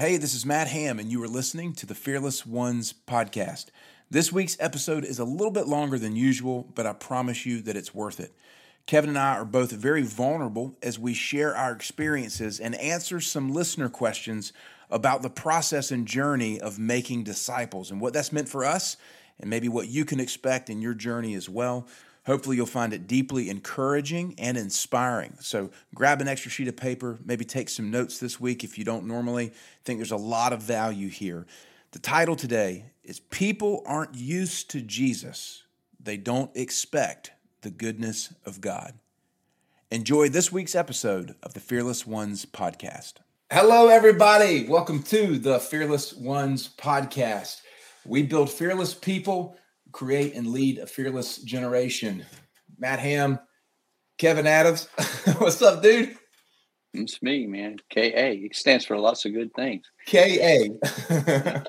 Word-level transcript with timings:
Hey, 0.00 0.16
this 0.16 0.32
is 0.32 0.46
Matt 0.46 0.68
Ham, 0.68 0.98
and 0.98 1.12
you 1.12 1.22
are 1.22 1.28
listening 1.28 1.74
to 1.74 1.84
the 1.84 1.94
Fearless 1.94 2.46
Ones 2.46 2.94
podcast. 3.06 3.66
This 4.10 4.32
week's 4.32 4.56
episode 4.58 5.04
is 5.04 5.18
a 5.18 5.26
little 5.26 5.50
bit 5.50 5.66
longer 5.66 5.98
than 5.98 6.16
usual, 6.16 6.66
but 6.74 6.86
I 6.86 6.94
promise 6.94 7.44
you 7.44 7.60
that 7.60 7.76
it's 7.76 7.94
worth 7.94 8.18
it. 8.18 8.32
Kevin 8.86 9.10
and 9.10 9.18
I 9.18 9.34
are 9.34 9.44
both 9.44 9.72
very 9.72 10.00
vulnerable 10.00 10.74
as 10.82 10.98
we 10.98 11.12
share 11.12 11.54
our 11.54 11.72
experiences 11.72 12.58
and 12.58 12.76
answer 12.76 13.20
some 13.20 13.52
listener 13.52 13.90
questions 13.90 14.54
about 14.88 15.20
the 15.20 15.28
process 15.28 15.90
and 15.90 16.08
journey 16.08 16.58
of 16.58 16.78
making 16.78 17.24
disciples 17.24 17.90
and 17.90 18.00
what 18.00 18.14
that's 18.14 18.32
meant 18.32 18.48
for 18.48 18.64
us, 18.64 18.96
and 19.38 19.50
maybe 19.50 19.68
what 19.68 19.88
you 19.88 20.06
can 20.06 20.18
expect 20.18 20.70
in 20.70 20.80
your 20.80 20.94
journey 20.94 21.34
as 21.34 21.46
well. 21.46 21.86
Hopefully, 22.26 22.56
you'll 22.56 22.66
find 22.66 22.92
it 22.92 23.06
deeply 23.06 23.48
encouraging 23.48 24.34
and 24.38 24.56
inspiring. 24.56 25.36
So, 25.40 25.70
grab 25.94 26.20
an 26.20 26.28
extra 26.28 26.50
sheet 26.50 26.68
of 26.68 26.76
paper, 26.76 27.18
maybe 27.24 27.44
take 27.44 27.68
some 27.68 27.90
notes 27.90 28.18
this 28.18 28.38
week 28.38 28.62
if 28.62 28.78
you 28.78 28.84
don't 28.84 29.06
normally. 29.06 29.52
think 29.84 29.98
there's 29.98 30.10
a 30.10 30.16
lot 30.16 30.52
of 30.52 30.62
value 30.62 31.08
here. 31.08 31.46
The 31.92 31.98
title 31.98 32.36
today 32.36 32.84
is 33.02 33.20
People 33.20 33.82
Aren't 33.86 34.14
Used 34.14 34.70
to 34.70 34.80
Jesus, 34.80 35.64
They 35.98 36.16
Don't 36.16 36.54
Expect 36.56 37.32
the 37.62 37.70
Goodness 37.70 38.32
of 38.46 38.60
God. 38.60 38.94
Enjoy 39.90 40.28
this 40.28 40.52
week's 40.52 40.76
episode 40.76 41.34
of 41.42 41.54
the 41.54 41.60
Fearless 41.60 42.06
Ones 42.06 42.46
podcast. 42.46 43.14
Hello, 43.50 43.88
everybody. 43.88 44.68
Welcome 44.68 45.02
to 45.04 45.36
the 45.36 45.58
Fearless 45.58 46.14
Ones 46.14 46.68
podcast. 46.68 47.62
We 48.06 48.22
build 48.22 48.50
fearless 48.50 48.94
people 48.94 49.56
create 49.92 50.34
and 50.34 50.48
lead 50.48 50.78
a 50.78 50.86
fearless 50.86 51.38
generation. 51.38 52.24
Matt 52.78 52.98
Ham, 53.00 53.38
Kevin 54.18 54.46
Adams. 54.46 54.88
What's 55.38 55.60
up, 55.62 55.82
dude? 55.82 56.16
It's 56.92 57.22
me, 57.22 57.46
man. 57.46 57.76
KA. 57.94 58.00
It 58.04 58.56
stands 58.56 58.84
for 58.84 58.98
lots 58.98 59.24
of 59.24 59.32
good 59.32 59.54
things. 59.54 59.84
KA. 60.06 60.66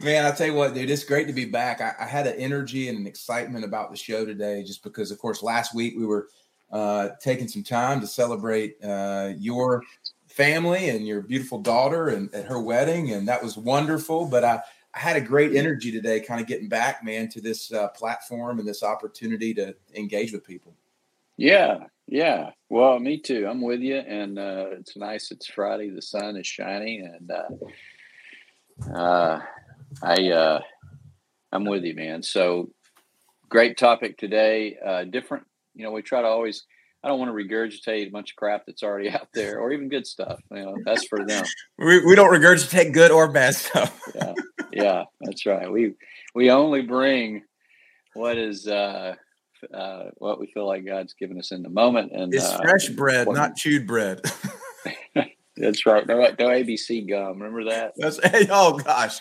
man, 0.00 0.24
I 0.24 0.30
tell 0.30 0.46
you 0.46 0.54
what, 0.54 0.74
dude, 0.74 0.90
it's 0.90 1.02
great 1.02 1.26
to 1.26 1.32
be 1.32 1.44
back. 1.44 1.80
I, 1.80 1.94
I, 1.98 2.06
had 2.06 2.28
an 2.28 2.36
energy 2.36 2.88
and 2.88 2.96
an 2.96 3.06
excitement 3.06 3.64
about 3.64 3.90
the 3.90 3.96
show 3.96 4.24
today 4.24 4.62
just 4.62 4.84
because, 4.84 5.10
of 5.10 5.18
course, 5.18 5.42
last 5.42 5.74
week 5.74 5.94
we 5.96 6.06
were 6.06 6.28
uh, 6.70 7.10
taking 7.20 7.48
some 7.48 7.64
time 7.64 8.00
to 8.00 8.06
celebrate 8.06 8.76
uh, 8.84 9.32
your 9.38 9.82
family 10.28 10.88
and 10.90 11.04
your 11.04 11.20
beautiful 11.20 11.58
daughter 11.58 12.08
and 12.08 12.32
at 12.32 12.46
her 12.46 12.60
wedding. 12.60 13.12
And 13.12 13.26
that 13.26 13.42
was 13.42 13.56
wonderful. 13.56 14.26
But 14.26 14.44
I, 14.44 14.60
I 14.94 14.98
had 15.00 15.16
a 15.16 15.20
great 15.20 15.56
energy 15.56 15.90
today, 15.90 16.20
kind 16.20 16.40
of 16.40 16.46
getting 16.46 16.68
back, 16.68 17.02
man, 17.02 17.28
to 17.30 17.40
this 17.40 17.72
uh, 17.72 17.88
platform 17.88 18.60
and 18.60 18.68
this 18.68 18.82
opportunity 18.82 19.52
to 19.54 19.74
engage 19.94 20.32
with 20.32 20.46
people. 20.46 20.72
Yeah, 21.36 21.84
yeah. 22.06 22.50
Well, 22.68 23.00
me 23.00 23.18
too. 23.18 23.46
I'm 23.48 23.60
with 23.60 23.80
you, 23.80 23.96
and 23.96 24.38
uh, 24.38 24.66
it's 24.70 24.96
nice. 24.96 25.32
It's 25.32 25.48
Friday. 25.48 25.90
The 25.90 26.02
sun 26.02 26.36
is 26.36 26.46
shining, 26.46 27.06
and 27.06 27.30
uh, 27.30 28.96
uh, 28.96 29.42
I 30.02 30.30
uh, 30.30 30.60
I'm 31.50 31.64
with 31.64 31.82
you, 31.82 31.94
man. 31.94 32.22
So 32.22 32.70
great 33.48 33.76
topic 33.76 34.16
today. 34.16 34.76
Uh, 34.84 35.04
different. 35.04 35.44
You 35.74 35.84
know, 35.84 35.90
we 35.90 36.02
try 36.02 36.22
to 36.22 36.28
always 36.28 36.66
I 37.04 37.08
don't 37.08 37.18
want 37.18 37.30
to 37.30 37.34
regurgitate 37.34 38.06
a 38.06 38.10
bunch 38.10 38.30
of 38.30 38.36
crap 38.36 38.64
that's 38.66 38.82
already 38.82 39.10
out 39.10 39.28
there, 39.34 39.58
or 39.60 39.72
even 39.72 39.88
good 39.90 40.06
stuff. 40.06 40.40
You 40.50 40.64
know, 40.64 40.76
that's 40.84 41.06
for 41.06 41.24
them. 41.24 41.44
we, 41.78 42.04
we 42.04 42.14
don't 42.14 42.32
regurgitate 42.32 42.94
good 42.94 43.10
or 43.10 43.30
bad 43.30 43.54
stuff. 43.54 44.00
yeah, 44.14 44.32
yeah, 44.72 45.04
that's 45.20 45.44
right. 45.44 45.70
We 45.70 45.94
we 46.34 46.50
only 46.50 46.80
bring 46.80 47.42
what 48.14 48.38
is 48.38 48.66
uh, 48.66 49.14
uh, 49.72 50.04
what 50.16 50.40
we 50.40 50.46
feel 50.46 50.66
like 50.66 50.86
God's 50.86 51.12
given 51.12 51.38
us 51.38 51.52
in 51.52 51.62
the 51.62 51.68
moment, 51.68 52.12
and 52.12 52.32
it's 52.32 52.44
uh, 52.44 52.58
fresh 52.62 52.88
bread, 52.88 53.26
what, 53.26 53.36
not 53.36 53.54
chewed 53.54 53.86
bread. 53.86 54.22
that's 55.56 55.84
right. 55.84 56.06
No, 56.06 56.18
no 56.18 56.48
ABC 56.48 57.06
gum. 57.06 57.38
Remember 57.38 57.64
that? 57.64 57.92
That's 57.98 58.18
oh 58.50 58.78
gosh, 58.78 59.20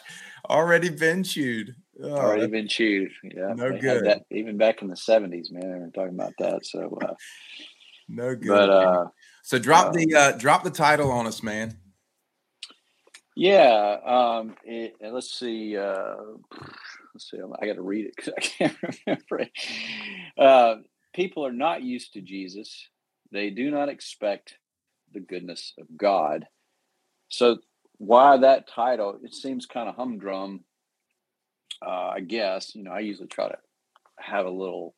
already 0.49 0.89
been 0.89 1.23
chewed. 1.23 1.75
Oh, 2.01 2.11
already 2.11 2.47
been 2.47 2.67
chewed. 2.69 3.11
Yeah, 3.23 3.53
no 3.55 3.77
good. 3.77 4.05
That, 4.05 4.23
even 4.31 4.57
back 4.57 4.81
in 4.81 4.87
the 4.87 4.95
seventies, 4.95 5.51
man, 5.51 5.69
they 5.69 5.79
were 5.79 5.91
talking 5.93 6.15
about 6.15 6.33
that. 6.39 6.65
So. 6.65 6.97
Uh, 7.01 7.13
no 8.07 8.35
good. 8.35 8.47
But 8.47 8.69
uh, 8.69 9.07
so 9.43 9.59
drop 9.59 9.87
uh, 9.87 9.91
the 9.91 10.15
uh, 10.15 10.31
drop 10.33 10.63
the 10.63 10.71
title 10.71 11.11
on 11.11 11.27
us, 11.27 11.43
man. 11.43 11.77
Yeah. 13.35 13.97
Um. 14.05 14.55
It, 14.63 14.95
let's 15.01 15.31
see. 15.37 15.77
Uh, 15.77 16.15
let's 17.13 17.29
see. 17.29 17.37
I 17.37 17.65
got 17.65 17.75
to 17.75 17.81
read 17.81 18.05
it 18.05 18.15
because 18.15 18.33
I 18.37 18.41
can't 18.41 18.77
remember 19.07 19.39
it. 19.39 19.51
Uh, 20.37 20.75
people 21.13 21.45
are 21.45 21.53
not 21.53 21.83
used 21.83 22.13
to 22.13 22.21
Jesus. 22.21 22.89
They 23.31 23.49
do 23.49 23.71
not 23.71 23.89
expect 23.89 24.57
the 25.13 25.19
goodness 25.19 25.73
of 25.79 25.87
God. 25.97 26.47
So 27.29 27.57
why 27.97 28.37
that 28.37 28.67
title? 28.67 29.19
It 29.23 29.33
seems 29.33 29.65
kind 29.65 29.89
of 29.89 29.95
humdrum. 29.95 30.63
Uh, 31.85 32.11
I 32.15 32.19
guess 32.19 32.75
you 32.75 32.83
know. 32.83 32.91
I 32.91 32.99
usually 32.99 33.27
try 33.27 33.49
to 33.49 33.57
have 34.19 34.45
a 34.45 34.51
little 34.51 34.95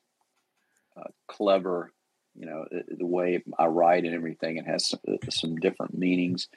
uh, 0.98 1.10
clever 1.28 1.92
you 2.38 2.46
know 2.46 2.66
the, 2.72 3.06
way 3.06 3.44
I 3.58 3.66
write 3.68 4.04
and 4.04 4.14
everything. 4.14 4.58
It 4.58 4.66
has 4.66 4.88
some, 4.88 5.00
uh, 5.08 5.18
some 5.30 5.56
different 5.56 5.98
meanings, 5.98 6.48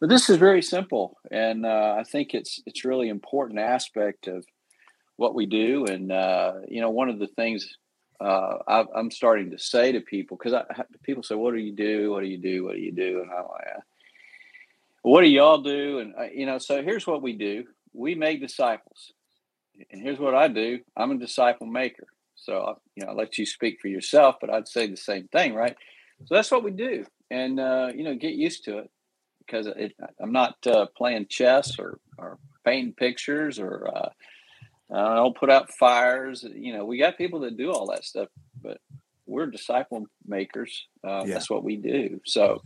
but 0.00 0.08
this 0.08 0.30
is 0.30 0.36
very 0.36 0.62
simple, 0.62 1.18
and 1.30 1.66
uh, 1.66 1.96
I 1.98 2.04
think 2.04 2.34
it's 2.34 2.62
it's 2.66 2.84
really 2.84 3.08
important 3.08 3.58
aspect 3.58 4.28
of 4.28 4.44
what 5.16 5.34
we 5.34 5.46
do. 5.46 5.84
And 5.84 6.10
uh, 6.10 6.54
you 6.68 6.80
know, 6.80 6.90
one 6.90 7.08
of 7.08 7.18
the 7.18 7.26
things 7.26 7.76
uh, 8.20 8.58
I, 8.66 8.98
am 8.98 9.10
starting 9.10 9.50
to 9.50 9.58
say 9.58 9.92
to 9.92 10.00
people 10.00 10.36
because 10.36 10.54
people 11.02 11.22
say, 11.22 11.34
"What 11.34 11.54
do 11.54 11.60
you 11.60 11.72
do? 11.72 12.10
What 12.10 12.20
do 12.20 12.26
you 12.26 12.38
do? 12.38 12.64
What 12.64 12.74
do 12.74 12.80
you 12.80 12.92
do?" 12.92 13.20
And 13.22 13.30
I'm 13.30 13.44
like, 13.44 13.66
uh, 13.76 13.80
"What 15.02 15.22
do 15.22 15.28
y'all 15.28 15.62
do?" 15.62 16.00
And 16.00 16.14
uh, 16.18 16.24
you 16.32 16.46
know, 16.46 16.58
so 16.58 16.82
here's 16.82 17.06
what 17.06 17.22
we 17.22 17.32
do: 17.32 17.64
we 17.92 18.14
make 18.14 18.40
disciples, 18.40 19.12
and 19.90 20.02
here's 20.02 20.18
what 20.18 20.34
I 20.34 20.48
do: 20.48 20.80
I'm 20.96 21.12
a 21.12 21.18
disciple 21.18 21.66
maker. 21.66 22.06
So, 22.42 22.78
you 22.94 23.04
know, 23.04 23.10
I'll 23.10 23.16
let 23.16 23.38
you 23.38 23.46
speak 23.46 23.78
for 23.80 23.88
yourself, 23.88 24.36
but 24.40 24.50
I'd 24.50 24.68
say 24.68 24.86
the 24.86 24.96
same 24.96 25.28
thing, 25.28 25.54
right? 25.54 25.76
So 26.26 26.34
that's 26.34 26.50
what 26.50 26.64
we 26.64 26.70
do. 26.70 27.04
And, 27.30 27.60
uh, 27.60 27.88
you 27.94 28.04
know, 28.04 28.14
get 28.14 28.34
used 28.34 28.64
to 28.64 28.78
it 28.78 28.90
because 29.38 29.66
it, 29.66 29.94
I'm 30.20 30.32
not 30.32 30.56
uh, 30.66 30.86
playing 30.96 31.26
chess 31.28 31.78
or, 31.78 31.98
or 32.18 32.38
painting 32.64 32.94
pictures 32.94 33.58
or 33.58 33.88
uh, 33.94 34.08
I 34.92 35.14
don't 35.16 35.36
put 35.36 35.50
out 35.50 35.72
fires. 35.72 36.44
You 36.52 36.76
know, 36.76 36.84
we 36.84 36.98
got 36.98 37.18
people 37.18 37.40
that 37.40 37.56
do 37.56 37.70
all 37.70 37.86
that 37.90 38.04
stuff, 38.04 38.28
but 38.60 38.78
we're 39.26 39.46
disciple 39.46 40.06
makers. 40.26 40.86
Uh, 41.04 41.22
yeah. 41.24 41.34
That's 41.34 41.48
what 41.48 41.62
we 41.62 41.76
do. 41.76 42.20
So, 42.24 42.62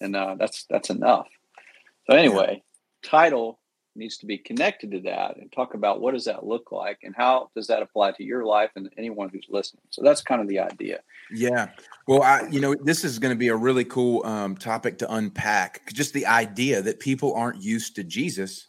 and 0.00 0.14
uh, 0.14 0.36
that's 0.38 0.66
that's 0.70 0.90
enough. 0.90 1.26
So 2.08 2.16
anyway, 2.16 2.62
yeah. 2.62 3.10
title 3.10 3.58
needs 3.96 4.18
to 4.18 4.26
be 4.26 4.38
connected 4.38 4.90
to 4.90 5.00
that 5.00 5.36
and 5.36 5.50
talk 5.52 5.74
about 5.74 6.00
what 6.00 6.14
does 6.14 6.24
that 6.24 6.46
look 6.46 6.72
like 6.72 6.98
and 7.02 7.14
how 7.16 7.50
does 7.54 7.66
that 7.66 7.82
apply 7.82 8.12
to 8.12 8.24
your 8.24 8.44
life 8.44 8.70
and 8.76 8.90
anyone 8.96 9.28
who's 9.28 9.46
listening. 9.48 9.82
So 9.90 10.02
that's 10.02 10.20
kind 10.20 10.40
of 10.40 10.48
the 10.48 10.58
idea. 10.58 11.00
Yeah. 11.32 11.68
Well 12.06 12.22
i 12.22 12.46
you 12.50 12.60
know 12.60 12.74
this 12.82 13.04
is 13.04 13.18
going 13.18 13.34
to 13.34 13.38
be 13.38 13.48
a 13.48 13.56
really 13.56 13.84
cool 13.84 14.24
um, 14.26 14.56
topic 14.56 14.98
to 14.98 15.14
unpack 15.14 15.92
just 15.92 16.12
the 16.12 16.26
idea 16.26 16.82
that 16.82 17.00
people 17.00 17.34
aren't 17.34 17.62
used 17.62 17.96
to 17.96 18.04
jesus 18.04 18.68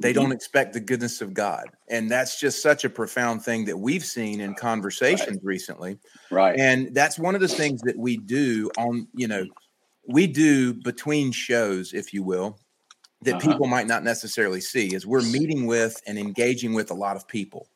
they 0.00 0.12
mm-hmm. 0.12 0.22
don't 0.22 0.32
expect 0.32 0.72
the 0.72 0.80
goodness 0.80 1.20
of 1.20 1.34
god. 1.34 1.70
And 1.88 2.10
that's 2.10 2.38
just 2.38 2.62
such 2.62 2.84
a 2.84 2.90
profound 2.90 3.42
thing 3.42 3.64
that 3.64 3.76
we've 3.76 4.04
seen 4.04 4.40
in 4.40 4.54
conversations 4.54 5.38
right. 5.38 5.44
recently. 5.44 5.98
Right. 6.30 6.58
And 6.58 6.94
that's 6.94 7.18
one 7.18 7.34
of 7.34 7.40
the 7.40 7.48
things 7.48 7.80
that 7.82 7.96
we 7.96 8.16
do 8.16 8.70
on 8.78 9.08
you 9.14 9.28
know 9.28 9.46
we 10.06 10.26
do 10.26 10.74
between 10.74 11.32
shows 11.32 11.92
if 11.92 12.14
you 12.14 12.22
will 12.22 12.58
that 13.22 13.36
uh-huh. 13.36 13.52
people 13.52 13.66
might 13.66 13.86
not 13.86 14.04
necessarily 14.04 14.60
see 14.60 14.94
is 14.94 15.06
we're 15.06 15.22
meeting 15.22 15.66
with 15.66 16.00
and 16.06 16.18
engaging 16.18 16.74
with 16.74 16.90
a 16.90 16.94
lot 16.94 17.16
of 17.16 17.26
people 17.26 17.68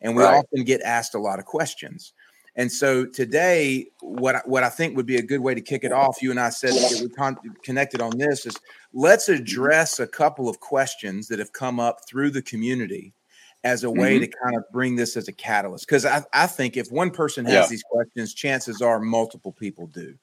and 0.00 0.16
we 0.16 0.22
right. 0.22 0.36
often 0.36 0.64
get 0.64 0.80
asked 0.82 1.14
a 1.14 1.18
lot 1.18 1.38
of 1.38 1.44
questions 1.44 2.12
and 2.56 2.70
so 2.70 3.06
today 3.06 3.86
what 4.00 4.46
what 4.46 4.62
i 4.62 4.68
think 4.68 4.96
would 4.96 5.06
be 5.06 5.16
a 5.16 5.22
good 5.22 5.40
way 5.40 5.54
to 5.54 5.60
kick 5.60 5.84
it 5.84 5.92
off 5.92 6.20
you 6.20 6.30
and 6.30 6.40
i 6.40 6.50
said 6.50 6.72
that 6.72 7.00
we 7.00 7.08
con- 7.10 7.38
connected 7.62 8.00
on 8.00 8.16
this 8.18 8.46
is 8.46 8.56
let's 8.92 9.28
address 9.28 9.98
a 9.98 10.06
couple 10.06 10.48
of 10.48 10.60
questions 10.60 11.28
that 11.28 11.38
have 11.38 11.52
come 11.52 11.80
up 11.80 11.98
through 12.08 12.30
the 12.30 12.42
community 12.42 13.14
as 13.62 13.84
a 13.84 13.90
way 13.90 14.14
mm-hmm. 14.16 14.24
to 14.24 14.38
kind 14.42 14.56
of 14.56 14.64
bring 14.72 14.96
this 14.96 15.16
as 15.16 15.28
a 15.28 15.32
catalyst 15.32 15.86
because 15.86 16.06
I, 16.06 16.22
I 16.32 16.46
think 16.46 16.76
if 16.76 16.90
one 16.90 17.10
person 17.10 17.44
has 17.44 17.54
yeah. 17.54 17.66
these 17.68 17.82
questions 17.82 18.34
chances 18.34 18.80
are 18.80 19.00
multiple 19.00 19.52
people 19.52 19.86
do 19.86 20.14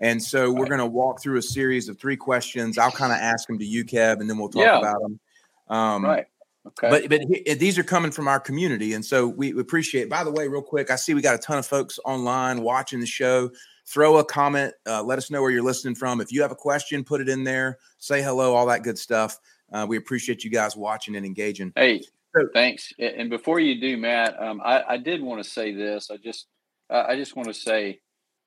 and 0.00 0.22
so 0.22 0.52
we're 0.52 0.66
going 0.66 0.78
to 0.78 0.86
walk 0.86 1.22
through 1.22 1.38
a 1.38 1.42
series 1.42 1.88
of 1.88 1.98
three 1.98 2.16
questions. 2.16 2.78
I'll 2.78 2.90
kind 2.90 3.12
of 3.12 3.18
ask 3.18 3.46
them 3.48 3.58
to 3.58 3.64
you, 3.64 3.84
Kev, 3.84 4.20
and 4.20 4.28
then 4.28 4.38
we'll 4.38 4.48
talk 4.48 4.62
yeah. 4.62 4.78
about 4.78 5.00
them. 5.00 5.20
Um, 5.68 6.04
right. 6.04 6.26
Okay. 6.66 6.90
But 6.90 7.08
but 7.08 7.20
he, 7.20 7.54
these 7.54 7.78
are 7.78 7.84
coming 7.84 8.10
from 8.10 8.26
our 8.28 8.40
community, 8.40 8.94
and 8.94 9.04
so 9.04 9.28
we 9.28 9.58
appreciate. 9.58 10.10
By 10.10 10.24
the 10.24 10.32
way, 10.32 10.48
real 10.48 10.62
quick, 10.62 10.90
I 10.90 10.96
see 10.96 11.14
we 11.14 11.22
got 11.22 11.34
a 11.34 11.38
ton 11.38 11.58
of 11.58 11.66
folks 11.66 11.98
online 12.04 12.62
watching 12.62 13.00
the 13.00 13.06
show. 13.06 13.50
Throw 13.86 14.16
a 14.16 14.24
comment. 14.24 14.74
Uh, 14.84 15.02
let 15.02 15.16
us 15.16 15.30
know 15.30 15.40
where 15.40 15.52
you're 15.52 15.62
listening 15.62 15.94
from. 15.94 16.20
If 16.20 16.32
you 16.32 16.42
have 16.42 16.50
a 16.50 16.56
question, 16.56 17.04
put 17.04 17.20
it 17.20 17.28
in 17.28 17.44
there. 17.44 17.78
Say 17.98 18.20
hello, 18.20 18.52
all 18.54 18.66
that 18.66 18.82
good 18.82 18.98
stuff. 18.98 19.38
Uh, 19.72 19.86
we 19.88 19.96
appreciate 19.96 20.42
you 20.42 20.50
guys 20.50 20.76
watching 20.76 21.14
and 21.14 21.24
engaging. 21.24 21.72
Hey, 21.76 22.02
so, 22.36 22.48
thanks. 22.52 22.92
And 22.98 23.30
before 23.30 23.60
you 23.60 23.80
do, 23.80 23.96
Matt, 23.96 24.40
um, 24.42 24.60
I, 24.64 24.82
I, 24.88 24.96
did 24.96 25.22
want 25.22 25.42
to 25.42 25.48
say 25.48 25.72
this. 25.72 26.10
I 26.10 26.16
just 26.16 26.46
I 26.90 27.16
just 27.16 27.36
want 27.36 27.48
to 27.48 27.54
say 27.54 28.00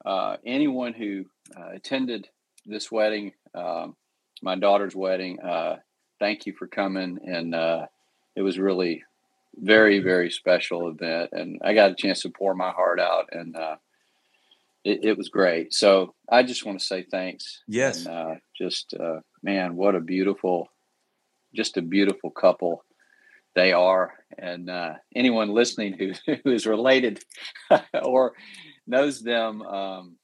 uh, 0.05 0.37
anyone 0.45 0.93
who 0.93 1.25
uh, 1.57 1.69
attended 1.73 2.27
this 2.65 2.91
wedding, 2.91 3.33
um, 3.53 3.95
my 4.41 4.55
daughter's 4.55 4.95
wedding, 4.95 5.39
uh, 5.39 5.77
thank 6.19 6.45
you 6.45 6.53
for 6.53 6.67
coming. 6.67 7.19
And 7.25 7.55
uh, 7.55 7.87
it 8.35 8.41
was 8.41 8.59
really 8.59 9.03
very, 9.55 9.99
very 9.99 10.29
special 10.29 10.87
event. 10.89 11.31
And 11.33 11.59
I 11.63 11.73
got 11.73 11.91
a 11.91 11.95
chance 11.95 12.21
to 12.21 12.29
pour 12.29 12.53
my 12.53 12.71
heart 12.71 12.99
out 12.99 13.29
and 13.31 13.55
uh, 13.55 13.75
it, 14.83 15.03
it, 15.03 15.17
was 15.17 15.29
great. 15.29 15.73
So 15.73 16.13
I 16.29 16.43
just 16.43 16.65
want 16.65 16.79
to 16.79 16.85
say 16.85 17.03
thanks. 17.03 17.61
Yes. 17.67 18.05
And, 18.05 18.15
uh, 18.15 18.35
just, 18.57 18.93
uh, 18.93 19.19
man, 19.43 19.75
what 19.75 19.95
a 19.95 19.99
beautiful, 19.99 20.69
just 21.53 21.77
a 21.77 21.81
beautiful 21.81 22.31
couple 22.31 22.83
they 23.55 23.73
are. 23.73 24.13
And 24.37 24.69
uh, 24.69 24.93
anyone 25.15 25.49
listening 25.49 25.93
who, 25.93 26.13
who 26.43 26.51
is 26.51 26.65
related 26.65 27.23
or 28.03 28.33
knows 28.89 29.21
them, 29.21 29.61
um, 29.61 30.15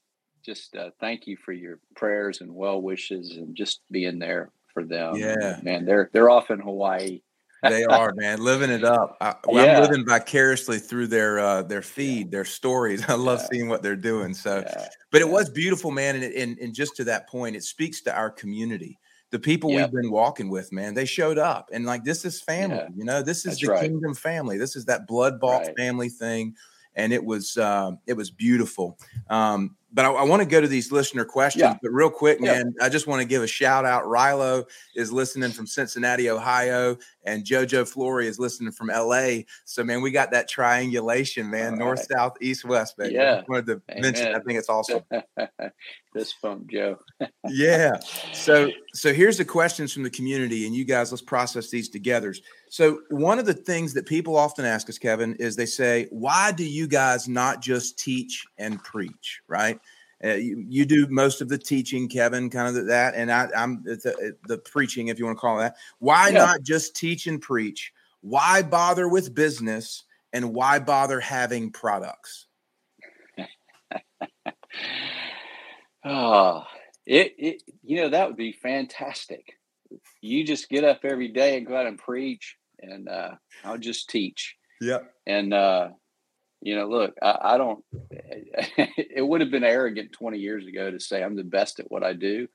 just 0.44 0.76
uh, 0.76 0.90
thank 1.00 1.26
you 1.26 1.36
for 1.36 1.52
your 1.52 1.78
prayers 1.94 2.40
and 2.40 2.54
well 2.54 2.80
wishes 2.80 3.36
and 3.36 3.56
just 3.56 3.80
being 3.90 4.18
there 4.18 4.50
for 4.72 4.84
them. 4.84 5.16
Yeah, 5.16 5.58
man, 5.62 5.84
they're 5.84 6.10
they're 6.12 6.30
off 6.30 6.50
in 6.50 6.60
Hawaii. 6.60 7.20
they 7.62 7.84
are, 7.84 8.12
man, 8.14 8.40
living 8.40 8.70
it 8.70 8.84
up. 8.84 9.16
I, 9.20 9.34
am 9.48 9.82
living 9.82 10.04
vicariously 10.06 10.78
through 10.78 11.06
their 11.06 11.38
uh, 11.38 11.62
their 11.62 11.82
feed, 11.82 12.26
yeah. 12.26 12.30
their 12.30 12.44
stories. 12.44 13.08
I 13.08 13.14
love 13.14 13.40
yeah. 13.40 13.48
seeing 13.50 13.68
what 13.68 13.82
they're 13.82 13.96
doing. 13.96 14.34
So, 14.34 14.58
yeah. 14.58 14.88
but 15.10 15.22
it 15.22 15.28
was 15.28 15.48
beautiful, 15.48 15.90
man. 15.90 16.16
And, 16.16 16.24
and 16.24 16.58
and 16.58 16.74
just 16.74 16.96
to 16.96 17.04
that 17.04 17.28
point, 17.28 17.56
it 17.56 17.64
speaks 17.64 18.02
to 18.02 18.14
our 18.14 18.30
community. 18.30 18.98
The 19.32 19.38
people 19.40 19.74
we've 19.74 19.90
been 19.90 20.12
walking 20.12 20.48
with, 20.48 20.70
man, 20.70 20.94
they 20.94 21.04
showed 21.04 21.36
up, 21.36 21.70
and 21.72 21.84
like 21.84 22.04
this 22.04 22.24
is 22.24 22.40
family. 22.40 22.84
You 22.94 23.04
know, 23.04 23.22
this 23.22 23.38
is 23.38 23.54
That's 23.54 23.60
the 23.62 23.72
right. 23.72 23.80
kingdom 23.80 24.14
family. 24.14 24.56
This 24.56 24.76
is 24.76 24.84
that 24.84 25.08
blood 25.08 25.40
bought 25.40 25.62
right. 25.62 25.76
family 25.76 26.08
thing, 26.08 26.54
and 26.96 27.12
it 27.12 27.24
was 27.24 27.56
uh, 27.56 27.92
it 28.06 28.14
was 28.14 28.30
beautiful. 28.30 28.98
Um, 29.28 29.76
but 29.96 30.04
I, 30.04 30.10
I 30.10 30.22
want 30.24 30.42
to 30.42 30.46
go 30.46 30.60
to 30.60 30.68
these 30.68 30.92
listener 30.92 31.24
questions. 31.24 31.62
Yeah. 31.62 31.78
But 31.82 31.90
real 31.90 32.10
quick, 32.10 32.38
man, 32.38 32.74
yeah. 32.78 32.84
I 32.84 32.90
just 32.90 33.06
want 33.06 33.22
to 33.22 33.26
give 33.26 33.42
a 33.42 33.46
shout 33.46 33.86
out. 33.86 34.04
Rilo 34.04 34.66
is 34.94 35.10
listening 35.10 35.52
from 35.52 35.66
Cincinnati, 35.66 36.28
Ohio, 36.28 36.98
and 37.24 37.44
JoJo 37.44 37.88
Flory 37.88 38.26
is 38.26 38.38
listening 38.38 38.72
from 38.72 38.88
LA. 38.88 39.38
So, 39.64 39.82
man, 39.82 40.02
we 40.02 40.10
got 40.10 40.30
that 40.32 40.50
triangulation, 40.50 41.50
man, 41.50 41.72
All 41.72 41.78
north, 41.78 42.00
right. 42.10 42.18
south, 42.18 42.36
east, 42.42 42.66
west, 42.66 42.98
baby. 42.98 43.14
Yeah. 43.14 43.40
I 43.40 43.44
wanted 43.48 43.66
to 43.66 43.82
Amen. 43.90 44.02
mention. 44.02 44.34
I 44.34 44.40
think 44.40 44.58
it's 44.58 44.68
awesome. 44.68 45.00
this 46.12 46.34
bump, 46.42 46.70
Joe. 46.70 46.98
yeah. 47.48 47.96
So, 48.34 48.70
so 48.92 49.14
here's 49.14 49.38
the 49.38 49.46
questions 49.46 49.94
from 49.94 50.02
the 50.02 50.10
community, 50.10 50.66
and 50.66 50.74
you 50.74 50.84
guys, 50.84 51.10
let's 51.10 51.22
process 51.22 51.70
these 51.70 51.88
together. 51.88 52.34
So, 52.68 53.00
one 53.08 53.38
of 53.38 53.46
the 53.46 53.54
things 53.54 53.94
that 53.94 54.04
people 54.04 54.36
often 54.36 54.66
ask 54.66 54.90
us, 54.90 54.98
Kevin, 54.98 55.36
is 55.36 55.56
they 55.56 55.66
say, 55.66 56.08
"Why 56.10 56.52
do 56.52 56.64
you 56.64 56.86
guys 56.86 57.28
not 57.28 57.62
just 57.62 57.98
teach 57.98 58.44
and 58.58 58.82
preach?" 58.82 59.40
Right? 59.48 59.80
Uh, 60.26 60.34
you, 60.34 60.64
you, 60.68 60.84
do 60.84 61.06
most 61.08 61.40
of 61.40 61.48
the 61.48 61.58
teaching, 61.58 62.08
Kevin, 62.08 62.50
kind 62.50 62.76
of 62.76 62.86
that, 62.86 63.14
and 63.14 63.30
I, 63.30 63.48
am 63.54 63.82
the, 63.84 64.34
the, 64.48 64.58
preaching, 64.58 65.08
if 65.08 65.18
you 65.18 65.24
want 65.24 65.36
to 65.36 65.40
call 65.40 65.58
it 65.60 65.62
that. 65.62 65.76
Why 66.00 66.28
yeah. 66.28 66.38
not 66.38 66.62
just 66.62 66.96
teach 66.96 67.26
and 67.28 67.40
preach? 67.40 67.92
Why 68.22 68.62
bother 68.62 69.08
with 69.08 69.34
business, 69.34 70.02
and 70.32 70.52
why 70.52 70.80
bother 70.80 71.20
having 71.20 71.70
products? 71.70 72.46
oh, 76.04 76.64
it, 77.06 77.34
it, 77.38 77.62
you 77.84 77.98
know, 77.98 78.08
that 78.08 78.26
would 78.26 78.36
be 78.36 78.52
fantastic. 78.52 79.58
You 80.22 80.44
just 80.44 80.68
get 80.68 80.82
up 80.82 81.00
every 81.04 81.28
day 81.28 81.56
and 81.56 81.66
go 81.66 81.76
out 81.76 81.86
and 81.86 81.98
preach, 81.98 82.56
and 82.80 83.08
uh, 83.08 83.32
I'll 83.64 83.78
just 83.78 84.10
teach. 84.10 84.56
Yeah, 84.80 85.00
and 85.26 85.54
uh, 85.54 85.90
you 86.66 86.74
know, 86.74 86.88
look, 86.88 87.14
I, 87.22 87.38
I 87.40 87.58
don't, 87.58 87.84
it 88.10 89.24
would 89.24 89.40
have 89.40 89.52
been 89.52 89.62
arrogant 89.62 90.10
20 90.10 90.36
years 90.40 90.66
ago 90.66 90.90
to 90.90 90.98
say 90.98 91.22
I'm 91.22 91.36
the 91.36 91.44
best 91.44 91.78
at 91.78 91.88
what 91.92 92.02
I 92.02 92.12
do. 92.12 92.48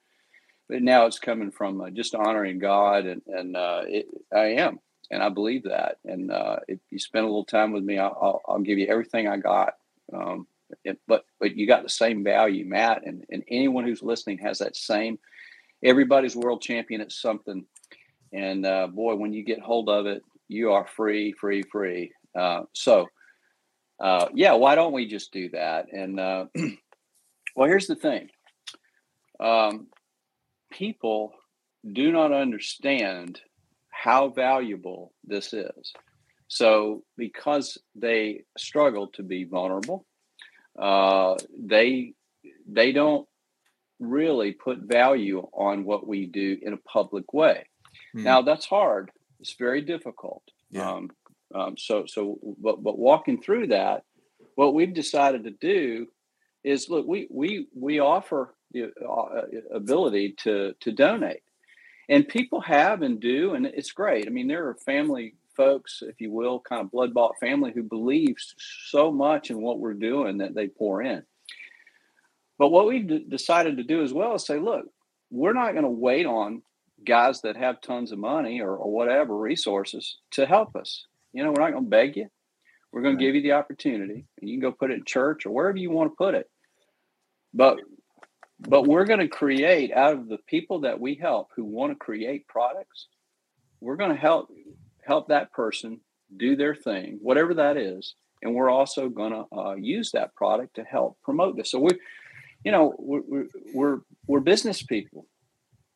But 0.68 0.82
now 0.82 1.06
it's 1.06 1.18
coming 1.18 1.50
from 1.50 1.80
uh, 1.80 1.92
just 1.92 2.14
honoring 2.14 2.60
God, 2.60 3.06
and, 3.06 3.22
and 3.28 3.56
uh, 3.56 3.84
it, 3.88 4.08
I 4.36 4.56
am. 4.56 4.80
And 5.12 5.24
I 5.24 5.30
believe 5.30 5.64
that. 5.64 6.00
And 6.04 6.30
uh, 6.30 6.58
if 6.68 6.80
you 6.90 7.00
spend 7.00 7.24
a 7.24 7.28
little 7.30 7.46
time 7.46 7.72
with 7.72 7.86
me, 7.86 8.00
I'll, 8.00 8.42
I'll, 8.46 8.60
give 8.60 8.78
you 8.78 8.88
everything 8.88 9.30
I 9.30 9.38
got. 9.38 9.76
Um, 10.14 10.46
it, 10.84 11.00
but 11.08 11.24
but 11.40 11.56
you 11.56 11.66
got 11.66 11.84
the 11.84 11.90
same 11.90 12.22
value, 12.22 12.66
Matt, 12.66 13.06
and, 13.06 13.24
and 13.30 13.44
anyone 13.48 13.86
who's 13.86 14.04
listening 14.04 14.40
has 14.40 14.60
that 14.60 14.76
same. 14.76 15.20
Everybody's 15.84 16.36
world 16.36 16.62
champion 16.62 17.00
at 17.00 17.14
something, 17.14 17.66
and 18.34 18.66
uh, 18.66 18.88
boy, 18.88 19.16
when 19.16 19.32
you 19.32 19.44
get 19.44 19.62
hold 19.62 19.88
of 19.88 20.06
it, 20.06 20.22
you 20.50 20.72
are 20.72 20.86
free, 20.86 21.32
free, 21.32 21.64
free. 21.64 22.12
Uh, 22.38 22.64
so 22.74 23.08
uh, 24.02 24.28
yeah, 24.34 24.54
why 24.54 24.76
don't 24.76 24.94
we 24.94 25.08
just 25.08 25.32
do 25.32 25.50
that? 25.50 25.86
And 25.94 26.20
uh, 26.20 26.46
well, 27.56 27.70
here's 27.70 27.88
the 27.88 27.96
thing 27.96 28.30
um, 29.40 29.88
people 30.72 31.34
do 31.90 32.12
not 32.12 32.34
understand 32.34 33.40
how 33.90 34.30
valuable 34.30 35.14
this 35.24 35.54
is. 35.54 35.94
So, 36.48 37.04
because 37.16 37.78
they 37.96 38.44
struggle 38.58 39.08
to 39.14 39.24
be 39.24 39.46
vulnerable, 39.46 40.06
uh, 40.78 41.36
they 41.58 42.14
they 42.68 42.92
don't 42.92 43.28
really 44.00 44.52
put 44.52 44.80
value 44.80 45.48
on 45.54 45.86
what 45.86 46.08
we 46.08 46.26
do 46.26 46.58
in 46.62 46.74
a 46.74 46.78
public 46.78 47.34
way. 47.34 47.68
Hmm. 48.14 48.24
Now, 48.24 48.42
that's 48.42 48.66
hard. 48.66 49.12
It's 49.40 49.54
very 49.54 49.82
difficult. 49.82 50.44
Yeah. 50.72 50.92
Um, 50.92 51.12
um, 51.54 51.78
so, 51.78 52.06
so, 52.06 52.40
but, 52.60 52.84
but 52.84 52.98
walking 52.98 53.42
through 53.42 53.68
that, 53.68 54.04
what 54.56 54.74
we've 54.74 54.94
decided 54.94 55.44
to 55.44 55.52
do 55.52 56.08
is 56.64 56.90
look, 56.90 57.08
we 57.08 57.28
we 57.32 57.68
we 57.76 58.00
offer 58.00 58.54
the 58.72 58.92
uh, 59.08 59.42
ability 59.74 60.36
to 60.44 60.74
to 60.82 60.92
donate, 60.92 61.42
and 62.10 62.28
people 62.28 62.62
have 62.62 63.02
and 63.02 63.20
do, 63.20 63.56
and 63.56 63.66
it's 63.66 63.92
great. 63.92 64.28
I 64.28 64.30
mean, 64.30 64.48
there 64.48 64.68
are 64.68 64.76
family 64.76 65.36
folks, 65.56 66.02
if 66.02 66.20
you 66.22 66.32
will, 66.32 66.60
kind 66.60 66.82
of 66.82 66.92
blood 66.92 67.14
bought 67.14 67.40
family 67.40 67.72
who 67.74 67.84
believes 67.84 68.56
so 68.58 69.12
much 69.12 69.50
in 69.50 69.62
what 69.62 69.80
we're 69.80 69.94
doing 69.94 70.38
that 70.38 70.56
they 70.56 70.68
pour 70.68 71.02
in. 71.02 71.24
But 72.58 72.70
what 72.70 72.88
we've 72.88 73.08
d- 73.08 73.26
decided 73.28 73.78
to 73.78 73.84
do 73.84 74.04
as 74.04 74.14
well 74.14 74.36
is 74.36 74.46
say, 74.46 74.60
look, 74.60 74.86
we're 75.30 75.54
not 75.54 75.72
going 75.72 75.84
to 75.84 75.90
wait 75.90 76.26
on 76.26 76.62
guys 77.06 77.42
that 77.42 77.58
have 77.58 77.82
tons 77.82 78.12
of 78.12 78.20
money 78.20 78.62
or, 78.62 78.76
or 78.76 78.92
whatever 78.92 79.36
resources 79.36 80.18
to 80.32 80.46
help 80.46 80.76
us. 80.76 81.06
You 81.34 81.44
know, 81.44 81.52
we're 81.52 81.62
not 81.62 81.72
going 81.72 81.86
to 81.86 81.90
beg 81.90 82.18
you. 82.18 82.28
We're 82.92 83.02
going 83.02 83.18
to 83.18 83.24
give 83.24 83.36
you 83.36 83.42
the 83.42 83.54
opportunity, 83.54 84.26
and 84.40 84.50
you 84.50 84.60
can 84.60 84.70
go 84.70 84.76
put 84.76 84.92
it 84.92 84.96
in 84.96 85.06
church 85.06 85.46
or 85.46 85.52
wherever 85.52 85.78
you 85.78 85.92
want 85.92 86.12
to 86.12 86.16
put 86.16 86.36
it. 86.36 86.50
But 87.54 87.78
but 88.60 88.86
we're 88.88 89.06
going 89.06 89.22
to 89.22 89.28
create 89.28 89.92
out 89.92 90.14
of 90.14 90.28
the 90.28 90.38
people 90.48 90.82
that 90.82 91.00
we 91.00 91.16
help 91.16 91.48
who 91.56 91.64
want 91.64 91.92
to 91.92 91.96
create 91.96 92.48
products. 92.48 93.08
We're 93.80 93.96
going 93.96 94.12
to 94.12 94.22
help 94.22 94.50
help 95.04 95.30
that 95.30 95.52
person 95.52 96.02
do 96.38 96.56
their 96.56 96.76
thing, 96.76 97.18
whatever 97.22 97.54
that 97.56 97.78
is, 97.78 98.16
and 98.42 98.54
we're 98.54 98.70
also 98.70 99.10
going 99.10 99.32
to 99.32 99.58
uh, 99.58 99.76
use 99.76 100.12
that 100.12 100.36
product 100.36 100.76
to 100.76 100.84
help 100.84 101.18
promote 101.24 101.58
this. 101.58 101.72
So 101.72 101.80
we, 101.80 101.92
you 102.64 102.72
know, 102.72 102.94
we're 103.00 103.48
we're 103.74 104.00
we're 104.28 104.40
business 104.42 104.84
people. 104.84 105.28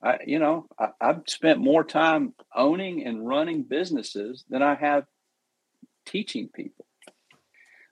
I, 0.04 0.18
you 0.26 0.40
know, 0.40 0.68
I, 0.80 0.90
I've 1.02 1.22
spent 1.28 1.60
more 1.60 1.84
time 1.84 2.34
owning 2.56 3.06
and 3.06 3.28
running 3.28 3.64
businesses 3.64 4.44
than 4.50 4.62
I 4.62 4.76
have 4.76 5.06
teaching 6.06 6.50
people. 6.54 6.86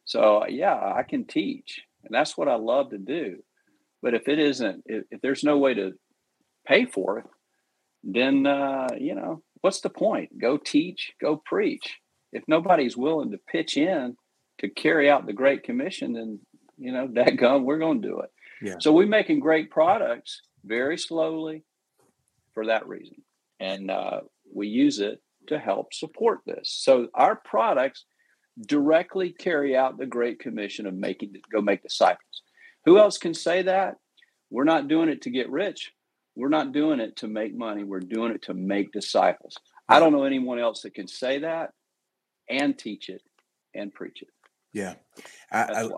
So 0.06 0.46
yeah, 0.48 0.76
I 0.76 1.04
can 1.04 1.26
teach, 1.26 1.82
and 2.04 2.14
that's 2.14 2.38
what 2.38 2.48
I 2.48 2.56
love 2.56 2.90
to 2.92 2.98
do. 2.98 3.44
But 4.02 4.14
if 4.14 4.28
it 4.28 4.38
isn't, 4.38 4.84
if, 4.86 5.06
if 5.12 5.22
there's 5.22 5.44
no 5.44 5.58
way 5.58 5.74
to 5.76 5.94
pay 6.68 6.86
for 6.86 7.20
it, 7.20 7.26
then 8.04 8.46
uh, 8.46 8.90
you 9.00 9.16
know 9.16 9.44
what's 9.62 9.82
the 9.82 9.90
point? 9.90 10.38
Go 10.40 10.58
teach, 10.58 11.14
go 11.22 11.42
preach. 11.46 12.00
If 12.34 12.44
nobody's 12.48 12.98
willing 12.98 13.32
to 13.32 13.38
pitch 13.38 13.78
in 13.78 14.18
to 14.60 14.70
carry 14.70 15.10
out 15.10 15.26
the 15.26 15.34
Great 15.34 15.64
Commission, 15.64 16.14
then 16.14 16.40
you 16.78 16.92
know, 16.92 17.08
that 17.14 17.38
gum, 17.38 17.64
we're 17.64 17.80
going 17.80 18.02
to 18.02 18.08
do 18.08 18.20
it. 18.20 18.30
Yeah. 18.62 18.76
So 18.80 18.92
we're 18.92 19.08
making 19.08 19.40
great 19.40 19.72
products 19.72 20.42
very 20.64 20.98
slowly 20.98 21.64
for 22.54 22.68
that 22.68 22.88
reason, 22.88 23.18
and 23.60 23.90
uh, 23.90 24.22
we 24.54 24.68
use 24.68 25.00
it 25.00 25.22
to 25.48 25.60
help 25.60 25.94
support 25.94 26.40
this. 26.46 26.70
So 26.82 27.08
our 27.14 27.36
products 27.36 28.06
directly 28.68 29.32
carry 29.32 29.76
out 29.76 29.98
the 29.98 30.06
great 30.06 30.40
commission 30.40 30.86
of 30.86 30.94
making 30.94 31.34
go 31.52 31.62
make 31.62 31.82
disciples. 31.82 32.42
Who 32.86 32.98
else 32.98 33.18
can 33.18 33.34
say 33.34 33.64
that? 33.64 33.96
We're 34.50 34.64
not 34.66 34.88
doing 34.88 35.10
it 35.10 35.24
to 35.24 35.30
get 35.30 35.50
rich. 35.50 35.92
We're 36.36 36.50
not 36.50 36.72
doing 36.72 37.00
it 37.00 37.16
to 37.18 37.28
make 37.28 37.56
money. 37.56 37.84
We're 37.84 38.00
doing 38.00 38.32
it 38.32 38.44
to 38.44 38.54
make 38.54 38.92
disciples. 38.92 39.56
I 39.88 40.00
don't 40.00 40.12
know 40.12 40.24
anyone 40.24 40.60
else 40.60 40.82
that 40.82 40.94
can 40.94 41.08
say 41.08 41.40
that 41.40 41.72
and 42.50 42.78
teach 42.78 43.10
it 43.10 43.22
and 43.74 43.94
preach 43.94 44.22
it. 44.22 44.30
Yeah. 44.74 44.96
I, 45.52 45.64
I 45.64 45.90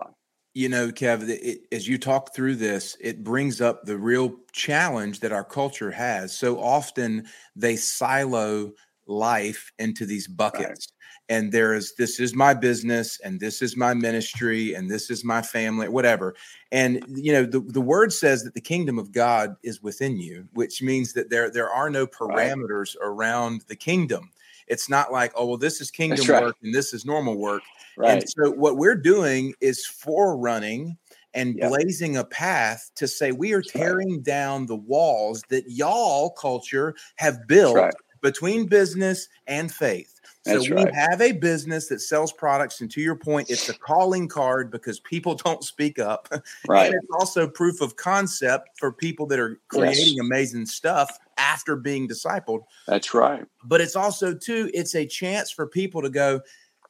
you 0.56 0.70
know, 0.70 0.88
Kev, 0.88 1.28
it, 1.28 1.66
as 1.70 1.86
you 1.86 1.98
talk 1.98 2.34
through 2.34 2.56
this, 2.56 2.96
it 2.98 3.22
brings 3.22 3.60
up 3.60 3.84
the 3.84 3.98
real 3.98 4.36
challenge 4.52 5.20
that 5.20 5.30
our 5.30 5.44
culture 5.44 5.90
has. 5.90 6.34
So 6.34 6.58
often 6.58 7.26
they 7.54 7.76
silo 7.76 8.72
life 9.06 9.72
into 9.78 10.06
these 10.06 10.26
buckets. 10.26 10.64
Right. 10.68 10.92
And 11.28 11.50
there 11.50 11.74
is 11.74 11.94
this 11.94 12.20
is 12.20 12.34
my 12.34 12.54
business 12.54 13.18
and 13.20 13.40
this 13.40 13.60
is 13.60 13.76
my 13.76 13.94
ministry 13.94 14.74
and 14.74 14.88
this 14.88 15.10
is 15.10 15.24
my 15.24 15.42
family, 15.42 15.88
whatever. 15.88 16.34
And 16.70 17.04
you 17.08 17.32
know, 17.32 17.44
the, 17.44 17.60
the 17.60 17.80
word 17.80 18.12
says 18.12 18.44
that 18.44 18.54
the 18.54 18.60
kingdom 18.60 18.98
of 18.98 19.10
God 19.10 19.56
is 19.64 19.82
within 19.82 20.18
you, 20.18 20.46
which 20.52 20.82
means 20.82 21.12
that 21.14 21.30
there 21.30 21.50
there 21.50 21.70
are 21.70 21.90
no 21.90 22.06
parameters 22.06 22.96
right. 23.00 23.08
around 23.08 23.62
the 23.66 23.76
kingdom. 23.76 24.30
It's 24.68 24.88
not 24.88 25.12
like, 25.12 25.32
oh, 25.36 25.46
well, 25.46 25.56
this 25.56 25.80
is 25.80 25.90
kingdom 25.90 26.26
right. 26.26 26.42
work 26.42 26.56
and 26.62 26.74
this 26.74 26.92
is 26.92 27.04
normal 27.04 27.36
work. 27.36 27.62
Right. 27.96 28.10
And 28.12 28.28
so 28.28 28.50
what 28.50 28.76
we're 28.76 28.96
doing 28.96 29.54
is 29.60 29.86
forerunning 29.86 30.96
and 31.34 31.56
yep. 31.56 31.68
blazing 31.68 32.16
a 32.16 32.24
path 32.24 32.90
to 32.96 33.06
say 33.06 33.30
we 33.30 33.52
are 33.52 33.62
tearing 33.62 34.14
right. 34.14 34.24
down 34.24 34.66
the 34.66 34.76
walls 34.76 35.42
that 35.50 35.70
y'all 35.70 36.30
culture 36.30 36.94
have 37.16 37.46
built 37.46 37.76
right. 37.76 37.94
Between 38.26 38.66
business 38.66 39.28
and 39.46 39.72
faith. 39.72 40.20
So 40.44 40.54
That's 40.54 40.68
we 40.68 40.74
right. 40.74 40.92
have 40.92 41.20
a 41.20 41.30
business 41.30 41.86
that 41.86 42.00
sells 42.00 42.32
products, 42.32 42.80
and 42.80 42.90
to 42.90 43.00
your 43.00 43.14
point, 43.14 43.50
it's 43.50 43.68
a 43.68 43.78
calling 43.78 44.26
card 44.26 44.72
because 44.72 44.98
people 44.98 45.34
don't 45.44 45.62
speak 45.62 46.00
up. 46.00 46.28
Right. 46.66 46.86
And 46.86 46.94
it's 46.96 47.12
also 47.12 47.46
proof 47.46 47.80
of 47.80 47.94
concept 47.94 48.70
for 48.80 48.92
people 48.92 49.26
that 49.26 49.38
are 49.38 49.60
creating 49.68 50.16
yes. 50.16 50.26
amazing 50.26 50.66
stuff 50.66 51.16
after 51.38 51.76
being 51.76 52.08
discipled. 52.08 52.64
That's 52.88 53.14
right. 53.14 53.46
But 53.62 53.80
it's 53.80 53.94
also 53.94 54.34
too, 54.34 54.72
it's 54.74 54.96
a 54.96 55.06
chance 55.06 55.52
for 55.52 55.68
people 55.68 56.02
to 56.02 56.10
go, 56.10 56.40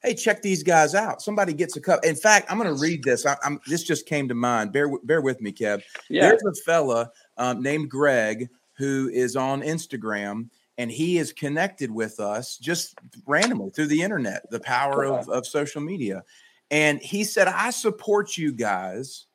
hey, 0.01 0.15
check 0.15 0.41
these 0.41 0.63
guys 0.63 0.95
out. 0.95 1.21
Somebody 1.21 1.53
gets 1.53 1.77
a 1.77 1.81
cup. 1.81 2.03
In 2.03 2.15
fact, 2.15 2.51
I'm 2.51 2.57
going 2.57 2.73
to 2.73 2.81
read 2.81 3.03
this. 3.03 3.27
I, 3.27 3.37
am 3.43 3.59
this 3.67 3.83
just 3.83 4.07
came 4.07 4.27
to 4.27 4.33
mind. 4.33 4.73
Bear 4.73 4.89
bear 5.03 5.21
with 5.21 5.39
me, 5.39 5.51
Kev. 5.51 5.83
Yeah. 6.09 6.29
There's 6.29 6.43
a 6.43 6.53
fella 6.63 7.11
um, 7.37 7.61
named 7.61 7.91
Greg 7.91 8.49
who 8.77 9.09
is 9.11 9.35
on 9.35 9.61
Instagram, 9.61 10.49
and 10.77 10.91
he 10.91 11.17
is 11.17 11.33
connected 11.33 11.89
with 11.91 12.19
us 12.19 12.57
just 12.57 12.97
randomly 13.25 13.71
through 13.71 13.87
the 13.87 14.01
internet, 14.01 14.49
the 14.51 14.59
power 14.59 15.05
of, 15.05 15.27
of 15.29 15.47
social 15.47 15.81
media. 15.81 16.23
And 16.69 16.99
he 16.99 17.23
said, 17.23 17.47
I 17.47 17.71
support 17.71 18.37
you 18.37 18.51
guys 18.51 19.25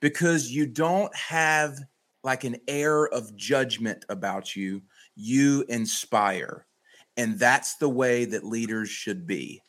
because 0.00 0.50
you 0.50 0.66
don't 0.66 1.14
have 1.16 1.78
like 2.24 2.44
an 2.44 2.56
air 2.68 3.06
of 3.08 3.34
judgment 3.36 4.04
about 4.08 4.54
you. 4.54 4.82
You 5.14 5.64
inspire. 5.68 6.66
And 7.16 7.38
that's 7.38 7.76
the 7.76 7.88
way 7.88 8.24
that 8.26 8.44
leaders 8.44 8.88
should 8.88 9.26
be. 9.26 9.62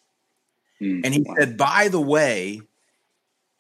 Mm, 0.82 1.02
and 1.06 1.14
he 1.14 1.22
wow. 1.22 1.36
said, 1.38 1.58
by 1.58 1.88
the 1.88 2.02
way, 2.02 2.62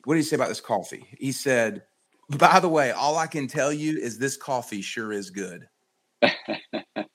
what 0.03 0.15
did 0.15 0.21
he 0.21 0.25
say 0.25 0.35
about 0.35 0.49
this 0.49 0.61
coffee? 0.61 1.07
He 1.17 1.31
said, 1.31 1.83
by 2.29 2.59
the 2.59 2.69
way, 2.69 2.91
all 2.91 3.17
I 3.17 3.27
can 3.27 3.47
tell 3.47 3.71
you 3.71 3.97
is 3.97 4.17
this 4.17 4.37
coffee 4.37 4.81
sure 4.81 5.13
is 5.13 5.29
good. 5.29 5.67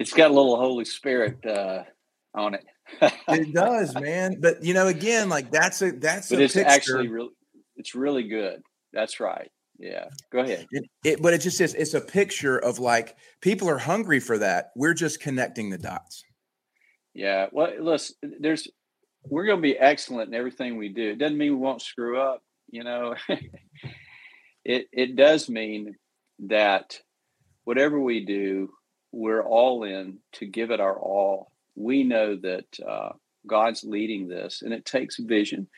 it's 0.00 0.14
got 0.14 0.30
a 0.30 0.34
little 0.34 0.56
Holy 0.56 0.86
Spirit 0.86 1.44
uh, 1.46 1.84
on 2.34 2.54
it. 2.54 2.64
it 3.28 3.52
does, 3.54 3.94
man. 3.94 4.40
But 4.40 4.64
you 4.64 4.74
know, 4.74 4.88
again, 4.88 5.28
like 5.28 5.52
that's 5.52 5.82
a 5.82 5.92
that's 5.92 6.30
but 6.30 6.40
a 6.40 6.44
it's 6.44 6.54
picture. 6.54 6.68
actually 6.68 7.08
really 7.08 7.30
it's 7.76 7.94
really 7.94 8.24
good. 8.26 8.62
That's 8.92 9.20
right. 9.20 9.50
Yeah. 9.78 10.06
Go 10.32 10.40
ahead. 10.40 10.66
It, 10.72 10.84
it, 11.04 11.22
but 11.22 11.34
it 11.34 11.40
just 11.40 11.60
is 11.60 11.74
it's 11.74 11.94
a 11.94 12.00
picture 12.00 12.58
of 12.58 12.78
like 12.78 13.16
people 13.40 13.68
are 13.68 13.78
hungry 13.78 14.20
for 14.20 14.38
that. 14.38 14.70
We're 14.74 14.94
just 14.94 15.20
connecting 15.20 15.70
the 15.70 15.78
dots. 15.78 16.24
Yeah. 17.14 17.46
Well, 17.52 17.72
listen, 17.78 18.16
there's 18.40 18.68
we're 19.24 19.44
going 19.44 19.58
to 19.58 19.62
be 19.62 19.78
excellent 19.78 20.28
in 20.28 20.34
everything 20.34 20.76
we 20.76 20.88
do. 20.88 21.10
It 21.10 21.18
doesn't 21.18 21.36
mean 21.36 21.52
we 21.52 21.58
won't 21.58 21.82
screw 21.82 22.18
up. 22.18 22.42
You 22.70 22.84
know, 22.84 23.14
it 24.64 24.86
it 24.92 25.14
does 25.14 25.48
mean 25.48 25.96
that 26.40 26.98
whatever 27.64 28.00
we 28.00 28.24
do, 28.24 28.70
we're 29.12 29.42
all 29.42 29.84
in 29.84 30.18
to 30.32 30.46
give 30.46 30.70
it 30.70 30.80
our 30.80 30.98
all. 30.98 31.52
We 31.74 32.04
know 32.04 32.36
that 32.36 32.66
uh, 32.86 33.10
God's 33.46 33.84
leading 33.84 34.28
this, 34.28 34.62
and 34.62 34.72
it 34.72 34.84
takes 34.84 35.16
vision, 35.18 35.68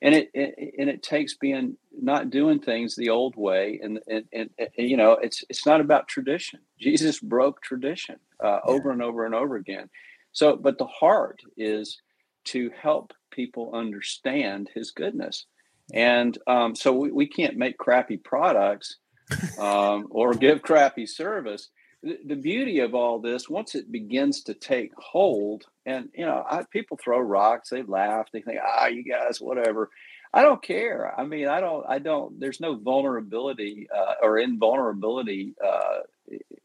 and 0.00 0.14
it, 0.14 0.30
it, 0.34 0.74
and 0.78 0.88
it 0.88 1.02
takes 1.02 1.34
being 1.34 1.76
not 1.92 2.30
doing 2.30 2.60
things 2.60 2.96
the 2.96 3.10
old 3.10 3.36
way, 3.36 3.80
and 3.82 4.00
and, 4.08 4.24
and, 4.32 4.50
and 4.58 4.70
you 4.76 4.96
know, 4.96 5.12
it's 5.12 5.44
it's 5.48 5.66
not 5.66 5.80
about 5.80 6.08
tradition. 6.08 6.60
Jesus 6.78 7.20
broke 7.20 7.62
tradition 7.62 8.16
uh, 8.42 8.60
yeah. 8.66 8.72
over 8.72 8.90
and 8.90 9.02
over 9.02 9.26
and 9.26 9.34
over 9.34 9.56
again 9.56 9.88
so, 10.32 10.56
but 10.56 10.78
the 10.78 10.86
heart 10.86 11.42
is 11.56 12.00
to 12.44 12.70
help 12.80 13.12
people 13.30 13.70
understand 13.74 14.70
his 14.74 14.90
goodness. 14.90 15.46
And 15.92 16.36
um, 16.46 16.74
so 16.74 16.92
we, 16.92 17.12
we 17.12 17.26
can't 17.26 17.56
make 17.56 17.78
crappy 17.78 18.16
products 18.16 18.96
um, 19.58 20.08
or 20.10 20.34
give 20.34 20.62
crappy 20.62 21.06
service. 21.06 21.68
The, 22.02 22.34
beauty 22.34 22.80
of 22.80 22.94
all 22.94 23.20
this, 23.20 23.48
once 23.48 23.76
it 23.76 23.92
begins 23.92 24.42
to 24.44 24.54
take 24.54 24.90
hold, 24.96 25.66
and 25.86 26.08
you 26.14 26.26
know, 26.26 26.44
I, 26.48 26.64
people 26.64 26.98
throw 27.02 27.20
rocks, 27.20 27.70
they 27.70 27.82
laugh, 27.82 28.26
they 28.32 28.42
think, 28.42 28.58
ah, 28.60 28.86
you 28.86 29.04
guys, 29.04 29.40
whatever. 29.40 29.88
I 30.34 30.42
don't 30.42 30.62
care. 30.62 31.14
I 31.16 31.24
mean, 31.24 31.46
I 31.46 31.60
don't, 31.60 31.84
I 31.88 31.98
don't, 31.98 32.40
there's 32.40 32.58
no 32.58 32.74
vulnerability 32.74 33.88
uh, 33.94 34.14
or 34.22 34.38
invulnerability 34.38 35.54
uh, 35.64 36.00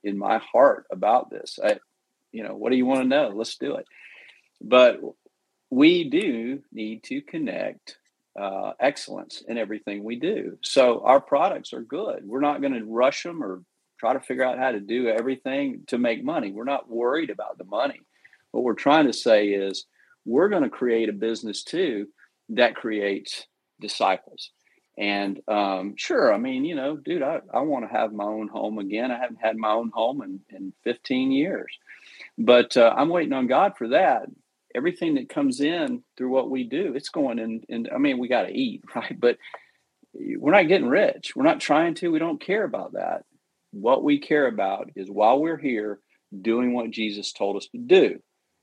in 0.04 0.18
my 0.18 0.40
heart 0.40 0.86
about 0.92 1.30
this. 1.30 1.60
I, 1.64 1.80
you 2.32 2.44
know, 2.44 2.56
what 2.56 2.72
do 2.72 2.78
you 2.78 2.86
want 2.86 3.02
to 3.02 3.08
know? 3.08 3.32
Let's 3.36 3.58
do 3.58 3.76
it. 3.76 3.86
But 4.62 5.02
we 5.70 6.10
do 6.10 6.64
need 6.72 7.04
to 7.04 7.22
connect 7.22 7.98
uh, 8.40 8.72
excellence 8.80 9.44
in 9.48 9.58
everything 9.58 10.04
we 10.04 10.16
do. 10.16 10.58
So 10.62 11.02
our 11.04 11.20
products 11.20 11.74
are 11.74 11.82
good. 11.82 12.22
We're 12.26 12.40
not 12.40 12.62
going 12.62 12.74
to 12.74 12.86
rush 12.86 13.24
them 13.24 13.44
or 13.44 13.62
try 14.00 14.14
to 14.14 14.20
figure 14.20 14.44
out 14.44 14.60
how 14.60 14.72
to 14.72 14.80
do 14.80 15.08
everything 15.08 15.84
to 15.88 15.98
make 15.98 16.24
money. 16.24 16.52
We're 16.52 16.64
not 16.64 16.90
worried 16.90 17.30
about 17.30 17.58
the 17.58 17.64
money. 17.66 18.02
What 18.52 18.64
we're 18.64 18.74
trying 18.74 19.08
to 19.08 19.14
say 19.14 19.50
is 19.50 19.86
we're 20.26 20.50
going 20.50 20.64
to 20.64 20.70
create 20.70 21.10
a 21.10 21.14
business 21.14 21.64
too 21.64 22.08
that 22.50 22.76
creates 22.76 23.46
disciples. 23.80 24.52
And 24.98 25.40
um, 25.48 25.94
sure, 25.96 26.34
I 26.34 26.38
mean, 26.38 26.66
you 26.66 26.76
know, 26.76 26.98
dude, 26.98 27.22
I, 27.22 27.40
I 27.54 27.60
want 27.60 27.86
to 27.88 27.96
have 27.96 28.12
my 28.14 28.24
own 28.24 28.48
home 28.48 28.80
again. 28.80 29.12
I 29.12 29.20
haven't 29.20 29.40
had 29.40 29.56
my 29.56 29.72
own 29.72 29.92
home 29.94 30.22
in, 30.24 30.40
in 30.50 30.74
15 30.84 31.32
years. 31.32 31.78
But 32.38 32.76
uh, 32.76 32.94
I'm 32.98 33.10
waiting 33.10 33.34
on 33.34 33.48
God 33.48 33.74
for 33.78 33.90
that. 33.90 34.24
Everything 34.74 35.16
that 35.16 35.30
comes 35.30 35.62
in 35.62 36.04
through 36.18 36.30
what 36.30 36.50
we 36.50 36.64
do, 36.64 36.94
it's 36.96 37.10
going 37.10 37.38
in. 37.38 37.62
And 37.70 37.90
I 37.94 38.00
mean, 38.00 38.18
we 38.18 38.28
got 38.28 38.44
to 38.44 38.52
eat, 38.52 38.84
right? 38.96 39.20
But 39.20 39.38
we're 40.14 40.52
not 40.52 40.68
getting 40.68 40.88
rich. 40.88 41.36
We're 41.36 41.44
not 41.44 41.60
trying 41.60 41.94
to. 41.96 42.12
We 42.12 42.20
don't 42.20 42.42
care 42.42 42.64
about 42.64 42.94
that. 42.94 43.24
What 43.72 44.04
we 44.04 44.20
care 44.20 44.48
about 44.48 44.90
is 44.96 45.10
while 45.10 45.40
we're 45.40 45.58
here 45.58 46.00
doing 46.42 46.74
what 46.74 46.92
Jesus 46.92 47.32
told 47.32 47.58
us 47.58 47.68
to 47.68 47.78
do. 47.78 48.20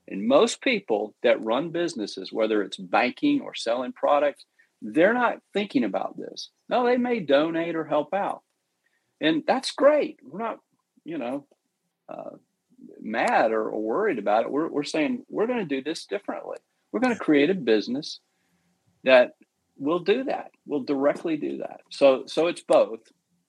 And 0.07 0.27
most 0.27 0.61
people 0.61 1.15
that 1.23 1.43
run 1.43 1.71
businesses, 1.71 2.31
whether 2.31 2.61
it's 2.61 2.77
banking 2.77 3.41
or 3.41 3.55
selling 3.55 3.91
products, 3.91 4.45
they're 4.81 5.13
not 5.13 5.39
thinking 5.53 5.83
about 5.83 6.15
this. 6.17 6.51
No, 6.69 6.85
they 6.85 6.97
may 6.97 7.19
donate 7.19 7.75
or 7.75 7.85
help 7.85 8.13
out. 8.13 8.41
And 9.19 9.43
that's 9.47 9.71
great. 9.71 10.19
We're 10.23 10.39
not, 10.39 10.59
you 11.03 11.17
know, 11.17 11.47
uh, 12.07 12.31
mad 13.01 13.51
or, 13.51 13.69
or 13.69 13.81
worried 13.81 14.19
about 14.19 14.43
it. 14.43 14.51
We're, 14.51 14.67
we're 14.67 14.83
saying 14.83 15.25
we're 15.29 15.47
going 15.47 15.67
to 15.67 15.75
do 15.75 15.81
this 15.81 16.05
differently. 16.05 16.57
We're 16.91 16.99
going 16.99 17.15
to 17.15 17.19
create 17.19 17.49
a 17.49 17.55
business 17.55 18.19
that 19.03 19.31
will 19.77 19.99
do 19.99 20.25
that. 20.25 20.51
Will 20.67 20.83
directly 20.83 21.37
do 21.37 21.57
that. 21.57 21.81
So 21.89 22.23
so 22.27 22.47
it's 22.47 22.61
both. 22.61 22.99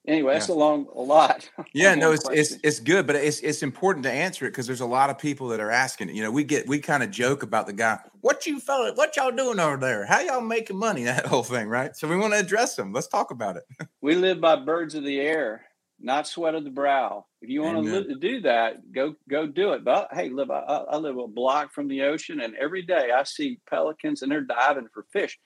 Anyway, 0.07 0.33
yeah. 0.33 0.39
that's 0.39 0.49
a 0.49 0.55
long 0.55 0.87
a 0.95 1.01
lot. 1.01 1.49
Yeah, 1.73 1.95
no, 1.95 2.13
it's, 2.13 2.27
it's 2.31 2.57
it's 2.63 2.81
good, 2.81 3.07
but 3.07 3.17
it's 3.17 3.41
it's 3.41 3.63
important 3.63 4.05
to 4.05 4.11
answer 4.11 4.47
it 4.47 4.51
because 4.51 4.67
there's 4.67 4.81
a 4.81 4.87
lot 4.87 5.11
of 5.11 5.19
people 5.19 5.49
that 5.49 5.61
are 5.61 5.71
asking 5.71 6.09
it. 6.09 6.15
You 6.15 6.23
know, 6.23 6.31
we 6.31 6.43
get 6.43 6.67
we 6.67 6.79
kind 6.79 7.03
of 7.03 7.11
joke 7.11 7.43
about 7.43 7.67
the 7.67 7.73
guy. 7.73 7.99
What 8.21 8.47
you 8.47 8.61
fella, 8.61 8.95
what 8.95 9.17
y'all 9.17 9.31
doing 9.31 9.59
over 9.59 9.77
there? 9.77 10.07
How 10.07 10.21
y'all 10.21 10.41
making 10.41 10.77
money? 10.77 11.05
That 11.17 11.27
whole 11.27 11.43
thing, 11.43 11.69
right? 11.69 11.97
So 11.97 12.09
we 12.09 12.17
want 12.17 12.35
to 12.35 12.39
address 12.39 12.77
them. 12.77 12.93
Let's 12.93 13.09
talk 13.09 13.31
about 13.31 13.57
it. 13.57 13.65
we 14.03 14.15
live 14.15 14.41
by 14.41 14.57
birds 14.57 14.95
of 14.95 15.05
the 15.05 15.21
air 15.21 15.67
not 16.01 16.27
sweat 16.27 16.55
of 16.55 16.65
the 16.65 16.71
brow. 16.71 17.25
If 17.41 17.49
you 17.49 17.63
want 17.63 17.85
to 17.87 18.15
do 18.17 18.41
that, 18.43 18.93
go 18.93 19.15
go 19.29 19.47
do 19.47 19.73
it. 19.73 19.85
But 19.85 20.09
hey, 20.13 20.29
live 20.29 20.51
I, 20.51 20.61
I, 20.61 20.97
live 20.97 21.17
a 21.17 21.27
block 21.27 21.73
from 21.73 21.89
the 21.89 22.03
ocean, 22.03 22.41
and 22.41 22.55
every 22.57 22.83
day 22.83 23.11
I 23.15 23.23
see 23.25 23.59
pelicans 23.69 24.23
and 24.23 24.31
they're 24.31 24.43
diving 24.43 24.89
for 24.93 25.07
fish. 25.13 25.39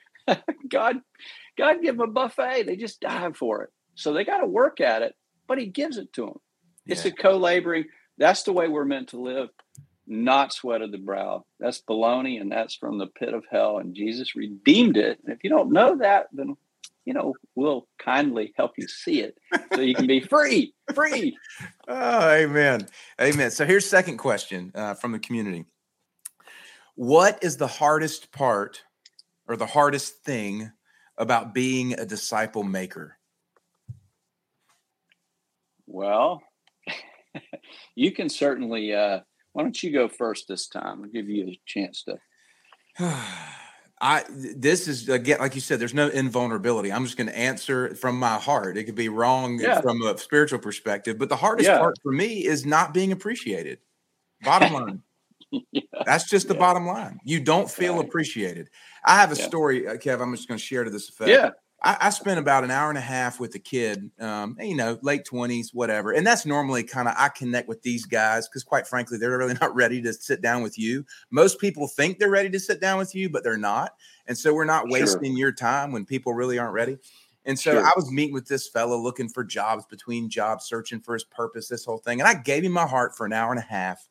God, 0.68 0.96
God 1.56 1.82
give 1.82 1.96
them 1.96 2.08
a 2.08 2.12
buffet. 2.12 2.64
They 2.64 2.76
just 2.76 3.00
dive 3.00 3.36
for 3.36 3.62
it. 3.62 3.70
So 4.00 4.12
they 4.12 4.24
got 4.24 4.38
to 4.38 4.46
work 4.46 4.80
at 4.80 5.02
it, 5.02 5.14
but 5.46 5.58
He 5.58 5.66
gives 5.66 5.96
it 5.96 6.12
to 6.14 6.26
them. 6.26 6.40
Yeah. 6.86 6.94
It's 6.94 7.04
a 7.04 7.12
co-laboring. 7.12 7.84
That's 8.18 8.42
the 8.42 8.52
way 8.52 8.68
we're 8.68 8.84
meant 8.84 9.08
to 9.10 9.20
live. 9.20 9.48
Not 10.06 10.52
sweat 10.52 10.82
of 10.82 10.90
the 10.90 10.98
brow. 10.98 11.44
That's 11.60 11.82
baloney, 11.88 12.40
and 12.40 12.50
that's 12.50 12.74
from 12.74 12.98
the 12.98 13.06
pit 13.06 13.32
of 13.32 13.44
hell. 13.50 13.78
And 13.78 13.94
Jesus 13.94 14.34
redeemed 14.34 14.96
it. 14.96 15.20
And 15.24 15.32
if 15.32 15.44
you 15.44 15.50
don't 15.50 15.72
know 15.72 15.98
that, 15.98 16.28
then 16.32 16.56
you 17.04 17.14
know, 17.14 17.34
we'll 17.54 17.88
kindly 17.98 18.52
help 18.56 18.72
you 18.76 18.86
see 18.86 19.20
it 19.20 19.36
so 19.74 19.80
you 19.80 19.94
can 19.94 20.06
be 20.06 20.20
free, 20.20 20.74
free. 20.94 21.36
Oh, 21.88 22.30
amen. 22.30 22.86
Amen. 23.20 23.50
So 23.50 23.66
here's 23.66 23.88
second 23.88 24.18
question 24.18 24.70
uh, 24.76 24.94
from 24.94 25.10
the 25.10 25.18
community. 25.18 25.64
What 26.94 27.42
is 27.42 27.56
the 27.56 27.66
hardest 27.66 28.30
part 28.30 28.84
or 29.48 29.56
the 29.56 29.66
hardest 29.66 30.22
thing 30.22 30.70
about 31.18 31.52
being 31.52 31.94
a 31.94 32.06
disciple 32.06 32.62
maker? 32.62 33.18
Well, 35.90 36.42
you 37.94 38.12
can 38.12 38.28
certainly 38.28 38.94
uh, 38.94 39.20
Why 39.52 39.62
don't 39.62 39.82
you 39.82 39.92
go 39.92 40.08
first 40.08 40.46
this 40.48 40.68
time? 40.68 41.02
I'll 41.02 41.10
give 41.10 41.28
you 41.28 41.48
a 41.48 41.60
chance 41.66 42.04
to. 42.04 42.18
I 44.02 44.24
this 44.30 44.88
is 44.88 45.10
again, 45.10 45.40
like 45.40 45.54
you 45.54 45.60
said, 45.60 45.78
there's 45.78 45.92
no 45.92 46.08
invulnerability. 46.08 46.90
I'm 46.90 47.04
just 47.04 47.18
going 47.18 47.26
to 47.26 47.36
answer 47.36 47.94
from 47.96 48.18
my 48.18 48.38
heart. 48.38 48.78
It 48.78 48.84
could 48.84 48.94
be 48.94 49.10
wrong 49.10 49.60
yeah. 49.60 49.82
from 49.82 50.00
a 50.02 50.16
spiritual 50.16 50.58
perspective, 50.58 51.18
but 51.18 51.28
the 51.28 51.36
hardest 51.36 51.68
yeah. 51.68 51.78
part 51.78 51.96
for 52.02 52.10
me 52.10 52.46
is 52.46 52.64
not 52.64 52.94
being 52.94 53.12
appreciated. 53.12 53.78
Bottom 54.42 54.72
line. 54.72 55.02
yeah. 55.72 55.82
That's 56.06 56.30
just 56.30 56.48
the 56.48 56.54
bottom 56.54 56.86
line. 56.86 57.20
You 57.24 57.40
don't 57.40 57.70
feel 57.70 57.96
right. 57.96 58.06
appreciated. 58.06 58.70
I 59.04 59.16
have 59.16 59.32
a 59.32 59.36
story, 59.36 59.86
uh, 59.86 59.96
Kev. 59.96 60.22
I'm 60.22 60.34
just 60.34 60.48
going 60.48 60.58
to 60.58 60.64
share 60.64 60.84
to 60.84 60.90
this 60.90 61.10
effect. 61.10 61.30
Yeah. 61.30 61.50
I, 61.82 61.96
I, 62.00 62.10
spent 62.10 62.38
about 62.38 62.64
an 62.64 62.70
hour 62.70 62.90
and 62.90 62.98
a 62.98 63.02
half 63.02 63.40
with 63.40 63.54
a 63.54 63.58
kid, 63.58 64.10
um, 64.20 64.56
you 64.60 64.74
know, 64.74 64.98
late 65.02 65.24
twenties, 65.24 65.72
whatever. 65.72 66.12
And 66.12 66.26
that's 66.26 66.44
normally 66.44 66.82
kind 66.82 67.08
of 67.08 67.14
I 67.16 67.28
connect 67.28 67.68
with 67.68 67.82
these 67.82 68.04
guys 68.04 68.48
because, 68.48 68.64
quite 68.64 68.86
frankly, 68.86 69.18
they're 69.18 69.36
really 69.36 69.54
not 69.60 69.74
ready 69.74 70.02
to 70.02 70.12
sit 70.12 70.42
down 70.42 70.62
with 70.62 70.78
you. 70.78 71.04
Most 71.30 71.58
people 71.58 71.88
think 71.88 72.18
they're 72.18 72.30
ready 72.30 72.50
to 72.50 72.60
sit 72.60 72.80
down 72.80 72.98
with 72.98 73.14
you, 73.14 73.30
but 73.30 73.44
they're 73.44 73.56
not. 73.56 73.94
And 74.26 74.36
so 74.36 74.52
we're 74.52 74.64
not 74.64 74.90
wasting 74.90 75.32
sure. 75.32 75.38
your 75.38 75.52
time 75.52 75.92
when 75.92 76.04
people 76.04 76.34
really 76.34 76.58
aren't 76.58 76.74
ready. 76.74 76.98
And 77.44 77.58
so 77.58 77.72
sure. 77.72 77.84
I 77.84 77.92
was 77.96 78.10
meeting 78.10 78.34
with 78.34 78.48
this 78.48 78.68
fellow 78.68 78.98
looking 78.98 79.28
for 79.28 79.42
jobs 79.42 79.86
between 79.86 80.28
jobs, 80.28 80.66
searching 80.66 81.00
for 81.00 81.14
his 81.14 81.24
purpose, 81.24 81.68
this 81.68 81.84
whole 81.84 81.98
thing. 81.98 82.20
And 82.20 82.28
I 82.28 82.34
gave 82.34 82.64
him 82.64 82.72
my 82.72 82.86
heart 82.86 83.16
for 83.16 83.24
an 83.24 83.32
hour 83.32 83.50
and 83.50 83.58
a 83.58 83.62
half. 83.62 84.06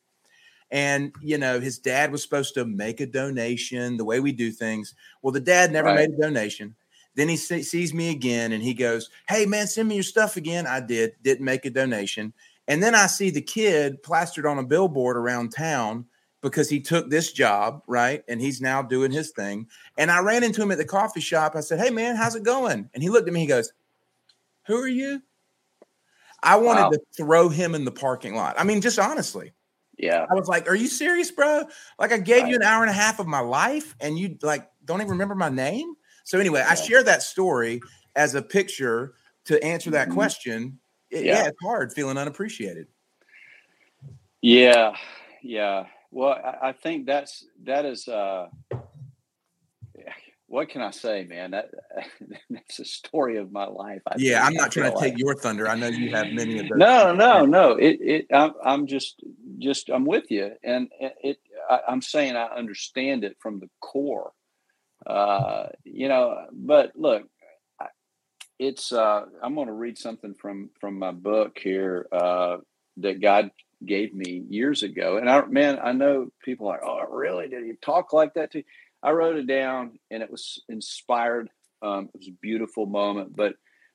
And, 0.70 1.12
you 1.20 1.38
know, 1.38 1.60
his 1.60 1.78
dad 1.78 2.12
was 2.12 2.22
supposed 2.22 2.54
to 2.54 2.64
make 2.64 3.00
a 3.00 3.06
donation 3.06 3.96
the 3.96 4.04
way 4.04 4.20
we 4.20 4.32
do 4.32 4.50
things. 4.50 4.94
Well, 5.22 5.32
the 5.32 5.40
dad 5.40 5.72
never 5.72 5.88
right. 5.88 6.08
made 6.08 6.10
a 6.10 6.22
donation. 6.22 6.76
Then 7.14 7.28
he 7.28 7.36
sees 7.36 7.92
me 7.92 8.10
again 8.10 8.52
and 8.52 8.62
he 8.62 8.74
goes, 8.74 9.10
Hey, 9.28 9.46
man, 9.46 9.66
send 9.66 9.88
me 9.88 9.96
your 9.96 10.04
stuff 10.04 10.36
again. 10.36 10.66
I 10.66 10.80
did, 10.80 11.14
didn't 11.22 11.44
make 11.44 11.64
a 11.64 11.70
donation. 11.70 12.32
And 12.68 12.82
then 12.82 12.94
I 12.94 13.08
see 13.08 13.30
the 13.30 13.42
kid 13.42 14.02
plastered 14.02 14.46
on 14.46 14.58
a 14.58 14.62
billboard 14.64 15.16
around 15.16 15.50
town 15.50 16.06
because 16.40 16.70
he 16.70 16.80
took 16.80 17.10
this 17.10 17.32
job, 17.32 17.82
right? 17.86 18.22
And 18.28 18.40
he's 18.40 18.60
now 18.60 18.80
doing 18.80 19.10
his 19.10 19.30
thing. 19.30 19.66
And 19.98 20.10
I 20.10 20.20
ran 20.20 20.44
into 20.44 20.62
him 20.62 20.70
at 20.70 20.78
the 20.78 20.84
coffee 20.84 21.20
shop. 21.20 21.56
I 21.56 21.60
said, 21.60 21.80
Hey, 21.80 21.90
man, 21.90 22.16
how's 22.16 22.36
it 22.36 22.44
going? 22.44 22.88
And 22.94 23.02
he 23.02 23.08
looked 23.08 23.28
at 23.28 23.34
me, 23.34 23.40
he 23.40 23.46
goes, 23.46 23.72
Who 24.66 24.76
are 24.76 24.88
you? 24.88 25.20
I 26.42 26.56
wanted 26.56 26.82
wow. 26.82 26.90
to 26.90 27.00
throw 27.16 27.48
him 27.48 27.74
in 27.74 27.84
the 27.84 27.90
parking 27.90 28.34
lot. 28.34 28.54
I 28.58 28.64
mean, 28.64 28.80
just 28.80 28.98
honestly. 28.98 29.52
Yeah. 29.98 30.24
I 30.30 30.34
was 30.34 30.48
like, 30.48 30.68
Are 30.68 30.74
you 30.74 30.86
serious, 30.86 31.30
bro? 31.30 31.64
Like, 31.98 32.12
I 32.12 32.18
gave 32.18 32.44
right. 32.44 32.50
you 32.50 32.56
an 32.56 32.62
hour 32.62 32.82
and 32.82 32.90
a 32.90 32.94
half 32.94 33.18
of 33.18 33.26
my 33.26 33.40
life 33.40 33.94
and 34.00 34.18
you 34.18 34.38
like 34.42 34.70
don't 34.84 35.00
even 35.00 35.10
remember 35.10 35.34
my 35.34 35.50
name? 35.50 35.94
So 36.30 36.38
anyway, 36.38 36.60
yeah. 36.60 36.70
I 36.70 36.74
share 36.76 37.02
that 37.02 37.24
story 37.24 37.80
as 38.14 38.36
a 38.36 38.42
picture 38.42 39.14
to 39.46 39.60
answer 39.64 39.90
that 39.90 40.06
mm-hmm. 40.06 40.14
question. 40.14 40.78
It, 41.10 41.24
yeah. 41.24 41.42
yeah, 41.42 41.48
it's 41.48 41.58
hard 41.60 41.92
feeling 41.92 42.16
unappreciated. 42.16 42.86
Yeah, 44.40 44.94
yeah. 45.42 45.86
Well, 46.12 46.34
I, 46.34 46.68
I 46.68 46.72
think 46.72 47.06
that's 47.06 47.44
that 47.64 47.84
is. 47.84 48.06
uh 48.06 48.46
what 50.46 50.68
can 50.68 50.82
I 50.82 50.92
say, 50.92 51.24
man? 51.24 51.50
That 51.50 51.72
that's 52.50 52.78
a 52.78 52.84
story 52.84 53.36
of 53.36 53.50
my 53.50 53.66
life. 53.66 54.02
I 54.06 54.14
yeah, 54.16 54.44
I'm 54.44 54.54
not 54.54 54.70
trying 54.70 54.92
to 54.92 55.00
take 55.00 55.18
your 55.18 55.34
thunder. 55.34 55.68
I 55.68 55.74
know 55.74 55.88
you 55.88 56.14
have 56.14 56.28
many 56.28 56.60
of 56.60 56.68
those. 56.68 56.78
No, 56.78 57.12
no, 57.12 57.44
no. 57.44 57.72
It, 57.72 57.98
it. 58.00 58.26
I'm, 58.32 58.52
I'm 58.64 58.86
just, 58.86 59.20
just, 59.58 59.90
I'm 59.90 60.04
with 60.04 60.30
you, 60.30 60.52
and 60.62 60.88
it. 61.00 61.40
I, 61.68 61.80
I'm 61.88 62.02
saying 62.02 62.36
I 62.36 62.46
understand 62.46 63.24
it 63.24 63.36
from 63.40 63.58
the 63.58 63.68
core. 63.80 64.32
Uh, 65.06 65.66
you 65.84 66.08
know, 66.08 66.46
but 66.52 66.92
look, 66.94 67.24
it's. 68.58 68.92
Uh, 68.92 69.22
I'm 69.42 69.54
going 69.54 69.68
to 69.68 69.72
read 69.72 69.98
something 69.98 70.34
from 70.34 70.70
from 70.80 70.98
my 70.98 71.12
book 71.12 71.58
here 71.58 72.06
uh, 72.12 72.58
that 72.98 73.20
God 73.20 73.50
gave 73.84 74.14
me 74.14 74.44
years 74.48 74.82
ago, 74.82 75.16
and 75.16 75.28
I 75.28 75.44
man, 75.46 75.78
I 75.82 75.92
know 75.92 76.28
people 76.44 76.68
are, 76.68 76.84
oh, 76.84 77.06
really? 77.10 77.48
Did 77.48 77.64
he 77.64 77.72
talk 77.80 78.12
like 78.12 78.34
that 78.34 78.52
to? 78.52 78.58
You? 78.58 78.64
I 79.02 79.12
wrote 79.12 79.36
it 79.36 79.46
down, 79.46 79.98
and 80.10 80.22
it 80.22 80.30
was 80.30 80.62
inspired. 80.68 81.48
Um, 81.82 82.10
it 82.14 82.18
was 82.18 82.28
a 82.28 82.36
beautiful 82.42 82.84
moment, 82.84 83.34
but 83.34 83.54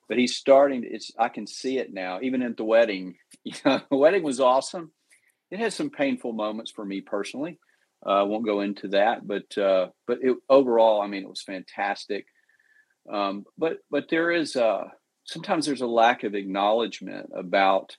but 0.09 0.17
he's 0.17 0.35
starting. 0.35 0.81
To, 0.81 0.87
It's 0.87 1.11
I 1.17 1.29
can 1.29 1.45
see 1.45 1.77
it 1.77 1.93
now, 1.93 2.19
even 2.21 2.41
at 2.41 2.57
the 2.57 2.65
wedding. 2.65 3.17
You 3.43 3.53
know, 3.63 3.79
the 3.91 3.97
wedding 3.97 4.23
was 4.23 4.39
awesome. 4.39 4.89
It 5.51 5.59
had 5.59 5.71
some 5.71 5.91
painful 5.91 6.33
moments 6.33 6.71
for 6.71 6.83
me 6.83 7.01
personally, 7.01 7.59
uh, 8.05 8.09
I 8.09 8.23
won't 8.23 8.45
go 8.45 8.61
into 8.61 8.89
that, 8.89 9.27
but 9.27 9.57
uh, 9.57 9.87
but 10.07 10.19
it, 10.21 10.37
overall, 10.49 11.01
I 11.01 11.07
mean, 11.07 11.23
it 11.23 11.29
was 11.29 11.41
fantastic. 11.41 12.27
Um, 13.11 13.45
but 13.57 13.79
but 13.89 14.09
there 14.09 14.31
is 14.31 14.55
a, 14.55 14.91
sometimes 15.23 15.65
there's 15.65 15.81
a 15.81 15.87
lack 15.87 16.23
of 16.23 16.35
acknowledgement 16.35 17.31
about 17.35 17.97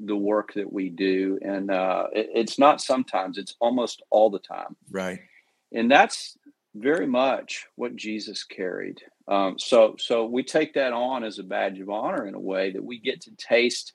the 0.00 0.16
work 0.16 0.54
that 0.54 0.72
we 0.72 0.90
do, 0.90 1.38
and 1.42 1.70
uh, 1.70 2.06
it, 2.12 2.30
it's 2.34 2.58
not 2.58 2.80
sometimes; 2.80 3.38
it's 3.38 3.54
almost 3.60 4.02
all 4.10 4.30
the 4.30 4.38
time. 4.38 4.76
Right, 4.90 5.20
and 5.72 5.90
that's 5.90 6.36
very 6.74 7.06
much 7.06 7.66
what 7.76 7.96
Jesus 7.96 8.44
carried. 8.44 9.00
Um, 9.28 9.58
so 9.58 9.94
so 9.98 10.26
we 10.26 10.42
take 10.42 10.74
that 10.74 10.92
on 10.92 11.22
as 11.22 11.38
a 11.38 11.44
badge 11.44 11.78
of 11.80 11.90
honor 11.90 12.26
in 12.26 12.34
a 12.34 12.40
way 12.40 12.72
that 12.72 12.84
we 12.84 12.98
get 12.98 13.20
to 13.22 13.30
taste 13.36 13.92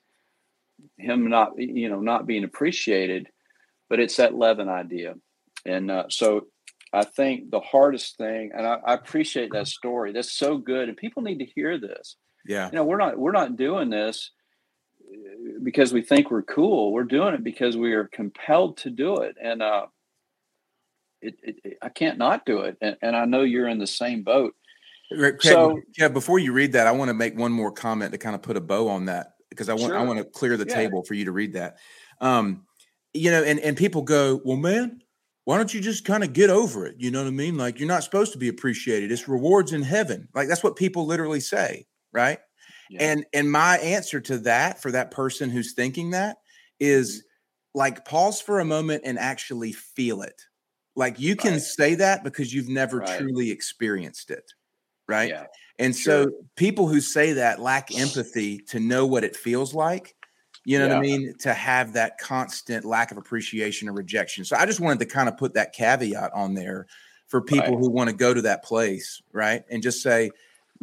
him 0.97 1.29
not 1.29 1.51
you 1.57 1.89
know 1.89 1.99
not 1.99 2.25
being 2.25 2.43
appreciated 2.43 3.27
but 3.89 3.99
it's 3.99 4.17
that 4.17 4.35
leaven 4.35 4.69
idea 4.69 5.13
and 5.65 5.91
uh, 5.91 6.05
so 6.09 6.47
I 6.91 7.03
think 7.03 7.49
the 7.49 7.59
hardest 7.59 8.17
thing, 8.17 8.51
and 8.55 8.67
I, 8.67 8.77
I, 8.85 8.93
appreciate 8.93 9.51
that 9.53 9.67
story. 9.67 10.13
That's 10.13 10.31
so 10.31 10.57
good, 10.57 10.89
and 10.89 10.97
people 10.97 11.23
need 11.23 11.39
to 11.39 11.45
hear 11.45 11.79
this. 11.79 12.17
Yeah, 12.45 12.69
you 12.71 12.75
know, 12.75 12.85
we're 12.85 12.97
not 12.97 13.17
we're 13.17 13.31
not 13.31 13.55
doing 13.55 13.89
this 13.89 14.31
uh, 15.01 15.59
because 15.63 15.91
we 15.91 16.01
think 16.01 16.29
we're 16.29 16.43
cool. 16.43 16.93
We're 16.93 17.03
doing 17.03 17.33
it 17.33 17.43
because 17.43 17.75
we 17.75 17.93
are 17.93 18.05
compelled 18.05 18.77
to 18.77 18.91
do 18.91 19.17
it, 19.21 19.35
and 19.41 19.63
uh, 19.63 19.87
it, 21.21 21.35
it, 21.41 21.55
it 21.63 21.77
I 21.81 21.89
can't 21.89 22.17
not 22.17 22.45
do 22.45 22.59
it. 22.61 22.77
And, 22.81 22.97
and, 23.01 23.15
I 23.15 23.25
know 23.25 23.41
you're 23.41 23.67
in 23.67 23.79
the 23.79 23.87
same 23.87 24.23
boat. 24.23 24.53
Craig, 25.11 25.41
so, 25.41 25.79
yeah. 25.97 26.09
Before 26.09 26.37
you 26.37 26.53
read 26.53 26.73
that, 26.73 26.85
I 26.85 26.91
want 26.91 27.09
to 27.09 27.13
make 27.13 27.37
one 27.37 27.51
more 27.51 27.71
comment 27.71 28.11
to 28.11 28.17
kind 28.17 28.35
of 28.35 28.41
put 28.41 28.57
a 28.57 28.61
bow 28.61 28.87
on 28.89 29.05
that 29.05 29.33
because 29.49 29.69
I 29.69 29.73
want 29.73 29.85
sure. 29.85 29.97
I 29.97 30.03
want 30.03 30.19
to 30.19 30.25
clear 30.25 30.57
the 30.57 30.65
yeah. 30.67 30.75
table 30.75 31.03
for 31.03 31.13
you 31.13 31.25
to 31.25 31.31
read 31.31 31.53
that. 31.53 31.77
Um, 32.21 32.65
you 33.13 33.31
know, 33.31 33.43
and 33.43 33.59
and 33.59 33.77
people 33.77 34.01
go, 34.01 34.41
well, 34.43 34.57
man, 34.57 35.02
why 35.45 35.57
don't 35.57 35.73
you 35.73 35.81
just 35.81 36.05
kind 36.05 36.23
of 36.23 36.33
get 36.33 36.49
over 36.49 36.85
it? 36.85 36.95
You 36.97 37.11
know 37.11 37.21
what 37.21 37.27
I 37.27 37.31
mean? 37.31 37.57
Like 37.57 37.79
you're 37.79 37.87
not 37.87 38.03
supposed 38.03 38.31
to 38.33 38.37
be 38.37 38.47
appreciated. 38.47 39.11
It's 39.11 39.27
rewards 39.27 39.73
in 39.73 39.81
heaven. 39.81 40.27
Like 40.33 40.47
that's 40.47 40.63
what 40.63 40.75
people 40.75 41.05
literally 41.05 41.41
say, 41.41 41.85
right? 42.13 42.39
Yeah. 42.89 43.11
And 43.11 43.25
and 43.33 43.51
my 43.51 43.77
answer 43.79 44.21
to 44.21 44.37
that 44.39 44.81
for 44.81 44.91
that 44.91 45.11
person 45.11 45.49
who's 45.49 45.73
thinking 45.73 46.11
that 46.11 46.37
is 46.79 47.17
mm-hmm. 47.17 47.79
like 47.79 48.05
pause 48.05 48.39
for 48.39 48.59
a 48.59 48.65
moment 48.65 49.03
and 49.05 49.19
actually 49.19 49.73
feel 49.73 50.21
it. 50.21 50.41
Like 50.95 51.19
you 51.19 51.35
can 51.35 51.53
right. 51.53 51.61
say 51.61 51.95
that 51.95 52.23
because 52.23 52.53
you've 52.53 52.69
never 52.69 52.99
right. 52.99 53.19
truly 53.19 53.51
experienced 53.51 54.31
it. 54.31 54.49
Right? 55.09 55.29
Yeah. 55.29 55.45
And 55.79 55.93
sure. 55.93 56.25
so 56.25 56.31
people 56.55 56.87
who 56.87 57.01
say 57.01 57.33
that 57.33 57.59
lack 57.59 57.97
empathy 57.99 58.59
to 58.69 58.79
know 58.79 59.05
what 59.05 59.25
it 59.25 59.35
feels 59.35 59.73
like 59.73 60.15
you 60.65 60.79
know 60.79 60.87
yeah. 60.87 60.93
what 60.93 60.99
I 60.99 61.01
mean? 61.01 61.33
To 61.39 61.53
have 61.53 61.93
that 61.93 62.17
constant 62.17 62.85
lack 62.85 63.11
of 63.11 63.17
appreciation 63.17 63.89
or 63.89 63.93
rejection. 63.93 64.45
So 64.45 64.55
I 64.55 64.65
just 64.65 64.79
wanted 64.79 64.99
to 64.99 65.05
kind 65.05 65.27
of 65.27 65.37
put 65.37 65.53
that 65.55 65.73
caveat 65.73 66.31
on 66.33 66.53
there 66.53 66.87
for 67.27 67.41
people 67.41 67.75
right. 67.75 67.79
who 67.79 67.89
want 67.89 68.09
to 68.09 68.15
go 68.15 68.33
to 68.33 68.41
that 68.43 68.63
place, 68.63 69.21
right? 69.31 69.63
And 69.69 69.81
just 69.81 70.01
say, 70.01 70.31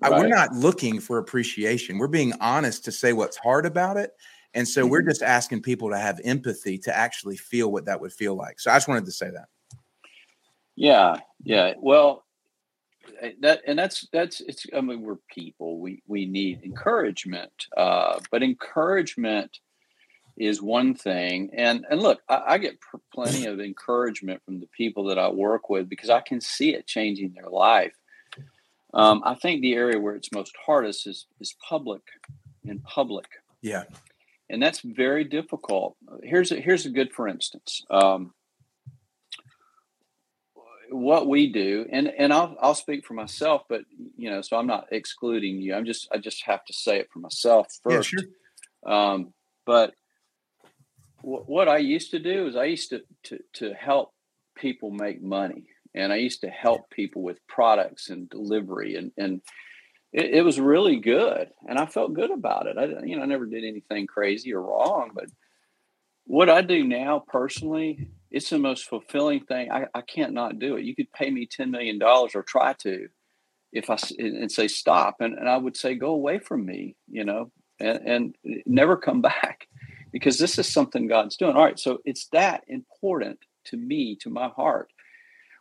right. 0.00 0.12
we're 0.12 0.28
not 0.28 0.52
looking 0.52 1.00
for 1.00 1.18
appreciation. 1.18 1.98
We're 1.98 2.08
being 2.08 2.32
honest 2.40 2.84
to 2.86 2.92
say 2.92 3.12
what's 3.12 3.36
hard 3.36 3.66
about 3.66 3.96
it. 3.96 4.12
And 4.54 4.66
so 4.66 4.82
mm-hmm. 4.82 4.90
we're 4.90 5.02
just 5.02 5.22
asking 5.22 5.62
people 5.62 5.90
to 5.90 5.98
have 5.98 6.20
empathy 6.24 6.76
to 6.78 6.96
actually 6.96 7.36
feel 7.36 7.70
what 7.70 7.84
that 7.86 8.00
would 8.00 8.12
feel 8.12 8.34
like. 8.34 8.58
So 8.58 8.70
I 8.70 8.76
just 8.76 8.88
wanted 8.88 9.04
to 9.04 9.12
say 9.12 9.30
that. 9.30 9.46
Yeah. 10.76 11.18
Yeah. 11.44 11.74
Well, 11.78 12.24
eh, 13.20 13.32
that 13.40 13.62
and 13.66 13.78
that's 13.78 14.08
that's 14.12 14.40
it's 14.40 14.66
i 14.74 14.80
mean 14.80 15.02
we're 15.02 15.16
people 15.28 15.78
we 15.78 16.02
we 16.06 16.26
need 16.26 16.62
encouragement 16.62 17.66
uh 17.76 18.18
but 18.30 18.42
encouragement 18.42 19.58
is 20.40 20.62
one 20.62 20.94
thing. 20.94 21.50
And 21.54 21.84
and 21.90 22.00
look, 22.00 22.22
I, 22.28 22.42
I 22.48 22.58
get 22.58 22.80
pr- 22.80 22.96
plenty 23.12 23.44
of 23.44 23.60
encouragement 23.60 24.42
from 24.44 24.58
the 24.58 24.68
people 24.68 25.04
that 25.04 25.18
I 25.18 25.28
work 25.28 25.68
with 25.68 25.88
because 25.88 26.08
I 26.08 26.20
can 26.20 26.40
see 26.40 26.74
it 26.74 26.86
changing 26.86 27.34
their 27.34 27.50
life. 27.50 27.94
Um, 28.94 29.22
I 29.24 29.34
think 29.34 29.60
the 29.60 29.74
area 29.74 30.00
where 30.00 30.14
it's 30.14 30.32
most 30.32 30.56
hardest 30.64 31.06
is 31.06 31.26
is 31.40 31.54
public, 31.68 32.00
in 32.64 32.80
public. 32.80 33.26
Yeah, 33.60 33.84
and 34.48 34.62
that's 34.62 34.80
very 34.80 35.24
difficult. 35.24 35.96
Here's 36.22 36.50
a, 36.50 36.56
here's 36.56 36.86
a 36.86 36.90
good 36.90 37.12
for 37.12 37.28
instance. 37.28 37.84
Um, 37.90 38.32
what 40.88 41.28
we 41.28 41.52
do, 41.52 41.86
and 41.92 42.08
and 42.08 42.32
I'll 42.32 42.56
I'll 42.62 42.74
speak 42.74 43.04
for 43.04 43.12
myself, 43.12 43.64
but 43.68 43.82
you 44.16 44.30
know, 44.30 44.40
so 44.40 44.56
I'm 44.56 44.66
not 44.66 44.86
excluding 44.90 45.58
you. 45.58 45.74
I'm 45.74 45.84
just 45.84 46.08
I 46.10 46.16
just 46.16 46.44
have 46.46 46.64
to 46.64 46.72
say 46.72 46.98
it 46.98 47.10
for 47.12 47.18
myself 47.18 47.68
first. 47.84 48.10
Yeah, 48.14 48.20
sure. 48.20 48.92
Um, 48.92 49.34
but 49.66 49.94
what 51.22 51.68
I 51.68 51.78
used 51.78 52.10
to 52.12 52.18
do 52.18 52.46
is 52.46 52.56
I 52.56 52.64
used 52.64 52.90
to, 52.90 53.02
to, 53.24 53.38
to 53.54 53.74
help 53.74 54.12
people 54.56 54.90
make 54.90 55.22
money 55.22 55.66
and 55.94 56.12
I 56.12 56.16
used 56.16 56.42
to 56.42 56.48
help 56.48 56.90
people 56.90 57.22
with 57.22 57.46
products 57.46 58.10
and 58.10 58.28
delivery 58.28 58.96
and, 58.96 59.12
and 59.16 59.42
it, 60.12 60.34
it, 60.34 60.42
was 60.42 60.58
really 60.60 60.96
good 60.96 61.48
and 61.68 61.78
I 61.78 61.86
felt 61.86 62.14
good 62.14 62.30
about 62.30 62.66
it. 62.66 62.76
I, 62.78 63.04
you 63.04 63.16
know, 63.16 63.22
I 63.22 63.26
never 63.26 63.46
did 63.46 63.64
anything 63.64 64.06
crazy 64.06 64.52
or 64.54 64.62
wrong, 64.62 65.10
but 65.14 65.26
what 66.24 66.48
I 66.48 66.62
do 66.62 66.84
now 66.84 67.24
personally, 67.26 68.08
it's 68.30 68.50
the 68.50 68.58
most 68.58 68.88
fulfilling 68.88 69.40
thing. 69.40 69.70
I, 69.70 69.86
I 69.94 70.00
can't 70.02 70.32
not 70.32 70.58
do 70.58 70.76
it. 70.76 70.84
You 70.84 70.94
could 70.94 71.12
pay 71.12 71.30
me 71.30 71.46
$10 71.46 71.70
million 71.70 72.00
or 72.02 72.42
try 72.42 72.72
to 72.74 73.08
if 73.72 73.88
I 73.88 73.96
and 74.18 74.50
say 74.50 74.68
stop. 74.68 75.16
And, 75.20 75.38
and 75.38 75.48
I 75.48 75.56
would 75.56 75.76
say, 75.76 75.94
go 75.94 76.10
away 76.10 76.38
from 76.38 76.66
me, 76.66 76.96
you 77.08 77.24
know, 77.24 77.50
and, 77.78 77.98
and 78.44 78.62
never 78.66 78.96
come 78.96 79.22
back 79.22 79.68
because 80.12 80.38
this 80.38 80.58
is 80.58 80.68
something 80.68 81.06
God's 81.06 81.36
doing. 81.36 81.56
All 81.56 81.64
right. 81.64 81.78
So 81.78 82.00
it's 82.04 82.26
that 82.28 82.64
important 82.68 83.38
to 83.66 83.76
me, 83.76 84.16
to 84.16 84.30
my 84.30 84.48
heart. 84.48 84.92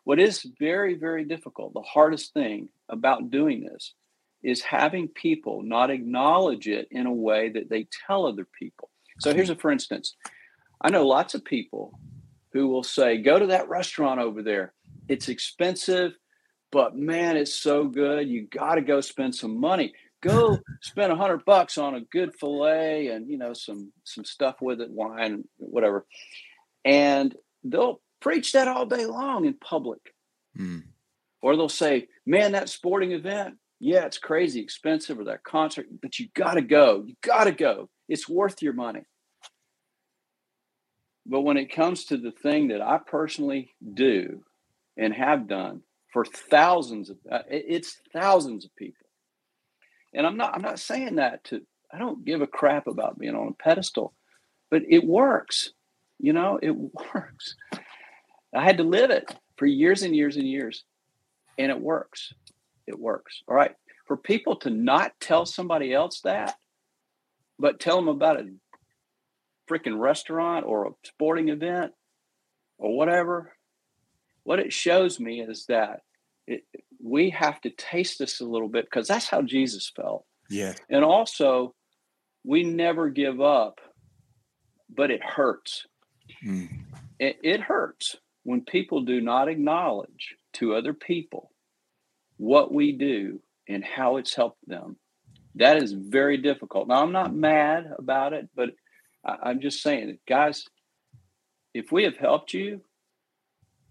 What 0.04 0.20
is 0.20 0.46
very, 0.60 0.96
very 0.96 1.26
difficult, 1.26 1.74
the 1.74 1.82
hardest 1.82 2.34
thing 2.34 2.70
about 2.88 3.30
doing 3.30 3.64
this 3.64 3.94
is 4.42 4.62
having 4.62 5.08
people 5.08 5.62
not 5.62 5.92
acknowledge 5.92 6.68
it 6.68 6.88
in 6.92 7.06
a 7.06 7.14
way 7.14 7.50
that 7.50 7.70
they 7.70 7.88
tell 8.08 8.26
other 8.26 8.48
people. 8.58 8.90
So 9.20 9.34
here's 9.34 9.50
a 9.50 9.56
for 9.56 9.70
instance. 9.70 10.16
I 10.82 10.90
know 10.90 11.06
lots 11.06 11.34
of 11.34 11.44
people 11.44 12.00
who 12.54 12.68
will 12.68 12.84
say, 12.84 13.18
go 13.18 13.38
to 13.38 13.48
that 13.48 13.70
restaurant 13.70 14.22
over 14.22 14.42
there. 14.42 14.74
It's 15.08 15.30
expensive, 15.30 16.14
but 16.72 16.96
man, 16.96 17.36
it's 17.36 17.54
so 17.54 17.86
good. 17.86 18.28
You 18.30 18.48
got 18.48 18.76
to 18.76 18.82
go 18.82 19.02
spend 19.02 19.36
some 19.36 19.60
money. 19.60 19.94
Go 20.22 20.60
spend 20.82 21.12
a 21.12 21.16
hundred 21.16 21.46
bucks 21.46 21.78
on 21.78 21.96
a 21.96 22.02
good 22.02 22.36
filet 22.36 23.08
and 23.08 23.30
you 23.30 23.38
know 23.38 23.54
some 23.54 23.94
some 24.04 24.26
stuff 24.26 24.58
with 24.62 24.82
it, 24.82 24.92
wine, 24.92 25.46
whatever. 25.58 26.06
And 26.84 27.36
they'll 27.64 28.02
preach 28.20 28.52
that 28.54 28.68
all 28.68 28.86
day 28.86 29.06
long 29.06 29.46
in 29.46 29.54
public. 29.54 30.00
Mm. 30.58 30.84
Or 31.42 31.56
they'll 31.56 31.70
say, 31.70 32.08
man, 32.26 32.52
that 32.52 32.68
sporting 32.68 33.14
event, 33.14 33.56
yeah, 33.80 34.06
it's 34.06 34.18
crazy 34.18 34.60
expensive, 34.60 35.20
or 35.20 35.26
that 35.26 35.44
concert, 35.44 35.88
but 36.02 36.20
you 36.20 36.28
got 36.34 36.56
to 36.56 36.62
go. 36.62 37.04
You 37.06 37.16
got 37.22 37.46
to 37.46 37.54
go. 37.54 37.90
It's 38.10 38.28
worth 38.28 38.62
your 38.62 38.74
money. 38.74 39.04
But 41.26 41.42
when 41.42 41.58
it 41.58 41.74
comes 41.74 42.06
to 42.06 42.18
the 42.18 42.32
thing 42.32 42.70
that 42.70 42.82
I 42.82 42.98
personally 42.98 43.70
do 43.94 44.44
and 44.98 45.14
have 45.14 45.48
done 45.48 45.82
for 46.12 46.26
thousands 46.26 47.10
of, 47.10 47.18
uh, 47.32 47.44
it's 47.48 47.98
thousands 48.12 48.66
of 48.66 48.76
people. 48.76 49.06
And 50.14 50.26
I'm 50.26 50.38
not, 50.38 50.56
I'm 50.56 50.62
not 50.62 50.80
saying 50.80 51.16
that 51.16 51.44
to, 51.46 51.62
I 51.94 51.98
don't 51.98 52.26
give 52.26 52.42
a 52.42 52.48
crap 52.48 52.88
about 52.88 53.20
being 53.20 53.36
on 53.36 53.50
a 53.50 53.64
pedestal, 53.64 54.14
but 54.70 54.84
it 54.88 55.04
works. 55.04 55.72
You 56.20 56.34
know, 56.34 56.60
it 56.62 56.72
works. 57.14 57.56
I 58.54 58.64
had 58.64 58.78
to 58.78 58.84
live 58.84 59.12
it 59.12 59.34
for 59.58 59.66
years 59.66 60.04
and 60.04 60.16
years 60.16 60.36
and 60.36 60.48
years, 60.48 60.84
and 61.58 61.72
it 61.72 61.80
works. 61.80 62.34
It 62.88 63.00
works. 63.00 63.44
All 63.48 63.56
right. 63.56 63.76
For 64.08 64.18
people 64.18 64.56
to 64.58 64.72
not 64.72 65.14
tell 65.20 65.46
somebody 65.46 65.94
else 65.94 66.22
that, 66.22 66.56
but 67.60 67.80
tell 67.80 67.98
them 67.98 68.08
about 68.08 68.40
a 68.40 68.50
freaking 69.70 70.00
restaurant 70.00 70.66
or 70.66 70.88
a 70.88 70.92
sporting 71.04 71.50
event 71.50 71.92
or 72.80 72.98
whatever, 72.98 73.54
what 74.44 74.60
it 74.60 74.74
shows 74.74 75.20
me 75.20 75.42
is 75.42 75.66
that 75.68 76.02
it, 76.50 76.64
we 77.02 77.30
have 77.30 77.62
to 77.62 77.70
taste 77.70 78.20
this 78.20 78.42
a 78.42 78.46
little 78.46 78.68
bit 78.68 78.86
because 78.86 79.08
that's 79.08 79.30
how 79.30 79.42
Jesus 79.42 79.92
felt. 79.96 80.26
Yeah. 80.50 80.74
And 80.90 81.06
also, 81.06 81.76
we 82.44 82.64
never 82.64 83.10
give 83.10 83.40
up, 83.40 83.80
but 84.90 85.12
it 85.12 85.24
hurts. 85.24 85.86
Mm. 86.44 86.70
It, 87.20 87.38
it 87.44 87.62
hurts 87.62 88.16
when 88.44 88.62
people 88.62 89.02
do 89.02 89.22
not 89.22 89.48
acknowledge 89.48 90.36
to 90.54 90.74
other 90.74 90.94
people 90.94 91.52
what 92.38 92.74
we 92.74 92.94
do 92.94 93.42
and 93.68 93.84
how 93.84 94.18
it's 94.18 94.34
helped 94.34 94.68
them. 94.68 94.98
That 95.56 95.78
is 95.78 95.94
very 95.94 96.38
difficult. 96.38 96.88
Now, 96.88 97.04
I'm 97.04 97.12
not 97.12 97.36
mad 97.36 97.92
about 97.98 98.34
it, 98.34 98.50
but 98.56 98.70
I, 99.24 99.52
am 99.52 99.62
just 99.62 99.84
saying, 99.84 100.18
guys, 100.28 100.66
if 101.74 101.92
we 101.92 102.04
have 102.06 102.18
helped 102.18 102.54
you 102.54 102.82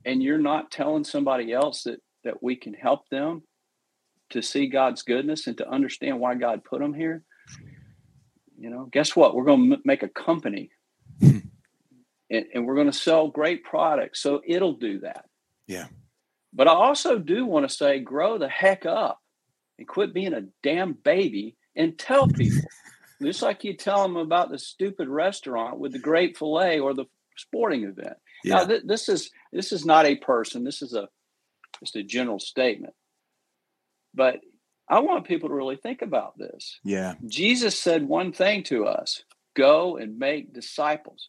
and 0.04 0.22
you're 0.22 0.38
not 0.38 0.70
telling 0.70 1.04
somebody 1.04 1.52
else 1.52 1.84
that, 1.84 2.00
that 2.28 2.42
we 2.42 2.56
can 2.56 2.74
help 2.74 3.08
them 3.08 3.42
to 4.30 4.42
see 4.42 4.66
God's 4.66 5.02
goodness 5.02 5.46
and 5.46 5.56
to 5.56 5.68
understand 5.68 6.20
why 6.20 6.34
God 6.34 6.62
put 6.62 6.80
them 6.80 6.92
here, 6.92 7.24
you 8.58 8.68
know, 8.68 8.84
guess 8.92 9.16
what? 9.16 9.34
We're 9.34 9.44
going 9.44 9.70
to 9.70 9.78
make 9.86 10.02
a 10.02 10.08
company 10.08 10.70
hmm. 11.20 11.38
and, 12.30 12.44
and 12.52 12.66
we're 12.66 12.74
going 12.74 12.90
to 12.90 12.92
sell 12.92 13.28
great 13.28 13.64
products. 13.64 14.20
So 14.20 14.42
it'll 14.46 14.74
do 14.74 15.00
that. 15.00 15.24
Yeah. 15.66 15.86
But 16.52 16.68
I 16.68 16.72
also 16.72 17.18
do 17.18 17.46
want 17.46 17.66
to 17.66 17.74
say, 17.74 18.00
grow 18.00 18.36
the 18.36 18.48
heck 18.48 18.84
up 18.84 19.18
and 19.78 19.88
quit 19.88 20.12
being 20.12 20.34
a 20.34 20.48
damn 20.62 20.92
baby 20.92 21.56
and 21.74 21.98
tell 21.98 22.28
people. 22.28 22.68
Just 23.22 23.42
like 23.42 23.64
you 23.64 23.74
tell 23.74 24.02
them 24.02 24.16
about 24.16 24.50
the 24.50 24.58
stupid 24.58 25.08
restaurant 25.08 25.80
with 25.80 25.92
the 25.92 25.98
great 25.98 26.36
fillet 26.36 26.78
or 26.78 26.94
the 26.94 27.06
sporting 27.36 27.84
event. 27.84 28.16
Yeah. 28.44 28.56
Now, 28.56 28.64
th- 28.66 28.82
this 28.84 29.08
is 29.08 29.30
this 29.52 29.72
is 29.72 29.84
not 29.84 30.06
a 30.06 30.16
person. 30.16 30.62
This 30.62 30.82
is 30.82 30.94
a 30.94 31.08
just 31.80 31.96
a 31.96 32.02
general 32.02 32.38
statement. 32.38 32.94
But 34.14 34.40
I 34.88 35.00
want 35.00 35.26
people 35.26 35.48
to 35.48 35.54
really 35.54 35.76
think 35.76 36.02
about 36.02 36.38
this. 36.38 36.78
Yeah. 36.84 37.14
Jesus 37.26 37.78
said 37.78 38.08
one 38.08 38.32
thing 38.32 38.62
to 38.64 38.86
us: 38.86 39.22
"Go 39.54 39.96
and 39.96 40.18
make 40.18 40.52
disciples." 40.52 41.28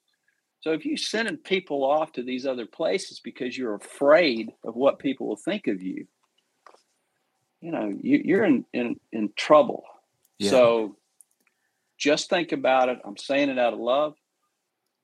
So 0.61 0.71
if 0.71 0.85
you're 0.85 0.97
sending 0.97 1.37
people 1.37 1.85
off 1.85 2.11
to 2.13 2.23
these 2.23 2.45
other 2.45 2.65
places 2.65 3.21
because 3.23 3.57
you're 3.57 3.75
afraid 3.75 4.51
of 4.65 4.75
what 4.75 4.99
people 4.99 5.27
will 5.27 5.37
think 5.37 5.67
of 5.67 5.81
you, 5.81 6.05
you 7.61 7.71
know, 7.71 7.93
you, 8.01 8.37
are 8.37 8.43
in, 8.43 8.65
in, 8.73 8.99
in 9.11 9.29
trouble. 9.37 9.83
Yeah. 10.37 10.49
So 10.49 10.95
just 11.97 12.29
think 12.29 12.51
about 12.51 12.89
it. 12.89 12.99
I'm 13.05 13.17
saying 13.17 13.49
it 13.49 13.59
out 13.59 13.73
of 13.73 13.79
love, 13.79 14.15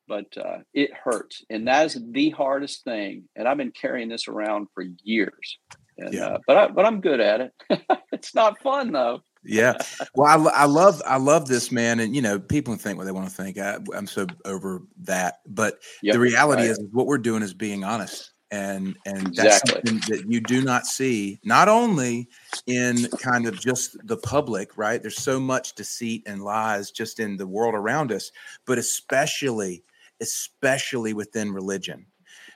but 0.08 0.26
uh, 0.38 0.60
it 0.74 0.91
hurts. 0.94 1.44
And 1.50 1.68
that 1.68 1.88
is 1.88 2.00
the 2.12 2.30
hardest 2.32 2.84
thing. 2.84 3.24
And 3.36 3.48
I've 3.48 3.58
been 3.58 3.72
carrying 3.72 4.10
this 4.10 4.28
around 4.28 4.68
for 4.74 4.84
years. 5.04 5.58
And, 5.98 6.13
yeah. 6.13 6.28
Uh, 6.28 6.38
but 6.48 6.58
I, 6.58 6.68
but 6.68 6.86
I'm 6.86 7.02
good 7.02 7.20
at 7.20 7.41
it. 7.41 7.54
it's 8.12 8.36
not 8.36 8.62
fun 8.62 8.91
though 8.91 9.22
yeah. 9.46 9.78
Well, 10.15 10.48
I, 10.48 10.63
I 10.63 10.65
love 10.65 11.02
I 11.06 11.18
love 11.18 11.48
this 11.48 11.72
man, 11.72 12.00
and 12.00 12.15
you 12.15 12.22
know, 12.22 12.39
people 12.39 12.76
think 12.76 12.98
what 12.98 13.06
they 13.06 13.12
want 13.12 13.28
to 13.30 13.36
think. 13.36 13.58
I, 13.58 13.78
am 13.94 14.08
so 14.08 14.26
over 14.46 14.82
that, 15.02 15.39
but 15.46 15.80
yep, 16.02 16.13
the 16.13 16.20
reality 16.20 16.63
right. 16.63 16.72
is, 16.72 16.82
what 16.91 17.06
we're 17.06 17.18
doing 17.18 17.44
is 17.44 17.54
being 17.54 17.84
honest, 17.84 18.32
and 18.50 18.96
and 19.06 19.36
that's 19.36 19.62
exactly. 19.62 19.74
something 19.74 20.15
that 20.15 20.32
you 20.32 20.39
do 20.39 20.62
not 20.62 20.86
see 20.86 21.39
not 21.44 21.68
only 21.68 22.30
in 22.65 23.08
kind 23.20 23.46
of 23.46 23.60
just 23.60 23.98
the 24.08 24.18
public, 24.18 24.78
right? 24.78 25.02
There's 25.02 25.22
so 25.22 25.39
much 25.39 25.76
deceit 25.76 26.24
and 26.26 26.44
lies 26.44 26.91
just 26.91 27.20
in 27.20 27.36
the 27.36 27.48
world 27.48 27.76
around 27.76 28.12
us, 28.13 28.32
but 28.65 28.78
especially 28.78 29.84
especially 30.21 31.13
within 31.13 31.51
religion 31.51 32.06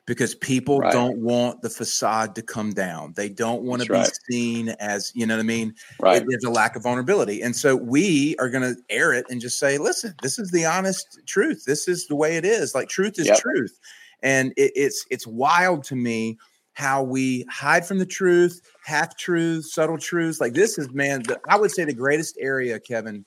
because 0.09 0.33
people 0.33 0.79
right. 0.79 0.91
don't 0.91 1.19
want 1.19 1.61
the 1.61 1.69
facade 1.69 2.33
to 2.33 2.41
come 2.41 2.71
down. 2.71 3.13
They 3.15 3.29
don't 3.29 3.61
want 3.61 3.83
to 3.83 3.87
be 3.87 3.93
right. 3.93 4.11
seen 4.27 4.69
as, 4.79 5.11
you 5.13 5.27
know 5.27 5.35
what 5.35 5.41
I 5.41 5.43
mean? 5.43 5.75
Right. 5.99 6.23
There's 6.27 6.43
a 6.43 6.49
lack 6.49 6.75
of 6.75 6.81
vulnerability. 6.81 7.43
And 7.43 7.55
so 7.55 7.75
we 7.75 8.35
are 8.39 8.49
going 8.49 8.63
to 8.63 8.81
air 8.89 9.13
it 9.13 9.27
and 9.29 9.39
just 9.39 9.59
say, 9.59 9.77
listen, 9.77 10.15
this 10.23 10.39
is 10.39 10.49
the 10.49 10.65
honest 10.65 11.19
truth. 11.27 11.63
This 11.65 11.87
is 11.87 12.07
the 12.07 12.15
way 12.15 12.37
it 12.37 12.43
is. 12.43 12.73
Like 12.73 12.89
truth 12.89 13.19
is 13.19 13.27
yep. 13.27 13.37
truth. 13.37 13.79
And 14.23 14.51
it, 14.57 14.71
it's 14.75 15.05
it's 15.11 15.27
wild 15.27 15.83
to 15.85 15.95
me 15.95 16.39
how 16.73 17.03
we 17.03 17.45
hide 17.47 17.85
from 17.85 17.99
the 17.99 18.05
truth, 18.05 18.61
half 18.83 19.15
truths, 19.15 19.75
subtle 19.75 19.99
truths. 19.99 20.41
Like 20.41 20.53
this 20.53 20.79
is 20.79 20.89
man, 20.91 21.21
the, 21.23 21.39
I 21.47 21.55
would 21.55 21.69
say 21.69 21.85
the 21.85 21.93
greatest 21.93 22.35
area, 22.39 22.79
Kevin. 22.79 23.25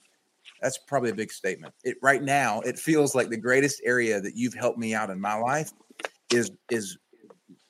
That's 0.63 0.79
probably 0.79 1.11
a 1.11 1.15
big 1.15 1.33
statement. 1.33 1.75
It 1.83 1.97
right 2.03 2.23
now, 2.23 2.61
it 2.61 2.79
feels 2.79 3.15
like 3.15 3.29
the 3.29 3.37
greatest 3.37 3.83
area 3.85 4.21
that 4.21 4.37
you've 4.37 4.55
helped 4.55 4.79
me 4.79 4.95
out 4.95 5.11
in 5.11 5.21
my 5.21 5.35
life 5.35 5.73
is 6.33 6.51
is 6.71 6.97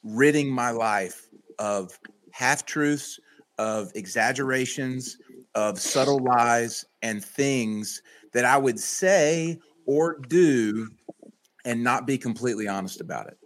ridding 0.02 0.50
my 0.50 0.70
life 0.70 1.28
of 1.58 1.98
half 2.32 2.66
truths, 2.66 3.18
of 3.58 3.90
exaggerations, 3.94 5.16
of 5.54 5.80
subtle 5.80 6.18
lies 6.18 6.84
and 7.00 7.24
things 7.24 8.02
that 8.32 8.44
I 8.44 8.58
would 8.58 8.78
say 8.78 9.58
or 9.86 10.18
do 10.28 10.88
and 11.64 11.82
not 11.82 12.06
be 12.06 12.18
completely 12.18 12.68
honest 12.68 13.00
about 13.00 13.28
it. 13.28 13.38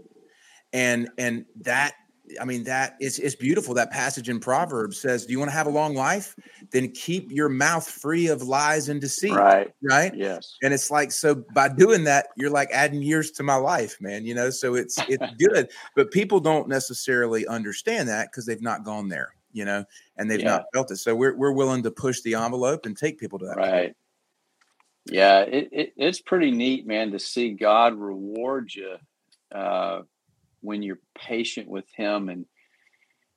And 0.73 1.09
and 1.19 1.45
that 1.63 1.95
I 2.41 2.45
mean, 2.45 2.65
that 2.65 2.97
is 3.01 3.19
it's 3.19 3.35
beautiful. 3.35 3.75
That 3.75 3.91
passage 3.91 4.29
in 4.29 4.41
Proverbs 4.41 5.01
says, 5.01 5.27
Do 5.27 5.33
you 5.33 5.39
want 5.39 5.51
to 5.51 5.57
have 5.57 5.67
a 5.67 5.71
long 5.71 5.95
life? 5.95 6.35
Then 6.71 6.91
keep 6.91 7.31
your 7.31 7.49
mouth 7.49 7.89
free 7.89 8.29
of 8.29 8.43
lies 8.43 8.89
and 8.89 9.01
deceit. 9.01 9.33
Right. 9.33 9.73
Right. 9.83 10.13
Yes. 10.15 10.57
And 10.63 10.75
it's 10.75 10.91
like, 10.91 11.13
so 11.13 11.45
by 11.55 11.69
doing 11.69 12.05
that, 12.05 12.29
you're 12.37 12.51
like 12.51 12.71
adding 12.73 13.03
years 13.03 13.31
to 13.33 13.43
my 13.43 13.57
life, 13.57 13.97
man. 14.01 14.25
You 14.25 14.35
know, 14.35 14.51
so 14.51 14.75
it's 14.75 14.99
it's 15.09 15.25
good. 15.39 15.71
But 15.95 16.11
people 16.11 16.41
don't 16.41 16.69
necessarily 16.69 17.47
understand 17.47 18.09
that 18.09 18.29
because 18.31 18.47
they've 18.47 18.63
not 18.63 18.85
gone 18.85 19.09
there, 19.09 19.35
you 19.53 19.65
know, 19.65 19.85
and 20.17 20.31
they've 20.31 20.41
yeah. 20.41 20.51
not 20.51 20.65
felt 20.75 20.91
it. 20.91 20.97
So 20.97 21.15
we're 21.15 21.37
we're 21.37 21.53
willing 21.53 21.83
to 21.85 21.91
push 21.91 22.21
the 22.23 22.35
envelope 22.35 22.87
and 22.87 22.97
take 22.97 23.19
people 23.19 23.39
to 23.41 23.47
that. 23.47 23.57
Right. 23.57 23.71
Point. 23.71 23.97
Yeah, 25.09 25.41
it, 25.43 25.69
it, 25.71 25.93
it's 25.97 26.21
pretty 26.21 26.51
neat, 26.51 26.85
man, 26.85 27.13
to 27.13 27.21
see 27.21 27.51
God 27.51 27.95
reward 27.95 28.75
you 28.75 28.97
uh, 29.55 30.03
when 30.67 30.83
you're 30.83 31.01
patient 31.17 31.69
with 31.69 31.87
him 31.95 32.29
and 32.29 32.47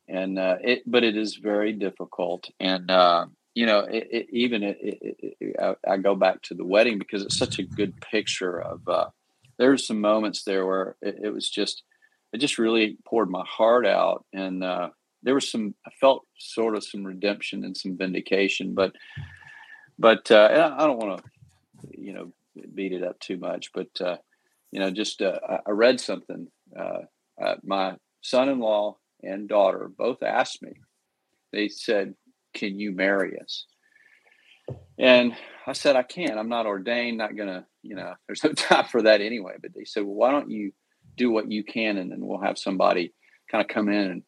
and 0.08 0.39
uh, 0.39 0.56
it 0.62 0.84
but 0.86 1.04
it 1.04 1.15
is 1.15 1.36
very 1.36 1.72
difficult 1.72 2.50
and 2.60 2.89
uh, 2.89 3.26
you 3.54 3.65
know 3.65 3.80
it, 3.80 4.08
it, 4.12 4.28
even 4.32 4.63
it, 4.63 5.56
I, 5.62 5.76
I, 5.88 5.98
go 5.98 6.15
back 6.15 6.42
to 6.44 6.56
the 6.56 6.65
wedding 6.65 6.98
because 6.98 7.24
it's 7.24 7.38
such 7.38 7.60
a 7.60 7.63
good 7.63 7.94
picture 8.02 8.60
of 8.60 8.88
uh, 8.88 9.10
were 9.68 9.78
some 9.78 10.00
moments 10.00 10.44
there 10.44 10.65
where 10.65 10.96
it, 11.02 11.34
was 11.34 11.50
just, 11.50 11.84
it 12.32 12.38
just 12.38 12.58
really 12.58 12.98
poured 13.06 13.30
my 13.30 13.44
heart 13.46 13.86
out. 13.86 14.26
And 14.34 14.63
uh, 14.63 14.89
there 15.24 15.36
was 15.36 15.52
some, 15.52 15.76
I 15.86 15.92
felt 16.00 16.26
sort 16.38 16.76
of 16.76 16.84
some 16.84 17.04
redemption 17.04 17.65
and 17.65 17.76
some 17.76 17.98
vindication, 17.98 18.74
but, 18.74 18.94
but 19.98 20.32
uh, 20.32 20.76
I 20.78 20.86
don't 20.86 21.00
want 21.00 21.18
to, 21.18 21.24
you 21.92 22.13
know, 22.13 22.32
beat 22.74 22.94
it 22.94 23.04
up 23.04 23.20
too 23.20 23.38
much, 23.38 23.72
but, 23.74 23.89
uh, 24.00 24.18
you 24.72 24.80
know, 24.80 24.92
just 24.92 25.22
uh, 25.22 25.39
I 25.65 25.72
read 25.72 26.00
something. 26.00 26.48
Uh, 27.41 27.56
my 27.63 27.95
son-in-law 28.21 28.97
and 29.23 29.47
daughter 29.47 29.89
both 29.97 30.23
asked 30.23 30.62
me. 30.62 30.73
They 31.52 31.67
said, 31.67 32.15
"Can 32.54 32.80
you 32.80 32.91
marry 32.91 33.39
us?" 33.39 33.65
And 34.97 35.36
I 35.65 35.73
said, 35.73 35.95
"I 35.95 36.04
can't. 36.04 36.38
I'm 36.38 36.49
not 36.49 36.65
ordained. 36.65 37.17
Not 37.17 37.36
gonna. 37.36 37.65
You 37.82 37.95
know, 37.95 38.13
there's 38.28 38.43
no 38.43 38.54
time 38.54 38.86
for 38.86 39.04
that 39.04 39.21
anyway." 39.21 39.56
But 39.62 39.73
they 39.73 39.86
said, 39.86 40.04
"Well, 40.04 40.15
why 40.15 40.32
don't 40.32 40.52
you 40.52 40.73
do 41.15 41.32
what 41.32 41.52
you 41.52 41.63
can, 41.63 41.97
and 41.97 42.12
then 42.12 42.25
we'll 42.25 42.41
have 42.41 42.58
somebody 42.58 43.13
kind 43.52 43.62
of 43.62 43.73
come 43.73 43.89
in 43.89 44.12
and 44.12 44.23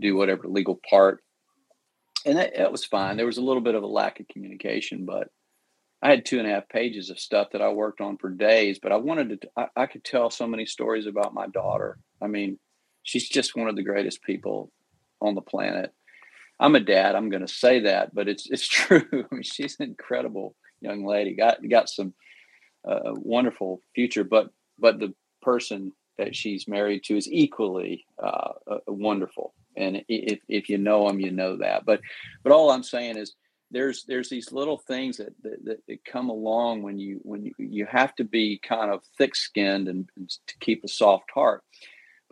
do 0.00 0.16
whatever 0.16 0.48
legal 0.48 0.80
part." 0.88 1.22
And 2.24 2.38
that, 2.38 2.56
that 2.56 2.70
was 2.70 2.84
fine. 2.84 3.16
There 3.16 3.26
was 3.26 3.38
a 3.38 3.42
little 3.42 3.62
bit 3.62 3.74
of 3.74 3.82
a 3.82 3.88
lack 3.88 4.20
of 4.20 4.28
communication, 4.28 5.04
but 5.04 5.28
I 6.02 6.10
had 6.10 6.24
two 6.24 6.38
and 6.38 6.48
a 6.48 6.50
half 6.50 6.68
pages 6.68 7.10
of 7.10 7.20
stuff 7.20 7.48
that 7.52 7.62
I 7.62 7.68
worked 7.70 8.00
on 8.00 8.16
for 8.16 8.28
days, 8.28 8.80
but 8.82 8.90
I 8.90 8.96
wanted 8.96 9.40
to, 9.42 9.48
I, 9.56 9.66
I, 9.76 9.86
could 9.86 10.02
tell 10.02 10.30
so 10.30 10.48
many 10.48 10.66
stories 10.66 11.06
about 11.06 11.32
my 11.32 11.46
daughter. 11.46 11.98
I 12.22 12.26
mean, 12.26 12.58
she's 13.02 13.28
just 13.28 13.56
one 13.56 13.68
of 13.68 13.76
the 13.76 13.82
greatest 13.82 14.22
people 14.22 14.70
on 15.20 15.34
the 15.34 15.40
planet. 15.40 15.92
I'm 16.60 16.74
a 16.74 16.80
dad. 16.80 17.14
I'm 17.14 17.30
going 17.30 17.46
to 17.46 17.52
say 17.52 17.80
that, 17.80 18.14
but 18.14 18.28
it's, 18.28 18.48
it's 18.50 18.66
true. 18.68 19.04
I 19.12 19.34
mean, 19.34 19.42
she's 19.42 19.76
an 19.80 19.86
incredible 19.86 20.54
young 20.80 21.04
lady, 21.04 21.34
got, 21.34 21.66
got 21.68 21.88
some 21.88 22.14
uh, 22.86 23.12
wonderful 23.14 23.80
future, 23.94 24.24
but, 24.24 24.50
but 24.78 24.98
the 24.98 25.14
person 25.40 25.92
that 26.18 26.36
she's 26.36 26.68
married 26.68 27.04
to 27.04 27.16
is 27.16 27.30
equally 27.30 28.04
uh, 28.22 28.52
uh, 28.70 28.78
wonderful. 28.86 29.54
And 29.76 30.04
if, 30.08 30.40
if 30.48 30.68
you 30.68 30.78
know 30.78 31.06
them, 31.06 31.20
you 31.20 31.30
know 31.30 31.56
that, 31.56 31.84
but, 31.84 32.00
but 32.42 32.52
all 32.52 32.70
I'm 32.70 32.82
saying 32.82 33.16
is, 33.16 33.34
there's 33.72 34.04
there's 34.04 34.28
these 34.28 34.52
little 34.52 34.76
things 34.76 35.16
that, 35.16 35.32
that, 35.42 35.80
that 35.88 36.04
come 36.04 36.28
along 36.28 36.82
when 36.82 36.98
you 36.98 37.20
when 37.22 37.46
you, 37.46 37.54
you 37.58 37.86
have 37.86 38.14
to 38.16 38.24
be 38.24 38.60
kind 38.62 38.92
of 38.92 39.02
thick 39.16 39.34
skinned 39.34 39.88
and, 39.88 40.08
and, 40.16 40.28
to 40.46 40.58
keep 40.58 40.84
a 40.84 40.88
soft 40.88 41.30
heart. 41.34 41.64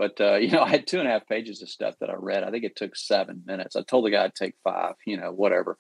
But 0.01 0.19
uh, 0.19 0.37
you 0.41 0.51
know, 0.51 0.63
I 0.63 0.69
had 0.69 0.87
two 0.87 0.99
and 0.99 1.07
a 1.07 1.11
half 1.13 1.29
pages 1.29 1.61
of 1.61 1.69
stuff 1.69 1.95
that 2.01 2.11
I 2.11 2.15
read. 2.17 2.43
I 2.43 2.51
think 2.51 2.65
it 2.65 2.75
took 2.75 2.97
seven 2.97 3.43
minutes. 3.45 3.77
I 3.77 3.83
told 3.83 4.07
the 4.07 4.11
guy 4.11 4.25
I'd 4.25 4.35
take 4.35 4.55
five. 4.65 4.95
You 5.05 5.19
know, 5.19 5.31
whatever. 5.31 5.79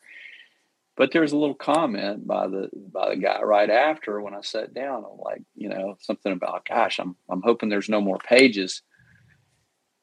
But 0.96 1.12
there 1.12 1.22
was 1.22 1.32
a 1.32 1.38
little 1.38 1.54
comment 1.54 2.26
by 2.26 2.46
the 2.46 2.68
by 2.74 3.08
the 3.08 3.16
guy 3.16 3.40
right 3.40 3.70
after 3.70 4.20
when 4.20 4.34
I 4.34 4.42
sat 4.42 4.74
down. 4.74 5.06
I'm 5.10 5.18
like, 5.18 5.42
you 5.56 5.70
know, 5.70 5.96
something 6.00 6.32
about, 6.32 6.68
gosh, 6.68 7.00
I'm 7.00 7.16
I'm 7.30 7.40
hoping 7.40 7.70
there's 7.70 7.88
no 7.88 8.02
more 8.02 8.18
pages. 8.18 8.82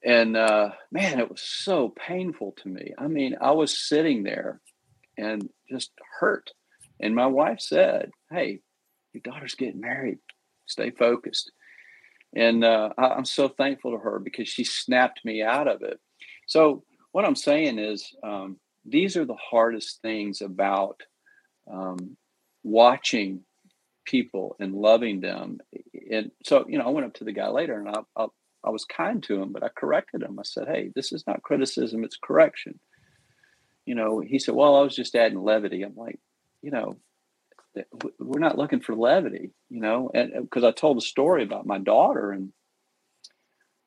And 0.03 0.35
uh, 0.35 0.71
man, 0.91 1.19
it 1.19 1.29
was 1.29 1.41
so 1.41 1.89
painful 1.89 2.55
to 2.63 2.69
me. 2.69 2.93
I 2.97 3.07
mean, 3.07 3.35
I 3.39 3.51
was 3.51 3.77
sitting 3.77 4.23
there 4.23 4.61
and 5.17 5.49
just 5.69 5.91
hurt. 6.19 6.51
And 6.99 7.13
my 7.13 7.27
wife 7.27 7.59
said, 7.59 8.09
Hey, 8.31 8.61
your 9.13 9.21
daughter's 9.21 9.55
getting 9.55 9.81
married. 9.81 10.17
Stay 10.65 10.89
focused. 10.89 11.51
And 12.35 12.63
uh, 12.63 12.89
I, 12.97 13.17
am 13.17 13.25
so 13.25 13.47
thankful 13.47 13.91
to 13.91 13.97
her 13.97 14.19
because 14.19 14.47
she 14.47 14.63
snapped 14.63 15.23
me 15.23 15.41
out 15.41 15.67
of 15.67 15.81
it. 15.81 15.99
So, 16.47 16.83
what 17.11 17.25
I'm 17.25 17.35
saying 17.35 17.79
is, 17.79 18.13
um, 18.23 18.57
these 18.85 19.17
are 19.17 19.25
the 19.25 19.35
hardest 19.35 20.01
things 20.01 20.41
about 20.41 21.01
um, 21.71 22.17
watching 22.63 23.41
people 24.05 24.55
and 24.59 24.75
loving 24.75 25.19
them. 25.21 25.59
And 26.11 26.31
so, 26.45 26.65
you 26.67 26.77
know, 26.77 26.85
I 26.85 26.89
went 26.89 27.07
up 27.07 27.13
to 27.15 27.23
the 27.23 27.31
guy 27.31 27.47
later 27.47 27.79
and 27.79 27.89
I, 27.89 28.01
I, 28.15 28.27
I 28.63 28.69
was 28.69 28.85
kind 28.85 29.21
to 29.23 29.41
him, 29.41 29.51
but 29.51 29.63
I 29.63 29.69
corrected 29.69 30.21
him. 30.21 30.37
I 30.39 30.43
said, 30.43 30.67
Hey, 30.67 30.91
this 30.95 31.11
is 31.11 31.25
not 31.25 31.43
criticism, 31.43 32.03
it's 32.03 32.17
correction 32.21 32.79
you 33.87 33.95
know, 33.95 34.19
he 34.19 34.37
said, 34.37 34.53
well, 34.53 34.75
I 34.75 34.81
was 34.81 34.95
just 34.95 35.15
adding 35.15 35.41
levity. 35.41 35.81
I'm 35.81 35.95
like, 35.95 36.19
you 36.61 36.71
know, 36.71 36.97
we're 38.19 38.39
not 38.39 38.57
looking 38.57 38.79
for 38.79 38.95
levity, 38.95 39.51
you 39.69 39.81
know, 39.81 40.09
and 40.13 40.31
because 40.41 40.63
I 40.63 40.71
told 40.71 40.97
a 40.97 41.01
story 41.01 41.43
about 41.43 41.65
my 41.65 41.77
daughter 41.77 42.31
and, 42.31 42.51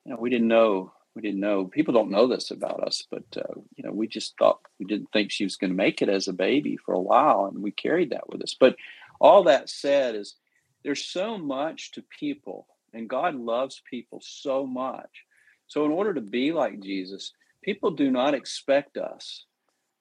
you 0.05 0.13
know, 0.13 0.17
we 0.19 0.29
didn't 0.29 0.47
know, 0.47 0.93
we 1.15 1.21
didn't 1.21 1.41
know, 1.41 1.65
people 1.65 1.93
don't 1.93 2.11
know 2.11 2.27
this 2.27 2.51
about 2.51 2.83
us, 2.83 3.05
but, 3.11 3.23
uh, 3.35 3.59
you 3.75 3.83
know, 3.83 3.91
we 3.91 4.07
just 4.07 4.33
thought, 4.37 4.59
we 4.79 4.85
didn't 4.85 5.11
think 5.11 5.31
she 5.31 5.43
was 5.43 5.57
going 5.57 5.71
to 5.71 5.75
make 5.75 6.01
it 6.01 6.09
as 6.09 6.27
a 6.27 6.33
baby 6.33 6.77
for 6.77 6.93
a 6.93 7.01
while. 7.01 7.45
And 7.45 7.61
we 7.61 7.71
carried 7.71 8.11
that 8.11 8.29
with 8.29 8.41
us. 8.41 8.55
But 8.57 8.75
all 9.19 9.43
that 9.43 9.69
said 9.69 10.15
is 10.15 10.35
there's 10.83 11.05
so 11.05 11.37
much 11.37 11.91
to 11.91 12.03
people 12.17 12.67
and 12.93 13.09
God 13.09 13.35
loves 13.35 13.81
people 13.89 14.19
so 14.23 14.65
much. 14.65 15.25
So 15.67 15.85
in 15.85 15.91
order 15.91 16.13
to 16.13 16.21
be 16.21 16.51
like 16.51 16.81
Jesus, 16.81 17.33
people 17.63 17.91
do 17.91 18.11
not 18.11 18.33
expect 18.33 18.97
us 18.97 19.45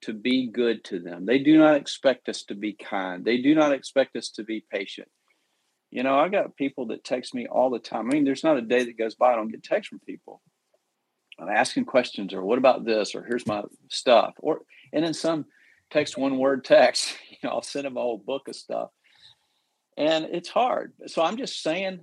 to 0.02 0.12
be 0.12 0.48
good 0.48 0.84
to 0.84 0.98
them. 0.98 1.26
They 1.26 1.38
do 1.38 1.58
not 1.58 1.76
expect 1.76 2.28
us 2.28 2.42
to 2.44 2.54
be 2.54 2.72
kind. 2.72 3.24
They 3.24 3.38
do 3.38 3.54
not 3.54 3.72
expect 3.72 4.16
us 4.16 4.30
to 4.30 4.44
be 4.44 4.64
patient. 4.70 5.08
You 5.90 6.02
know, 6.02 6.18
I 6.18 6.28
got 6.28 6.56
people 6.56 6.86
that 6.86 7.04
text 7.04 7.34
me 7.34 7.46
all 7.46 7.70
the 7.70 7.78
time. 7.78 8.08
I 8.08 8.14
mean, 8.14 8.24
there's 8.24 8.44
not 8.44 8.56
a 8.56 8.62
day 8.62 8.84
that 8.84 8.98
goes 8.98 9.14
by 9.14 9.32
I 9.32 9.36
don't 9.36 9.50
get 9.50 9.62
texts 9.62 9.88
from 9.88 9.98
people. 10.00 10.40
I'm 11.38 11.48
asking 11.48 11.86
questions 11.86 12.34
or 12.34 12.44
what 12.44 12.58
about 12.58 12.84
this 12.84 13.14
or 13.14 13.24
here's 13.24 13.46
my 13.46 13.62
stuff. 13.88 14.34
Or 14.38 14.60
and 14.92 15.04
then 15.04 15.14
some 15.14 15.46
text 15.90 16.16
one 16.16 16.38
word 16.38 16.64
text. 16.64 17.16
You 17.30 17.48
know, 17.48 17.54
I'll 17.54 17.62
send 17.62 17.86
them 17.86 17.96
a 17.96 18.00
whole 18.00 18.18
book 18.18 18.48
of 18.48 18.54
stuff. 18.54 18.90
And 19.96 20.26
it's 20.26 20.50
hard. 20.50 20.92
So 21.06 21.22
I'm 21.22 21.38
just 21.38 21.62
saying 21.62 22.00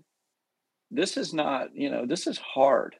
this 0.89 1.15
is 1.15 1.31
not, 1.31 1.75
you 1.75 1.91
know, 1.91 2.07
this 2.07 2.25
is 2.25 2.39
hard. 2.39 2.95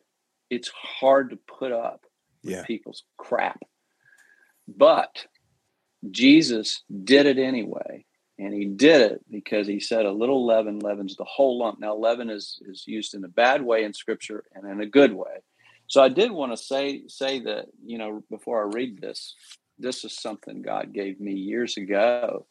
It's 0.51 0.67
hard 0.67 1.31
to 1.31 1.39
put 1.47 1.71
up 1.71 2.01
yeah. 2.43 2.63
people's 2.63 3.05
crap 3.17 3.59
but 4.67 5.25
Jesus 6.11 6.83
did 7.03 7.25
it 7.25 7.37
anyway. 7.37 8.05
And 8.39 8.53
he 8.53 8.65
did 8.65 9.11
it 9.11 9.21
because 9.31 9.65
he 9.65 9.79
said 9.79 10.05
a 10.05 10.11
little 10.11 10.45
leaven 10.45 10.77
leavens 10.79 11.15
the 11.15 11.23
whole 11.23 11.57
lump. 11.57 11.79
Now, 11.79 11.95
leaven 11.95 12.29
is, 12.29 12.61
is 12.69 12.83
used 12.85 13.15
in 13.15 13.23
a 13.23 13.29
bad 13.29 13.63
way 13.63 13.83
in 13.83 13.93
scripture 13.93 14.43
and 14.53 14.69
in 14.69 14.79
a 14.79 14.85
good 14.85 15.13
way. 15.13 15.41
So 15.87 16.03
I 16.03 16.09
did 16.09 16.31
want 16.31 16.51
to 16.51 16.57
say 16.57 17.03
say 17.07 17.39
that, 17.41 17.67
you 17.83 17.97
know, 17.97 18.21
before 18.29 18.61
I 18.61 18.75
read 18.75 19.01
this, 19.01 19.33
this 19.79 20.03
is 20.03 20.15
something 20.19 20.61
God 20.61 20.93
gave 20.93 21.19
me 21.19 21.33
years 21.33 21.77
ago. 21.77 22.45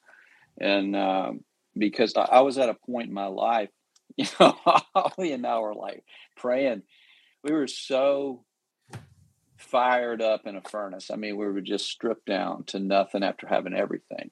And 0.58 0.96
um, 0.96 1.44
because 1.76 2.16
I, 2.16 2.22
I 2.22 2.40
was 2.40 2.58
at 2.58 2.70
a 2.70 2.74
point 2.74 3.08
in 3.08 3.14
my 3.14 3.26
life, 3.26 3.70
you 4.16 4.26
know, 4.40 4.56
Holly 4.94 5.32
and 5.32 5.46
I 5.46 5.58
were 5.60 5.74
like 5.74 6.02
praying. 6.36 6.82
We 7.44 7.52
were 7.52 7.68
so 7.68 8.44
fired 9.56 10.22
up 10.22 10.46
in 10.46 10.56
a 10.56 10.62
furnace. 10.62 11.10
I 11.10 11.16
mean, 11.16 11.36
we 11.36 11.46
were 11.46 11.60
just 11.60 11.86
stripped 11.86 12.26
down 12.26 12.64
to 12.64 12.78
nothing 12.78 13.22
after 13.22 13.46
having 13.46 13.74
everything. 13.74 14.30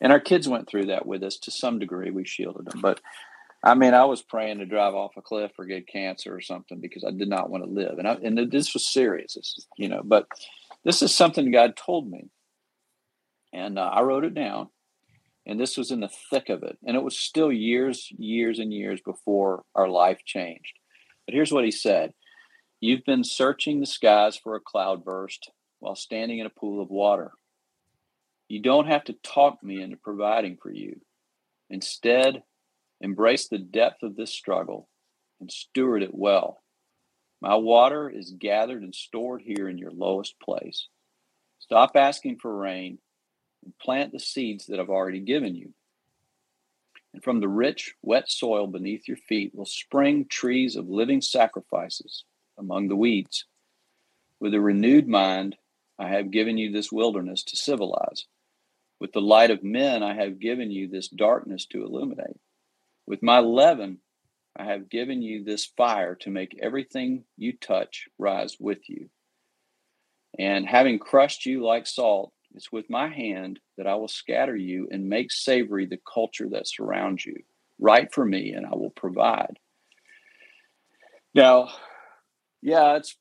And 0.00 0.12
our 0.12 0.20
kids 0.20 0.48
went 0.48 0.68
through 0.68 0.86
that 0.86 1.06
with 1.06 1.22
us 1.22 1.38
to 1.38 1.50
some 1.50 1.78
degree. 1.78 2.10
We 2.10 2.24
shielded 2.24 2.66
them. 2.66 2.80
But 2.80 3.00
I 3.62 3.74
mean, 3.74 3.94
I 3.94 4.04
was 4.04 4.22
praying 4.22 4.58
to 4.58 4.66
drive 4.66 4.94
off 4.94 5.16
a 5.16 5.22
cliff 5.22 5.52
or 5.58 5.64
get 5.64 5.88
cancer 5.88 6.34
or 6.34 6.40
something 6.40 6.80
because 6.80 7.04
I 7.04 7.10
did 7.10 7.28
not 7.28 7.50
want 7.50 7.64
to 7.64 7.70
live. 7.70 7.98
And 7.98 8.06
I, 8.06 8.12
and 8.22 8.50
this 8.50 8.74
was 8.74 8.86
serious. 8.86 9.34
This 9.34 9.54
is, 9.56 9.66
you 9.76 9.88
know, 9.88 10.02
but 10.04 10.26
this 10.84 11.02
is 11.02 11.14
something 11.14 11.50
God 11.50 11.76
told 11.76 12.08
me. 12.10 12.28
And 13.52 13.78
uh, 13.78 13.90
I 13.92 14.02
wrote 14.02 14.24
it 14.24 14.34
down. 14.34 14.68
And 15.46 15.58
this 15.60 15.76
was 15.76 15.90
in 15.90 16.00
the 16.00 16.10
thick 16.30 16.48
of 16.48 16.62
it. 16.64 16.76
And 16.84 16.96
it 16.96 17.02
was 17.02 17.18
still 17.18 17.52
years, 17.52 18.08
years 18.18 18.58
and 18.58 18.72
years 18.72 19.00
before 19.04 19.62
our 19.74 19.88
life 19.88 20.18
changed. 20.24 20.74
But 21.24 21.34
here's 21.34 21.52
what 21.52 21.64
he 21.64 21.70
said 21.70 22.12
You've 22.80 23.04
been 23.06 23.24
searching 23.24 23.80
the 23.80 23.86
skies 23.86 24.36
for 24.36 24.54
a 24.54 24.60
cloudburst 24.60 25.50
while 25.78 25.94
standing 25.94 26.40
in 26.40 26.46
a 26.46 26.50
pool 26.50 26.82
of 26.82 26.90
water. 26.90 27.32
You 28.48 28.60
don't 28.60 28.86
have 28.86 29.04
to 29.04 29.14
talk 29.14 29.62
me 29.62 29.80
into 29.80 29.96
providing 29.96 30.58
for 30.60 30.70
you. 30.70 31.00
Instead, 31.70 32.42
embrace 33.00 33.48
the 33.48 33.58
depth 33.58 34.02
of 34.02 34.14
this 34.14 34.30
struggle 34.30 34.90
and 35.40 35.50
steward 35.50 36.02
it 36.02 36.14
well. 36.14 36.62
My 37.40 37.54
water 37.54 38.10
is 38.10 38.34
gathered 38.38 38.82
and 38.82 38.94
stored 38.94 39.40
here 39.40 39.70
in 39.70 39.78
your 39.78 39.90
lowest 39.90 40.38
place. 40.38 40.88
Stop 41.58 41.92
asking 41.96 42.38
for 42.40 42.54
rain 42.54 42.98
and 43.64 43.76
plant 43.78 44.12
the 44.12 44.20
seeds 44.20 44.66
that 44.66 44.78
I've 44.78 44.90
already 44.90 45.20
given 45.20 45.54
you. 45.54 45.72
And 47.14 47.24
from 47.24 47.40
the 47.40 47.48
rich, 47.48 47.94
wet 48.02 48.30
soil 48.30 48.66
beneath 48.66 49.08
your 49.08 49.16
feet 49.16 49.54
will 49.54 49.64
spring 49.64 50.26
trees 50.28 50.76
of 50.76 50.90
living 50.90 51.22
sacrifices 51.22 52.24
among 52.58 52.88
the 52.88 52.96
weeds. 52.96 53.44
With 54.40 54.54
a 54.54 54.60
renewed 54.60 55.08
mind, 55.08 55.56
I 55.98 56.08
have 56.08 56.30
given 56.30 56.58
you 56.58 56.70
this 56.70 56.92
wilderness 56.92 57.42
to 57.44 57.56
civilize. 57.56 58.26
With 59.00 59.12
the 59.12 59.20
light 59.20 59.50
of 59.50 59.62
men, 59.62 60.02
I 60.02 60.14
have 60.14 60.38
given 60.38 60.70
you 60.70 60.88
this 60.88 61.08
darkness 61.08 61.66
to 61.66 61.84
illuminate. 61.84 62.38
With 63.06 63.22
my 63.22 63.40
leaven, 63.40 63.98
I 64.58 64.64
have 64.64 64.88
given 64.88 65.22
you 65.22 65.44
this 65.44 65.66
fire 65.76 66.14
to 66.16 66.30
make 66.30 66.58
everything 66.62 67.24
you 67.36 67.52
touch 67.56 68.08
rise 68.18 68.56
with 68.58 68.88
you. 68.88 69.10
And 70.38 70.66
having 70.66 70.98
crushed 70.98 71.46
you 71.46 71.64
like 71.64 71.86
salt, 71.86 72.32
it's 72.54 72.72
with 72.72 72.88
my 72.88 73.08
hand 73.08 73.60
that 73.76 73.86
I 73.86 73.96
will 73.96 74.08
scatter 74.08 74.56
you 74.56 74.88
and 74.90 75.08
make 75.08 75.30
savory 75.30 75.86
the 75.86 76.00
culture 76.12 76.48
that 76.50 76.68
surrounds 76.68 77.24
you. 77.24 77.36
Write 77.78 78.14
for 78.14 78.24
me, 78.24 78.52
and 78.52 78.64
I 78.64 78.74
will 78.74 78.90
provide. 78.90 79.58
Now, 81.34 81.68
yeah, 82.66 82.96
it's 82.96 83.16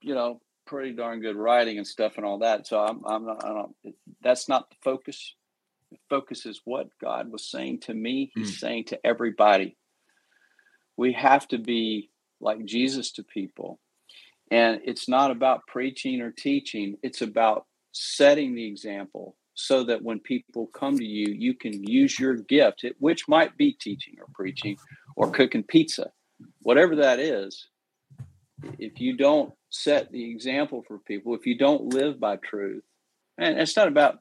you 0.00 0.14
know 0.14 0.40
pretty 0.64 0.92
darn 0.92 1.20
good 1.20 1.34
writing 1.34 1.76
and 1.76 1.86
stuff 1.86 2.12
and 2.16 2.24
all 2.24 2.38
that. 2.38 2.68
So 2.68 2.78
I'm 2.78 3.02
I'm 3.04 3.26
not 3.26 3.44
I 3.44 3.48
don't 3.48 3.74
that's 4.22 4.48
not 4.48 4.70
the 4.70 4.76
focus. 4.82 5.34
The 5.90 5.98
focus 6.08 6.46
is 6.46 6.60
what 6.64 6.88
God 7.00 7.30
was 7.30 7.50
saying 7.50 7.80
to 7.80 7.94
me. 7.94 8.30
He's 8.34 8.56
mm. 8.56 8.60
saying 8.60 8.84
to 8.86 9.00
everybody. 9.04 9.76
We 10.96 11.12
have 11.14 11.48
to 11.48 11.58
be 11.58 12.10
like 12.40 12.64
Jesus 12.64 13.10
to 13.12 13.24
people. 13.24 13.80
And 14.52 14.80
it's 14.84 15.08
not 15.08 15.32
about 15.32 15.66
preaching 15.66 16.20
or 16.20 16.30
teaching, 16.30 16.96
it's 17.02 17.22
about 17.22 17.66
setting 17.90 18.54
the 18.54 18.66
example 18.66 19.34
so 19.54 19.82
that 19.84 20.02
when 20.02 20.20
people 20.20 20.68
come 20.68 20.96
to 20.96 21.04
you, 21.04 21.34
you 21.36 21.54
can 21.54 21.82
use 21.82 22.20
your 22.20 22.34
gift, 22.34 22.84
which 22.98 23.26
might 23.26 23.56
be 23.56 23.72
teaching 23.72 24.14
or 24.20 24.26
preaching 24.32 24.76
or 25.16 25.30
cooking 25.30 25.64
pizza, 25.64 26.12
whatever 26.62 26.96
that 26.96 27.18
is. 27.18 27.66
If 28.78 29.00
you 29.00 29.16
don't 29.16 29.52
set 29.70 30.10
the 30.10 30.30
example 30.30 30.82
for 30.86 30.98
people, 30.98 31.34
if 31.34 31.46
you 31.46 31.58
don't 31.58 31.92
live 31.92 32.18
by 32.18 32.36
truth, 32.36 32.84
and 33.38 33.58
it's 33.58 33.76
not 33.76 33.88
about 33.88 34.18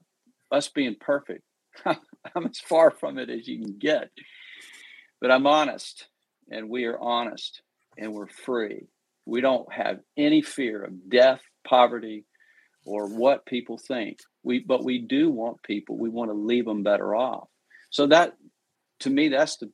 us 0.52 0.67
being 0.69 0.95
perfect. 1.00 1.43
I'm 1.86 2.45
as 2.45 2.60
far 2.60 2.91
from 2.91 3.17
it 3.17 3.30
as 3.30 3.48
you 3.48 3.62
can 3.62 3.78
get. 3.78 4.10
But 5.21 5.32
I'm 5.32 5.48
honest, 5.48 6.08
and 6.50 6.69
we 6.69 6.86
are 6.86 7.00
honest, 7.00 7.62
and 7.98 8.13
we're 8.13 8.28
free. 8.28 8.88
We 9.26 9.41
don't 9.41 9.71
have 9.71 10.00
any 10.17 10.41
fear 10.41 10.84
of 10.84 11.10
death, 11.10 11.41
poverty, 11.67 12.26
or 12.86 13.08
what 13.08 13.45
people 13.45 13.78
think. 13.78 14.19
We, 14.43 14.60
but 14.60 14.84
we 14.84 15.00
do 15.00 15.32
want 15.32 15.63
people. 15.63 15.98
We 15.98 16.10
want 16.10 16.30
to 16.30 16.36
leave 16.36 16.65
them 16.65 16.84
better 16.84 17.15
off. 17.15 17.48
So 17.89 18.08
that, 18.08 18.34
to 19.00 19.10
me, 19.10 19.30
that's 19.30 19.58
the 19.58 19.71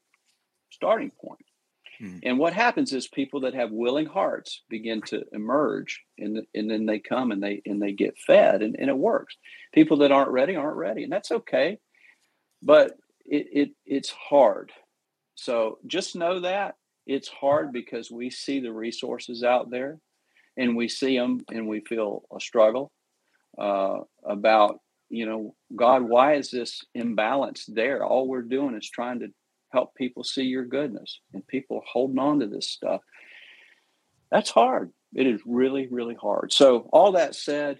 starting 0.71 1.11
point. 1.11 1.41
Hmm. 2.01 2.17
And 2.23 2.39
what 2.39 2.53
happens 2.53 2.93
is 2.93 3.07
people 3.07 3.41
that 3.41 3.53
have 3.53 3.69
willing 3.69 4.07
hearts 4.07 4.63
begin 4.69 5.03
to 5.03 5.23
emerge, 5.31 6.01
and, 6.17 6.47
and 6.55 6.69
then 6.69 6.87
they 6.87 6.97
come 6.97 7.31
and 7.31 7.43
they 7.43 7.61
and 7.65 7.79
they 7.79 7.91
get 7.91 8.17
fed, 8.17 8.63
and, 8.63 8.75
and 8.79 8.89
it 8.89 8.97
works. 8.97 9.37
People 9.71 9.97
that 9.97 10.11
aren't 10.11 10.31
ready 10.31 10.55
aren't 10.55 10.77
ready, 10.77 11.03
and 11.03 11.11
that's 11.11 11.31
okay. 11.31 11.77
But 12.63 12.97
it, 13.25 13.47
it 13.51 13.69
it's 13.85 14.09
hard. 14.09 14.71
So 15.35 15.77
just 15.85 16.15
know 16.15 16.39
that 16.39 16.75
it's 17.05 17.27
hard 17.27 17.71
because 17.71 18.09
we 18.09 18.31
see 18.31 18.59
the 18.59 18.73
resources 18.73 19.43
out 19.43 19.69
there, 19.69 19.99
and 20.57 20.75
we 20.75 20.87
see 20.87 21.15
them, 21.15 21.41
and 21.53 21.67
we 21.67 21.81
feel 21.81 22.23
a 22.35 22.39
struggle 22.39 22.91
uh, 23.59 23.99
about 24.25 24.79
you 25.09 25.27
know 25.27 25.55
God, 25.75 26.01
why 26.01 26.33
is 26.33 26.49
this 26.49 26.83
imbalance 26.95 27.65
there? 27.67 28.03
All 28.03 28.27
we're 28.27 28.41
doing 28.41 28.75
is 28.75 28.89
trying 28.89 29.19
to 29.19 29.27
help 29.71 29.95
people 29.95 30.23
see 30.23 30.43
your 30.43 30.65
goodness 30.65 31.19
and 31.33 31.45
people 31.47 31.81
holding 31.85 32.19
on 32.19 32.39
to 32.39 32.47
this 32.47 32.69
stuff. 32.69 33.01
That's 34.31 34.49
hard. 34.49 34.91
It 35.13 35.27
is 35.27 35.41
really, 35.45 35.87
really 35.87 36.15
hard. 36.15 36.53
So, 36.53 36.89
all 36.93 37.13
that 37.13 37.35
said, 37.35 37.79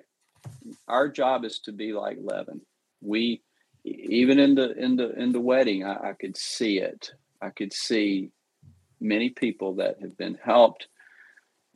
our 0.88 1.08
job 1.08 1.46
is 1.46 1.60
to 1.62 1.72
be 1.72 1.94
like 1.94 2.18
leaven. 2.22 2.62
We, 3.02 3.42
even 3.84 4.40
in 4.40 4.56
the 4.56 4.72
in 4.78 4.96
the 4.96 5.12
in 5.18 5.32
the 5.32 5.40
wedding, 5.40 5.86
I, 5.86 6.10
I 6.10 6.14
could 6.14 6.38
see 6.38 6.80
it. 6.80 7.12
I 7.42 7.50
could 7.50 7.74
see 7.74 8.32
many 9.00 9.30
people 9.30 9.76
that 9.76 10.02
have 10.02 10.18
been 10.18 10.38
helped, 10.44 10.88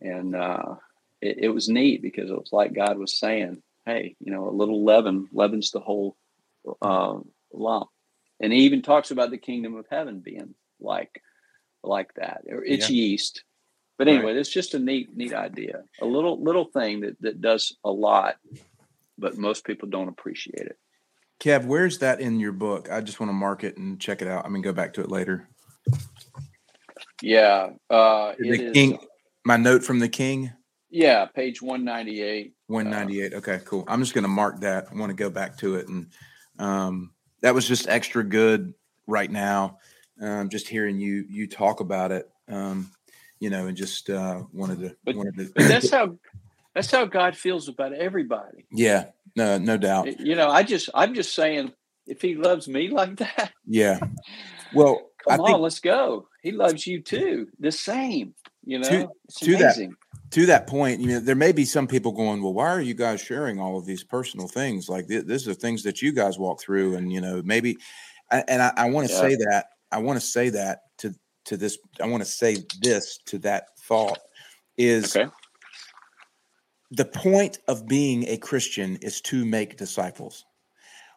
and 0.02 0.36
uh, 0.36 0.76
it, 1.22 1.38
it 1.44 1.50
was 1.50 1.70
neat 1.70 2.02
because 2.02 2.30
it 2.30 2.38
was 2.38 2.52
like 2.52 2.74
God 2.74 2.98
was 2.98 3.18
saying, 3.18 3.62
"Hey, 3.86 4.16
you 4.20 4.32
know, 4.32 4.50
a 4.50 4.52
little 4.52 4.84
leaven 4.84 5.28
leavens 5.32 5.72
the 5.72 5.80
whole 5.80 6.18
uh, 6.82 7.20
lump." 7.54 7.90
And 8.40 8.52
he 8.52 8.60
even 8.60 8.82
talks 8.82 9.12
about 9.12 9.32
the 9.32 9.38
kingdom 9.38 9.76
of 9.76 9.86
heaven 9.90 10.20
being 10.20 10.56
like 10.80 11.22
like 11.84 12.14
that 12.16 12.42
Or 12.50 12.64
it's 12.64 12.90
yeah. 12.90 12.96
yeast. 12.96 13.44
But 13.98 14.08
anyway 14.08 14.26
right. 14.26 14.38
it's 14.38 14.50
just 14.50 14.74
a 14.74 14.80
neat 14.80 15.16
neat 15.16 15.34
idea. 15.34 15.84
A 16.02 16.06
little 16.06 16.42
little 16.42 16.66
thing 16.66 17.02
that 17.02 17.22
that 17.22 17.42
does 17.42 17.76
a 17.84 17.92
lot 17.92 18.38
but 19.18 19.38
most 19.38 19.66
people 19.66 19.88
don't 19.88 20.10
appreciate 20.10 20.68
it. 20.68 20.78
Kev 21.40 21.66
where's 21.66 22.00
that 22.00 22.20
in 22.20 22.40
your 22.40 22.52
book? 22.52 22.90
I 22.92 23.02
just 23.02 23.20
want 23.20 23.30
to 23.30 23.34
mark 23.34 23.64
it 23.64 23.78
and 23.78 24.00
check 24.00 24.22
it 24.22 24.28
out. 24.28 24.46
I 24.46 24.50
mean 24.50 24.62
go 24.62 24.74
back 24.74 24.94
to 24.94 25.02
it 25.02 25.10
later. 25.10 25.48
Yeah 27.22 27.70
uh 27.90 28.34
the 28.38 28.72
king 28.74 29.00
my 29.46 29.58
note 29.58 29.84
from 29.84 30.00
the 30.00 30.10
king? 30.10 30.52
Yeah 30.90 31.26
page 31.26 31.62
198 31.62 32.54
198 32.68 33.34
uh, 33.34 33.38
okay 33.38 33.60
cool. 33.66 33.86
I'm 33.88 34.02
just 34.02 34.14
going 34.14 34.24
to 34.24 34.30
mark 34.30 34.62
that. 34.62 34.88
I 34.92 34.96
want 34.96 35.10
to 35.12 35.16
go 35.16 35.30
back 35.30 35.58
to 35.60 35.76
it 35.76 35.88
and 35.88 36.08
um 36.60 37.12
that 37.42 37.54
was 37.54 37.68
just 37.68 37.88
extra 37.88 38.24
good 38.24 38.74
right 39.08 39.30
now. 39.30 39.80
Um, 40.22 40.50
just 40.50 40.68
hearing 40.68 41.00
you 41.00 41.26
you 41.30 41.48
talk 41.48 41.80
about 41.80 42.12
it, 42.12 42.30
um, 42.48 42.92
you 43.40 43.50
know, 43.50 43.68
and 43.68 43.76
just 43.76 44.10
uh, 44.10 44.44
wanted 44.54 44.80
to 44.80 44.96
but, 45.04 45.16
wanted 45.16 45.36
to. 45.38 45.52
but 45.56 45.68
that's 45.68 45.92
how 45.92 46.18
that's 46.74 46.92
how 46.92 47.06
God 47.06 47.36
feels 47.36 47.68
about 47.68 47.94
everybody. 47.94 48.66
Yeah, 48.72 49.06
no, 49.36 49.58
no 49.58 49.78
doubt. 49.78 50.20
You 50.20 50.36
know, 50.36 50.50
I 50.50 50.64
just 50.64 50.90
I'm 50.94 51.14
just 51.14 51.36
saying, 51.36 51.74
if 52.08 52.22
He 52.22 52.36
loves 52.36 52.68
me 52.68 52.88
like 52.92 53.18
that, 53.18 53.52
yeah. 53.66 54.00
Well, 54.74 55.10
come 55.28 55.42
I 55.42 55.54
on, 55.54 55.62
let's 55.62 55.80
go. 55.80 56.28
He 56.42 56.52
loves 56.52 56.88
you 56.88 57.02
too, 57.02 57.48
the 57.60 57.72
same. 57.72 58.36
You 58.66 58.80
know, 58.80 58.90
to, 58.90 59.10
to 59.46 59.58
that 59.58 59.96
to 60.32 60.46
that 60.48 60.68
point, 60.68 61.00
you 61.00 61.08
know, 61.08 61.20
there 61.20 61.36
may 61.36 61.52
be 61.52 61.66
some 61.66 61.88
people 61.88 62.12
going, 62.12 62.42
well, 62.42 62.54
why 62.54 62.68
are 62.68 62.82
you 62.82 62.94
guys 62.94 63.22
sharing 63.22 63.60
all 63.60 63.78
of 63.78 63.86
these 63.86 64.04
personal 64.04 64.48
things? 64.48 64.90
Like 64.90 65.08
th- 65.08 65.26
this 65.26 65.48
are 65.48 65.54
things 65.54 65.84
that 65.84 66.02
you 66.02 66.12
guys 66.12 66.40
walk 66.40 66.60
through, 66.60 66.96
and 66.96 67.14
you 67.14 67.22
know, 67.22 67.42
maybe. 67.46 67.78
And 68.32 68.62
I, 68.62 68.74
I 68.76 68.90
want 68.90 69.08
to 69.08 69.14
yeah. 69.14 69.22
say 69.22 69.36
that 69.36 69.66
I 69.92 70.00
want 70.00 70.20
to 70.20 70.26
say 70.26 70.50
that 70.50 70.80
to 71.00 71.14
to 71.46 71.58
this. 71.58 71.78
I 72.02 72.08
want 72.08 72.24
to 72.24 72.30
say 72.30 72.58
this 72.82 73.20
to 73.28 73.38
that 73.40 73.78
thought 73.80 74.20
is 74.78 75.16
okay. 75.16 75.30
the 76.92 77.06
point 77.06 77.60
of 77.68 77.88
being 77.88 78.28
a 78.28 78.38
Christian 78.38 78.98
is 78.98 79.22
to 79.22 79.46
make 79.46 79.78
disciples. 79.78 80.44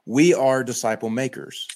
We 0.05 0.35
are 0.35 0.63
disciple 0.63 1.11
makers. 1.11 1.67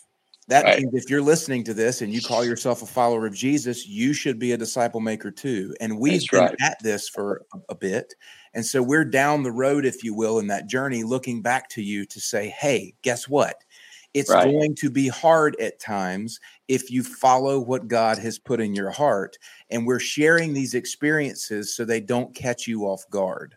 That 0.48 0.64
right. 0.64 0.80
means 0.80 0.94
if 0.94 1.08
you're 1.08 1.22
listening 1.22 1.62
to 1.64 1.74
this 1.74 2.02
and 2.02 2.12
you 2.12 2.20
call 2.20 2.44
yourself 2.44 2.82
a 2.82 2.86
follower 2.86 3.26
of 3.26 3.34
Jesus, 3.34 3.86
you 3.86 4.12
should 4.12 4.38
be 4.38 4.52
a 4.52 4.56
disciple 4.56 5.00
maker 5.00 5.30
too. 5.30 5.74
And 5.80 5.98
we've 5.98 6.20
That's 6.20 6.28
been 6.30 6.40
right. 6.40 6.56
at 6.62 6.82
this 6.82 7.08
for 7.08 7.46
a, 7.68 7.74
bit. 7.74 8.14
And 8.52 8.66
so 8.66 8.82
we're 8.82 9.04
down 9.04 9.44
the 9.44 9.52
road, 9.52 9.84
if 9.84 10.02
you 10.02 10.14
will, 10.14 10.40
in 10.40 10.48
that 10.48 10.66
journey, 10.66 11.04
looking 11.04 11.42
back 11.42 11.68
to 11.70 11.82
you 11.82 12.04
to 12.06 12.20
say, 12.20 12.48
hey, 12.48 12.94
guess 13.02 13.28
what? 13.28 13.56
It's 14.14 14.30
right. 14.30 14.44
going 14.44 14.74
to 14.76 14.90
be 14.90 15.08
hard 15.08 15.56
at 15.60 15.80
times 15.80 16.38
if 16.68 16.90
you 16.90 17.02
follow 17.02 17.60
what 17.60 17.88
God 17.88 18.18
has 18.18 18.38
put 18.38 18.60
in 18.60 18.74
your 18.74 18.90
heart. 18.90 19.38
And 19.70 19.86
we're 19.86 20.00
sharing 20.00 20.52
these 20.52 20.74
experiences 20.74 21.74
so 21.74 21.84
they 21.84 22.00
don't 22.00 22.34
catch 22.34 22.66
you 22.66 22.82
off 22.82 23.08
guard. 23.10 23.54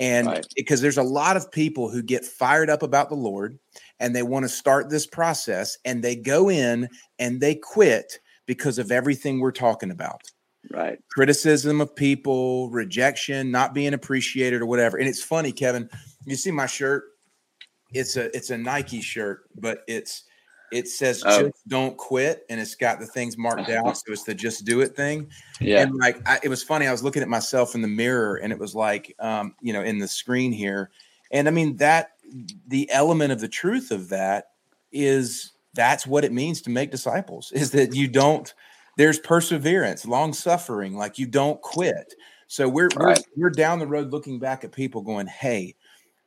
And 0.00 0.46
because 0.56 0.80
there's 0.80 0.96
a 0.96 1.02
lot 1.02 1.36
of 1.36 1.52
people 1.52 1.90
who 1.90 2.02
get 2.02 2.24
fired 2.24 2.70
up 2.70 2.82
about 2.82 3.10
the 3.10 3.16
Lord 3.16 3.58
and 4.00 4.16
they 4.16 4.22
want 4.22 4.44
to 4.44 4.48
start 4.48 4.90
this 4.90 5.06
process 5.06 5.78
and 5.84 6.02
they 6.02 6.16
go 6.16 6.50
in 6.50 6.88
and 7.18 7.40
they 7.40 7.54
quit 7.54 8.18
because 8.46 8.78
of 8.78 8.90
everything 8.90 9.38
we're 9.38 9.52
talking 9.52 9.90
about. 9.90 10.22
Right. 10.70 10.98
Criticism 11.10 11.80
of 11.80 11.94
people, 11.94 12.68
rejection, 12.70 13.50
not 13.50 13.74
being 13.74 13.94
appreciated 13.94 14.60
or 14.60 14.66
whatever. 14.66 14.98
And 14.98 15.08
it's 15.08 15.22
funny, 15.22 15.52
Kevin, 15.52 15.88
you 16.26 16.36
see 16.36 16.50
my 16.50 16.66
shirt? 16.66 17.04
It's 17.92 18.16
a 18.16 18.34
it's 18.36 18.50
a 18.50 18.58
Nike 18.58 19.00
shirt, 19.00 19.48
but 19.56 19.82
it's 19.88 20.24
it 20.70 20.88
says 20.88 21.22
oh. 21.26 21.42
just 21.42 21.68
don't 21.68 21.96
quit 21.96 22.44
and 22.48 22.60
it's 22.60 22.74
got 22.74 23.00
the 23.00 23.06
things 23.06 23.36
marked 23.36 23.68
out 23.70 23.96
so 23.96 24.12
it's 24.12 24.22
the 24.22 24.34
just 24.34 24.64
do 24.64 24.80
it 24.80 24.94
thing 24.94 25.28
yeah 25.60 25.82
and 25.82 25.96
like 25.96 26.20
I, 26.28 26.38
it 26.42 26.48
was 26.48 26.62
funny 26.62 26.86
i 26.86 26.92
was 26.92 27.02
looking 27.02 27.22
at 27.22 27.28
myself 27.28 27.74
in 27.74 27.82
the 27.82 27.88
mirror 27.88 28.36
and 28.36 28.52
it 28.52 28.58
was 28.58 28.74
like 28.74 29.14
um 29.18 29.54
you 29.60 29.72
know 29.72 29.82
in 29.82 29.98
the 29.98 30.08
screen 30.08 30.52
here 30.52 30.90
and 31.32 31.48
i 31.48 31.50
mean 31.50 31.76
that 31.76 32.12
the 32.66 32.90
element 32.90 33.32
of 33.32 33.40
the 33.40 33.48
truth 33.48 33.90
of 33.90 34.08
that 34.08 34.46
is 34.92 35.52
that's 35.74 36.06
what 36.06 36.24
it 36.24 36.32
means 36.32 36.60
to 36.62 36.70
make 36.70 36.90
disciples 36.90 37.52
is 37.52 37.70
that 37.70 37.94
you 37.94 38.08
don't 38.08 38.54
there's 38.96 39.18
perseverance 39.18 40.06
long 40.06 40.32
suffering 40.32 40.96
like 40.96 41.18
you 41.18 41.26
don't 41.26 41.60
quit 41.62 42.14
so 42.48 42.68
we're, 42.68 42.88
right. 42.96 43.22
we're 43.36 43.44
we're 43.44 43.50
down 43.50 43.78
the 43.78 43.86
road 43.86 44.10
looking 44.10 44.38
back 44.38 44.64
at 44.64 44.72
people 44.72 45.02
going 45.02 45.26
hey 45.26 45.74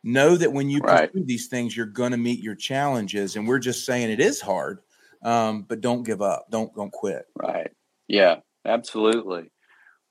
know 0.04 0.36
that 0.36 0.52
when 0.52 0.70
you 0.70 0.80
right. 0.80 1.12
pursue 1.12 1.26
these 1.26 1.48
things, 1.48 1.76
you're 1.76 1.86
going 1.86 2.12
to 2.12 2.18
meet 2.18 2.42
your 2.42 2.56
challenges. 2.56 3.36
And 3.36 3.48
we're 3.48 3.60
just 3.60 3.86
saying 3.86 4.12
it 4.12 4.19
is 4.19 4.42
hard, 4.42 4.80
um, 5.23 5.63
but 5.63 5.82
don't 5.82 6.04
give 6.04 6.21
up. 6.21 6.46
Don't 6.52 6.73
don't 6.75 6.92
quit. 6.92 7.25
Right. 7.36 7.71
Yeah. 8.08 8.38
Absolutely. 8.65 9.50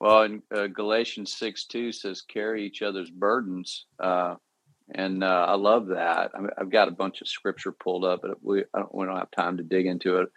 Well, 0.00 0.22
in 0.22 0.42
uh, 0.54 0.66
Galatians 0.66 1.34
six 1.34 1.66
two 1.66 1.92
says, 1.92 2.22
"Carry 2.22 2.64
each 2.66 2.82
other's 2.82 3.10
burdens," 3.10 3.86
uh, 4.00 4.34
and 4.94 5.24
uh, 5.24 5.46
I 5.48 5.54
love 5.54 5.88
that. 5.88 6.32
I 6.34 6.40
have 6.58 6.70
got 6.70 6.88
a 6.88 6.92
bunch 6.92 7.20
of 7.20 7.28
scripture 7.28 7.72
pulled 7.72 8.04
up, 8.04 8.20
but 8.22 8.42
we 8.42 8.64
don't, 8.74 8.94
we 8.94 9.06
don't 9.06 9.16
have 9.16 9.30
time 9.30 9.56
to 9.56 9.62
dig 9.62 9.86
into 9.86 10.18
it. 10.18 10.28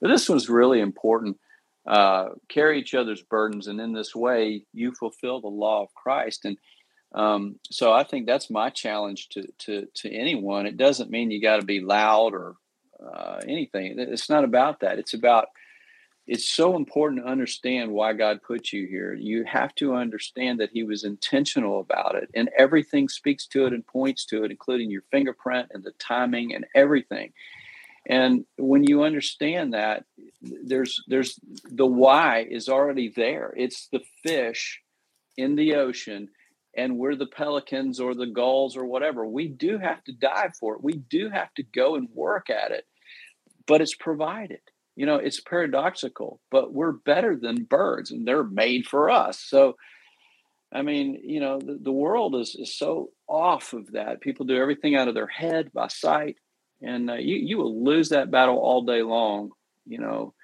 But 0.00 0.08
this 0.08 0.28
one's 0.28 0.48
really 0.48 0.80
important. 0.80 1.38
Uh, 1.86 2.30
carry 2.48 2.78
each 2.78 2.94
other's 2.94 3.22
burdens, 3.22 3.66
and 3.66 3.80
in 3.80 3.92
this 3.92 4.14
way, 4.14 4.64
you 4.72 4.92
fulfill 4.92 5.40
the 5.40 5.48
law 5.48 5.82
of 5.82 5.94
Christ. 5.94 6.44
And 6.44 6.56
um, 7.14 7.56
so 7.70 7.92
I 7.92 8.04
think 8.04 8.26
that's 8.26 8.50
my 8.50 8.70
challenge 8.70 9.28
to 9.30 9.46
to 9.60 9.86
to 9.96 10.12
anyone. 10.12 10.66
It 10.66 10.76
doesn't 10.76 11.10
mean 11.10 11.30
you 11.30 11.42
got 11.42 11.60
to 11.60 11.66
be 11.66 11.80
loud 11.80 12.34
or 12.34 12.54
uh, 13.04 13.40
anything. 13.46 13.96
It's 13.98 14.30
not 14.30 14.44
about 14.44 14.80
that. 14.80 14.98
It's 14.98 15.14
about 15.14 15.48
it's 16.26 16.48
so 16.48 16.76
important 16.76 17.22
to 17.22 17.30
understand 17.30 17.90
why 17.90 18.12
God 18.12 18.42
put 18.42 18.72
you 18.72 18.86
here. 18.86 19.12
You 19.12 19.44
have 19.44 19.74
to 19.76 19.94
understand 19.94 20.60
that 20.60 20.70
He 20.72 20.84
was 20.84 21.02
intentional 21.04 21.80
about 21.80 22.14
it, 22.14 22.30
and 22.34 22.48
everything 22.56 23.08
speaks 23.08 23.46
to 23.48 23.66
it 23.66 23.72
and 23.72 23.86
points 23.86 24.24
to 24.26 24.44
it, 24.44 24.50
including 24.50 24.90
your 24.90 25.02
fingerprint 25.10 25.68
and 25.72 25.82
the 25.82 25.92
timing 25.98 26.54
and 26.54 26.64
everything. 26.74 27.32
And 28.08 28.44
when 28.56 28.84
you 28.84 29.02
understand 29.02 29.74
that, 29.74 30.04
there's 30.40 31.02
there's 31.08 31.38
the 31.64 31.86
why 31.86 32.46
is 32.48 32.68
already 32.68 33.12
there. 33.14 33.52
It's 33.56 33.88
the 33.88 34.02
fish 34.22 34.80
in 35.36 35.56
the 35.56 35.74
ocean, 35.74 36.28
and 36.76 36.98
we're 36.98 37.16
the 37.16 37.26
pelicans 37.26 37.98
or 37.98 38.14
the 38.14 38.26
gulls 38.26 38.76
or 38.76 38.84
whatever. 38.84 39.26
We 39.26 39.48
do 39.48 39.78
have 39.78 40.04
to 40.04 40.12
dive 40.12 40.56
for 40.56 40.74
it. 40.74 40.84
We 40.84 40.94
do 40.94 41.30
have 41.30 41.52
to 41.54 41.64
go 41.64 41.96
and 41.96 42.08
work 42.14 42.48
at 42.48 42.70
it, 42.70 42.86
but 43.66 43.80
it's 43.80 43.94
provided 43.94 44.60
you 44.96 45.06
know 45.06 45.16
it's 45.16 45.40
paradoxical 45.40 46.40
but 46.50 46.72
we're 46.72 46.92
better 46.92 47.36
than 47.36 47.64
birds 47.64 48.10
and 48.10 48.26
they're 48.26 48.44
made 48.44 48.86
for 48.86 49.10
us. 49.10 49.38
So 49.38 49.76
i 50.74 50.80
mean 50.82 51.20
you 51.22 51.40
know 51.40 51.58
the, 51.58 51.78
the 51.80 51.92
world 51.92 52.34
is, 52.36 52.54
is 52.54 52.76
so 52.76 53.10
off 53.28 53.72
of 53.72 53.92
that. 53.92 54.20
People 54.20 54.46
do 54.46 54.56
everything 54.56 54.94
out 54.94 55.08
of 55.08 55.14
their 55.14 55.26
head 55.26 55.72
by 55.72 55.88
sight 55.88 56.36
and 56.82 57.10
uh, 57.10 57.14
you 57.14 57.36
you 57.36 57.58
will 57.58 57.84
lose 57.84 58.10
that 58.10 58.30
battle 58.30 58.58
all 58.58 58.82
day 58.82 59.02
long 59.02 59.50
you 59.86 59.98
know. 59.98 60.34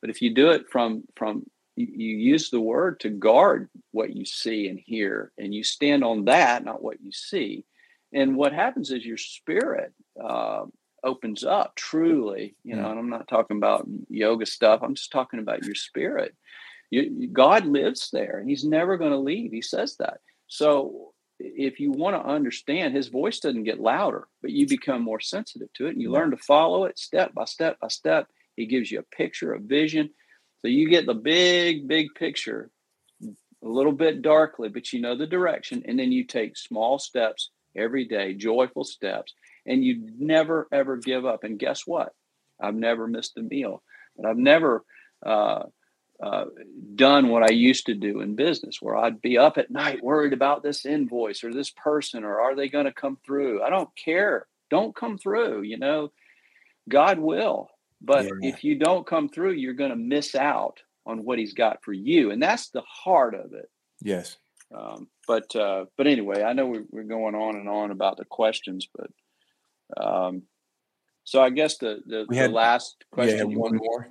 But 0.00 0.10
if 0.10 0.20
you 0.20 0.34
do 0.34 0.50
it 0.50 0.66
from 0.70 1.04
from 1.16 1.44
you, 1.76 1.86
you 1.86 2.16
use 2.16 2.50
the 2.50 2.60
word 2.60 3.00
to 3.00 3.10
guard 3.10 3.68
what 3.92 4.14
you 4.14 4.24
see 4.24 4.68
and 4.68 4.78
hear 4.78 5.32
and 5.38 5.54
you 5.54 5.64
stand 5.64 6.04
on 6.04 6.24
that 6.26 6.64
not 6.64 6.82
what 6.82 7.00
you 7.00 7.12
see. 7.12 7.64
And 8.12 8.36
what 8.36 8.52
happens 8.52 8.90
is 8.90 9.06
your 9.06 9.16
spirit 9.16 9.92
uh, 10.22 10.64
opens 11.04 11.44
up 11.44 11.74
truly, 11.76 12.54
you 12.64 12.76
know, 12.76 12.90
and 12.90 12.98
I'm 12.98 13.10
not 13.10 13.28
talking 13.28 13.56
about 13.56 13.86
yoga 14.08 14.46
stuff. 14.46 14.80
I'm 14.82 14.94
just 14.94 15.12
talking 15.12 15.40
about 15.40 15.64
your 15.64 15.74
spirit. 15.74 16.34
You, 16.90 17.28
God 17.32 17.66
lives 17.66 18.10
there 18.12 18.38
and 18.38 18.48
he's 18.48 18.64
never 18.64 18.96
going 18.96 19.12
to 19.12 19.18
leave. 19.18 19.50
He 19.50 19.62
says 19.62 19.96
that. 19.96 20.20
So 20.46 21.12
if 21.38 21.80
you 21.80 21.90
want 21.90 22.16
to 22.16 22.30
understand, 22.30 22.94
his 22.94 23.08
voice 23.08 23.40
doesn't 23.40 23.64
get 23.64 23.80
louder, 23.80 24.28
but 24.42 24.52
you 24.52 24.66
become 24.66 25.02
more 25.02 25.20
sensitive 25.20 25.72
to 25.74 25.86
it 25.86 25.92
and 25.92 26.02
you 26.02 26.10
learn 26.10 26.30
to 26.30 26.36
follow 26.36 26.84
it 26.84 26.98
step 26.98 27.34
by 27.34 27.44
step 27.44 27.80
by 27.80 27.88
step. 27.88 28.28
He 28.56 28.66
gives 28.66 28.90
you 28.90 29.00
a 29.00 29.16
picture, 29.16 29.54
a 29.54 29.58
vision. 29.58 30.10
So 30.60 30.68
you 30.68 30.88
get 30.88 31.06
the 31.06 31.14
big, 31.14 31.88
big 31.88 32.08
picture 32.14 32.70
a 33.24 33.68
little 33.68 33.92
bit 33.92 34.22
darkly, 34.22 34.68
but 34.68 34.92
you 34.92 35.00
know 35.00 35.16
the 35.16 35.26
direction. 35.26 35.82
And 35.86 35.98
then 35.98 36.12
you 36.12 36.24
take 36.24 36.56
small 36.56 36.98
steps 36.98 37.50
every 37.74 38.04
day, 38.04 38.34
joyful 38.34 38.84
steps 38.84 39.34
and 39.66 39.84
you 39.84 40.08
never 40.18 40.68
ever 40.72 40.96
give 40.96 41.24
up. 41.24 41.44
And 41.44 41.58
guess 41.58 41.86
what? 41.86 42.12
I've 42.60 42.74
never 42.74 43.06
missed 43.06 43.36
a 43.36 43.42
meal, 43.42 43.82
but 44.16 44.26
I've 44.26 44.36
never 44.36 44.84
uh, 45.24 45.64
uh, 46.22 46.44
done 46.94 47.28
what 47.28 47.42
I 47.42 47.52
used 47.52 47.86
to 47.86 47.94
do 47.94 48.20
in 48.20 48.36
business, 48.36 48.80
where 48.80 48.96
I'd 48.96 49.20
be 49.20 49.38
up 49.38 49.58
at 49.58 49.70
night 49.70 50.02
worried 50.02 50.32
about 50.32 50.62
this 50.62 50.86
invoice 50.86 51.42
or 51.42 51.52
this 51.52 51.70
person 51.70 52.24
or 52.24 52.40
are 52.40 52.54
they 52.54 52.68
going 52.68 52.84
to 52.84 52.92
come 52.92 53.18
through? 53.24 53.62
I 53.62 53.70
don't 53.70 53.90
care. 53.96 54.46
Don't 54.70 54.94
come 54.94 55.18
through. 55.18 55.62
You 55.62 55.78
know, 55.78 56.12
God 56.88 57.18
will. 57.18 57.68
But 58.00 58.24
yeah. 58.24 58.50
if 58.50 58.64
you 58.64 58.76
don't 58.76 59.06
come 59.06 59.28
through, 59.28 59.52
you're 59.52 59.74
going 59.74 59.90
to 59.90 59.96
miss 59.96 60.34
out 60.34 60.78
on 61.06 61.24
what 61.24 61.38
He's 61.38 61.54
got 61.54 61.82
for 61.84 61.92
you, 61.92 62.30
and 62.30 62.42
that's 62.42 62.70
the 62.70 62.82
heart 62.82 63.34
of 63.34 63.52
it. 63.52 63.70
Yes. 64.00 64.36
Um, 64.74 65.08
but 65.26 65.54
uh, 65.54 65.84
but 65.96 66.06
anyway, 66.06 66.42
I 66.42 66.52
know 66.52 66.66
we, 66.66 66.80
we're 66.90 67.04
going 67.04 67.34
on 67.34 67.56
and 67.56 67.68
on 67.68 67.90
about 67.90 68.16
the 68.16 68.24
questions, 68.24 68.88
but 68.96 69.10
um, 69.96 70.42
so 71.24 71.42
I 71.42 71.50
guess 71.50 71.78
the 71.78 72.00
the, 72.06 72.26
had, 72.34 72.50
the 72.50 72.54
last 72.54 73.04
question. 73.10 73.50
Yeah, 73.50 73.56
one 73.56 73.76
more. 73.76 74.08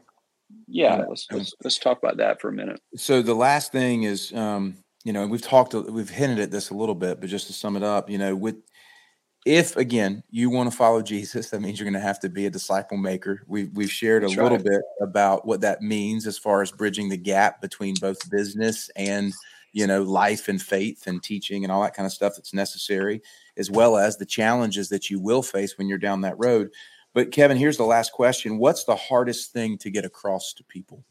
Yeah, 0.67 0.95
uh, 0.95 1.05
let's, 1.09 1.27
let's 1.31 1.53
let's 1.63 1.77
talk 1.77 1.97
about 1.97 2.17
that 2.17 2.41
for 2.41 2.49
a 2.49 2.53
minute. 2.53 2.79
So 2.95 3.21
the 3.21 3.33
last 3.33 3.71
thing 3.71 4.03
is, 4.03 4.33
um, 4.33 4.77
you 5.03 5.13
know, 5.13 5.27
we've 5.27 5.41
talked, 5.41 5.73
we've 5.73 6.09
hinted 6.09 6.39
at 6.39 6.51
this 6.51 6.69
a 6.69 6.73
little 6.73 6.95
bit, 6.95 7.19
but 7.19 7.29
just 7.29 7.47
to 7.47 7.53
sum 7.53 7.75
it 7.75 7.83
up, 7.83 8.09
you 8.09 8.17
know, 8.17 8.35
with 8.35 8.57
if 9.45 9.75
again 9.75 10.23
you 10.29 10.49
want 10.49 10.69
to 10.69 10.75
follow 10.75 11.01
Jesus, 11.01 11.49
that 11.49 11.61
means 11.61 11.79
you're 11.79 11.85
going 11.85 11.93
to 11.93 11.99
have 11.99 12.19
to 12.21 12.29
be 12.29 12.45
a 12.45 12.49
disciple 12.49 12.97
maker. 12.97 13.43
We've 13.47 13.71
we've 13.73 13.91
shared 13.91 14.23
a 14.23 14.27
That's 14.27 14.37
little 14.37 14.57
right. 14.57 14.65
bit 14.65 14.81
about 15.01 15.45
what 15.45 15.61
that 15.61 15.81
means 15.81 16.27
as 16.27 16.37
far 16.37 16.61
as 16.61 16.71
bridging 16.71 17.09
the 17.09 17.17
gap 17.17 17.61
between 17.61 17.95
both 17.99 18.29
business 18.29 18.89
and 18.95 19.33
you 19.71 19.87
know 19.87 20.01
life 20.03 20.47
and 20.47 20.61
faith 20.61 21.07
and 21.07 21.23
teaching 21.23 21.63
and 21.63 21.71
all 21.71 21.81
that 21.81 21.93
kind 21.93 22.05
of 22.05 22.13
stuff 22.13 22.33
that's 22.35 22.53
necessary 22.53 23.21
as 23.57 23.69
well 23.69 23.97
as 23.97 24.17
the 24.17 24.25
challenges 24.25 24.89
that 24.89 25.09
you 25.09 25.19
will 25.19 25.41
face 25.41 25.77
when 25.77 25.87
you're 25.87 25.97
down 25.97 26.21
that 26.21 26.37
road. 26.37 26.71
But 27.13 27.31
kevin 27.31 27.57
here's 27.57 27.77
the 27.77 27.83
last 27.83 28.11
question. 28.11 28.57
What's 28.57 28.85
the 28.85 28.95
hardest 28.95 29.51
thing 29.51 29.77
to 29.79 29.89
get 29.89 30.05
across 30.05 30.53
to 30.53 30.63
people? 30.63 31.03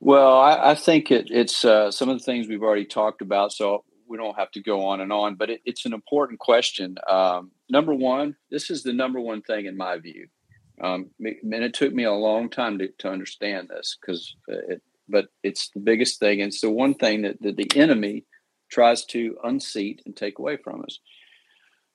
Well 0.00 0.36
i, 0.38 0.72
I 0.72 0.74
think 0.74 1.10
it, 1.10 1.28
it's 1.30 1.64
uh, 1.64 1.90
some 1.90 2.08
of 2.08 2.18
the 2.18 2.24
things 2.24 2.48
we've 2.48 2.62
already 2.62 2.86
talked 2.86 3.22
about 3.22 3.52
so 3.52 3.84
we 4.08 4.18
don't 4.18 4.36
have 4.36 4.50
to 4.52 4.60
go 4.60 4.84
on 4.84 5.00
and 5.00 5.12
on 5.12 5.36
but 5.36 5.50
it, 5.50 5.60
it's 5.64 5.86
an 5.86 5.92
important 5.92 6.38
question. 6.38 6.96
Um, 7.08 7.52
number 7.70 7.94
one 7.94 8.36
this 8.50 8.70
is 8.70 8.82
the 8.82 8.92
number 8.92 9.20
one 9.20 9.42
thing 9.42 9.66
in 9.66 9.76
my 9.76 9.98
view. 9.98 10.28
Um, 10.80 11.10
and 11.20 11.54
it 11.64 11.74
took 11.74 11.92
me 11.92 12.04
a 12.04 12.12
long 12.12 12.50
time 12.50 12.78
to, 12.78 12.88
to 12.98 13.08
understand 13.08 13.68
this 13.68 13.96
because 14.00 14.34
it, 14.48 14.82
but 15.08 15.26
it's 15.42 15.70
the 15.74 15.80
biggest 15.80 16.18
thing. 16.18 16.40
And 16.40 16.48
it's 16.48 16.60
the 16.60 16.70
one 16.70 16.94
thing 16.94 17.22
that, 17.22 17.40
that 17.42 17.56
the 17.56 17.70
enemy 17.76 18.24
tries 18.70 19.04
to 19.06 19.36
unseat 19.44 20.02
and 20.06 20.16
take 20.16 20.38
away 20.38 20.56
from 20.56 20.82
us. 20.82 20.98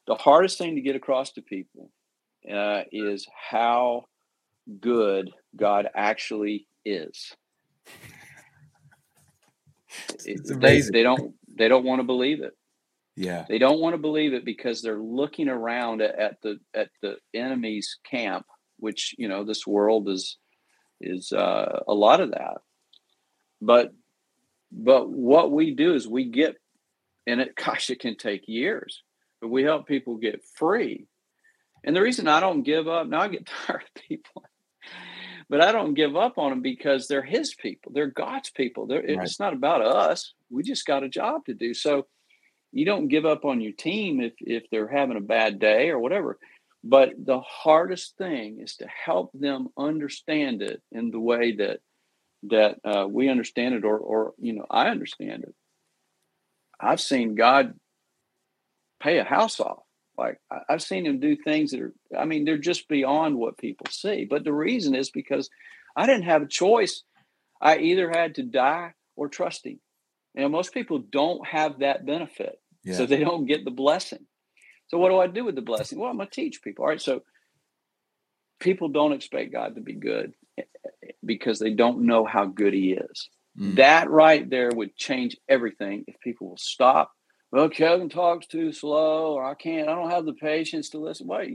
The 0.05 0.15
hardest 0.15 0.57
thing 0.57 0.75
to 0.75 0.81
get 0.81 0.95
across 0.95 1.31
to 1.33 1.41
people 1.41 1.91
uh, 2.51 2.83
is 2.91 3.27
how 3.49 4.05
good 4.79 5.31
God 5.55 5.87
actually 5.95 6.67
is. 6.85 7.33
It's 10.25 10.51
amazing. 10.51 10.91
They, 10.93 10.99
they 10.99 11.03
don't 11.03 11.33
they 11.57 11.67
don't 11.67 11.85
want 11.85 11.99
to 11.99 12.05
believe 12.05 12.41
it. 12.41 12.53
Yeah. 13.15 13.45
They 13.49 13.57
don't 13.57 13.79
want 13.79 13.95
to 13.95 13.97
believe 13.97 14.33
it 14.33 14.45
because 14.45 14.81
they're 14.81 15.01
looking 15.01 15.49
around 15.49 16.01
at, 16.01 16.19
at 16.19 16.41
the 16.43 16.59
at 16.75 16.89
the 17.01 17.17
enemy's 17.33 17.97
camp, 18.09 18.45
which 18.77 19.15
you 19.17 19.27
know 19.27 19.43
this 19.43 19.65
world 19.65 20.07
is 20.07 20.37
is 21.01 21.31
uh, 21.31 21.79
a 21.87 21.93
lot 21.93 22.21
of 22.21 22.31
that 22.31 22.57
but 23.61 23.93
but 24.71 25.09
what 25.09 25.51
we 25.51 25.73
do 25.73 25.93
is 25.93 26.07
we 26.07 26.25
get 26.25 26.55
and 27.25 27.41
it 27.41 27.55
gosh 27.65 27.89
it 27.89 27.99
can 27.99 28.15
take 28.15 28.47
years 28.47 29.03
but 29.41 29.49
we 29.49 29.61
help 29.63 29.87
people 29.87 30.17
get 30.17 30.43
free. 30.55 31.05
And 31.83 31.95
the 31.95 32.01
reason 32.01 32.27
i 32.27 32.39
don't 32.39 32.63
give 32.63 32.87
up 32.87 33.07
now 33.07 33.21
i 33.21 33.27
get 33.27 33.49
tired 33.67 33.83
of 33.83 34.01
people 34.01 34.43
but 35.49 35.61
i 35.61 35.71
don't 35.71 35.93
give 35.93 36.15
up 36.15 36.37
on 36.37 36.49
them 36.49 36.61
because 36.61 37.07
they're 37.07 37.21
his 37.21 37.55
people. 37.55 37.91
They're 37.93 38.07
god's 38.07 38.49
people. 38.49 38.87
They're, 38.87 39.01
right. 39.01 39.23
it's 39.23 39.39
not 39.39 39.53
about 39.53 39.81
us. 39.81 40.33
We 40.49 40.63
just 40.63 40.85
got 40.85 41.03
a 41.03 41.09
job 41.09 41.45
to 41.45 41.53
do. 41.53 41.73
So 41.73 42.07
you 42.71 42.85
don't 42.85 43.07
give 43.07 43.25
up 43.25 43.45
on 43.45 43.61
your 43.61 43.71
team 43.71 44.19
if 44.19 44.33
if 44.39 44.63
they're 44.69 44.87
having 44.87 45.17
a 45.17 45.21
bad 45.21 45.59
day 45.59 45.89
or 45.89 45.99
whatever. 45.99 46.37
But 46.83 47.13
the 47.17 47.39
hardest 47.39 48.17
thing 48.17 48.59
is 48.61 48.77
to 48.77 48.87
help 48.87 49.31
them 49.33 49.69
understand 49.77 50.61
it 50.61 50.81
in 50.91 51.11
the 51.11 51.19
way 51.19 51.53
that 51.53 51.79
that 52.43 52.79
uh, 52.83 53.07
we 53.07 53.29
understand 53.29 53.75
it 53.75 53.83
or 53.83 53.97
or 53.97 54.33
you 54.37 54.53
know 54.53 54.65
I 54.69 54.89
understand 54.89 55.43
it. 55.43 55.55
I've 56.79 57.01
seen 57.01 57.35
God 57.35 57.73
pay 59.01 59.17
a 59.17 59.23
house 59.23 59.59
off. 59.59 59.83
Like 60.17 60.39
I've 60.69 60.81
seen 60.81 61.05
him 61.05 61.19
do 61.19 61.35
things 61.35 61.71
that 61.71 61.81
are 61.81 61.93
I 62.17 62.25
mean 62.25 62.45
they're 62.45 62.57
just 62.57 62.87
beyond 62.87 63.37
what 63.37 63.57
people 63.57 63.87
see. 63.89 64.25
But 64.25 64.43
the 64.43 64.53
reason 64.53 64.95
is 64.95 65.09
because 65.09 65.49
I 65.95 66.05
didn't 66.05 66.23
have 66.23 66.41
a 66.41 66.47
choice. 66.47 67.03
I 67.61 67.77
either 67.77 68.09
had 68.09 68.35
to 68.35 68.43
die 68.43 68.93
or 69.15 69.27
trust 69.27 69.65
him. 69.65 69.79
And 70.35 70.51
most 70.51 70.73
people 70.73 70.99
don't 70.99 71.45
have 71.47 71.79
that 71.79 72.05
benefit. 72.05 72.59
Yeah. 72.83 72.95
So 72.95 73.05
they 73.07 73.19
don't 73.19 73.47
get 73.47 73.65
the 73.65 73.71
blessing. 73.71 74.25
So 74.87 74.99
what 74.99 75.09
do 75.09 75.17
I 75.17 75.27
do 75.27 75.43
with 75.43 75.55
the 75.55 75.61
blessing? 75.61 75.99
Well, 75.99 76.09
I'm 76.09 76.17
going 76.17 76.29
to 76.29 76.35
teach 76.35 76.61
people. 76.61 76.83
All 76.85 76.89
right. 76.89 77.01
So 77.01 77.23
people 78.59 78.89
don't 78.89 79.13
expect 79.13 79.51
God 79.51 79.75
to 79.75 79.81
be 79.81 79.93
good 79.93 80.33
because 81.27 81.59
they 81.59 81.73
don't 81.73 82.05
know 82.05 82.25
how 82.25 82.45
good 82.45 82.73
he 82.73 82.93
is. 82.93 83.29
Mm. 83.59 83.75
That 83.75 84.09
right 84.09 84.49
there 84.49 84.71
would 84.73 84.95
change 84.95 85.37
everything 85.47 86.05
if 86.07 86.19
people 86.19 86.49
will 86.49 86.57
stop. 86.57 87.11
Well, 87.51 87.69
Kevin 87.69 88.09
talks 88.09 88.47
too 88.47 88.71
slow, 88.73 89.33
or 89.33 89.45
I 89.45 89.53
can't, 89.53 89.87
I 89.87 89.95
don't 89.95 90.11
have 90.11 90.25
the 90.25 90.33
patience 90.33 90.89
to 90.89 90.99
listen. 90.99 91.27
Well, 91.27 91.45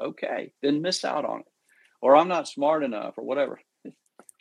okay, 0.00 0.52
then 0.62 0.82
miss 0.82 1.04
out 1.04 1.24
on 1.24 1.40
it. 1.40 1.46
Or 2.00 2.16
I'm 2.16 2.28
not 2.28 2.48
smart 2.48 2.84
enough, 2.84 3.14
or 3.16 3.24
whatever. 3.24 3.60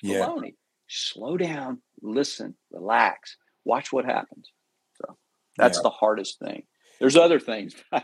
Yeah. 0.02 0.26
Baloney. 0.26 0.56
Slow 0.90 1.38
down, 1.38 1.82
listen, 2.02 2.56
relax, 2.72 3.38
watch 3.64 3.94
what 3.94 4.04
happens. 4.04 4.52
So 4.96 5.16
that's 5.56 5.78
yeah. 5.78 5.84
the 5.84 5.90
hardest 5.92 6.40
thing. 6.40 6.64
There's 7.00 7.16
other 7.16 7.40
things. 7.40 7.74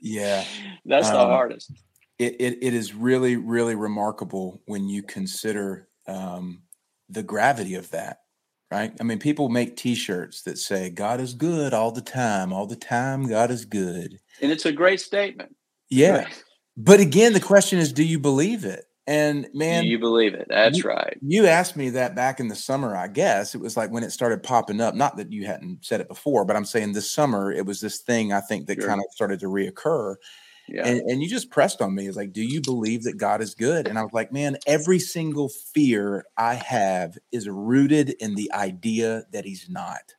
yeah. 0.00 0.44
That's 0.86 1.08
um, 1.08 1.14
the 1.14 1.26
hardest 1.26 1.72
it, 2.20 2.36
it, 2.38 2.58
it 2.60 2.74
is 2.74 2.94
really, 2.94 3.36
really 3.36 3.74
remarkable 3.74 4.60
when 4.66 4.90
you 4.90 5.02
consider 5.02 5.88
um, 6.06 6.60
the 7.08 7.22
gravity 7.22 7.76
of 7.76 7.90
that, 7.92 8.18
right? 8.70 8.92
I 9.00 9.04
mean, 9.04 9.18
people 9.18 9.48
make 9.48 9.76
T-shirts 9.76 10.42
that 10.42 10.58
say 10.58 10.90
"God 10.90 11.18
is 11.20 11.32
good 11.32 11.72
all 11.72 11.90
the 11.90 12.02
time, 12.02 12.52
all 12.52 12.66
the 12.66 12.76
time, 12.76 13.26
God 13.26 13.50
is 13.50 13.64
good," 13.64 14.18
and 14.42 14.52
it's 14.52 14.66
a 14.66 14.72
great 14.72 15.00
statement. 15.00 15.56
Yeah, 15.88 16.24
right. 16.24 16.44
but 16.76 17.00
again, 17.00 17.32
the 17.32 17.40
question 17.40 17.78
is, 17.78 17.90
do 17.90 18.04
you 18.04 18.18
believe 18.18 18.66
it? 18.66 18.84
And 19.06 19.48
man, 19.54 19.84
you 19.84 19.98
believe 19.98 20.34
it. 20.34 20.46
That's 20.50 20.78
you, 20.78 20.84
right. 20.84 21.16
You 21.22 21.46
asked 21.46 21.74
me 21.74 21.88
that 21.90 22.14
back 22.14 22.38
in 22.38 22.48
the 22.48 22.54
summer, 22.54 22.94
I 22.94 23.08
guess. 23.08 23.54
It 23.54 23.62
was 23.62 23.78
like 23.78 23.90
when 23.90 24.04
it 24.04 24.12
started 24.12 24.42
popping 24.42 24.82
up. 24.82 24.94
Not 24.94 25.16
that 25.16 25.32
you 25.32 25.46
hadn't 25.46 25.86
said 25.86 26.02
it 26.02 26.08
before, 26.08 26.44
but 26.44 26.54
I'm 26.54 26.66
saying 26.66 26.92
this 26.92 27.10
summer 27.10 27.50
it 27.50 27.64
was 27.64 27.80
this 27.80 28.02
thing 28.02 28.30
I 28.30 28.40
think 28.40 28.66
that 28.66 28.78
sure. 28.78 28.88
kind 28.88 29.00
of 29.00 29.06
started 29.10 29.40
to 29.40 29.46
reoccur. 29.46 30.16
Yeah. 30.70 30.86
And, 30.86 31.00
and 31.00 31.22
you 31.22 31.28
just 31.28 31.50
pressed 31.50 31.82
on 31.82 31.94
me. 31.94 32.06
It's 32.06 32.16
like, 32.16 32.32
do 32.32 32.42
you 32.42 32.60
believe 32.60 33.02
that 33.04 33.18
God 33.18 33.40
is 33.40 33.54
good? 33.54 33.88
And 33.88 33.98
I 33.98 34.02
was 34.02 34.12
like, 34.12 34.32
man, 34.32 34.56
every 34.66 34.98
single 34.98 35.48
fear 35.48 36.24
I 36.36 36.54
have 36.54 37.18
is 37.32 37.48
rooted 37.48 38.10
in 38.20 38.34
the 38.36 38.52
idea 38.52 39.24
that 39.32 39.44
he's 39.44 39.68
not. 39.68 40.14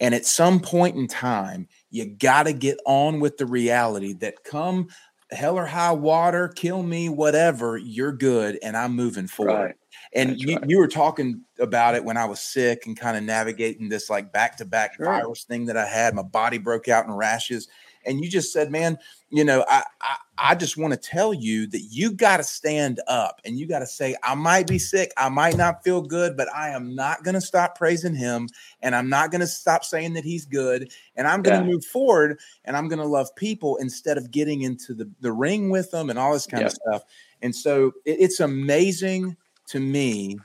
And 0.00 0.14
at 0.14 0.26
some 0.26 0.60
point 0.60 0.96
in 0.96 1.08
time, 1.08 1.68
you 1.90 2.06
got 2.06 2.44
to 2.44 2.52
get 2.52 2.78
on 2.84 3.20
with 3.20 3.38
the 3.38 3.46
reality 3.46 4.12
that 4.14 4.44
come 4.44 4.88
hell 5.30 5.58
or 5.58 5.66
high 5.66 5.92
water, 5.92 6.48
kill 6.48 6.82
me, 6.82 7.08
whatever, 7.08 7.76
you're 7.76 8.12
good, 8.12 8.58
and 8.62 8.76
I'm 8.76 8.94
moving 8.94 9.26
forward. 9.26 9.52
Right. 9.54 9.74
And 10.14 10.38
you, 10.38 10.56
right. 10.56 10.64
you, 10.68 10.78
were 10.78 10.88
talking 10.88 11.42
about 11.58 11.94
it 11.94 12.04
when 12.04 12.16
I 12.16 12.26
was 12.26 12.40
sick 12.40 12.86
and 12.86 12.96
kind 12.96 13.16
of 13.16 13.24
navigating 13.24 13.88
this 13.88 14.08
like 14.08 14.32
back 14.32 14.56
to 14.58 14.64
back 14.64 14.98
virus 14.98 15.44
thing 15.44 15.66
that 15.66 15.76
I 15.76 15.86
had. 15.86 16.14
My 16.14 16.22
body 16.22 16.58
broke 16.58 16.88
out 16.88 17.06
in 17.06 17.12
rashes 17.12 17.68
and 18.06 18.22
you 18.22 18.30
just 18.30 18.52
said, 18.52 18.70
man, 18.70 18.98
you 19.30 19.44
know, 19.44 19.64
I 19.68 19.82
I, 20.00 20.16
I 20.38 20.54
just 20.54 20.76
want 20.76 20.92
to 20.92 20.98
tell 20.98 21.34
you 21.34 21.66
that 21.68 21.82
you 21.90 22.12
got 22.12 22.38
to 22.38 22.44
stand 22.44 23.00
up 23.08 23.40
and 23.44 23.58
you 23.58 23.66
got 23.66 23.80
to 23.80 23.86
say, 23.86 24.16
I 24.22 24.34
might 24.34 24.66
be 24.66 24.78
sick, 24.78 25.12
I 25.16 25.28
might 25.28 25.56
not 25.56 25.82
feel 25.82 26.02
good, 26.02 26.36
but 26.36 26.52
I 26.54 26.70
am 26.70 26.94
not 26.94 27.24
going 27.24 27.34
to 27.34 27.40
stop 27.40 27.76
praising 27.76 28.14
him, 28.14 28.48
and 28.82 28.94
I'm 28.94 29.08
not 29.08 29.30
going 29.30 29.40
to 29.40 29.46
stop 29.46 29.84
saying 29.84 30.14
that 30.14 30.24
he's 30.24 30.44
good, 30.44 30.90
and 31.16 31.26
I'm 31.26 31.42
going 31.42 31.60
to 31.60 31.66
yeah. 31.66 31.72
move 31.72 31.84
forward, 31.84 32.38
and 32.64 32.76
I'm 32.76 32.88
going 32.88 33.00
to 33.00 33.06
love 33.06 33.34
people 33.36 33.76
instead 33.76 34.18
of 34.18 34.30
getting 34.30 34.62
into 34.62 34.94
the 34.94 35.10
the 35.20 35.32
ring 35.32 35.70
with 35.70 35.90
them 35.90 36.10
and 36.10 36.18
all 36.18 36.32
this 36.32 36.46
kind 36.46 36.64
of 36.64 36.72
stuff. 36.72 37.02
And 37.42 37.54
so 37.54 37.92
it, 38.04 38.20
it's 38.20 38.40
amazing 38.40 39.36
to 39.68 39.80
me 39.80 40.38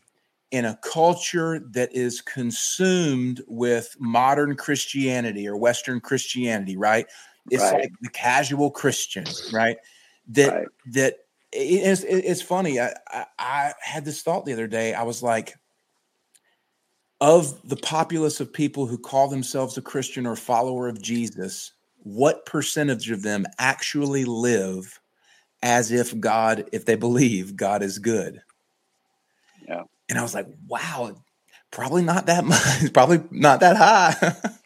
in 0.51 0.65
a 0.65 0.77
culture 0.83 1.61
that 1.71 1.93
is 1.95 2.21
consumed 2.21 3.41
with 3.47 3.95
modern 3.99 4.55
Christianity 4.55 5.47
or 5.47 5.55
Western 5.55 6.01
Christianity, 6.01 6.75
right? 6.75 7.07
It's 7.49 7.63
right. 7.63 7.81
like 7.81 7.91
the 8.01 8.09
casual 8.09 8.71
Christian, 8.71 9.25
right? 9.51 9.77
That 10.29 10.53
right. 10.53 10.67
that 10.91 11.15
it's 11.51 12.03
it's 12.03 12.41
funny. 12.41 12.79
I, 12.79 12.93
I 13.07 13.25
I 13.39 13.73
had 13.81 14.05
this 14.05 14.21
thought 14.21 14.45
the 14.45 14.53
other 14.53 14.67
day. 14.67 14.93
I 14.93 15.03
was 15.03 15.23
like, 15.23 15.55
of 17.21 17.67
the 17.67 17.77
populace 17.77 18.39
of 18.39 18.51
people 18.51 18.87
who 18.87 18.97
call 18.97 19.27
themselves 19.27 19.77
a 19.77 19.81
Christian 19.81 20.25
or 20.25 20.35
follower 20.35 20.87
of 20.87 21.01
Jesus, 21.01 21.71
what 21.97 22.45
percentage 22.45 23.11
of 23.11 23.21
them 23.21 23.45
actually 23.59 24.25
live 24.25 24.99
as 25.61 25.91
if 25.91 26.19
God, 26.19 26.65
if 26.71 26.85
they 26.85 26.95
believe 26.95 27.55
God 27.55 27.83
is 27.83 27.99
good? 27.99 28.41
Yeah. 29.67 29.83
And 30.09 30.17
I 30.17 30.23
was 30.23 30.33
like, 30.33 30.47
wow, 30.67 31.15
probably 31.69 32.01
not 32.01 32.25
that 32.25 32.43
much, 32.45 32.91
probably 32.91 33.23
not 33.29 33.59
that 33.59 33.77
high. 33.77 34.35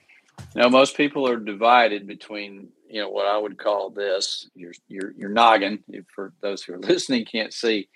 Now, 0.56 0.70
most 0.70 0.96
people 0.96 1.28
are 1.28 1.38
divided 1.38 2.08
between 2.08 2.70
you 2.90 3.02
know 3.02 3.10
what 3.10 3.28
I 3.28 3.38
would 3.38 3.58
call 3.58 3.90
this 3.90 4.50
your 4.56 4.72
your 4.88 5.12
your 5.18 5.30
noggin. 5.30 5.84
For 6.14 6.34
those 6.42 6.64
who 6.64 6.74
are 6.74 6.80
listening, 6.80 7.26
can't 7.26 7.54
see, 7.54 7.90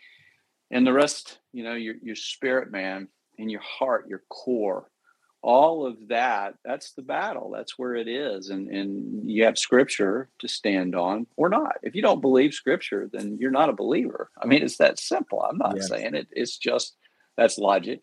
and 0.71 0.85
the 0.85 0.93
rest, 0.93 1.39
you 1.53 1.63
know, 1.63 1.73
your 1.73 1.95
your 2.01 2.15
spirit 2.15 2.71
man 2.71 3.07
and 3.37 3.49
your 3.49 3.61
heart, 3.61 4.09
your 4.09 4.23
core, 4.29 4.89
all 5.41 5.85
of 5.85 6.09
that. 6.09 6.55
That's 6.65 6.91
the 6.91 7.01
battle. 7.01 7.51
That's 7.55 7.79
where 7.79 7.95
it 7.95 8.09
is, 8.09 8.49
and 8.49 8.67
and 8.67 9.29
you 9.29 9.45
have 9.45 9.57
Scripture 9.57 10.29
to 10.39 10.47
stand 10.47 10.95
on 10.95 11.27
or 11.37 11.47
not. 11.49 11.77
If 11.81 11.95
you 11.95 12.01
don't 12.01 12.21
believe 12.21 12.53
Scripture, 12.53 13.09
then 13.11 13.37
you're 13.39 13.51
not 13.51 13.69
a 13.69 13.73
believer. 13.73 14.31
I 14.41 14.47
mean, 14.47 14.63
it's 14.63 14.77
that 14.77 14.99
simple. 14.99 15.41
I'm 15.41 15.57
not 15.57 15.81
saying 15.81 16.15
it. 16.15 16.27
It's 16.31 16.57
just 16.57 16.97
that's 17.37 17.57
logic 17.57 18.01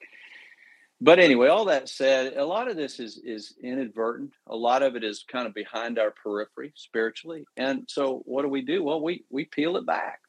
but 1.01 1.18
anyway, 1.18 1.49
all 1.49 1.66
that 1.66 1.88
said, 1.88 2.34
a 2.36 2.44
lot 2.44 2.70
of 2.70 2.76
this 2.76 2.99
is 3.01 3.18
is 3.22 3.55
inadvertent. 3.62 4.32
A 4.47 4.57
lot 4.57 4.82
of 4.82 4.97
it 4.97 5.05
is 5.05 5.24
kind 5.30 5.47
of 5.47 5.53
behind 5.53 5.99
our 5.99 6.11
periphery 6.11 6.72
spiritually. 6.74 7.44
And 7.57 7.84
so, 7.86 8.22
what 8.24 8.42
do 8.42 8.49
we 8.49 8.62
do? 8.62 8.82
Well, 8.82 9.03
we 9.03 9.24
we 9.28 9.44
peel 9.44 9.76
it 9.76 9.84
back, 9.84 10.20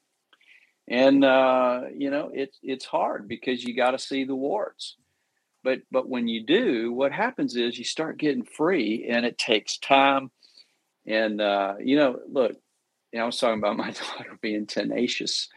and 0.86 1.24
uh, 1.24 1.82
you 1.96 2.10
know 2.10 2.30
it's 2.34 2.58
it's 2.62 2.84
hard 2.84 3.28
because 3.28 3.64
you 3.64 3.74
got 3.74 3.92
to 3.92 3.98
see 3.98 4.24
the 4.24 4.34
warts. 4.34 4.96
But 5.64 5.80
but 5.90 6.06
when 6.06 6.28
you 6.28 6.44
do, 6.44 6.92
what 6.92 7.12
happens 7.12 7.56
is 7.56 7.78
you 7.78 7.84
start 7.84 8.18
getting 8.18 8.44
free, 8.44 9.06
and 9.08 9.24
it 9.24 9.38
takes 9.38 9.78
time. 9.78 10.30
And 11.06 11.40
uh, 11.40 11.76
you 11.80 11.96
know, 11.96 12.20
look, 12.30 12.52
you 13.12 13.18
know, 13.18 13.22
I 13.22 13.26
was 13.26 13.38
talking 13.38 13.58
about 13.58 13.76
my 13.78 13.92
daughter 13.92 14.38
being 14.42 14.66
tenacious, 14.66 15.48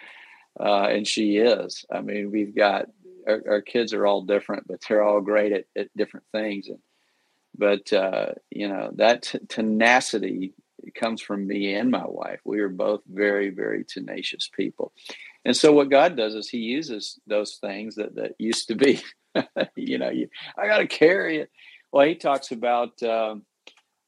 uh, 0.57 0.83
and 0.85 1.05
she 1.05 1.35
is. 1.35 1.85
I 1.91 1.99
mean, 1.99 2.31
we've 2.31 2.55
got 2.55 2.85
our, 3.27 3.41
our, 3.49 3.61
kids 3.61 3.93
are 3.93 4.05
all 4.05 4.21
different, 4.23 4.67
but 4.67 4.81
they're 4.87 5.03
all 5.03 5.21
great 5.21 5.51
at, 5.51 5.65
at 5.77 5.95
different 5.95 6.25
things. 6.31 6.67
And, 6.67 6.79
but 7.57 7.91
uh, 7.93 8.33
you 8.49 8.67
know 8.67 8.91
that 8.95 9.23
t- 9.23 9.39
tenacity 9.47 10.53
comes 10.95 11.21
from 11.21 11.45
me 11.45 11.73
and 11.73 11.91
my 11.91 12.05
wife. 12.05 12.39
We 12.43 12.59
are 12.61 12.69
both 12.69 13.01
very, 13.07 13.49
very 13.49 13.83
tenacious 13.83 14.49
people. 14.55 14.93
And 15.45 15.55
so 15.55 15.71
what 15.71 15.89
God 15.89 16.15
does 16.15 16.33
is 16.33 16.49
He 16.49 16.59
uses 16.59 17.19
those 17.27 17.55
things 17.55 17.95
that 17.95 18.15
that 18.15 18.33
used 18.39 18.67
to 18.69 18.75
be, 18.75 19.01
you 19.75 19.97
know, 19.97 20.09
you, 20.09 20.29
I 20.57 20.67
got 20.67 20.79
to 20.79 20.87
carry 20.87 21.39
it. 21.39 21.49
Well, 21.91 22.07
He 22.07 22.15
talks 22.15 22.51
about. 22.51 23.01
Um, 23.03 23.45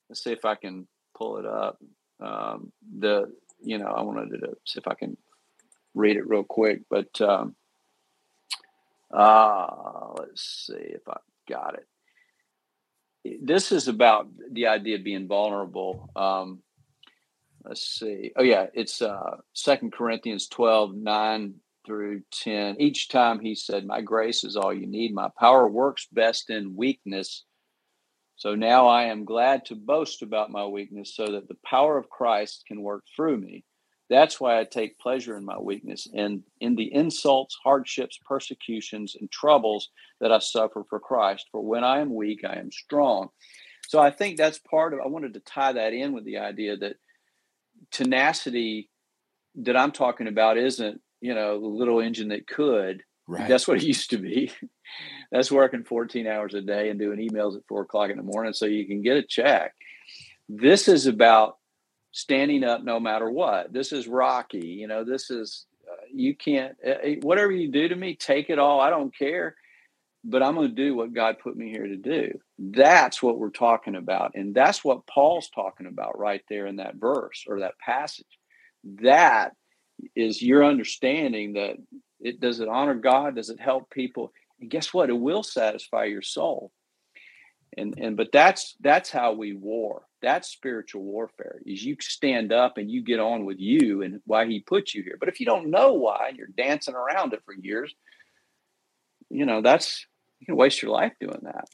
let's 0.10 0.24
see 0.24 0.32
if 0.32 0.46
I 0.46 0.56
can 0.56 0.88
pull 1.18 1.38
it 1.38 1.46
up. 1.46 1.80
Um, 2.20 2.72
the 3.00 3.34
you 3.62 3.78
know 3.78 3.88
I 3.88 4.02
wanted 4.02 4.40
to 4.40 4.58
see 4.66 4.80
if 4.80 4.88
I 4.88 4.94
can 4.94 5.18
read 5.96 6.18
it 6.18 6.28
real 6.28 6.44
quick, 6.44 6.82
but 6.90 7.20
um, 7.22 7.56
uh, 9.14 9.68
let's 10.18 10.66
see 10.68 10.74
if 10.74 11.08
I 11.08 11.18
got 11.48 11.76
it. 11.76 11.88
This 13.42 13.72
is 13.72 13.88
about 13.88 14.28
the 14.52 14.68
idea 14.68 14.98
of 14.98 15.04
being 15.04 15.28
vulnerable. 15.28 16.10
Um, 16.16 16.62
let's 17.64 17.86
see. 17.88 18.32
Oh, 18.36 18.44
yeah, 18.44 18.68
it's 18.74 19.02
uh, 19.02 19.38
2 19.56 19.92
Corinthians 19.94 20.48
12 20.48 20.96
9 20.96 21.54
through 21.86 22.22
10. 22.32 22.78
Each 22.80 23.10
time 23.10 23.40
he 23.40 23.56
said, 23.56 23.86
My 23.86 24.02
grace 24.02 24.44
is 24.44 24.56
all 24.56 24.74
you 24.74 24.88
need. 24.88 25.14
My 25.14 25.30
power 25.40 25.68
works 25.68 26.08
best 26.12 26.50
in 26.50 26.76
weakness. 26.76 27.46
So 28.36 28.56
now 28.56 28.88
I 28.88 29.06
am 29.06 29.26
glad 29.26 29.66
to 29.66 29.76
boast 29.76 30.22
about 30.22 30.52
my 30.52 30.66
weakness 30.66 31.16
so 31.16 31.28
that 31.34 31.48
the 31.48 31.58
power 31.66 31.98
of 31.98 32.10
Christ 32.10 32.64
can 32.68 32.82
work 32.82 33.04
through 33.16 33.38
me. 33.38 33.64
That's 34.10 34.40
why 34.40 34.60
I 34.60 34.66
take 34.66 35.00
pleasure 35.00 35.38
in 35.38 35.46
my 35.46 35.58
weakness 35.58 36.08
and 36.14 36.44
in 36.60 36.76
the 36.76 36.94
insults, 36.94 37.58
hardships, 37.64 38.20
persecutions, 38.26 39.16
and 39.20 39.32
troubles 39.32 39.90
that 40.20 40.32
I 40.32 40.40
suffer 40.40 40.84
for 40.90 41.00
Christ. 41.00 41.48
For 41.52 41.62
when 41.62 41.84
I 41.84 42.00
am 42.00 42.14
weak, 42.14 42.42
I 42.48 42.60
am 42.60 42.72
strong. 42.72 43.30
So 43.88 44.00
I 44.00 44.12
think 44.12 44.38
that's 44.38 44.60
part 44.60 44.94
of 44.94 45.00
I 45.00 45.08
wanted 45.08 45.34
to 45.36 45.40
tie 45.40 45.74
that 45.74 45.94
in 45.94 46.14
with 46.14 46.26
the 46.26 46.38
idea 46.38 46.78
that 46.78 46.98
tenacity 47.92 48.90
that 49.56 49.78
I'm 49.78 49.92
talking 49.92 50.28
about 50.28 50.58
isn't, 50.58 51.02
you 51.22 51.34
know, 51.34 51.60
the 51.60 51.68
little 51.68 52.00
engine 52.00 52.30
that 52.30 52.48
could. 52.48 53.04
Right. 53.28 53.48
That's 53.48 53.68
what 53.68 53.78
it 53.78 53.84
used 53.88 54.10
to 54.12 54.18
be. 54.18 54.52
that's 55.32 55.52
working 55.52 55.84
14 55.84 56.28
hours 56.28 56.54
a 56.54 56.62
day 56.62 56.90
and 56.90 57.00
doing 57.00 57.20
emails 57.20 57.56
at 57.56 57.68
four 57.68 57.82
o'clock 57.82 58.10
in 58.10 58.18
the 58.18 58.24
morning 58.24 58.54
so 58.54 58.66
you 58.66 58.86
can 58.86 59.02
get 59.02 59.18
a 59.18 59.24
check. 59.24 59.74
This 60.50 60.88
is 60.88 61.08
about 61.08 61.58
standing 62.14 62.64
up 62.64 62.84
no 62.84 63.00
matter 63.00 63.30
what. 63.30 63.74
This 63.74 63.92
is 63.92 64.08
Rocky. 64.08 64.68
You 64.68 64.88
know, 64.88 65.04
this 65.04 65.30
is, 65.30 65.66
uh, 65.92 66.06
you 66.14 66.36
can't, 66.36 66.76
uh, 66.88 67.20
whatever 67.22 67.52
you 67.52 67.70
do 67.70 67.90
to 67.90 67.96
me, 67.96 68.16
take 68.16 68.50
it 68.50 68.60
all. 68.60 68.80
I 68.80 68.90
don't 68.90 69.16
care. 69.16 69.56
But 70.24 70.42
I'm 70.42 70.56
going 70.56 70.70
to 70.70 70.74
do 70.74 70.96
what 70.96 71.14
God 71.14 71.40
put 71.44 71.58
me 71.58 71.70
here 71.70 71.86
to 71.88 71.98
do. 71.98 72.40
That's 72.58 73.22
what 73.22 73.38
we're 73.38 73.50
talking 73.50 73.96
about. 73.96 74.36
And 74.36 74.56
that's 74.56 74.82
what 74.82 75.06
Paul's 75.06 75.50
talking 75.50 75.86
about 75.86 76.18
right 76.18 76.42
there 76.50 76.66
in 76.66 76.78
that 76.78 76.96
verse 76.96 77.44
or 77.46 77.60
that 77.60 77.78
passage. 77.78 78.26
That 79.02 79.52
is 80.16 80.42
your 80.42 80.64
understanding 80.64 81.54
that 81.54 81.76
it 82.22 82.40
does 82.40 82.62
it 82.62 82.70
honor 82.70 82.96
God? 82.96 83.36
Does 83.36 83.50
it 83.50 83.60
help 83.60 83.90
people? 83.90 84.32
And 84.62 84.70
guess 84.70 84.94
what? 84.94 85.10
It 85.10 85.20
will 85.20 85.44
satisfy 85.44 86.06
your 86.06 86.22
soul 86.22 86.72
and 87.78 87.96
and 87.98 88.18
but 88.18 88.32
that's 88.32 88.76
that's 88.82 89.10
how 89.10 89.34
we 89.34 89.54
war 89.54 90.04
that's 90.24 90.48
spiritual 90.48 91.04
warfare 91.04 91.60
is 91.66 91.84
you 91.84 91.96
stand 92.00 92.52
up 92.52 92.78
and 92.78 92.90
you 92.90 93.04
get 93.04 93.20
on 93.20 93.46
with 93.46 93.60
you 93.60 94.02
and 94.02 94.22
why 94.26 94.48
he 94.48 94.62
put 94.62 94.94
you 94.94 95.04
here 95.04 95.18
but 95.20 95.30
if 95.30 95.40
you 95.40 95.46
don't 95.46 95.70
know 95.70 95.94
why 95.94 96.28
and 96.30 96.38
you're 96.38 96.48
dancing 96.58 96.96
around 96.96 97.34
it 97.34 97.42
for 97.46 97.54
years 97.54 97.94
you 99.30 99.46
know 99.46 99.62
that's 99.62 100.08
you 100.40 100.46
can 100.46 100.56
waste 100.56 100.82
your 100.82 100.92
life 100.92 101.12
doing 101.20 101.40
that 101.44 101.66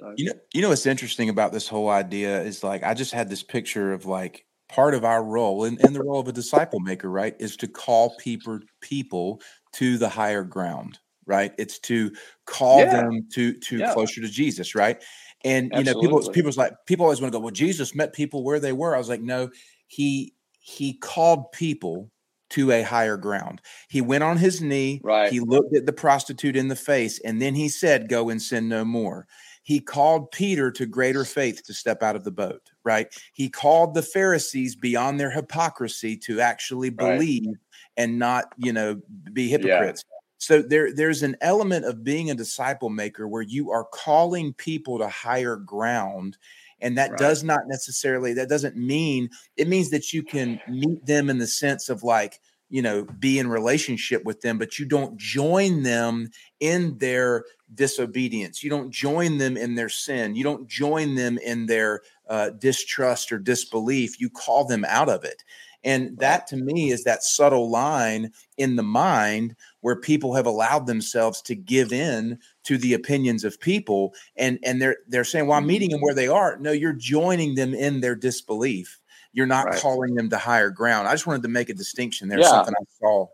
so. 0.00 0.12
you 0.16 0.24
know 0.24 0.32
you 0.54 0.62
know 0.62 0.70
what's 0.70 0.86
interesting 0.86 1.28
about 1.28 1.52
this 1.52 1.68
whole 1.68 1.90
idea 1.90 2.42
is 2.42 2.64
like 2.64 2.82
i 2.82 2.94
just 2.94 3.12
had 3.12 3.28
this 3.28 3.42
picture 3.42 3.92
of 3.92 4.06
like 4.06 4.46
part 4.68 4.94
of 4.94 5.04
our 5.04 5.22
role 5.22 5.64
in, 5.64 5.78
in 5.84 5.92
the 5.92 6.02
role 6.02 6.20
of 6.20 6.28
a 6.28 6.32
disciple 6.32 6.80
maker 6.80 7.10
right 7.10 7.36
is 7.38 7.56
to 7.56 7.68
call 7.68 8.16
people 8.16 8.58
people 8.80 9.40
to 9.72 9.98
the 9.98 10.08
higher 10.08 10.42
ground 10.42 10.98
right 11.26 11.52
it's 11.58 11.78
to 11.78 12.10
call 12.46 12.80
yeah. 12.80 13.02
them 13.02 13.26
to 13.32 13.52
to 13.54 13.78
yeah. 13.78 13.92
closer 13.92 14.20
to 14.20 14.28
jesus 14.28 14.74
right 14.74 15.02
and 15.44 15.72
you 15.74 15.84
know, 15.84 16.00
people 16.00 16.28
people's 16.30 16.58
like 16.58 16.74
people 16.86 17.04
always 17.04 17.20
want 17.20 17.32
to 17.32 17.38
go, 17.38 17.42
well, 17.42 17.52
Jesus 17.52 17.94
met 17.94 18.12
people 18.12 18.44
where 18.44 18.60
they 18.60 18.72
were. 18.72 18.94
I 18.94 18.98
was 18.98 19.08
like, 19.08 19.22
no, 19.22 19.50
he 19.86 20.34
he 20.60 20.94
called 20.94 21.52
people 21.52 22.10
to 22.50 22.72
a 22.72 22.82
higher 22.82 23.16
ground. 23.16 23.60
He 23.88 24.00
went 24.00 24.24
on 24.24 24.36
his 24.36 24.60
knee, 24.60 25.00
right. 25.02 25.32
he 25.32 25.40
looked 25.40 25.74
at 25.74 25.86
the 25.86 25.92
prostitute 25.92 26.56
in 26.56 26.68
the 26.68 26.76
face, 26.76 27.18
and 27.20 27.40
then 27.40 27.54
he 27.54 27.68
said, 27.68 28.08
Go 28.08 28.28
and 28.28 28.42
sin 28.42 28.68
no 28.68 28.84
more. 28.84 29.26
He 29.62 29.80
called 29.80 30.32
Peter 30.32 30.70
to 30.72 30.86
greater 30.86 31.24
faith 31.24 31.62
to 31.64 31.74
step 31.74 32.02
out 32.02 32.16
of 32.16 32.24
the 32.24 32.30
boat, 32.30 32.70
right? 32.82 33.06
He 33.32 33.48
called 33.48 33.94
the 33.94 34.02
Pharisees 34.02 34.74
beyond 34.74 35.20
their 35.20 35.30
hypocrisy 35.30 36.16
to 36.18 36.40
actually 36.40 36.90
believe 36.90 37.46
right. 37.46 37.56
and 37.96 38.18
not, 38.18 38.46
you 38.56 38.72
know, 38.72 39.00
be 39.32 39.48
hypocrites. 39.48 40.04
Yeah. 40.10 40.16
So 40.40 40.62
there, 40.62 40.92
there's 40.92 41.22
an 41.22 41.36
element 41.40 41.84
of 41.84 42.02
being 42.02 42.30
a 42.30 42.34
disciple 42.34 42.88
maker 42.90 43.28
where 43.28 43.42
you 43.42 43.70
are 43.70 43.84
calling 43.84 44.52
people 44.54 44.98
to 44.98 45.08
higher 45.08 45.56
ground 45.56 46.36
and 46.80 46.96
that 46.96 47.10
right. 47.10 47.18
does 47.18 47.44
not 47.44 47.60
necessarily 47.66 48.32
that 48.32 48.48
doesn't 48.48 48.74
mean 48.74 49.28
it 49.58 49.68
means 49.68 49.90
that 49.90 50.14
you 50.14 50.22
can 50.22 50.58
meet 50.66 51.04
them 51.04 51.28
in 51.28 51.36
the 51.36 51.46
sense 51.46 51.90
of 51.90 52.02
like 52.02 52.40
you 52.70 52.80
know 52.80 53.04
be 53.18 53.38
in 53.38 53.48
relationship 53.48 54.24
with 54.24 54.40
them 54.40 54.56
but 54.56 54.78
you 54.78 54.86
don't 54.86 55.14
join 55.18 55.82
them 55.82 56.30
in 56.58 56.96
their 56.96 57.44
disobedience. 57.74 58.62
You 58.62 58.70
don't 58.70 58.90
join 58.90 59.38
them 59.38 59.56
in 59.56 59.74
their 59.74 59.88
sin. 59.88 60.34
You 60.34 60.44
don't 60.44 60.68
join 60.68 61.14
them 61.14 61.38
in 61.38 61.66
their 61.66 62.02
uh, 62.28 62.50
distrust 62.50 63.32
or 63.32 63.38
disbelief. 63.38 64.20
You 64.20 64.30
call 64.30 64.64
them 64.64 64.84
out 64.88 65.08
of 65.08 65.24
it. 65.24 65.42
And 65.82 66.18
that 66.18 66.46
to 66.48 66.56
me 66.56 66.90
is 66.90 67.04
that 67.04 67.22
subtle 67.22 67.70
line 67.70 68.32
in 68.58 68.76
the 68.76 68.82
mind 68.82 69.56
where 69.80 69.96
people 69.96 70.34
have 70.34 70.46
allowed 70.46 70.86
themselves 70.86 71.40
to 71.42 71.54
give 71.54 71.92
in 71.92 72.38
to 72.64 72.76
the 72.78 72.94
opinions 72.94 73.44
of 73.44 73.60
people 73.60 74.14
and 74.36 74.58
and 74.62 74.80
they're 74.80 74.98
they're 75.08 75.24
saying 75.24 75.46
well 75.46 75.58
i'm 75.58 75.66
meeting 75.66 75.90
them 75.90 76.00
where 76.00 76.14
they 76.14 76.28
are. 76.28 76.58
No 76.58 76.72
you're 76.72 76.92
joining 76.92 77.54
them 77.54 77.74
in 77.74 78.00
their 78.00 78.14
disbelief. 78.14 78.98
You're 79.32 79.46
not 79.46 79.66
right. 79.66 79.80
calling 79.80 80.14
them 80.14 80.28
to 80.30 80.38
higher 80.38 80.70
ground. 80.70 81.06
I 81.06 81.12
just 81.12 81.26
wanted 81.26 81.42
to 81.42 81.48
make 81.48 81.68
a 81.68 81.74
distinction 81.74 82.28
there 82.28 82.40
yeah. 82.40 82.48
something 82.48 82.74
i 82.78 82.84
saw. 82.98 83.26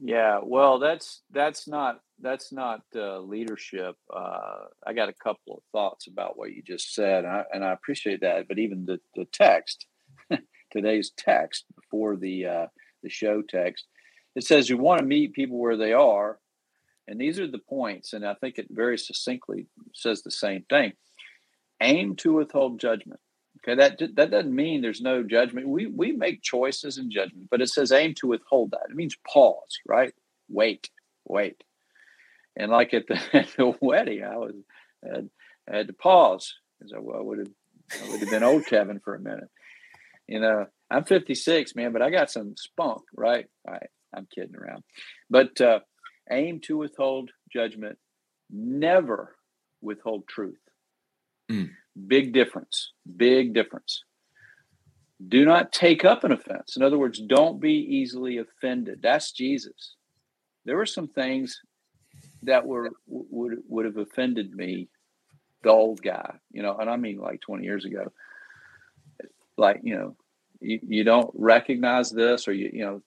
Yeah 0.00 0.40
well 0.42 0.78
that's 0.78 1.22
that's 1.30 1.66
not 1.66 2.00
that's 2.20 2.52
not 2.52 2.82
uh, 2.96 3.20
leadership 3.20 3.96
uh, 4.14 4.64
i 4.86 4.92
got 4.92 5.08
a 5.08 5.12
couple 5.12 5.54
of 5.54 5.62
thoughts 5.72 6.06
about 6.08 6.36
what 6.36 6.52
you 6.52 6.62
just 6.62 6.94
said 6.94 7.24
and 7.24 7.32
I, 7.32 7.44
and 7.52 7.64
I 7.64 7.72
appreciate 7.72 8.20
that 8.22 8.48
but 8.48 8.58
even 8.58 8.86
the, 8.86 9.00
the 9.14 9.26
text 9.26 9.86
today's 10.72 11.12
text 11.16 11.64
before 11.74 12.16
the 12.16 12.46
uh, 12.46 12.66
the 13.02 13.08
show 13.08 13.42
text 13.42 13.86
it 14.34 14.44
says 14.44 14.68
you 14.68 14.78
want 14.78 15.00
to 15.00 15.06
meet 15.06 15.32
people 15.32 15.58
where 15.58 15.76
they 15.76 15.92
are 15.92 16.38
and 17.08 17.18
these 17.18 17.40
are 17.40 17.46
the 17.46 17.58
points, 17.58 18.12
and 18.12 18.24
I 18.24 18.34
think 18.34 18.58
it 18.58 18.66
very 18.70 18.98
succinctly 18.98 19.66
says 19.94 20.22
the 20.22 20.30
same 20.30 20.64
thing. 20.68 20.92
Aim 21.80 22.16
to 22.16 22.34
withhold 22.34 22.78
judgment. 22.78 23.20
Okay, 23.62 23.74
that 23.76 23.98
that 24.14 24.30
doesn't 24.30 24.54
mean 24.54 24.82
there's 24.82 25.00
no 25.00 25.22
judgment. 25.22 25.68
We 25.68 25.86
we 25.86 26.12
make 26.12 26.42
choices 26.42 26.98
in 26.98 27.10
judgment, 27.10 27.48
but 27.50 27.62
it 27.62 27.70
says 27.70 27.92
aim 27.92 28.14
to 28.18 28.28
withhold 28.28 28.72
that. 28.72 28.90
It 28.90 28.94
means 28.94 29.16
pause, 29.26 29.78
right? 29.86 30.12
Wait, 30.50 30.90
wait. 31.24 31.64
And 32.56 32.70
like 32.70 32.92
at 32.92 33.06
the, 33.06 33.18
at 33.32 33.48
the 33.56 33.74
wedding, 33.80 34.22
I 34.22 34.36
was 34.36 34.54
I 35.02 35.08
had, 35.08 35.30
I 35.72 35.76
had 35.78 35.86
to 35.86 35.94
pause 35.94 36.54
because 36.78 36.92
I, 36.92 36.98
I 36.98 37.22
would 37.22 37.38
have 37.38 37.50
I 38.04 38.10
would 38.10 38.20
have 38.20 38.30
been 38.30 38.44
old 38.44 38.66
Kevin 38.66 39.00
for 39.00 39.14
a 39.14 39.20
minute. 39.20 39.48
You 40.26 40.40
know, 40.40 40.66
I'm 40.90 41.04
56, 41.04 41.74
man, 41.74 41.92
but 41.92 42.02
I 42.02 42.10
got 42.10 42.30
some 42.30 42.54
spunk, 42.58 43.02
right? 43.16 43.46
Right. 43.66 43.88
I'm 44.14 44.26
kidding 44.34 44.56
around, 44.56 44.84
but 45.30 45.60
uh, 45.60 45.80
aim 46.30 46.60
to 46.60 46.76
withhold 46.76 47.30
judgment, 47.52 47.98
never 48.50 49.36
withhold 49.80 50.26
truth. 50.28 50.58
Mm. 51.50 51.70
Big 52.06 52.32
difference. 52.32 52.92
Big 53.16 53.54
difference. 53.54 54.04
Do 55.26 55.44
not 55.44 55.72
take 55.72 56.04
up 56.04 56.22
an 56.24 56.32
offense. 56.32 56.76
In 56.76 56.82
other 56.82 56.98
words, 56.98 57.20
don't 57.20 57.60
be 57.60 57.74
easily 57.74 58.38
offended. 58.38 59.00
That's 59.02 59.32
Jesus. 59.32 59.96
There 60.64 60.76
were 60.76 60.86
some 60.86 61.08
things 61.08 61.60
that 62.42 62.66
were 62.66 62.90
would 63.06 63.58
would 63.68 63.84
have 63.84 63.96
offended 63.96 64.52
me, 64.54 64.88
the 65.62 65.70
old 65.70 66.02
guy, 66.02 66.34
you 66.52 66.62
know, 66.62 66.76
and 66.76 66.88
I 66.88 66.96
mean 66.96 67.18
like 67.18 67.40
20 67.40 67.64
years 67.64 67.84
ago. 67.84 68.12
Like, 69.56 69.80
you 69.82 69.96
know, 69.96 70.16
you, 70.60 70.78
you 70.86 71.04
don't 71.04 71.30
recognize 71.34 72.10
this 72.10 72.46
or 72.46 72.52
you, 72.52 72.70
you 72.72 72.84
know, 72.84 73.02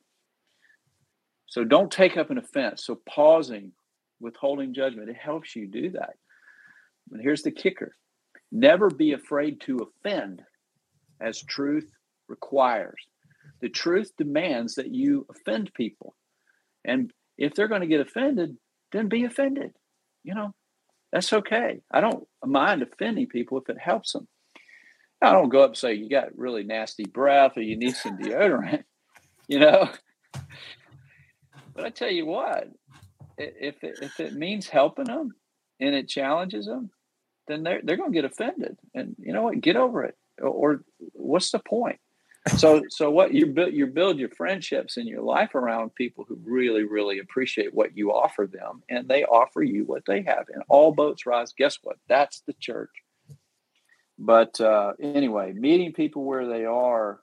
so 1.52 1.66
don't 1.66 1.92
take 1.92 2.16
up 2.16 2.32
an 2.32 2.38
offense. 2.38 2.86
So 2.86 2.98
pausing, 3.06 3.74
withholding 4.22 4.74
judgment, 4.74 5.10
it 5.10 5.18
helps 5.18 5.54
you 5.54 5.68
do 5.68 5.92
that. 5.92 6.14
And 7.12 7.22
here's 7.22 7.44
the 7.44 7.52
kicker 7.52 7.94
never 8.54 8.90
be 8.90 9.12
afraid 9.12 9.60
to 9.62 9.80
offend 9.80 10.42
as 11.20 11.42
truth 11.42 11.90
requires. 12.30 13.02
The 13.60 13.68
truth 13.68 14.12
demands 14.18 14.76
that 14.76 14.94
you 14.94 15.28
offend 15.30 15.74
people. 15.74 16.16
And 16.86 17.12
if 17.38 17.54
they're 17.54 17.68
going 17.68 17.82
to 17.82 17.88
get 17.88 18.00
offended, 18.00 18.56
then 18.94 19.10
be 19.10 19.26
offended. 19.26 19.72
You 20.24 20.36
know, 20.36 20.54
that's 21.12 21.34
okay. 21.34 21.82
I 21.92 22.00
don't 22.00 22.26
mind 22.46 22.82
offending 22.82 23.28
people 23.28 23.58
if 23.58 23.70
it 23.70 23.78
helps 23.78 24.14
them. 24.14 24.28
I 25.22 25.34
don't 25.34 25.50
go 25.50 25.64
up 25.64 25.72
and 25.72 25.78
say, 25.78 25.96
you 25.96 26.10
got 26.10 26.38
really 26.38 26.64
nasty 26.64 27.04
breath 27.04 27.58
or 27.58 27.62
you 27.62 27.76
need 27.76 27.96
some 27.98 28.18
deodorant. 28.18 28.86
You 29.48 29.60
know, 29.60 29.90
but 31.74 31.86
I 31.86 31.90
tell 31.90 32.12
you 32.12 32.26
what, 32.26 32.70
if 33.38 33.84
it, 33.84 34.00
if 34.02 34.20
it 34.20 34.34
means 34.34 34.68
helping 34.68 35.06
them 35.06 35.36
and 35.80 35.96
it 35.96 36.08
challenges 36.08 36.66
them, 36.66 36.92
then 37.48 37.64
they're 37.64 37.82
they're 37.84 37.98
going 37.98 38.12
to 38.12 38.16
get 38.16 38.26
offended. 38.26 38.78
And 38.94 39.16
you 39.20 39.34
know 39.34 39.42
what? 39.42 39.62
Get 39.62 39.76
over 39.76 40.04
it. 40.04 40.16
Or, 40.40 40.48
or 40.48 40.84
what's 41.14 41.52
the 41.52 41.60
point? 41.60 42.00
So 42.58 42.84
so 42.90 43.12
what 43.12 43.34
you 43.34 43.48
build 43.48 43.74
you 43.74 43.86
build 43.88 44.18
your 44.18 44.30
friendships 44.30 44.98
and 44.98 45.08
your 45.08 45.22
life 45.22 45.54
around 45.54 45.94
people 45.94 46.26
who 46.28 46.40
really 46.44 46.84
really 46.84 47.20
appreciate 47.20 47.74
what 47.74 47.96
you 47.96 48.12
offer 48.12 48.48
them, 48.48 48.82
and 48.90 49.08
they 49.08 49.24
offer 49.24 49.62
you 49.62 49.84
what 49.84 50.04
they 50.08 50.24
have. 50.24 50.46
And 50.52 50.64
all 50.68 50.92
boats 50.92 51.26
rise. 51.26 51.54
Guess 51.54 51.80
what? 51.84 51.98
That's 52.08 52.42
the 52.48 52.54
church. 52.54 52.90
But 54.18 54.60
uh, 54.62 54.94
anyway, 55.00 55.54
meeting 55.54 55.94
people 55.94 56.24
where 56.24 56.48
they 56.48 56.66
are, 56.66 57.20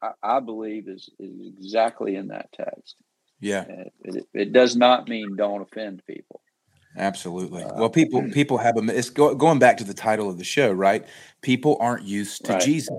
I, 0.00 0.12
I 0.22 0.40
believe, 0.40 0.88
is, 0.88 1.08
is 1.18 1.48
exactly 1.58 2.14
in 2.14 2.28
that 2.28 2.52
text. 2.52 2.96
Yeah. 3.42 3.64
It, 4.04 4.26
it, 4.32 4.52
does 4.52 4.76
not 4.76 5.08
mean 5.08 5.34
don't 5.34 5.62
offend 5.62 6.02
people. 6.06 6.40
Absolutely. 6.96 7.64
Uh, 7.64 7.74
well, 7.74 7.90
people 7.90 8.22
people 8.32 8.56
have 8.56 8.76
a. 8.76 8.96
It's 8.96 9.10
go, 9.10 9.34
going 9.34 9.58
back 9.58 9.76
to 9.78 9.84
the 9.84 9.94
title 9.94 10.30
of 10.30 10.38
the 10.38 10.44
show, 10.44 10.70
right? 10.70 11.04
People 11.42 11.76
aren't 11.80 12.04
used 12.04 12.44
to 12.44 12.52
right. 12.52 12.62
Jesus. 12.62 12.90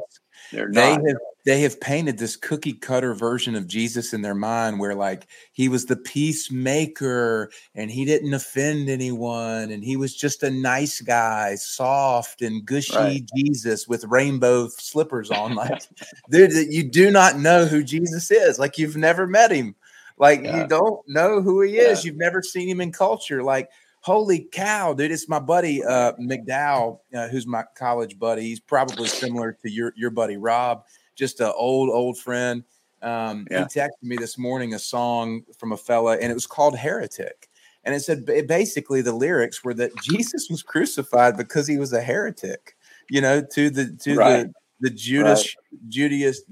They're 0.51 0.69
they 0.71 0.91
have 0.91 1.17
they 1.45 1.61
have 1.61 1.79
painted 1.79 2.17
this 2.17 2.35
cookie 2.35 2.73
cutter 2.73 3.13
version 3.13 3.55
of 3.55 3.67
Jesus 3.67 4.13
in 4.13 4.21
their 4.21 4.35
mind, 4.35 4.79
where 4.79 4.95
like 4.95 5.27
he 5.53 5.69
was 5.69 5.85
the 5.85 5.95
peacemaker 5.95 7.49
and 7.73 7.89
he 7.89 8.03
didn't 8.03 8.33
offend 8.33 8.89
anyone, 8.89 9.71
and 9.71 9.81
he 9.83 9.95
was 9.95 10.13
just 10.13 10.43
a 10.43 10.51
nice 10.51 10.99
guy, 10.99 11.55
soft 11.55 12.41
and 12.41 12.65
gushy 12.65 12.95
right. 12.95 13.29
Jesus 13.35 13.87
with 13.87 14.03
rainbow 14.05 14.67
slippers 14.67 15.31
on. 15.31 15.53
Like, 15.63 15.83
dude, 16.29 16.73
you 16.73 16.83
do 16.83 17.09
not 17.09 17.37
know 17.37 17.65
who 17.65 17.83
Jesus 17.83 18.31
is. 18.31 18.59
Like 18.59 18.77
you've 18.77 18.97
never 18.97 19.27
met 19.27 19.51
him. 19.51 19.75
Like 20.23 20.43
yeah. 20.45 20.61
you 20.61 20.67
don't 20.69 21.01
know 21.05 21.41
who 21.41 21.61
he 21.63 21.75
is. 21.75 22.05
Yeah. 22.05 22.09
You've 22.09 22.17
never 22.17 22.41
seen 22.41 22.69
him 22.69 22.79
in 22.79 22.93
culture. 22.93 23.43
Like, 23.43 23.69
holy 23.99 24.47
cow, 24.53 24.93
dude! 24.93 25.11
It's 25.11 25.27
my 25.27 25.39
buddy 25.39 25.83
uh, 25.83 26.13
McDowell, 26.13 26.99
uh, 27.13 27.27
who's 27.27 27.45
my 27.45 27.65
college 27.75 28.17
buddy. 28.17 28.43
He's 28.43 28.61
probably 28.61 29.09
similar 29.09 29.51
to 29.61 29.69
your 29.69 29.91
your 29.97 30.11
buddy 30.11 30.37
Rob, 30.37 30.85
just 31.15 31.41
an 31.41 31.51
old 31.57 31.89
old 31.89 32.17
friend. 32.17 32.63
Um, 33.01 33.45
yeah. 33.51 33.67
He 33.73 33.79
texted 33.81 34.01
me 34.01 34.15
this 34.15 34.37
morning 34.37 34.73
a 34.73 34.79
song 34.79 35.43
from 35.57 35.73
a 35.73 35.77
fella, 35.77 36.13
and 36.13 36.31
it 36.31 36.33
was 36.33 36.47
called 36.47 36.77
"Heretic." 36.77 37.49
And 37.83 37.93
it 37.93 37.99
said 37.99 38.25
basically 38.47 39.01
the 39.01 39.11
lyrics 39.11 39.61
were 39.61 39.73
that 39.73 39.91
Jesus 40.03 40.47
was 40.49 40.63
crucified 40.63 41.35
because 41.35 41.67
he 41.67 41.77
was 41.77 41.91
a 41.91 41.99
heretic, 42.01 42.77
you 43.09 43.19
know, 43.19 43.41
to 43.41 43.69
the 43.69 43.91
to 43.99 44.15
right. 44.15 44.47
the 44.47 44.53
the 44.79 44.89
Judas 44.89 45.53
right. 45.73 45.89
Judaist 45.89 46.43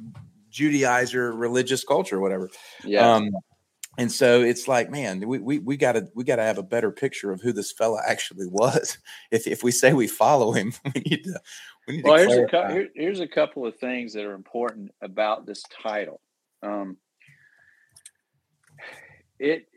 Judaizer 0.51 1.31
religious 1.33 1.85
culture, 1.85 2.19
whatever. 2.19 2.49
Yeah. 2.83 3.09
Um, 3.09 3.31
and 3.97 4.11
so 4.11 4.41
it's 4.41 4.67
like 4.67 4.89
man 4.89 5.19
we 5.27 5.39
we, 5.39 5.59
we 5.59 5.77
gotta 5.77 6.07
we 6.15 6.23
gotta 6.23 6.43
have 6.43 6.57
a 6.57 6.63
better 6.63 6.91
picture 6.91 7.31
of 7.31 7.41
who 7.41 7.51
this 7.51 7.71
fella 7.71 8.01
actually 8.05 8.47
was. 8.51 8.97
If 9.31 9.47
if 9.47 9.63
we 9.63 9.71
say 9.71 9.93
we 9.93 10.07
follow 10.07 10.51
him 10.51 10.73
we 10.95 11.01
need 11.01 11.23
to 11.25 11.41
we 11.87 11.95
need 11.97 12.05
well 12.05 12.17
to 12.17 12.23
here's 12.23 12.37
a, 12.37 12.45
cu- 12.45 12.73
here, 12.73 12.89
here's 12.95 13.19
a 13.19 13.27
couple 13.27 13.65
of 13.65 13.77
things 13.77 14.13
that 14.13 14.25
are 14.25 14.33
important 14.33 14.91
about 15.01 15.45
this 15.45 15.63
title. 15.81 16.21
Um 16.63 16.97
it 19.39 19.67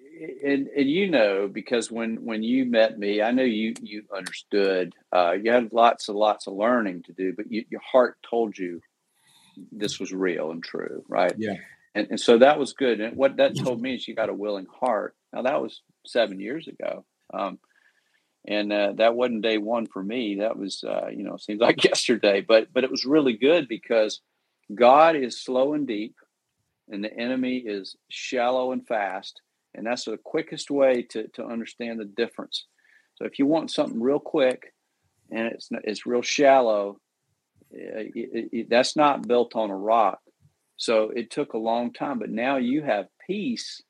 and, 0.44 0.68
and 0.68 0.88
you 0.88 1.10
know 1.10 1.48
because 1.48 1.90
when 1.90 2.24
when 2.24 2.42
you 2.42 2.64
met 2.64 2.98
me 2.98 3.20
i 3.20 3.32
know 3.32 3.42
you 3.42 3.74
you 3.82 4.04
understood 4.14 4.94
uh 5.12 5.32
you 5.32 5.50
had 5.50 5.72
lots 5.72 6.08
and 6.08 6.16
lots 6.16 6.46
of 6.46 6.54
learning 6.54 7.02
to 7.02 7.12
do 7.12 7.32
but 7.32 7.50
you, 7.50 7.64
your 7.68 7.80
heart 7.80 8.16
told 8.28 8.56
you 8.56 8.80
this 9.72 9.98
was 9.98 10.12
real 10.12 10.50
and 10.52 10.62
true 10.62 11.02
right? 11.08 11.34
Yeah 11.36 11.56
and, 11.94 12.08
and 12.10 12.20
so 12.20 12.38
that 12.38 12.58
was 12.58 12.72
good. 12.72 13.00
And 13.00 13.16
what 13.16 13.36
that 13.36 13.56
told 13.56 13.80
me 13.80 13.94
is 13.94 14.06
you 14.06 14.14
got 14.14 14.28
a 14.28 14.34
willing 14.34 14.66
heart. 14.80 15.14
Now 15.32 15.42
that 15.42 15.62
was 15.62 15.82
seven 16.06 16.40
years 16.40 16.68
ago. 16.68 17.04
Um, 17.32 17.58
and 18.46 18.72
uh, 18.72 18.92
that 18.96 19.14
wasn't 19.14 19.42
day 19.42 19.58
one 19.58 19.86
for 19.86 20.02
me. 20.02 20.36
That 20.40 20.58
was, 20.58 20.84
uh, 20.84 21.08
you 21.08 21.24
know, 21.24 21.36
seems 21.36 21.60
like 21.60 21.84
yesterday, 21.84 22.40
but 22.40 22.72
but 22.72 22.84
it 22.84 22.90
was 22.90 23.04
really 23.04 23.36
good 23.36 23.68
because 23.68 24.20
God 24.74 25.16
is 25.16 25.40
slow 25.40 25.74
and 25.74 25.86
deep, 25.86 26.16
and 26.88 27.02
the 27.02 27.14
enemy 27.14 27.58
is 27.58 27.96
shallow 28.08 28.72
and 28.72 28.86
fast. 28.86 29.40
And 29.74 29.86
that's 29.86 30.04
the 30.04 30.16
quickest 30.16 30.70
way 30.70 31.02
to, 31.10 31.26
to 31.28 31.44
understand 31.44 31.98
the 31.98 32.04
difference. 32.04 32.66
So 33.16 33.24
if 33.24 33.40
you 33.40 33.46
want 33.46 33.72
something 33.72 34.00
real 34.00 34.20
quick 34.20 34.72
and 35.30 35.48
it's 35.48 35.68
it's 35.84 36.06
real 36.06 36.22
shallow, 36.22 36.98
it, 37.70 38.12
it, 38.14 38.48
it, 38.52 38.70
that's 38.70 38.94
not 38.96 39.26
built 39.26 39.56
on 39.56 39.70
a 39.70 39.76
rock. 39.76 40.20
So 40.76 41.10
it 41.10 41.30
took 41.30 41.52
a 41.52 41.58
long 41.58 41.92
time, 41.92 42.18
but 42.18 42.30
now 42.30 42.56
you 42.56 42.82
have 42.82 43.06
peace. 43.26 43.82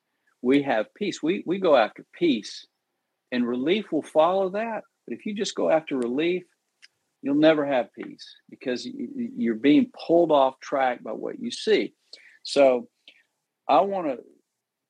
We 0.43 0.63
have 0.63 0.93
peace. 0.95 1.23
We 1.23 1.43
we 1.47 1.59
go 1.59 1.77
after 1.77 2.05
peace, 2.13 2.67
and 3.33 3.47
relief 3.47 3.91
will 3.91 4.03
follow 4.03 4.51
that. 4.51 4.83
But 5.07 5.17
if 5.17 5.27
you 5.27 5.35
just 5.35 5.55
go 5.55 5.71
after 5.71 5.97
relief, 5.97 6.45
you'll 7.23 7.35
never 7.35 7.65
have 7.65 7.93
peace 7.95 8.37
because 8.51 8.87
you're 8.87 9.55
being 9.55 9.91
pulled 10.07 10.31
off 10.31 10.61
track 10.61 11.03
by 11.03 11.13
what 11.13 11.41
you 11.41 11.51
see. 11.51 11.95
So 12.43 12.89
I 13.69 13.81
want 13.81 14.09
to 14.09 14.19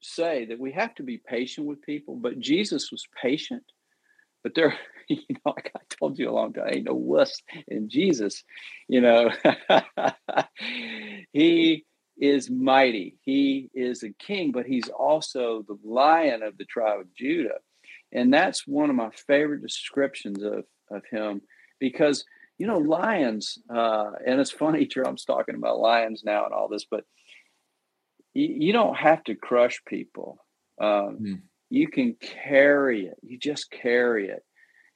say 0.03 0.47
that 0.47 0.59
we 0.59 0.73
have 0.73 0.95
to 0.97 1.03
be 1.03 1.19
patient 1.19 1.67
with 1.67 1.81
people, 1.83 2.17
but 2.17 2.41
Jesus 2.41 2.91
was 2.91 3.07
patient. 3.21 3.63
But 4.43 4.55
there, 4.55 4.77
you 5.09 5.19
know, 5.31 5.53
like 5.57 5.71
I 5.77 5.81
told 5.89 6.19
you 6.19 6.31
a 6.31 6.33
long 6.33 6.53
time, 6.53 6.69
ain't 6.71 6.87
no 6.87 6.95
wuss 6.95 7.41
in 7.69 7.89
Jesus. 7.89 8.43
You 8.89 9.01
know, 9.01 9.31
he 11.35 11.85
is 12.17 12.49
mighty. 12.49 13.19
He 13.23 13.69
is 13.75 14.05
a 14.05 14.13
king, 14.13 14.53
but 14.53 14.67
he's 14.67 14.89
also 14.89 15.65
the 15.67 15.77
lion 15.85 16.45
of 16.45 16.57
the 16.57 16.65
tribe 16.65 17.01
of 17.01 17.13
Judah. 17.13 17.59
And 18.13 18.33
that's 18.33 18.69
one 18.69 18.89
of 18.89 18.95
my 18.95 19.11
favorite 19.27 19.61
descriptions 19.61 20.45
of, 20.45 20.65
of 20.93 21.03
him 21.11 21.43
because, 21.81 22.25
you 22.57 22.69
know, 22.69 22.79
lions, 22.79 23.59
uh, 23.69 24.13
and 24.25 24.41
it's 24.41 24.53
funny, 24.53 24.87
Trump's 24.91 25.25
talking 25.25 25.57
about 25.57 25.81
lions 25.81 26.23
now 26.25 26.45
and 26.45 26.55
all 26.55 26.69
this, 26.69 26.87
but 26.89 27.03
you, 28.33 28.67
you 28.67 28.73
don't 28.73 28.97
have 28.97 29.25
to 29.25 29.35
crush 29.35 29.83
people. 29.89 30.39
Um, 30.81 31.19
mm. 31.21 31.43
You 31.69 31.89
can 31.89 32.15
carry 32.21 33.07
it. 33.07 33.17
You 33.23 33.41
just 33.41 33.73
carry 33.73 34.29
it. 34.29 34.45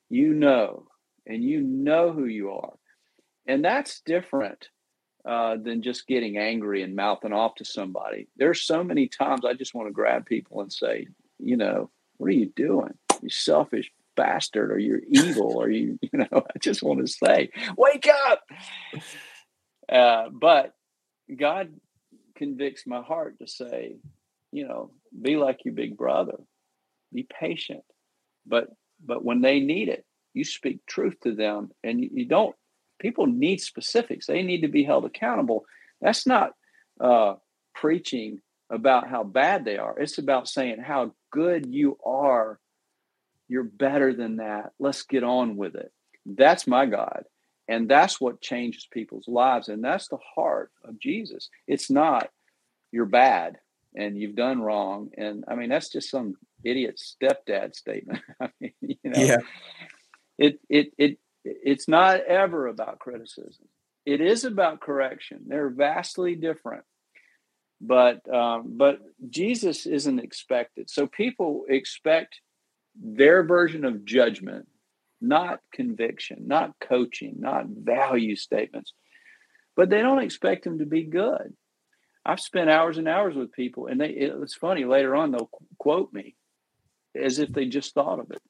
You 0.08 0.34
know, 0.34 0.86
and 1.26 1.42
you 1.42 1.62
know 1.62 2.12
who 2.12 2.26
you 2.26 2.52
are. 2.52 2.74
And 3.44 3.64
that's 3.64 4.02
different 4.02 4.68
uh, 5.28 5.58
than 5.58 5.82
just 5.82 6.06
getting 6.06 6.38
angry 6.38 6.82
and 6.82 6.96
mouthing 6.96 7.34
off 7.34 7.56
to 7.56 7.64
somebody. 7.64 8.28
There's 8.38 8.62
so 8.62 8.82
many 8.82 9.08
times 9.08 9.44
I 9.44 9.52
just 9.52 9.74
want 9.74 9.86
to 9.86 9.92
grab 9.92 10.24
people 10.24 10.62
and 10.62 10.72
say, 10.72 11.08
you 11.38 11.58
know, 11.58 11.90
what 12.16 12.28
are 12.28 12.32
you 12.32 12.50
doing? 12.56 12.94
You 13.20 13.28
selfish 13.28 13.92
bastard, 14.16 14.72
or 14.72 14.78
you're 14.78 15.02
evil, 15.06 15.58
or 15.58 15.68
you, 15.68 15.98
you 16.02 16.18
know, 16.18 16.28
I 16.32 16.58
just 16.58 16.82
want 16.82 17.00
to 17.00 17.06
say, 17.06 17.50
wake 17.76 18.08
up. 18.30 18.42
Uh, 19.86 20.30
but 20.32 20.72
God 21.36 21.74
convicts 22.34 22.86
my 22.86 23.02
heart 23.02 23.38
to 23.40 23.46
say, 23.46 23.96
you 24.50 24.66
know, 24.66 24.92
be 25.20 25.36
like 25.36 25.62
your 25.66 25.74
big 25.74 25.98
brother, 25.98 26.38
be 27.12 27.28
patient, 27.38 27.84
but 28.46 28.68
but 29.04 29.22
when 29.22 29.42
they 29.42 29.60
need 29.60 29.90
it, 29.90 30.06
you 30.32 30.46
speak 30.46 30.86
truth 30.86 31.20
to 31.24 31.34
them, 31.34 31.68
and 31.84 32.00
you, 32.00 32.08
you 32.14 32.24
don't. 32.24 32.56
People 32.98 33.26
need 33.26 33.60
specifics; 33.60 34.26
they 34.26 34.42
need 34.42 34.62
to 34.62 34.68
be 34.68 34.84
held 34.84 35.04
accountable. 35.04 35.64
That's 36.00 36.26
not 36.26 36.52
uh, 37.00 37.34
preaching 37.74 38.40
about 38.70 39.08
how 39.08 39.24
bad 39.24 39.64
they 39.64 39.78
are. 39.78 39.98
It's 39.98 40.18
about 40.18 40.48
saying 40.48 40.80
how 40.80 41.12
good 41.30 41.66
you 41.66 41.98
are. 42.04 42.60
You're 43.48 43.64
better 43.64 44.12
than 44.12 44.36
that. 44.36 44.72
Let's 44.78 45.02
get 45.02 45.24
on 45.24 45.56
with 45.56 45.74
it. 45.74 45.90
That's 46.26 46.66
my 46.66 46.86
God. 46.86 47.24
And 47.66 47.88
that's 47.88 48.20
what 48.20 48.40
changes 48.40 48.86
people's 48.90 49.28
lives. 49.28 49.68
And 49.68 49.82
that's 49.82 50.08
the 50.08 50.18
heart 50.34 50.70
of 50.84 50.98
Jesus. 50.98 51.48
It's 51.66 51.90
not 51.90 52.30
you're 52.92 53.06
bad 53.06 53.58
and 53.94 54.18
you've 54.18 54.36
done 54.36 54.60
wrong. 54.60 55.10
And 55.16 55.44
I 55.48 55.54
mean, 55.54 55.68
that's 55.68 55.90
just 55.90 56.10
some 56.10 56.34
idiot 56.64 56.98
stepdad 56.98 57.74
statement. 57.74 58.20
I 58.40 58.50
mean, 58.60 58.72
you 58.80 58.96
know, 59.04 59.20
yeah. 59.20 59.36
it, 60.38 60.60
it, 60.68 60.92
it, 60.98 61.18
it's 61.44 61.88
not 61.88 62.20
ever 62.20 62.66
about 62.66 62.98
criticism. 62.98 63.66
It 64.04 64.20
is 64.20 64.44
about 64.44 64.80
correction. 64.80 65.42
They're 65.46 65.70
vastly 65.70 66.34
different. 66.34 66.84
But 67.80 68.28
um, 68.32 68.74
but 68.76 68.98
Jesus 69.28 69.86
isn't 69.86 70.18
expected. 70.18 70.90
So 70.90 71.06
people 71.06 71.64
expect 71.68 72.40
their 73.00 73.44
version 73.44 73.84
of 73.84 74.04
judgment 74.04 74.66
not 75.20 75.60
conviction, 75.72 76.44
not 76.46 76.74
coaching, 76.80 77.36
not 77.38 77.66
value 77.66 78.36
statements. 78.36 78.92
But 79.76 79.90
they 79.90 80.00
don't 80.02 80.22
expect 80.22 80.64
them 80.64 80.78
to 80.78 80.86
be 80.86 81.04
good. 81.04 81.54
I've 82.24 82.40
spent 82.40 82.70
hours 82.70 82.98
and 82.98 83.08
hours 83.08 83.34
with 83.34 83.52
people, 83.52 83.86
and 83.86 84.00
they 84.00 84.08
it's 84.08 84.54
funny 84.54 84.84
later 84.84 85.14
on 85.14 85.30
they'll 85.30 85.50
quote 85.78 86.12
me 86.12 86.34
as 87.14 87.38
if 87.38 87.50
they 87.50 87.66
just 87.66 87.94
thought 87.94 88.20
of 88.20 88.30
it, 88.30 88.42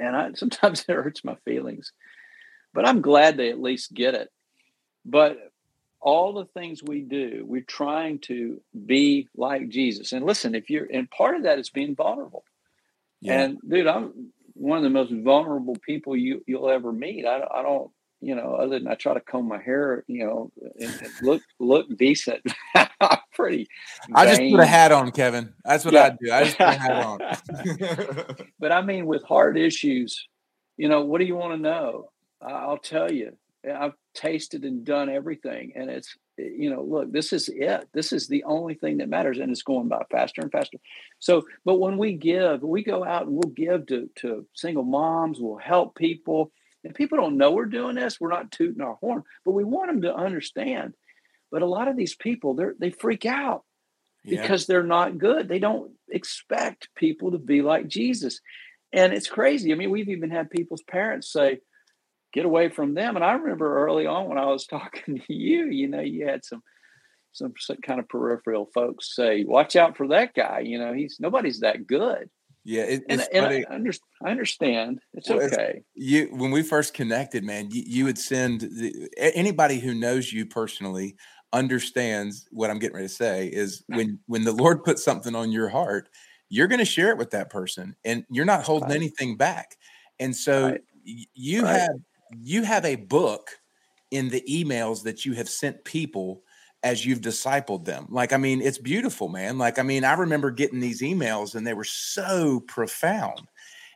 and 0.00 0.16
I 0.16 0.32
sometimes 0.34 0.84
it 0.88 0.94
hurts 0.94 1.24
my 1.24 1.36
feelings, 1.44 1.92
but 2.74 2.86
I'm 2.86 3.00
glad 3.00 3.36
they 3.36 3.50
at 3.50 3.60
least 3.60 3.92
get 3.94 4.14
it. 4.14 4.28
But 5.04 5.38
all 6.00 6.32
the 6.32 6.46
things 6.46 6.82
we 6.82 7.02
do, 7.02 7.44
we're 7.46 7.62
trying 7.62 8.20
to 8.20 8.60
be 8.86 9.28
like 9.36 9.68
Jesus. 9.68 10.12
And 10.12 10.24
listen, 10.24 10.54
if 10.54 10.70
you're 10.70 10.88
and 10.92 11.10
part 11.10 11.36
of 11.36 11.42
that 11.44 11.58
is 11.58 11.70
being 11.70 11.94
vulnerable. 11.94 12.44
Yeah. 13.20 13.42
And 13.42 13.58
dude, 13.66 13.86
I'm 13.86 14.32
one 14.54 14.78
of 14.78 14.84
the 14.84 14.90
most 14.90 15.12
vulnerable 15.12 15.76
people 15.86 16.16
you 16.16 16.42
you'll 16.46 16.70
ever 16.70 16.92
meet. 16.92 17.26
I, 17.26 17.42
I 17.52 17.62
don't, 17.62 17.90
you 18.20 18.34
know, 18.34 18.54
other 18.54 18.78
than 18.78 18.88
I 18.88 18.94
try 18.94 19.14
to 19.14 19.20
comb 19.20 19.48
my 19.48 19.60
hair, 19.60 20.04
you 20.06 20.24
know, 20.24 20.52
and, 20.78 21.02
and 21.02 21.12
look 21.22 21.42
look 21.58 21.86
decent. 21.96 22.42
pretty. 23.40 23.66
Vain. 24.06 24.14
I 24.14 24.26
just 24.26 24.40
put 24.40 24.60
a 24.60 24.66
hat 24.66 24.92
on, 24.92 25.10
Kevin. 25.12 25.54
That's 25.64 25.84
what 25.84 25.94
yeah. 25.94 26.04
I 26.04 26.16
do. 26.20 26.32
I 26.32 26.44
just 26.44 26.58
put 26.58 26.68
a 26.68 26.72
hat 26.72 27.04
on. 27.04 28.46
but 28.58 28.72
I 28.72 28.82
mean, 28.82 29.06
with 29.06 29.22
hard 29.24 29.56
issues, 29.56 30.28
you 30.76 30.88
know, 30.88 31.04
what 31.04 31.18
do 31.18 31.24
you 31.24 31.36
want 31.36 31.54
to 31.54 31.58
know? 31.58 32.10
I'll 32.40 32.78
tell 32.78 33.10
you. 33.10 33.36
I've 33.70 33.92
tasted 34.14 34.64
and 34.64 34.84
done 34.84 35.10
everything, 35.10 35.72
and 35.76 35.90
it's 35.90 36.16
you 36.38 36.70
know, 36.70 36.82
look, 36.82 37.12
this 37.12 37.32
is 37.32 37.50
it. 37.52 37.88
This 37.92 38.12
is 38.12 38.26
the 38.26 38.44
only 38.44 38.74
thing 38.74 38.98
that 38.98 39.08
matters, 39.08 39.38
and 39.38 39.50
it's 39.50 39.62
going 39.62 39.88
by 39.88 40.02
faster 40.10 40.40
and 40.40 40.50
faster. 40.50 40.78
So, 41.18 41.44
but 41.64 41.78
when 41.78 41.98
we 41.98 42.14
give, 42.14 42.62
we 42.62 42.82
go 42.82 43.04
out 43.04 43.26
and 43.26 43.32
we'll 43.32 43.52
give 43.54 43.86
to 43.86 44.08
to 44.16 44.46
single 44.54 44.84
moms. 44.84 45.38
We'll 45.40 45.58
help 45.58 45.94
people, 45.94 46.52
and 46.84 46.94
people 46.94 47.18
don't 47.18 47.36
know 47.36 47.52
we're 47.52 47.66
doing 47.66 47.96
this. 47.96 48.20
We're 48.20 48.30
not 48.30 48.50
tooting 48.50 48.80
our 48.80 48.94
horn, 48.94 49.22
but 49.44 49.52
we 49.52 49.64
want 49.64 49.90
them 49.90 50.02
to 50.02 50.14
understand. 50.14 50.94
But 51.50 51.62
a 51.62 51.66
lot 51.66 51.88
of 51.88 51.96
these 51.96 52.14
people, 52.14 52.54
they 52.54 52.66
they 52.78 52.90
freak 52.90 53.26
out 53.26 53.64
yeah. 54.24 54.40
because 54.40 54.66
they're 54.66 54.82
not 54.82 55.18
good. 55.18 55.48
They 55.48 55.58
don't 55.58 55.92
expect 56.08 56.88
people 56.96 57.32
to 57.32 57.38
be 57.38 57.62
like 57.62 57.88
Jesus, 57.88 58.40
and 58.92 59.12
it's 59.12 59.28
crazy. 59.28 59.72
I 59.72 59.76
mean, 59.76 59.90
we've 59.90 60.08
even 60.08 60.30
had 60.30 60.50
people's 60.50 60.82
parents 60.82 61.32
say 61.32 61.60
get 62.32 62.44
away 62.44 62.68
from 62.68 62.94
them. 62.94 63.16
And 63.16 63.24
I 63.24 63.32
remember 63.32 63.84
early 63.84 64.06
on 64.06 64.28
when 64.28 64.38
I 64.38 64.46
was 64.46 64.66
talking 64.70 65.20
to 65.26 65.34
you, 65.34 65.66
you 65.66 65.88
know, 65.88 66.00
you 66.00 66.26
had 66.26 66.44
some 66.44 66.62
some 67.32 67.54
kind 67.86 68.00
of 68.00 68.08
peripheral 68.08 68.68
folks 68.74 69.14
say, 69.14 69.44
"Watch 69.44 69.76
out 69.76 69.96
for 69.96 70.08
that 70.08 70.34
guy." 70.34 70.60
You 70.60 70.78
know, 70.78 70.92
he's 70.92 71.18
nobody's 71.20 71.60
that 71.60 71.86
good. 71.86 72.28
Yeah, 72.64 72.82
it, 72.82 73.02
and, 73.08 73.26
and 73.32 73.46
I, 73.46 73.64
under, 73.70 73.92
I, 74.22 74.30
understand. 74.30 75.00
It's 75.14 75.30
well, 75.30 75.40
okay. 75.42 75.82
It's, 75.94 76.06
you 76.06 76.28
when 76.32 76.50
we 76.50 76.62
first 76.62 76.92
connected, 76.92 77.44
man, 77.44 77.70
you, 77.70 77.82
you 77.86 78.04
would 78.04 78.18
send 78.18 78.62
the, 78.62 79.08
anybody 79.16 79.78
who 79.78 79.94
knows 79.94 80.32
you 80.32 80.44
personally 80.44 81.16
understands 81.52 82.46
what 82.50 82.70
I'm 82.70 82.78
getting 82.78 82.96
ready 82.96 83.08
to 83.08 83.14
say 83.14 83.46
is 83.48 83.82
when 83.88 84.18
when 84.26 84.44
the 84.44 84.52
Lord 84.52 84.84
puts 84.84 85.04
something 85.04 85.34
on 85.34 85.52
your 85.52 85.68
heart, 85.68 86.08
you're 86.48 86.68
going 86.68 86.78
to 86.78 86.84
share 86.84 87.10
it 87.10 87.18
with 87.18 87.30
that 87.30 87.50
person, 87.50 87.96
and 88.04 88.24
you're 88.30 88.44
not 88.44 88.64
holding 88.64 88.88
right. 88.88 88.96
anything 88.96 89.36
back. 89.36 89.76
And 90.18 90.34
so 90.34 90.70
right. 90.70 90.80
you 91.04 91.62
right. 91.62 91.80
have 91.80 91.90
you 92.40 92.62
have 92.62 92.84
a 92.84 92.96
book 92.96 93.50
in 94.10 94.28
the 94.28 94.42
emails 94.48 95.02
that 95.04 95.24
you 95.24 95.34
have 95.34 95.48
sent 95.48 95.84
people 95.84 96.42
as 96.82 97.04
you've 97.04 97.20
discipled 97.20 97.84
them. 97.84 98.06
Like, 98.08 98.32
I 98.32 98.36
mean, 98.36 98.62
it's 98.62 98.78
beautiful, 98.78 99.28
man. 99.28 99.58
Like, 99.58 99.78
I 99.78 99.82
mean, 99.82 100.04
I 100.04 100.14
remember 100.14 100.50
getting 100.50 100.80
these 100.80 101.02
emails 101.02 101.54
and 101.54 101.66
they 101.66 101.74
were 101.74 101.84
so 101.84 102.60
profound. 102.60 103.42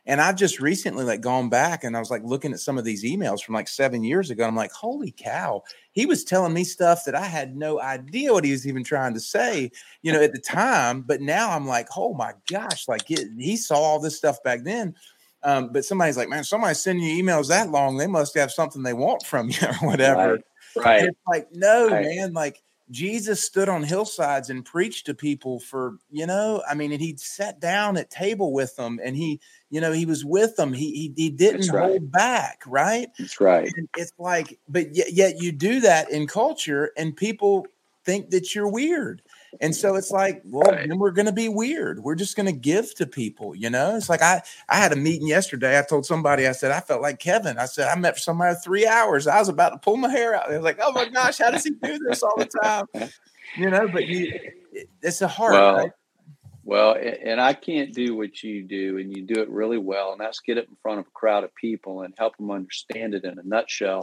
And 0.07 0.21
I've 0.21 0.35
just 0.35 0.59
recently 0.59 1.03
like 1.03 1.21
gone 1.21 1.49
back 1.49 1.83
and 1.83 1.95
I 1.95 1.99
was 1.99 2.11
like 2.11 2.23
looking 2.23 2.53
at 2.53 2.59
some 2.59 2.77
of 2.77 2.85
these 2.85 3.03
emails 3.03 3.41
from 3.41 3.55
like 3.55 3.67
seven 3.67 4.03
years 4.03 4.29
ago. 4.29 4.45
I'm 4.45 4.55
like, 4.55 4.71
holy 4.71 5.11
cow, 5.11 5.63
he 5.93 6.05
was 6.05 6.23
telling 6.23 6.53
me 6.53 6.63
stuff 6.63 7.05
that 7.05 7.15
I 7.15 7.25
had 7.25 7.55
no 7.55 7.81
idea 7.81 8.31
what 8.31 8.43
he 8.43 8.51
was 8.51 8.67
even 8.67 8.83
trying 8.83 9.15
to 9.15 9.19
say, 9.19 9.71
you 10.03 10.13
know, 10.13 10.21
at 10.21 10.31
the 10.31 10.39
time. 10.39 11.01
But 11.01 11.21
now 11.21 11.49
I'm 11.51 11.65
like, 11.65 11.87
oh 11.97 12.13
my 12.13 12.33
gosh, 12.47 12.87
like 12.87 13.09
it, 13.09 13.29
he 13.39 13.57
saw 13.57 13.75
all 13.75 13.99
this 13.99 14.17
stuff 14.17 14.43
back 14.43 14.63
then. 14.63 14.95
Um, 15.41 15.69
but 15.71 15.85
somebody's 15.85 16.17
like, 16.17 16.29
man, 16.29 16.43
somebody's 16.43 16.81
sending 16.81 17.05
you 17.05 17.23
emails 17.23 17.47
that 17.49 17.69
long. 17.69 17.97
They 17.97 18.07
must 18.07 18.35
have 18.35 18.51
something 18.51 18.83
they 18.83 18.93
want 18.93 19.23
from 19.25 19.49
you 19.49 19.57
or 19.81 19.87
whatever. 19.87 20.33
Right. 20.75 20.85
right. 20.85 21.03
it's 21.05 21.19
like, 21.27 21.47
no, 21.51 21.89
right. 21.89 22.05
man, 22.05 22.33
like 22.33 22.61
Jesus 22.91 23.43
stood 23.43 23.67
on 23.67 23.83
hillsides 23.83 24.49
and 24.49 24.63
preached 24.63 25.07
to 25.07 25.13
people 25.13 25.59
for, 25.59 25.97
you 26.11 26.27
know, 26.27 26.61
I 26.69 26.75
mean, 26.75 26.91
and 26.91 27.01
he 27.01 27.17
sat 27.17 27.59
down 27.59 27.97
at 27.97 28.11
table 28.11 28.53
with 28.53 28.75
them 28.75 28.99
and 29.03 29.15
he, 29.15 29.39
you 29.71 29.81
know, 29.81 29.91
he 29.91 30.05
was 30.05 30.23
with 30.23 30.55
them. 30.55 30.71
He 30.71 30.91
he, 30.91 31.13
he 31.15 31.29
didn't 31.29 31.71
right. 31.71 31.89
hold 31.89 32.11
back, 32.11 32.61
right? 32.67 33.09
That's 33.17 33.41
right. 33.41 33.71
And 33.75 33.89
it's 33.97 34.13
like, 34.19 34.59
but 34.69 34.95
yet, 34.95 35.13
yet 35.13 35.41
you 35.41 35.51
do 35.51 35.79
that 35.81 36.11
in 36.11 36.27
culture 36.27 36.91
and 36.95 37.15
people 37.15 37.65
think 38.05 38.29
that 38.29 38.53
you're 38.53 38.69
weird. 38.69 39.21
And 39.61 39.75
so 39.75 39.95
it's 39.95 40.11
like, 40.11 40.41
well, 40.45 40.71
right. 40.71 40.87
then 40.87 40.97
we're 40.97 41.11
going 41.11 41.25
to 41.25 41.31
be 41.31 41.49
weird. 41.49 42.03
We're 42.03 42.15
just 42.15 42.35
going 42.35 42.45
to 42.45 42.51
give 42.51 42.93
to 42.95 43.05
people, 43.05 43.55
you 43.55 43.69
know? 43.69 43.95
It's 43.95 44.09
like 44.09 44.21
I 44.21 44.41
I 44.69 44.77
had 44.77 44.91
a 44.91 44.95
meeting 44.95 45.27
yesterday. 45.27 45.77
I 45.77 45.83
told 45.83 46.05
somebody, 46.05 46.47
I 46.47 46.51
said, 46.51 46.71
I 46.71 46.79
felt 46.79 47.01
like 47.01 47.19
Kevin. 47.19 47.57
I 47.57 47.65
said, 47.65 47.87
I 47.87 47.95
met 47.99 48.17
somebody 48.17 48.55
three 48.63 48.87
hours. 48.87 49.27
I 49.27 49.39
was 49.39 49.49
about 49.49 49.69
to 49.69 49.77
pull 49.77 49.97
my 49.97 50.09
hair 50.09 50.35
out. 50.35 50.49
They 50.49 50.55
was 50.55 50.63
like, 50.63 50.79
oh 50.81 50.91
my 50.91 51.09
gosh, 51.09 51.37
how 51.37 51.51
does 51.51 51.63
he 51.63 51.71
do 51.71 51.99
this 51.99 52.23
all 52.23 52.35
the 52.37 52.49
time? 52.63 52.85
You 53.57 53.69
know, 53.69 53.87
but 53.87 54.07
you, 54.07 54.37
it's 55.01 55.21
a 55.21 55.27
hard, 55.27 55.53
well, 55.53 55.75
right? 55.75 55.91
Well, 56.63 56.95
and 56.95 57.39
I 57.39 57.53
can't 57.53 57.93
do 57.93 58.17
what 58.17 58.41
you 58.43 58.63
do, 58.63 58.97
and 58.97 59.15
you 59.15 59.23
do 59.23 59.39
it 59.41 59.49
really 59.49 59.77
well, 59.77 60.11
and 60.11 60.19
that's 60.19 60.39
get 60.39 60.57
it 60.57 60.67
in 60.67 60.75
front 60.81 60.99
of 60.99 61.05
a 61.05 61.11
crowd 61.11 61.43
of 61.43 61.53
people 61.55 62.01
and 62.01 62.13
help 62.17 62.35
them 62.37 62.49
understand 62.49 63.13
it 63.13 63.23
in 63.23 63.37
a 63.37 63.43
nutshell, 63.43 64.01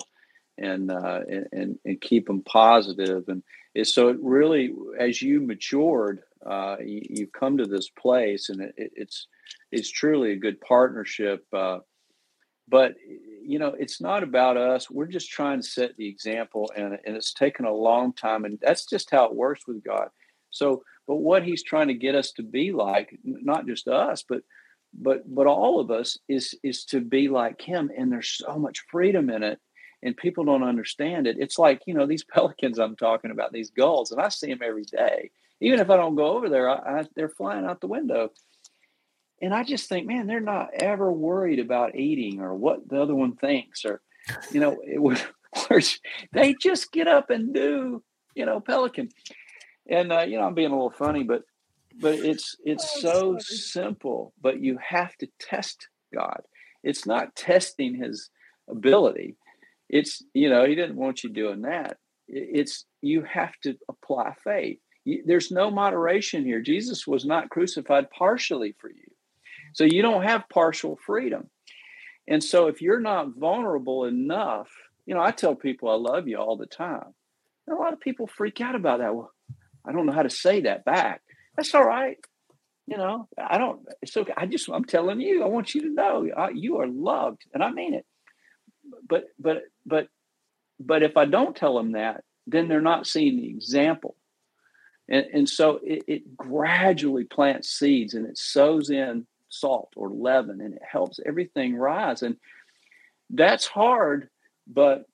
and 0.58 0.90
uh, 0.90 1.22
and 1.52 1.78
and 1.84 2.00
keep 2.00 2.26
them. 2.28 2.42
And 2.54 3.42
so 3.84 4.08
it 4.08 4.18
really, 4.20 4.72
as 4.98 5.22
you 5.22 5.40
matured, 5.40 6.20
uh, 6.44 6.76
you, 6.80 7.02
you, 7.08 7.26
come 7.26 7.58
to 7.58 7.66
this 7.66 7.88
place, 7.88 8.48
and 8.48 8.60
it, 8.60 8.74
it's 8.76 9.28
it's 9.70 9.90
truly 9.90 10.32
a 10.32 10.36
good 10.36 10.60
partnership. 10.60 11.46
Uh, 11.52 11.78
but 12.68 12.94
you 13.44 13.58
know, 13.58 13.74
it's 13.78 14.00
not 14.00 14.22
about 14.22 14.56
us. 14.56 14.90
We're 14.90 15.06
just 15.06 15.30
trying 15.30 15.60
to 15.60 15.66
set 15.66 15.96
the 15.96 16.08
example, 16.08 16.70
and 16.76 16.98
and 17.06 17.16
it's 17.16 17.32
taken 17.32 17.64
a 17.64 17.72
long 17.72 18.12
time, 18.12 18.44
and 18.44 18.58
that's 18.60 18.86
just 18.86 19.10
how 19.10 19.26
it 19.26 19.34
works 19.34 19.66
with 19.66 19.82
God. 19.84 20.08
So 20.50 20.82
but 21.06 21.16
what 21.16 21.42
he's 21.42 21.62
trying 21.62 21.88
to 21.88 21.94
get 21.94 22.14
us 22.14 22.32
to 22.32 22.42
be 22.42 22.72
like 22.72 23.18
not 23.24 23.66
just 23.66 23.88
us 23.88 24.24
but 24.28 24.42
but 24.94 25.22
but 25.26 25.46
all 25.46 25.80
of 25.80 25.90
us 25.90 26.18
is 26.28 26.54
is 26.62 26.84
to 26.84 27.00
be 27.00 27.28
like 27.28 27.60
him 27.60 27.90
and 27.96 28.12
there's 28.12 28.38
so 28.44 28.58
much 28.58 28.84
freedom 28.90 29.30
in 29.30 29.42
it 29.42 29.58
and 30.02 30.16
people 30.16 30.44
don't 30.44 30.62
understand 30.62 31.26
it 31.26 31.36
it's 31.38 31.58
like 31.58 31.82
you 31.86 31.94
know 31.94 32.06
these 32.06 32.24
pelicans 32.34 32.78
i'm 32.78 32.96
talking 32.96 33.30
about 33.30 33.52
these 33.52 33.70
gulls 33.70 34.10
and 34.10 34.20
i 34.20 34.28
see 34.28 34.48
them 34.48 34.60
every 34.62 34.84
day. 34.84 35.30
Even 35.60 35.80
if 35.80 35.90
i 35.90 35.96
don't 35.96 36.16
go 36.16 36.36
over 36.36 36.48
there 36.48 36.68
I, 36.68 37.00
I, 37.00 37.04
they're 37.14 37.28
flying 37.28 37.64
out 37.64 37.80
the 37.80 37.86
window. 37.86 38.30
And 39.40 39.54
i 39.54 39.64
just 39.64 39.88
think 39.88 40.06
man 40.06 40.26
they're 40.26 40.40
not 40.40 40.70
ever 40.74 41.12
worried 41.12 41.58
about 41.58 41.96
eating 41.96 42.40
or 42.40 42.54
what 42.54 42.88
the 42.88 43.00
other 43.00 43.14
one 43.14 43.36
thinks 43.36 43.84
or 43.84 44.00
you 44.50 44.60
know 44.60 44.80
it 44.84 45.00
was 45.00 45.20
they 46.32 46.54
just 46.54 46.92
get 46.92 47.08
up 47.08 47.30
and 47.30 47.52
do 47.54 48.02
you 48.34 48.46
know 48.46 48.60
pelican. 48.60 49.10
And 49.88 50.12
uh, 50.12 50.20
you 50.20 50.38
know 50.38 50.44
i'm 50.44 50.54
being 50.54 50.70
a 50.70 50.74
little 50.74 50.90
funny 50.90 51.22
but 51.22 51.42
but 52.00 52.14
it's 52.14 52.56
it's 52.64 53.04
oh, 53.04 53.36
so 53.36 53.38
simple 53.40 54.32
but 54.40 54.60
you 54.60 54.78
have 54.78 55.16
to 55.18 55.28
test 55.38 55.88
god. 56.12 56.42
It's 56.82 57.06
not 57.06 57.36
testing 57.36 57.94
his 57.94 58.30
ability 58.68 59.36
it's 59.92 60.22
you 60.34 60.50
know 60.50 60.66
he 60.66 60.74
didn't 60.74 60.96
want 60.96 61.22
you 61.22 61.30
doing 61.30 61.62
that 61.62 61.98
it's 62.28 62.86
you 63.02 63.22
have 63.22 63.52
to 63.62 63.76
apply 63.88 64.34
faith 64.42 64.78
there's 65.26 65.50
no 65.50 65.70
moderation 65.70 66.44
here 66.44 66.60
jesus 66.60 67.06
was 67.06 67.24
not 67.24 67.50
crucified 67.50 68.10
partially 68.10 68.74
for 68.80 68.90
you 68.90 69.06
so 69.74 69.84
you 69.84 70.02
don't 70.02 70.22
have 70.24 70.48
partial 70.52 70.98
freedom 71.04 71.48
and 72.26 72.42
so 72.42 72.66
if 72.66 72.80
you're 72.80 73.00
not 73.00 73.36
vulnerable 73.36 74.04
enough 74.04 74.68
you 75.06 75.14
know 75.14 75.22
i 75.22 75.30
tell 75.30 75.54
people 75.54 75.90
i 75.90 75.94
love 75.94 76.26
you 76.26 76.36
all 76.38 76.56
the 76.56 76.66
time 76.66 77.14
and 77.66 77.76
a 77.76 77.80
lot 77.80 77.92
of 77.92 78.00
people 78.00 78.26
freak 78.26 78.60
out 78.60 78.74
about 78.74 78.98
that 78.98 79.14
well 79.14 79.32
I 79.84 79.92
don't 79.92 80.06
know 80.06 80.12
how 80.12 80.22
to 80.22 80.30
say 80.30 80.62
that 80.62 80.84
back. 80.84 81.22
That's 81.56 81.74
all 81.74 81.84
right. 81.84 82.16
You 82.86 82.96
know, 82.96 83.28
I 83.38 83.58
don't, 83.58 83.80
it's 84.00 84.16
okay. 84.16 84.32
I 84.36 84.46
just, 84.46 84.68
I'm 84.68 84.84
telling 84.84 85.20
you, 85.20 85.42
I 85.42 85.46
want 85.46 85.74
you 85.74 85.82
to 85.82 85.90
know 85.90 86.28
I, 86.36 86.50
you 86.50 86.78
are 86.80 86.88
loved 86.88 87.42
and 87.54 87.62
I 87.62 87.70
mean 87.70 87.94
it. 87.94 88.04
But, 89.08 89.24
but, 89.38 89.58
but, 89.86 90.08
but 90.78 91.02
if 91.02 91.16
I 91.16 91.24
don't 91.24 91.56
tell 91.56 91.76
them 91.76 91.92
that, 91.92 92.24
then 92.46 92.68
they're 92.68 92.80
not 92.80 93.06
seeing 93.06 93.36
the 93.36 93.48
example. 93.48 94.16
And, 95.08 95.26
and 95.32 95.48
so 95.48 95.80
it, 95.82 96.04
it 96.06 96.36
gradually 96.36 97.24
plants 97.24 97.68
seeds 97.70 98.14
and 98.14 98.26
it 98.26 98.38
sows 98.38 98.90
in 98.90 99.26
salt 99.48 99.92
or 99.96 100.08
leaven 100.08 100.60
and 100.60 100.74
it 100.74 100.82
helps 100.90 101.20
everything 101.24 101.76
rise. 101.76 102.22
And 102.22 102.36
that's 103.30 103.66
hard, 103.66 104.28
but 104.66 105.06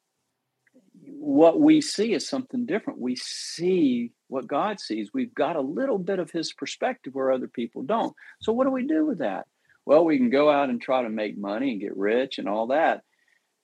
what 1.05 1.61
we 1.61 1.81
see 1.81 2.13
is 2.13 2.29
something 2.29 2.67
different. 2.67 3.01
We 3.01 3.17
see 3.17 4.13
what 4.29 4.47
God 4.47 4.81
sees. 4.81 5.11
We've 5.13 5.35
got 5.35 5.57
a 5.57 5.61
little 5.61 5.99
bit 5.99 6.19
of 6.19 6.31
his 6.31 6.53
perspective 6.53 7.15
where 7.15 7.33
other 7.33 7.49
people 7.49 7.83
don't. 7.83 8.15
So, 8.41 8.53
what 8.53 8.65
do 8.65 8.71
we 8.71 8.87
do 8.87 9.07
with 9.07 9.19
that? 9.19 9.47
Well, 9.87 10.05
we 10.05 10.19
can 10.19 10.31
go 10.31 10.51
out 10.51 10.69
and 10.69 10.81
try 10.81 11.03
to 11.03 11.09
make 11.09 11.39
money 11.39 11.73
and 11.73 11.81
get 11.81 11.97
rich 11.97 12.39
and 12.39 12.49
all 12.49 12.69
that. 12.69 13.03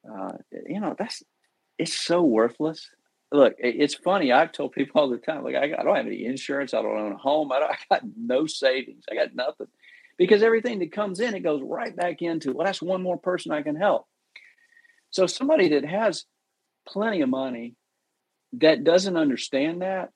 Uh, 0.09 0.33
you 0.67 0.81
know, 0.81 0.95
that's 0.99 1.23
it's 1.79 1.95
so 1.95 2.23
worthless. 2.23 2.89
Look, 3.33 3.55
it's 3.59 3.95
funny. 3.95 4.31
I've 4.31 4.53
told 4.53 4.73
people 4.73 5.01
all 5.01 5.09
the 5.09 5.19
time, 5.19 5.43
like, 5.43 5.57
I, 5.57 5.67
don't 5.67 5.97
have 5.97 6.07
any 6.07 6.25
insurance. 6.25 6.73
I 6.73 6.83
don't 6.83 6.97
own 6.97 7.13
a 7.13 7.17
home. 7.17 7.51
I, 7.51 7.57
I 7.71 7.77
got 7.91 8.03
no 8.17 8.47
savings. 8.47 9.05
I 9.11 9.15
got 9.15 9.35
nothing 9.35 9.67
because 10.17 10.43
everything 10.43 10.79
that 10.79 10.93
comes 10.93 11.21
in, 11.21 11.35
it 11.35 11.41
goes 11.41 11.61
right 11.65 11.95
back 11.97 12.23
into, 12.23 12.53
well, 12.53 12.67
that's 12.67 12.83
one 12.83 13.03
more 13.03 13.19
person 13.19 13.51
I 13.51 13.63
can 13.63 13.77
help. 13.77 14.07
So, 15.11 15.27
somebody 15.27 15.69
that 15.71 15.85
has 15.85 16.25
plenty 16.87 17.23
of 17.23 17.29
money 17.29 17.75
that 18.61 18.85
doesn't 18.85 19.17
understand 19.17 19.83
that, 19.83 20.11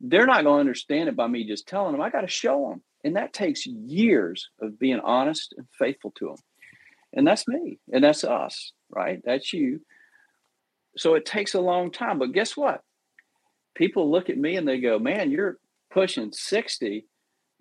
they're 0.00 0.26
not 0.26 0.44
going 0.44 0.56
to 0.56 0.60
understand 0.60 1.08
it 1.08 1.16
by 1.16 1.26
me 1.26 1.46
just 1.46 1.68
telling 1.68 1.92
them. 1.92 2.00
I 2.00 2.10
got 2.10 2.22
to 2.22 2.28
show 2.28 2.70
them. 2.70 2.82
And 3.04 3.16
that 3.16 3.32
takes 3.32 3.66
years 3.66 4.48
of 4.60 4.78
being 4.78 5.00
honest 5.00 5.54
and 5.56 5.66
faithful 5.78 6.12
to 6.18 6.26
them. 6.26 6.36
And 7.12 7.26
that's 7.26 7.46
me. 7.46 7.78
And 7.92 8.02
that's 8.02 8.24
us, 8.24 8.72
right? 8.90 9.20
That's 9.24 9.52
you. 9.52 9.80
So 10.96 11.14
it 11.14 11.26
takes 11.26 11.54
a 11.54 11.60
long 11.60 11.90
time. 11.90 12.18
But 12.18 12.32
guess 12.32 12.56
what? 12.56 12.82
People 13.74 14.10
look 14.10 14.30
at 14.30 14.38
me 14.38 14.56
and 14.56 14.66
they 14.66 14.80
go, 14.80 14.98
man, 14.98 15.30
you're 15.30 15.58
pushing 15.90 16.32
60 16.32 17.06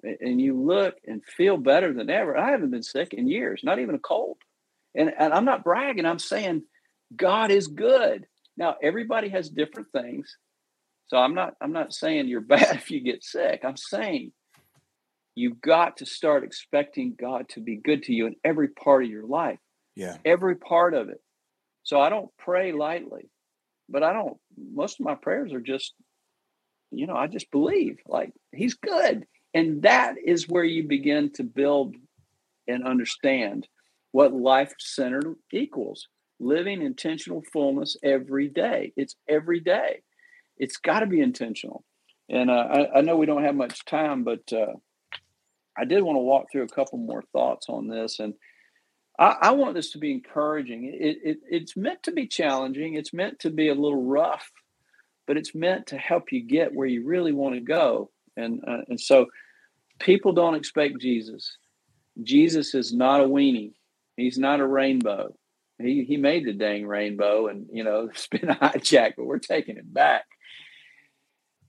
and 0.03 0.41
you 0.41 0.59
look 0.59 0.95
and 1.05 1.23
feel 1.25 1.57
better 1.57 1.93
than 1.93 2.09
ever. 2.09 2.38
I 2.38 2.51
haven't 2.51 2.71
been 2.71 2.84
sick 2.84 3.13
in 3.13 3.28
years, 3.28 3.61
not 3.63 3.80
even 3.80 3.95
a 3.95 3.99
cold. 3.99 4.38
And, 4.95 5.11
and 5.17 5.34
I'm 5.34 5.45
not 5.45 5.63
bragging. 5.63 6.05
I'm 6.05 6.19
saying 6.19 6.63
God 7.15 7.51
is 7.51 7.67
good. 7.67 8.25
Now, 8.55 8.75
everybody 8.82 9.30
has 9.30 9.49
different 9.49 9.91
things. 9.91 10.36
So 11.07 11.17
I'm 11.17 11.34
not 11.34 11.53
I'm 11.61 11.71
not 11.71 11.93
saying 11.93 12.28
you're 12.28 12.41
bad 12.55 12.75
if 12.75 12.91
you 12.91 13.01
get 13.01 13.23
sick. 13.23 13.61
I'm 13.63 13.78
saying 13.78 14.32
you've 15.36 15.61
got 15.61 15.97
to 15.97 16.05
start 16.05 16.43
expecting 16.43 17.15
God 17.19 17.49
to 17.49 17.59
be 17.59 17.78
good 17.78 18.03
to 18.03 18.13
you 18.13 18.28
in 18.28 18.36
every 18.43 18.69
part 18.69 19.03
of 19.03 19.09
your 19.09 19.25
life. 19.25 19.59
Yeah. 19.98 20.18
Every 20.24 20.56
part 20.56 20.93
of 20.93 21.10
it. 21.10 21.20
So 21.84 22.00
I 22.00 22.10
don't 22.10 22.30
pray 22.38 22.72
lightly, 22.72 23.30
but 23.89 24.04
I 24.04 24.14
don't 24.14 24.38
most 24.56 25.00
of 25.00 25.06
my 25.06 25.16
prayers 25.16 25.54
are 25.54 25.62
just 25.62 25.93
you 26.91 27.08
know, 27.08 27.16
I 27.16 27.28
just 27.28 27.52
believe 27.52 27.98
like 28.08 28.32
he's 28.54 28.76
good. 28.76 29.26
And 29.54 29.82
that 29.82 30.16
is 30.24 30.48
where 30.48 30.64
you 30.64 30.88
begin 30.88 31.32
to 31.34 31.43
build 31.43 31.95
and 32.68 32.86
understand 32.86 33.68
what 34.12 34.34
life 34.34 34.74
centered 34.78 35.36
equals 35.52 36.08
living 36.39 36.82
intentional 36.84 37.43
fullness 37.52 37.98
every 38.04 38.50
day. 38.50 38.93
It's 38.95 39.16
every 39.28 39.60
day. 39.60 40.02
It's 40.58 40.78
got 40.78 41.00
to 41.00 41.08
be 41.08 41.22
intentional. 41.22 41.84
And 42.30 42.52
uh, 42.52 42.54
I, 42.54 43.00
I, 43.00 43.02
know 43.02 43.16
we 43.16 43.26
don't 43.26 43.43
have 43.43 43.56
much 43.56 43.86
time, 43.86 44.24
but 44.24 44.41
uh, 44.54 44.74
I 45.78 45.86
did 45.86 46.04
want 46.04 46.18
to 46.18 46.22
walk 46.22 46.48
through 46.52 46.64
a 46.64 46.68
couple 46.76 47.00
more 47.00 47.24
thoughts 47.32 47.68
on 47.70 47.88
this. 47.88 48.20
And 48.20 48.34
I, 49.20 49.36
I 49.41 49.51
want 49.51 49.74
this 49.74 49.91
to 49.91 49.97
be 49.97 50.11
encouraging. 50.11 50.86
It, 50.86 51.18
it, 51.24 51.38
it's 51.49 51.76
meant 51.76 52.03
to 52.03 52.11
be 52.11 52.28
challenging, 52.28 52.95
it's 52.95 53.13
meant 53.13 53.39
to 53.39 53.49
be 53.49 53.70
a 53.70 53.76
little 53.76 54.05
rough, 54.05 54.51
but 55.26 55.38
it's 55.38 55.55
meant 55.55 55.88
to 55.88 55.97
help 55.97 56.32
you 56.32 56.41
get 56.43 56.74
where 56.74 56.88
you 56.88 57.05
really 57.05 57.34
want 57.34 57.55
to 57.55 57.61
go. 57.61 58.11
And, 58.36 58.61
uh, 58.68 58.82
and 58.88 58.99
so 58.99 59.28
people 59.99 60.34
don't 60.34 60.55
expect 60.55 61.01
Jesus. 61.01 61.57
Jesus 62.24 62.74
is 62.74 62.93
not 62.93 63.22
a 63.22 63.28
weenie, 63.28 63.74
he's 64.15 64.38
not 64.38 64.59
a 64.59 64.68
rainbow. 64.68 65.36
He 65.80 66.03
he 66.05 66.18
made 66.18 66.45
the 66.45 66.53
dang 66.53 66.88
rainbow, 66.88 67.47
and 67.47 67.68
you 67.72 67.84
know 67.84 68.09
it's 68.11 68.28
been 68.28 68.49
a 68.49 68.55
hijack, 68.55 69.13
but 69.15 69.26
we're 69.26 69.39
taking 69.39 69.78
it 69.78 69.91
back. 69.91 70.26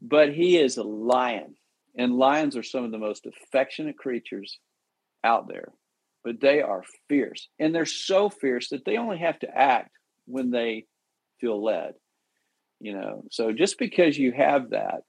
But 0.01 0.33
he 0.33 0.57
is 0.57 0.77
a 0.77 0.83
lion, 0.83 1.57
and 1.97 2.17
lions 2.17 2.57
are 2.57 2.63
some 2.63 2.85
of 2.85 2.91
the 2.91 2.99
most 2.99 3.27
affectionate 3.27 3.99
creatures 3.99 4.59
out 5.25 5.49
there. 5.49 5.73
But 6.25 6.41
they 6.41 6.61
are 6.61 6.83
fierce, 7.09 7.49
and 7.59 7.75
they're 7.75 7.87
so 7.87 8.29
fierce 8.29 8.69
that 8.71 8.85
they 8.85 8.97
only 8.97 9.19
have 9.19 9.39
to 9.41 9.57
act 9.57 9.93
when 10.27 10.51
they 10.51 10.87
feel 11.41 11.63
led. 11.63 11.95
You 12.81 12.95
know, 12.95 13.25
so 13.31 13.53
just 13.53 13.79
because 13.79 14.19
you 14.19 14.33
have 14.33 14.71
that, 14.71 15.03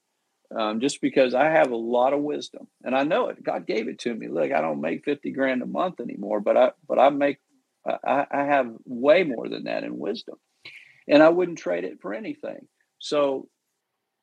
um, 0.55 0.80
just 0.80 1.01
because 1.01 1.34
I 1.36 1.45
have 1.45 1.72
a 1.72 1.76
lot 1.76 2.14
of 2.14 2.22
wisdom 2.22 2.68
and 2.84 2.95
I 2.95 3.03
know 3.03 3.30
it, 3.30 3.43
God 3.43 3.68
gave 3.68 3.88
it 3.88 3.99
to 3.99 4.14
me. 4.14 4.28
Look, 4.28 4.51
I 4.51 4.62
don't 4.62 4.82
make 4.82 5.05
fifty 5.05 5.32
grand 5.32 5.62
a 5.62 5.68
month 5.68 5.99
anymore, 5.99 6.39
but 6.39 6.57
I 6.57 6.72
but 6.88 6.99
I 6.99 7.10
make 7.10 7.38
I, 7.86 8.26
I 8.32 8.43
have 8.43 8.72
way 8.86 9.24
more 9.24 9.47
than 9.47 9.66
that 9.66 9.84
in 9.84 9.97
wisdom, 9.97 10.36
and 11.07 11.24
I 11.24 11.30
wouldn't 11.30 11.57
trade 11.57 11.84
it 11.84 12.01
for 12.01 12.14
anything. 12.14 12.68
So, 12.99 13.47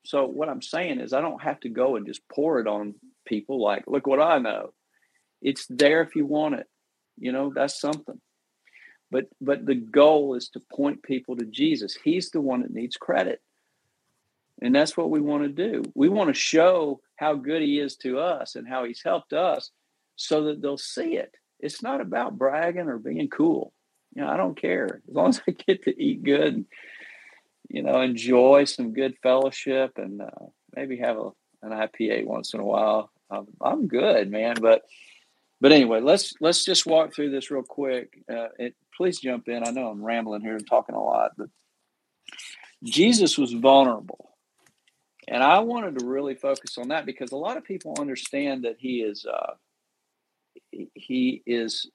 so 0.05 0.26
what 0.26 0.49
I'm 0.49 0.62
saying 0.62 1.01
is, 1.01 1.12
I 1.12 1.20
don't 1.20 1.43
have 1.43 1.61
to 1.61 1.68
go 1.68 1.97
and 1.97 2.07
just 2.07 2.20
pour 2.28 2.61
it 2.61 2.66
on 2.66 2.95
people. 3.26 3.62
Like, 3.62 3.84
look 3.87 4.07
what 4.07 4.20
I 4.20 4.39
know. 4.39 4.72
It's 5.43 5.66
there 5.68 6.03
if 6.03 6.16
you 6.16 6.26
want 6.26 6.57
it. 6.57 6.66
You 7.18 7.32
know, 7.32 7.52
that's 7.54 7.80
something. 7.80 8.20
But 9.10 9.26
but 9.40 9.66
the 9.66 9.74
goal 9.74 10.34
is 10.34 10.48
to 10.50 10.60
point 10.60 11.02
people 11.02 11.36
to 11.36 11.44
Jesus. 11.44 11.96
He's 12.02 12.30
the 12.30 12.40
one 12.40 12.62
that 12.62 12.72
needs 12.72 12.96
credit. 12.96 13.40
And 14.62 14.74
that's 14.74 14.96
what 14.96 15.10
we 15.10 15.20
want 15.20 15.42
to 15.42 15.48
do. 15.48 15.82
We 15.94 16.08
want 16.08 16.28
to 16.28 16.34
show 16.34 17.00
how 17.16 17.34
good 17.34 17.62
he 17.62 17.78
is 17.78 17.96
to 17.96 18.18
us 18.18 18.56
and 18.56 18.66
how 18.66 18.84
he's 18.84 19.02
helped 19.02 19.32
us 19.32 19.70
so 20.16 20.44
that 20.44 20.62
they'll 20.62 20.78
see 20.78 21.16
it. 21.16 21.34
It's 21.60 21.82
not 21.82 22.00
about 22.00 22.38
bragging 22.38 22.88
or 22.88 22.98
being 22.98 23.28
cool. 23.28 23.72
You 24.14 24.22
know, 24.22 24.28
I 24.28 24.36
don't 24.36 24.60
care. 24.60 25.02
As 25.08 25.14
long 25.14 25.28
as 25.28 25.42
I 25.46 25.52
get 25.52 25.82
to 25.84 26.02
eat 26.02 26.22
good 26.22 26.54
and, 26.54 26.66
you 27.68 27.82
know, 27.82 28.00
enjoy 28.00 28.64
some 28.64 28.94
good 28.94 29.16
fellowship 29.22 29.98
and 29.98 30.22
uh, 30.22 30.46
maybe 30.74 30.96
have 30.98 31.18
a, 31.18 31.30
an 31.62 31.72
IPA 31.72 32.24
once 32.24 32.54
in 32.54 32.60
a 32.60 32.64
while, 32.64 33.10
I'm, 33.30 33.46
I'm 33.60 33.88
good, 33.88 34.30
man. 34.30 34.56
But 34.60 34.82
but 35.61 35.72
anyway, 35.72 36.00
let's 36.00 36.34
let's 36.40 36.64
just 36.64 36.86
walk 36.86 37.14
through 37.14 37.30
this 37.30 37.50
real 37.50 37.62
quick. 37.62 38.18
Uh, 38.30 38.48
it, 38.59 38.74
please 38.96 39.20
jump 39.20 39.48
in. 39.48 39.66
I 39.66 39.70
know 39.70 39.88
I'm 39.88 40.04
rambling 40.04 40.42
here 40.42 40.57
and 40.57 40.66
talking 40.66 40.94
a 40.94 41.02
lot, 41.02 41.32
but 41.36 41.48
Jesus 42.84 43.38
was 43.38 43.52
vulnerable. 43.52 44.32
And 45.28 45.42
I 45.42 45.59
wanted 45.61 45.98
to 45.98 46.07
really 46.07 46.34
focus 46.34 46.78
on 46.78 46.88
that 46.88 47.07
because 47.07 47.32
a 47.32 47.36
lot 47.36 47.57
of 47.57 47.64
people 47.64 47.96
understand 47.98 48.64
that 48.64 48.76
he 48.78 49.00
is 49.00 49.26
uh, 49.26 49.54
he 50.94 51.42
is 51.46 51.90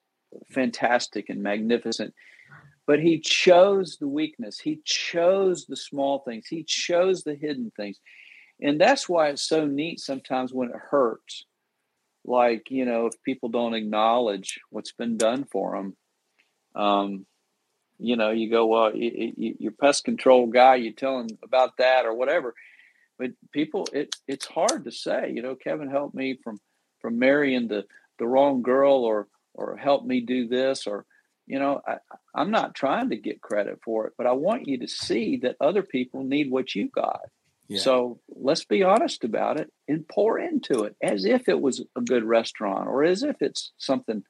fantastic 0.49 1.29
and 1.29 1.41
magnificent, 1.41 2.13
but 2.87 2.99
he 2.99 3.19
chose 3.19 3.97
the 3.97 4.07
weakness. 4.07 4.59
He 4.59 4.81
chose 4.85 5.65
the 5.65 5.77
small 5.77 6.19
things. 6.19 6.47
He 6.47 6.63
chose 6.63 7.23
the 7.23 7.35
hidden 7.35 7.71
things, 7.77 7.99
and 8.59 8.81
that's 8.81 9.07
why 9.07 9.29
it's 9.29 9.47
so 9.47 9.65
neat 9.65 9.99
sometimes 9.99 10.51
when 10.51 10.69
it 10.69 10.75
hurts. 10.75 11.45
Like 12.25 12.69
you 12.69 12.85
know, 12.85 13.07
if 13.07 13.13
people 13.23 13.49
don't 13.49 13.73
acknowledge 13.73 14.59
what's 14.69 14.91
been 14.91 15.17
done 15.17 15.45
for 15.45 15.75
them, 15.75 15.95
um, 16.75 17.25
you 17.99 18.15
know, 18.15 18.31
you 18.31 18.49
go, 18.49 18.65
well, 18.65 18.95
you, 18.95 19.33
you, 19.37 19.55
your 19.59 19.71
pest 19.71 20.03
control 20.03 20.47
guy, 20.47 20.75
you 20.75 20.91
tell 20.91 21.19
him 21.19 21.27
about 21.43 21.77
that 21.77 22.05
or 22.05 22.13
whatever. 22.13 22.55
But 23.19 23.31
people, 23.51 23.87
it 23.93 24.15
it's 24.27 24.47
hard 24.47 24.85
to 24.85 24.91
say. 24.91 25.31
You 25.33 25.43
know, 25.43 25.55
Kevin 25.55 25.89
helped 25.89 26.15
me 26.15 26.39
from 26.43 26.59
from 26.99 27.19
marrying 27.19 27.67
the 27.67 27.85
the 28.17 28.27
wrong 28.27 28.63
girl, 28.63 29.03
or 29.03 29.27
or 29.53 29.77
help 29.77 30.05
me 30.05 30.21
do 30.21 30.47
this, 30.47 30.87
or 30.87 31.05
you 31.45 31.59
know, 31.59 31.81
I, 31.87 31.97
I'm 32.33 32.49
not 32.49 32.73
trying 32.73 33.09
to 33.09 33.17
get 33.17 33.41
credit 33.41 33.79
for 33.83 34.07
it, 34.07 34.13
but 34.17 34.25
I 34.25 34.31
want 34.31 34.67
you 34.67 34.79
to 34.79 34.87
see 34.87 35.37
that 35.43 35.57
other 35.59 35.83
people 35.83 36.23
need 36.23 36.49
what 36.49 36.73
you 36.73 36.89
got. 36.89 37.21
Yeah. 37.71 37.79
So 37.79 38.19
let's 38.27 38.65
be 38.65 38.83
honest 38.83 39.23
about 39.23 39.57
it 39.57 39.71
and 39.87 40.05
pour 40.05 40.37
into 40.37 40.83
it 40.83 40.97
as 41.01 41.23
if 41.23 41.47
it 41.47 41.61
was 41.61 41.81
a 41.95 42.01
good 42.01 42.25
restaurant 42.25 42.89
or 42.89 43.05
as 43.05 43.23
if 43.23 43.37
it's 43.39 43.71
something 43.77 44.23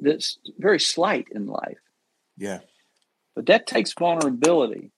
that's 0.00 0.38
very 0.58 0.80
slight 0.80 1.26
in 1.30 1.44
life. 1.44 1.76
Yeah. 2.38 2.60
But 3.36 3.44
that 3.46 3.66
takes 3.66 3.92
vulnerability. 3.92 4.92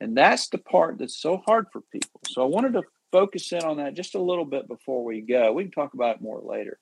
And 0.00 0.16
that's 0.16 0.48
the 0.48 0.56
part 0.56 0.96
that's 0.96 1.20
so 1.20 1.42
hard 1.44 1.66
for 1.70 1.82
people. 1.92 2.22
So 2.26 2.42
I 2.42 2.46
wanted 2.46 2.72
to 2.72 2.84
focus 3.12 3.52
in 3.52 3.62
on 3.64 3.76
that 3.76 3.92
just 3.92 4.14
a 4.14 4.22
little 4.22 4.46
bit 4.46 4.66
before 4.66 5.04
we 5.04 5.20
go. 5.20 5.52
We 5.52 5.64
can 5.64 5.72
talk 5.72 5.92
about 5.92 6.16
it 6.16 6.22
more 6.22 6.40
later. 6.42 6.78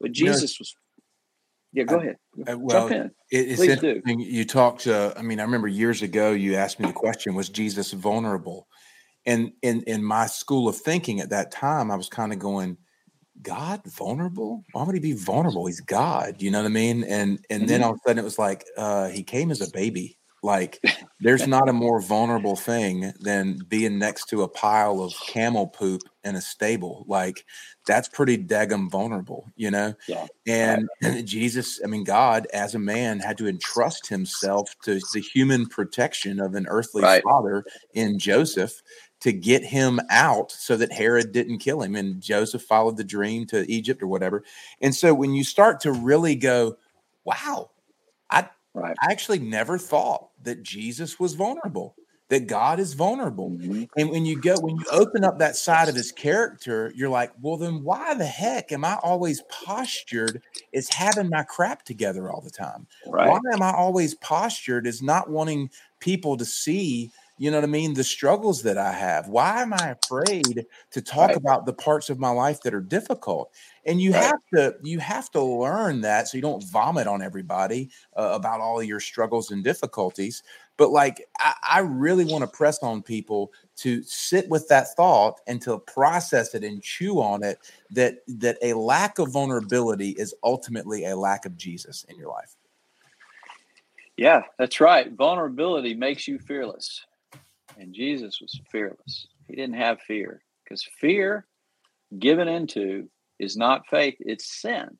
But 0.00 0.12
Jesus 0.12 0.60
was 0.60 0.76
yeah, 1.72 1.84
go 1.84 1.96
ahead. 1.98 2.16
I, 2.46 2.54
well, 2.54 2.88
Jump 2.88 2.92
in. 2.92 3.10
It, 3.30 3.50
it's 3.50 3.56
Please 3.56 3.70
interesting. 3.70 4.18
Do. 4.18 4.24
You 4.24 4.44
talked. 4.44 4.86
Uh, 4.86 5.12
I 5.16 5.22
mean, 5.22 5.38
I 5.40 5.44
remember 5.44 5.68
years 5.68 6.02
ago 6.02 6.32
you 6.32 6.56
asked 6.56 6.80
me 6.80 6.86
the 6.86 6.92
question: 6.92 7.34
Was 7.34 7.48
Jesus 7.48 7.92
vulnerable? 7.92 8.66
And 9.26 9.52
in 9.62 9.82
in 9.82 10.02
my 10.02 10.26
school 10.26 10.68
of 10.68 10.76
thinking 10.76 11.20
at 11.20 11.30
that 11.30 11.50
time, 11.50 11.90
I 11.90 11.96
was 11.96 12.08
kind 12.08 12.32
of 12.32 12.38
going, 12.38 12.78
God 13.42 13.82
vulnerable? 13.86 14.64
Why 14.72 14.82
would 14.82 14.94
he 14.94 15.00
be 15.00 15.12
vulnerable? 15.12 15.66
He's 15.66 15.80
God, 15.80 16.40
you 16.40 16.50
know 16.50 16.60
what 16.60 16.66
I 16.66 16.70
mean? 16.70 17.04
And 17.04 17.44
and 17.50 17.62
mm-hmm. 17.62 17.66
then 17.66 17.82
all 17.82 17.92
of 17.92 17.96
a 17.96 18.08
sudden 18.08 18.18
it 18.18 18.24
was 18.24 18.38
like 18.38 18.64
uh 18.76 19.08
he 19.08 19.22
came 19.22 19.50
as 19.50 19.60
a 19.60 19.70
baby. 19.70 20.16
Like 20.42 20.80
there's 21.20 21.46
not 21.46 21.68
a 21.68 21.72
more 21.72 22.00
vulnerable 22.00 22.56
thing 22.56 23.12
than 23.20 23.58
being 23.68 23.98
next 23.98 24.26
to 24.30 24.42
a 24.42 24.48
pile 24.48 25.02
of 25.02 25.14
camel 25.26 25.66
poop 25.66 26.02
in 26.24 26.34
a 26.34 26.40
stable. 26.40 27.04
Like 27.06 27.44
that's 27.86 28.08
pretty 28.08 28.38
daggum 28.38 28.90
vulnerable, 28.90 29.50
you 29.56 29.70
know? 29.70 29.94
Yeah. 30.06 30.26
And, 30.46 30.88
and 31.02 31.26
Jesus, 31.26 31.80
I 31.82 31.88
mean, 31.88 32.04
God 32.04 32.46
as 32.52 32.74
a 32.74 32.78
man 32.78 33.20
had 33.20 33.38
to 33.38 33.48
entrust 33.48 34.06
himself 34.06 34.74
to 34.84 35.00
the 35.12 35.20
human 35.20 35.66
protection 35.66 36.40
of 36.40 36.54
an 36.54 36.66
earthly 36.68 37.02
right. 37.02 37.22
father 37.22 37.64
in 37.94 38.18
Joseph 38.18 38.80
to 39.20 39.32
get 39.32 39.62
him 39.62 40.00
out 40.08 40.50
so 40.50 40.76
that 40.76 40.92
Herod 40.92 41.32
didn't 41.32 41.58
kill 41.58 41.82
him. 41.82 41.94
And 41.94 42.20
Joseph 42.20 42.62
followed 42.62 42.96
the 42.96 43.04
dream 43.04 43.46
to 43.48 43.70
Egypt 43.70 44.02
or 44.02 44.06
whatever. 44.06 44.44
And 44.80 44.94
so 44.94 45.14
when 45.14 45.34
you 45.34 45.44
start 45.44 45.80
to 45.80 45.92
really 45.92 46.34
go, 46.34 46.78
wow, 47.24 47.70
I, 48.30 48.48
right. 48.74 48.96
I 49.00 49.12
actually 49.12 49.38
never 49.38 49.76
thought 49.76 50.30
that 50.42 50.62
Jesus 50.62 51.20
was 51.20 51.34
vulnerable, 51.34 51.96
that 52.28 52.46
God 52.46 52.80
is 52.80 52.94
vulnerable. 52.94 53.50
Mm-hmm. 53.50 53.84
And 53.98 54.08
when 54.08 54.24
you 54.24 54.40
go, 54.40 54.54
when 54.58 54.76
you 54.76 54.84
open 54.90 55.22
up 55.22 55.38
that 55.38 55.54
side 55.54 55.90
of 55.90 55.94
his 55.94 56.12
character, 56.12 56.90
you're 56.96 57.10
like, 57.10 57.32
well, 57.42 57.58
then 57.58 57.82
why 57.82 58.14
the 58.14 58.24
heck 58.24 58.72
am 58.72 58.86
I 58.86 58.96
always 59.02 59.42
postured 59.50 60.40
as 60.72 60.88
having 60.88 61.28
my 61.28 61.42
crap 61.42 61.84
together 61.84 62.30
all 62.30 62.40
the 62.40 62.50
time? 62.50 62.86
Right. 63.06 63.28
Why 63.28 63.38
am 63.52 63.60
I 63.60 63.72
always 63.72 64.14
postured 64.14 64.86
as 64.86 65.02
not 65.02 65.28
wanting 65.28 65.70
people 65.98 66.38
to 66.38 66.46
see 66.46 67.10
you 67.40 67.50
know 67.50 67.56
what 67.56 67.64
I 67.64 67.68
mean? 67.68 67.94
The 67.94 68.04
struggles 68.04 68.60
that 68.64 68.76
I 68.76 68.92
have. 68.92 69.28
Why 69.28 69.62
am 69.62 69.72
I 69.72 69.96
afraid 70.04 70.66
to 70.90 71.00
talk 71.00 71.28
right. 71.28 71.36
about 71.38 71.64
the 71.64 71.72
parts 71.72 72.10
of 72.10 72.18
my 72.18 72.28
life 72.28 72.60
that 72.60 72.74
are 72.74 72.82
difficult? 72.82 73.50
And 73.86 73.98
you 73.98 74.12
right. 74.12 74.24
have 74.24 74.40
to 74.52 74.74
you 74.82 74.98
have 74.98 75.30
to 75.30 75.42
learn 75.42 76.02
that 76.02 76.28
so 76.28 76.36
you 76.36 76.42
don't 76.42 76.62
vomit 76.62 77.06
on 77.06 77.22
everybody 77.22 77.88
uh, 78.14 78.32
about 78.34 78.60
all 78.60 78.82
your 78.82 79.00
struggles 79.00 79.52
and 79.52 79.64
difficulties. 79.64 80.42
But 80.76 80.90
like 80.90 81.26
I, 81.38 81.54
I 81.62 81.78
really 81.78 82.26
want 82.26 82.42
to 82.42 82.46
press 82.46 82.82
on 82.82 83.02
people 83.02 83.52
to 83.76 84.02
sit 84.02 84.46
with 84.50 84.68
that 84.68 84.94
thought 84.94 85.40
and 85.46 85.62
to 85.62 85.78
process 85.78 86.54
it 86.54 86.62
and 86.62 86.82
chew 86.82 87.22
on 87.22 87.42
it. 87.42 87.56
That 87.90 88.16
that 88.28 88.58
a 88.60 88.74
lack 88.74 89.18
of 89.18 89.32
vulnerability 89.32 90.10
is 90.10 90.34
ultimately 90.44 91.06
a 91.06 91.16
lack 91.16 91.46
of 91.46 91.56
Jesus 91.56 92.04
in 92.10 92.18
your 92.18 92.28
life. 92.28 92.54
Yeah, 94.18 94.42
that's 94.58 94.78
right. 94.78 95.10
Vulnerability 95.10 95.94
makes 95.94 96.28
you 96.28 96.38
fearless 96.38 97.06
and 97.80 97.94
Jesus 97.94 98.38
was 98.40 98.60
fearless. 98.70 99.26
He 99.48 99.56
didn't 99.56 99.76
have 99.76 100.00
fear 100.02 100.42
because 100.62 100.86
fear 101.00 101.46
given 102.18 102.46
into 102.46 103.08
is 103.38 103.56
not 103.56 103.88
faith, 103.88 104.16
it's 104.20 104.60
sin. 104.60 104.98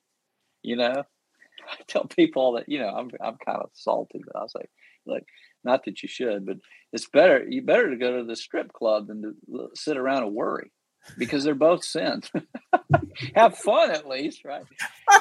You 0.62 0.76
know, 0.76 1.04
I 1.70 1.76
tell 1.86 2.04
people 2.04 2.52
that, 2.52 2.68
you 2.68 2.78
know, 2.78 2.88
I'm, 2.88 3.10
I'm 3.22 3.36
kind 3.44 3.60
of 3.60 3.70
salty, 3.74 4.22
but 4.24 4.34
I'll 4.36 4.48
say, 4.48 4.64
like, 5.06 5.24
not 5.62 5.84
that 5.84 6.02
you 6.02 6.08
should, 6.08 6.46
but 6.46 6.56
it's 6.92 7.08
better, 7.08 7.44
you 7.46 7.62
better 7.62 7.90
to 7.90 7.96
go 7.96 8.18
to 8.18 8.24
the 8.24 8.36
strip 8.36 8.72
club 8.72 9.08
than 9.08 9.22
to 9.22 9.68
sit 9.74 9.96
around 9.96 10.22
and 10.24 10.34
worry 10.34 10.72
because 11.18 11.44
they're 11.44 11.54
both 11.54 11.84
sins. 11.84 12.30
Have 13.34 13.58
fun 13.58 13.90
at 13.90 14.08
least, 14.08 14.44
right? 14.44 14.64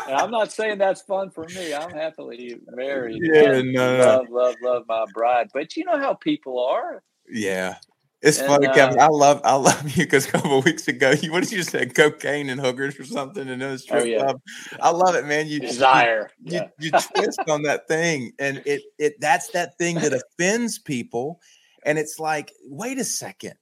And 0.07 0.15
I'm 0.15 0.31
not 0.31 0.51
saying 0.51 0.77
that's 0.77 1.01
fun 1.01 1.29
for 1.31 1.45
me. 1.45 1.73
I'm 1.73 1.91
happily 1.91 2.55
married. 2.71 3.21
Yeah, 3.21 3.61
no, 3.65 3.97
no, 3.97 4.05
love, 4.05 4.27
love, 4.31 4.55
love 4.61 4.83
my 4.87 5.05
bride. 5.13 5.49
But 5.53 5.75
you 5.75 5.83
know 5.85 5.99
how 5.99 6.13
people 6.13 6.65
are. 6.65 7.03
Yeah. 7.29 7.75
It's 8.21 8.39
and, 8.39 8.47
funny, 8.47 8.67
uh, 8.67 8.73
Kevin. 8.73 8.99
I 8.99 9.07
love 9.07 9.41
I 9.45 9.55
love 9.55 9.89
you 9.97 10.03
because 10.03 10.27
a 10.27 10.31
couple 10.31 10.61
weeks 10.61 10.87
ago, 10.87 11.11
you 11.11 11.31
what 11.31 11.43
did 11.43 11.53
you 11.53 11.63
say? 11.63 11.85
Cocaine 11.85 12.49
and 12.49 12.59
hookers 12.59 12.99
or 12.99 13.05
something 13.05 13.47
in 13.47 13.61
a 13.61 13.77
strip 13.77 14.01
oh, 14.01 14.05
yeah. 14.05 14.23
club. 14.23 14.41
I 14.81 14.89
love 14.89 15.15
it, 15.15 15.25
man. 15.25 15.47
You 15.47 15.61
desire. 15.61 16.29
You, 16.43 16.53
yeah. 16.53 16.67
you, 16.79 16.91
you 16.93 16.99
twist 17.15 17.39
on 17.47 17.63
that 17.63 17.87
thing, 17.87 18.33
and 18.39 18.61
it 18.65 18.81
it 18.97 19.21
that's 19.21 19.49
that 19.51 19.77
thing 19.77 19.95
that 19.95 20.13
offends 20.13 20.79
people. 20.79 21.39
And 21.85 21.97
it's 21.97 22.19
like, 22.19 22.51
wait 22.65 22.97
a 22.97 23.05
second. 23.05 23.55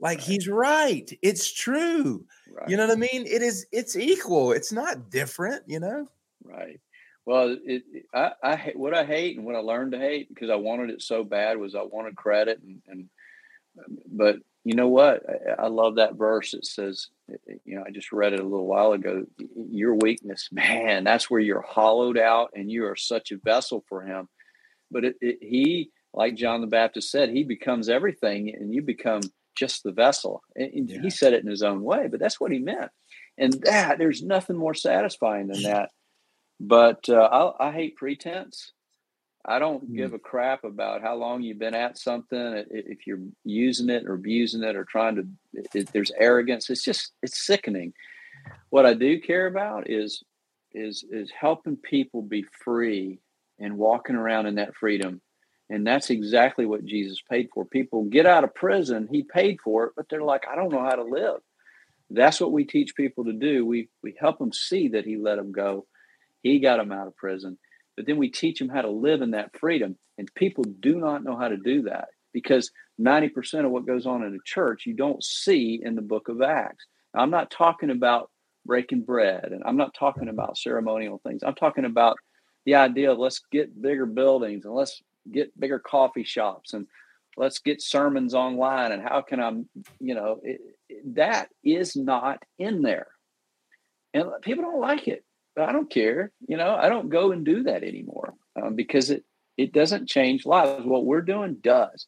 Like 0.00 0.18
right. 0.18 0.26
he's 0.26 0.48
right. 0.48 1.18
It's 1.22 1.52
true. 1.52 2.24
Right. 2.52 2.68
You 2.68 2.76
know 2.76 2.86
what 2.86 2.96
I 2.96 3.00
mean? 3.00 3.26
It 3.26 3.42
is 3.42 3.66
it's 3.70 3.96
equal. 3.96 4.52
It's 4.52 4.72
not 4.72 5.10
different, 5.10 5.62
you 5.66 5.78
know? 5.78 6.06
Right. 6.42 6.80
Well, 7.26 7.56
it, 7.64 7.82
I, 8.14 8.32
I 8.42 8.72
what 8.74 8.94
I 8.94 9.04
hate 9.04 9.36
and 9.36 9.44
what 9.44 9.54
I 9.54 9.60
learned 9.60 9.92
to 9.92 9.98
hate 9.98 10.28
because 10.28 10.50
I 10.50 10.56
wanted 10.56 10.90
it 10.90 11.02
so 11.02 11.22
bad 11.22 11.58
was 11.58 11.74
I 11.74 11.82
wanted 11.82 12.16
credit 12.16 12.60
and, 12.62 12.80
and 12.88 13.08
but 14.10 14.36
you 14.64 14.74
know 14.74 14.88
what? 14.88 15.22
I, 15.28 15.64
I 15.64 15.66
love 15.68 15.96
that 15.96 16.16
verse. 16.16 16.54
It 16.54 16.66
says, 16.66 17.08
you 17.64 17.76
know, 17.76 17.84
I 17.86 17.90
just 17.90 18.12
read 18.12 18.32
it 18.32 18.40
a 18.40 18.44
little 18.44 18.66
while 18.66 18.92
ago. 18.92 19.24
Your 19.54 19.94
weakness, 19.94 20.48
man, 20.52 21.04
that's 21.04 21.30
where 21.30 21.40
you're 21.40 21.62
hollowed 21.62 22.18
out 22.18 22.50
and 22.54 22.70
you 22.70 22.86
are 22.86 22.96
such 22.96 23.32
a 23.32 23.38
vessel 23.38 23.84
for 23.88 24.02
Him. 24.02 24.28
But 24.90 25.04
it, 25.04 25.16
it, 25.20 25.38
He, 25.40 25.90
like 26.12 26.34
John 26.34 26.60
the 26.60 26.66
Baptist 26.66 27.10
said, 27.10 27.30
He 27.30 27.44
becomes 27.44 27.88
everything 27.88 28.54
and 28.54 28.74
you 28.74 28.82
become 28.82 29.20
just 29.56 29.82
the 29.82 29.92
vessel. 29.92 30.42
And 30.56 30.90
yeah. 30.90 31.00
He 31.00 31.10
said 31.10 31.32
it 31.32 31.42
in 31.42 31.50
His 31.50 31.62
own 31.62 31.82
way, 31.82 32.08
but 32.08 32.20
that's 32.20 32.40
what 32.40 32.52
He 32.52 32.58
meant. 32.58 32.90
And 33.38 33.54
that, 33.64 33.98
there's 33.98 34.22
nothing 34.22 34.56
more 34.56 34.74
satisfying 34.74 35.46
than 35.46 35.62
that 35.62 35.90
but 36.60 37.08
uh, 37.08 37.54
I, 37.60 37.68
I, 37.68 37.72
hate 37.72 37.96
pretense. 37.96 38.72
I 39.46 39.58
don't 39.58 39.90
mm 39.90 39.96
give 39.96 40.14
a 40.14 40.20
crap 40.20 40.64
about 40.64 41.02
how 41.02 41.16
long 41.16 41.42
you've 41.42 41.58
been 41.58 41.74
at 41.74 41.98
something. 41.98 42.64
If 42.70 43.06
you're 43.06 43.22
using 43.44 43.90
it 43.90 44.04
or 44.06 44.14
abusing 44.14 44.62
it 44.64 44.76
or 44.76 44.84
trying 44.84 45.16
to, 45.16 45.26
it, 45.74 45.90
there's 45.92 46.12
arrogance. 46.18 46.70
It's 46.70 46.84
just 46.84 47.12
it's 47.22 47.46
sickening. 47.46 47.94
What 48.70 48.86
I 48.86 48.94
do 48.94 49.20
care 49.20 49.46
about 49.46 49.90
is 49.90 50.22
is 50.72 51.04
is 51.10 51.32
helping 51.38 51.76
people 51.78 52.22
be 52.22 52.44
free 52.64 53.20
and 53.60 53.78
walking 53.78 54.16
around 54.16 54.46
in 54.46 54.56
that 54.56 54.76
freedom 54.76 55.20
And 55.70 55.86
that's 55.86 56.10
exactly 56.10 56.66
what 56.66 56.84
Jesus 56.84 57.20
paid 57.30 57.48
for. 57.54 57.64
People 57.64 58.04
get 58.04 58.26
out 58.26 58.44
of 58.44 58.54
prison, 58.54 59.08
he 59.10 59.22
paid 59.24 59.60
for 59.64 59.86
it, 59.86 59.92
but 59.96 60.06
they're 60.10 60.22
like, 60.22 60.46
I 60.50 60.56
don't 60.56 60.72
know 60.72 60.82
how 60.84 60.96
to 60.96 61.04
live. 61.04 61.40
That's 62.10 62.40
what 62.40 62.52
we 62.52 62.64
teach 62.64 62.96
people 62.96 63.24
to 63.26 63.32
do. 63.34 63.66
We 63.66 63.88
we 64.02 64.14
help 64.20 64.38
them 64.38 64.52
see 64.52 64.88
that 64.90 65.06
he 65.06 65.16
let 65.16 65.36
them 65.36 65.52
go. 65.52 65.86
He 66.42 66.60
got 66.60 66.78
them 66.78 66.92
out 66.92 67.06
of 67.06 67.16
prison. 67.16 67.58
But 67.96 68.06
then 68.06 68.16
we 68.16 68.30
teach 68.30 68.58
them 68.58 68.68
how 68.68 68.82
to 68.82 68.90
live 68.90 69.20
in 69.22 69.32
that 69.32 69.58
freedom. 69.58 69.96
And 70.18 70.32
people 70.34 70.64
do 70.80 70.96
not 70.96 71.24
know 71.24 71.36
how 71.36 71.48
to 71.48 71.56
do 71.56 71.82
that 71.82 72.08
because 72.32 72.70
90% 73.00 73.64
of 73.64 73.70
what 73.70 73.86
goes 73.86 74.06
on 74.06 74.22
in 74.22 74.34
a 74.34 74.38
church 74.44 74.86
you 74.86 74.94
don't 74.94 75.22
see 75.22 75.80
in 75.82 75.94
the 75.94 76.02
book 76.02 76.28
of 76.28 76.42
Acts. 76.42 76.86
Now, 77.14 77.22
I'm 77.22 77.30
not 77.30 77.50
talking 77.50 77.90
about 77.90 78.30
breaking 78.66 79.02
bread 79.02 79.50
and 79.52 79.62
I'm 79.64 79.76
not 79.76 79.94
talking 79.94 80.28
about 80.28 80.58
ceremonial 80.58 81.20
things. 81.26 81.42
I'm 81.42 81.54
talking 81.54 81.84
about 81.84 82.16
the 82.66 82.74
idea 82.74 83.10
of 83.12 83.18
let's 83.18 83.40
get 83.50 83.80
bigger 83.80 84.06
buildings 84.06 84.64
and 84.64 84.74
let's 84.74 85.02
get 85.30 85.58
bigger 85.58 85.78
coffee 85.78 86.24
shops 86.24 86.74
and 86.74 86.86
let's 87.36 87.58
get 87.58 87.82
sermons 87.82 88.34
online 88.34 88.92
and 88.92 89.02
how 89.02 89.22
can 89.22 89.40
I, 89.40 89.50
you 89.98 90.14
know, 90.14 90.40
it, 90.42 90.60
it, 90.88 91.14
that 91.14 91.48
is 91.64 91.96
not 91.96 92.42
in 92.58 92.82
there. 92.82 93.08
And 94.12 94.26
people 94.42 94.64
don't 94.64 94.80
like 94.80 95.08
it. 95.08 95.24
But 95.54 95.68
I 95.68 95.72
don't 95.72 95.90
care. 95.90 96.32
You 96.46 96.56
know, 96.56 96.74
I 96.74 96.88
don't 96.88 97.08
go 97.08 97.32
and 97.32 97.44
do 97.44 97.64
that 97.64 97.82
anymore 97.82 98.34
um, 98.60 98.74
because 98.74 99.10
it 99.10 99.24
it 99.56 99.72
doesn't 99.72 100.08
change 100.08 100.46
lives. 100.46 100.84
What 100.84 101.04
we're 101.04 101.20
doing 101.20 101.56
does. 101.60 102.06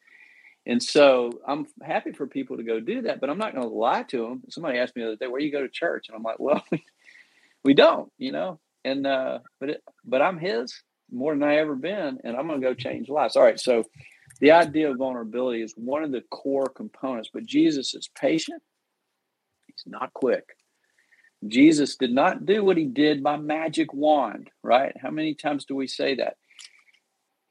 And 0.65 0.81
so 0.81 1.31
I'm 1.45 1.67
happy 1.81 2.13
for 2.13 2.25
people 2.25 2.57
to 2.57 2.63
go 2.63 2.79
do 2.79 3.01
that, 3.03 3.19
but 3.19 3.29
I'm 3.29 3.37
not 3.37 3.53
going 3.53 3.67
to 3.67 3.73
lie 3.73 4.03
to 4.03 4.21
them. 4.21 4.43
Somebody 4.49 4.79
asked 4.79 4.95
me 4.95 5.01
the 5.01 5.09
other 5.09 5.17
day, 5.17 5.27
"Where 5.27 5.41
you 5.41 5.51
go 5.51 5.61
to 5.61 5.69
church?" 5.69 6.07
And 6.07 6.15
I'm 6.15 6.23
like, 6.23 6.39
"Well, 6.39 6.63
we 7.63 7.73
don't, 7.73 8.11
you 8.17 8.31
know." 8.31 8.59
And 8.85 9.05
uh, 9.05 9.39
but 9.59 9.69
it, 9.71 9.83
but 10.05 10.21
I'm 10.21 10.37
His 10.37 10.73
more 11.11 11.33
than 11.33 11.43
I 11.43 11.57
ever 11.57 11.75
been, 11.75 12.19
and 12.23 12.37
I'm 12.37 12.47
going 12.47 12.61
to 12.61 12.67
go 12.67 12.73
change 12.73 13.09
lives. 13.09 13.35
All 13.35 13.43
right, 13.43 13.59
so 13.59 13.83
the 14.39 14.51
idea 14.51 14.89
of 14.89 14.97
vulnerability 14.97 15.61
is 15.61 15.73
one 15.75 16.03
of 16.03 16.11
the 16.11 16.23
core 16.31 16.69
components. 16.69 17.29
But 17.33 17.45
Jesus 17.45 17.93
is 17.93 18.09
patient; 18.15 18.63
he's 19.67 19.83
not 19.85 20.13
quick. 20.13 20.45
Jesus 21.47 21.95
did 21.97 22.11
not 22.11 22.45
do 22.45 22.63
what 22.63 22.77
he 22.77 22.85
did 22.85 23.23
by 23.23 23.37
magic 23.37 23.93
wand, 23.93 24.49
right? 24.61 24.95
How 25.01 25.09
many 25.09 25.33
times 25.33 25.65
do 25.65 25.75
we 25.75 25.87
say 25.87 26.15
that? 26.15 26.37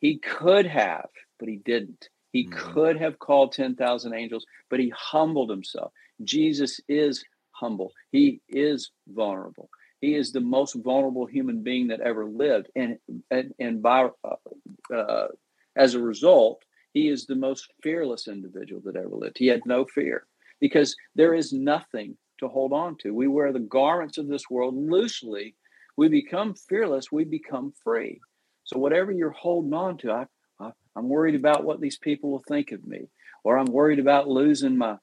He 0.01 0.18
could 0.18 0.66
have, 0.66 1.09
but 1.38 1.49
he 1.49 1.57
didn't. 1.57 2.09
He 2.32 2.47
mm-hmm. 2.47 2.72
could 2.72 2.97
have 2.97 3.18
called 3.18 3.53
10,000 3.53 4.14
angels, 4.14 4.47
but 4.70 4.80
he 4.80 4.93
humbled 4.97 5.51
himself. 5.51 5.93
Jesus 6.24 6.80
is 6.88 7.24
humble. 7.51 7.93
He 8.11 8.40
is 8.49 8.90
vulnerable. 9.09 9.68
He 10.01 10.14
is 10.14 10.32
the 10.32 10.40
most 10.40 10.74
vulnerable 10.74 11.26
human 11.26 11.62
being 11.62 11.88
that 11.88 12.01
ever 12.01 12.26
lived. 12.26 12.68
And, 12.74 12.99
and, 13.30 13.55
and 13.61 13.82
by, 13.82 14.09
uh, 14.24 14.95
uh, 14.95 15.28
as 15.76 15.95
a 15.95 16.01
result, 16.01 16.64
he 16.93 17.09
is 17.09 17.26
the 17.26 17.36
most 17.36 17.68
fearless 17.82 18.26
individual 18.28 18.82
that 18.84 18.97
ever 18.97 19.14
lived. 19.14 19.38
He 19.38 19.47
had 19.47 19.64
no 19.64 19.84
fear 19.84 20.26
because 20.61 20.97
there 21.14 21.34
is 21.34 21.53
nothing 21.53 22.16
to 22.39 22.49
hold 22.49 22.72
on 22.72 22.97
to. 23.03 23.14
We 23.14 23.28
wear 23.28 23.53
the 23.53 23.61
garments 23.61 24.18
of 24.18 24.28
this 24.28 24.51
world 24.51 24.74
loosely. 24.76 25.55
We 25.97 26.09
become 26.09 26.55
fearless. 26.55 27.12
We 27.12 27.24
become 27.24 27.72
free. 27.85 28.20
So 28.64 28.78
whatever 28.78 29.12
you're 29.12 29.30
holding 29.30 29.74
on 29.74 29.99
to, 29.99 30.12
I, 30.61 30.70
I'm 30.97 31.09
worried 31.09 31.35
about 31.35 31.64
what 31.64 31.80
these 31.80 31.99
people 31.99 32.30
will 32.30 32.45
think 32.47 32.72
of 32.72 32.87
me, 32.87 33.09
or 33.45 33.59
I'm 33.59 33.66
worried 33.66 33.99
about 33.99 34.28
losing 34.28 34.76
my 34.76 34.97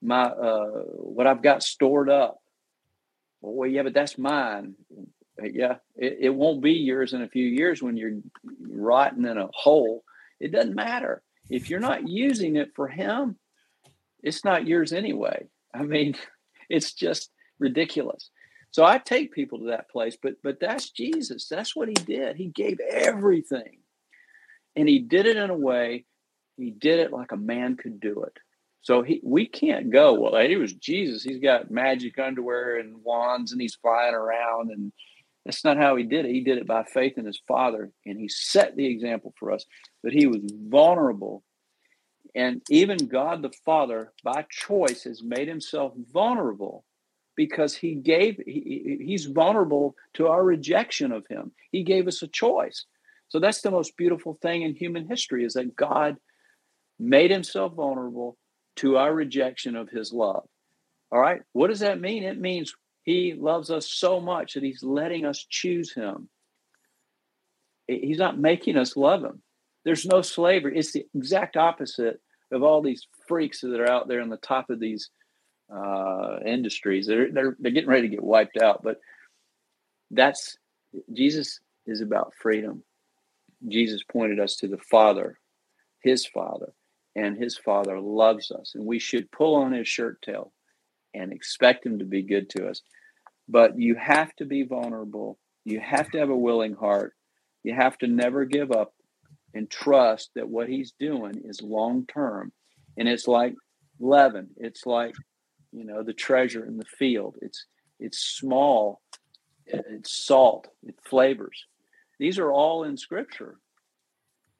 my 0.00 0.24
uh, 0.24 0.82
what 0.94 1.26
I've 1.26 1.42
got 1.42 1.62
stored 1.62 2.10
up. 2.10 2.38
Well, 3.40 3.68
yeah, 3.68 3.82
but 3.82 3.94
that's 3.94 4.18
mine. 4.18 4.74
Yeah, 5.40 5.76
it, 5.96 6.18
it 6.20 6.34
won't 6.34 6.62
be 6.62 6.72
yours 6.72 7.12
in 7.12 7.22
a 7.22 7.28
few 7.28 7.46
years 7.46 7.82
when 7.82 7.96
you're 7.96 8.18
rotting 8.60 9.24
in 9.24 9.38
a 9.38 9.48
hole. 9.52 10.02
It 10.40 10.52
doesn't 10.52 10.74
matter 10.74 11.22
if 11.48 11.70
you're 11.70 11.80
not 11.80 12.08
using 12.08 12.56
it 12.56 12.72
for 12.74 12.88
Him. 12.88 13.36
It's 14.22 14.44
not 14.44 14.66
yours 14.66 14.92
anyway. 14.92 15.46
I 15.72 15.84
mean, 15.84 16.16
it's 16.68 16.92
just 16.92 17.30
ridiculous. 17.58 18.30
So 18.70 18.84
I 18.84 18.98
take 18.98 19.32
people 19.32 19.58
to 19.60 19.66
that 19.66 19.90
place, 19.90 20.16
but 20.22 20.34
but 20.42 20.60
that's 20.60 20.90
Jesus. 20.90 21.48
That's 21.48 21.74
what 21.74 21.88
He 21.88 21.94
did. 21.94 22.36
He 22.36 22.46
gave 22.46 22.78
everything 22.80 23.78
and 24.78 24.88
he 24.88 25.00
did 25.00 25.26
it 25.26 25.36
in 25.36 25.50
a 25.50 25.56
way 25.56 26.04
he 26.56 26.70
did 26.70 27.00
it 27.00 27.12
like 27.12 27.32
a 27.32 27.36
man 27.36 27.76
could 27.76 28.00
do 28.00 28.22
it 28.22 28.36
so 28.80 29.02
he 29.02 29.20
we 29.24 29.46
can't 29.46 29.90
go 29.90 30.14
well 30.14 30.40
he 30.40 30.56
was 30.56 30.72
jesus 30.72 31.22
he's 31.22 31.40
got 31.40 31.70
magic 31.70 32.18
underwear 32.18 32.78
and 32.78 33.02
wands 33.02 33.52
and 33.52 33.60
he's 33.60 33.74
flying 33.74 34.14
around 34.14 34.70
and 34.70 34.92
that's 35.44 35.64
not 35.64 35.76
how 35.76 35.96
he 35.96 36.04
did 36.04 36.24
it 36.24 36.32
he 36.32 36.42
did 36.42 36.58
it 36.58 36.66
by 36.66 36.84
faith 36.84 37.18
in 37.18 37.26
his 37.26 37.40
father 37.48 37.90
and 38.06 38.18
he 38.18 38.28
set 38.28 38.76
the 38.76 38.86
example 38.86 39.34
for 39.38 39.50
us 39.50 39.64
but 40.02 40.12
he 40.12 40.26
was 40.26 40.40
vulnerable 40.68 41.42
and 42.34 42.62
even 42.70 42.96
god 42.96 43.42
the 43.42 43.52
father 43.64 44.12
by 44.24 44.44
choice 44.50 45.04
has 45.04 45.22
made 45.22 45.48
himself 45.48 45.92
vulnerable 46.12 46.84
because 47.36 47.76
he 47.76 47.94
gave 47.94 48.36
he, 48.46 48.98
he's 49.00 49.26
vulnerable 49.26 49.94
to 50.14 50.28
our 50.28 50.44
rejection 50.44 51.12
of 51.12 51.26
him 51.28 51.52
he 51.72 51.82
gave 51.82 52.06
us 52.06 52.22
a 52.22 52.28
choice 52.28 52.86
so 53.28 53.38
that's 53.38 53.60
the 53.60 53.70
most 53.70 53.96
beautiful 53.96 54.38
thing 54.40 54.62
in 54.62 54.74
human 54.74 55.06
history 55.06 55.44
is 55.44 55.54
that 55.54 55.76
God 55.76 56.16
made 56.98 57.30
himself 57.30 57.74
vulnerable 57.74 58.36
to 58.76 58.96
our 58.96 59.12
rejection 59.12 59.76
of 59.76 59.90
his 59.90 60.12
love. 60.12 60.44
All 61.12 61.20
right. 61.20 61.42
What 61.52 61.68
does 61.68 61.80
that 61.80 62.00
mean? 62.00 62.22
It 62.22 62.40
means 62.40 62.74
he 63.02 63.34
loves 63.38 63.70
us 63.70 63.86
so 63.86 64.20
much 64.20 64.54
that 64.54 64.62
he's 64.62 64.82
letting 64.82 65.24
us 65.24 65.44
choose 65.48 65.92
him. 65.92 66.28
He's 67.86 68.18
not 68.18 68.38
making 68.38 68.76
us 68.76 68.96
love 68.96 69.24
him. 69.24 69.42
There's 69.88 70.04
no 70.04 70.20
slavery. 70.20 70.76
It's 70.78 70.92
the 70.92 71.06
exact 71.14 71.56
opposite 71.56 72.20
of 72.52 72.62
all 72.62 72.82
these 72.82 73.06
freaks 73.26 73.62
that 73.62 73.80
are 73.80 73.90
out 73.90 74.06
there 74.06 74.20
on 74.20 74.28
the 74.28 74.36
top 74.36 74.68
of 74.68 74.78
these 74.78 75.08
uh, 75.74 76.40
industries. 76.44 77.06
They're, 77.06 77.32
they're, 77.32 77.56
they're 77.58 77.72
getting 77.72 77.88
ready 77.88 78.02
to 78.02 78.14
get 78.14 78.22
wiped 78.22 78.58
out. 78.58 78.82
But 78.82 79.00
that's 80.10 80.58
Jesus 81.10 81.60
is 81.86 82.02
about 82.02 82.34
freedom. 82.38 82.82
Jesus 83.66 84.02
pointed 84.12 84.38
us 84.38 84.56
to 84.56 84.68
the 84.68 84.76
Father, 84.76 85.38
his 86.02 86.26
Father, 86.26 86.74
and 87.16 87.38
his 87.38 87.56
Father 87.56 87.98
loves 87.98 88.50
us. 88.50 88.72
And 88.74 88.84
we 88.84 88.98
should 88.98 89.32
pull 89.32 89.54
on 89.54 89.72
his 89.72 89.88
shirt 89.88 90.20
tail 90.20 90.52
and 91.14 91.32
expect 91.32 91.86
him 91.86 92.00
to 92.00 92.04
be 92.04 92.20
good 92.20 92.50
to 92.50 92.68
us. 92.68 92.82
But 93.48 93.78
you 93.78 93.94
have 93.94 94.36
to 94.36 94.44
be 94.44 94.64
vulnerable. 94.64 95.38
You 95.64 95.80
have 95.80 96.10
to 96.10 96.18
have 96.18 96.28
a 96.28 96.36
willing 96.36 96.74
heart. 96.74 97.14
You 97.62 97.74
have 97.74 97.96
to 98.00 98.06
never 98.06 98.44
give 98.44 98.70
up 98.70 98.92
and 99.58 99.68
trust 99.68 100.30
that 100.36 100.48
what 100.48 100.68
he's 100.68 100.92
doing 101.00 101.42
is 101.44 101.60
long 101.60 102.06
term. 102.06 102.52
And 102.96 103.08
it's 103.08 103.26
like 103.26 103.54
leaven. 103.98 104.50
It's 104.56 104.86
like, 104.86 105.14
you 105.72 105.84
know, 105.84 106.04
the 106.04 106.14
treasure 106.14 106.64
in 106.64 106.78
the 106.78 106.84
field. 106.84 107.36
It's 107.42 107.66
it's 107.98 108.20
small, 108.20 109.02
it's 109.66 110.24
salt, 110.24 110.68
it 110.84 110.94
flavors. 111.04 111.66
These 112.20 112.38
are 112.38 112.52
all 112.52 112.84
in 112.84 112.96
scripture. 112.96 113.58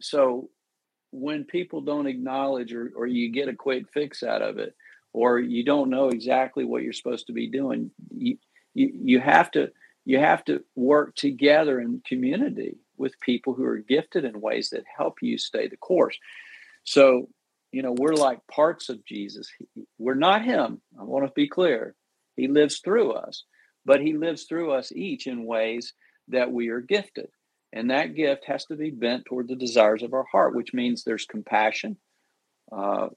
So 0.01 0.51
when 1.13 1.45
people 1.45 1.81
don't 1.81 2.09
acknowledge 2.09 2.73
or, 2.75 2.91
or 2.97 3.07
you 3.07 3.31
get 3.31 3.49
a 3.49 3.55
quick 3.55 3.85
fix 3.95 4.25
out 4.25 4.43
of 4.43 4.59
it, 4.59 4.75
or 5.13 5.39
you 5.39 5.65
don't 5.65 5.91
know 5.91 6.09
exactly 6.09 6.65
what 6.65 6.83
you're 6.83 6.93
supposed 6.93 7.29
to 7.29 7.33
be 7.33 7.49
doing, 7.49 7.93
you, 8.11 8.37
you, 8.75 8.91
you 8.93 9.21
have 9.21 9.51
to 9.53 9.71
you 10.05 10.19
have 10.19 10.45
to 10.47 10.65
work 10.75 11.15
together 11.15 11.81
in 11.81 12.03
community 12.05 12.79
with 12.99 13.21
people 13.21 13.55
who 13.55 13.65
are 13.65 13.79
gifted 13.79 14.25
in 14.25 14.41
ways 14.41 14.71
that 14.71 14.85
help 14.97 15.19
you 15.23 15.39
stay 15.39 15.69
the 15.69 15.77
course. 15.77 16.19
So, 16.85 17.29
you 17.73 17.83
know, 17.83 17.95
we're 17.97 18.15
like 18.15 18.47
parts 18.47 18.89
of 18.89 19.05
Jesus. 19.05 19.49
We're 19.99 20.15
not 20.15 20.45
him. 20.45 20.81
I 20.99 21.05
want 21.05 21.27
to 21.27 21.33
be 21.35 21.49
clear. 21.49 21.95
He 22.37 22.49
lives 22.49 22.81
through 22.81 23.13
us, 23.13 23.45
but 23.85 24.01
he 24.01 24.15
lives 24.15 24.45
through 24.45 24.73
us 24.73 24.93
each 24.93 25.27
in 25.27 25.45
ways 25.45 25.93
that 26.29 26.53
we 26.53 26.69
are 26.69 26.81
gifted. 26.81 27.29
And 27.73 27.91
that 27.91 28.15
gift 28.15 28.45
has 28.47 28.65
to 28.67 28.77
be 28.77 28.91
bent 28.91 29.27
toward 29.27 29.49
the 29.49 29.57
desires 29.57 30.03
of 30.03 30.15
our 30.15 30.25
heart, 30.31 30.55
which 30.55 30.73
means 30.73 31.05
there's 31.05 31.27
compassion, 31.27 31.99
uh, 32.73 33.09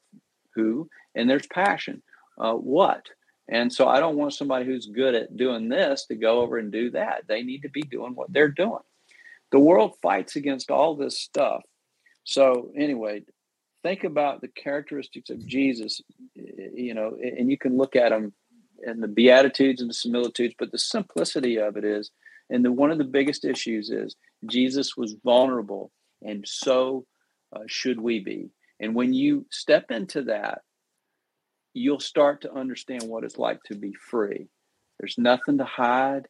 who, 0.55 0.89
and 1.15 1.29
there's 1.29 1.47
passion, 1.47 2.03
uh, 2.37 2.53
what. 2.53 3.05
And 3.49 3.71
so 3.71 3.87
I 3.87 3.99
don't 3.99 4.17
want 4.17 4.33
somebody 4.33 4.65
who's 4.65 4.87
good 4.87 5.15
at 5.15 5.35
doing 5.35 5.69
this 5.69 6.05
to 6.07 6.15
go 6.15 6.41
over 6.41 6.57
and 6.57 6.71
do 6.71 6.91
that. 6.91 7.23
They 7.27 7.43
need 7.43 7.61
to 7.63 7.69
be 7.69 7.81
doing 7.81 8.13
what 8.15 8.31
they're 8.31 8.49
doing. 8.49 8.83
The 9.51 9.59
world 9.59 9.95
fights 10.01 10.35
against 10.35 10.71
all 10.71 10.95
this 10.95 11.19
stuff. 11.19 11.63
So, 12.23 12.71
anyway, 12.77 13.23
think 13.83 14.03
about 14.03 14.41
the 14.41 14.47
characteristics 14.47 15.29
of 15.29 15.45
Jesus, 15.45 16.01
you 16.35 16.93
know, 16.93 17.17
and 17.21 17.49
you 17.49 17.57
can 17.57 17.77
look 17.77 17.95
at 17.95 18.09
them 18.09 18.33
and 18.83 19.01
the 19.01 19.07
Beatitudes 19.07 19.81
and 19.81 19.89
the 19.89 19.95
similitudes, 19.95 20.55
but 20.57 20.71
the 20.71 20.77
simplicity 20.79 21.57
of 21.57 21.77
it 21.77 21.83
is 21.83 22.11
and 22.51 22.65
the, 22.65 22.71
one 22.71 22.91
of 22.91 22.97
the 22.97 23.05
biggest 23.05 23.45
issues 23.45 23.89
is 23.89 24.15
Jesus 24.45 24.97
was 24.97 25.15
vulnerable, 25.23 25.91
and 26.21 26.45
so 26.45 27.05
uh, 27.55 27.61
should 27.67 27.99
we 27.99 28.19
be. 28.19 28.49
And 28.79 28.93
when 28.93 29.13
you 29.13 29.45
step 29.49 29.89
into 29.89 30.23
that, 30.23 30.59
you'll 31.73 32.01
start 32.01 32.41
to 32.41 32.53
understand 32.53 33.03
what 33.03 33.23
it's 33.23 33.37
like 33.37 33.63
to 33.63 33.75
be 33.75 33.93
free. 33.93 34.47
There's 34.99 35.17
nothing 35.17 35.59
to 35.59 35.63
hide. 35.63 36.27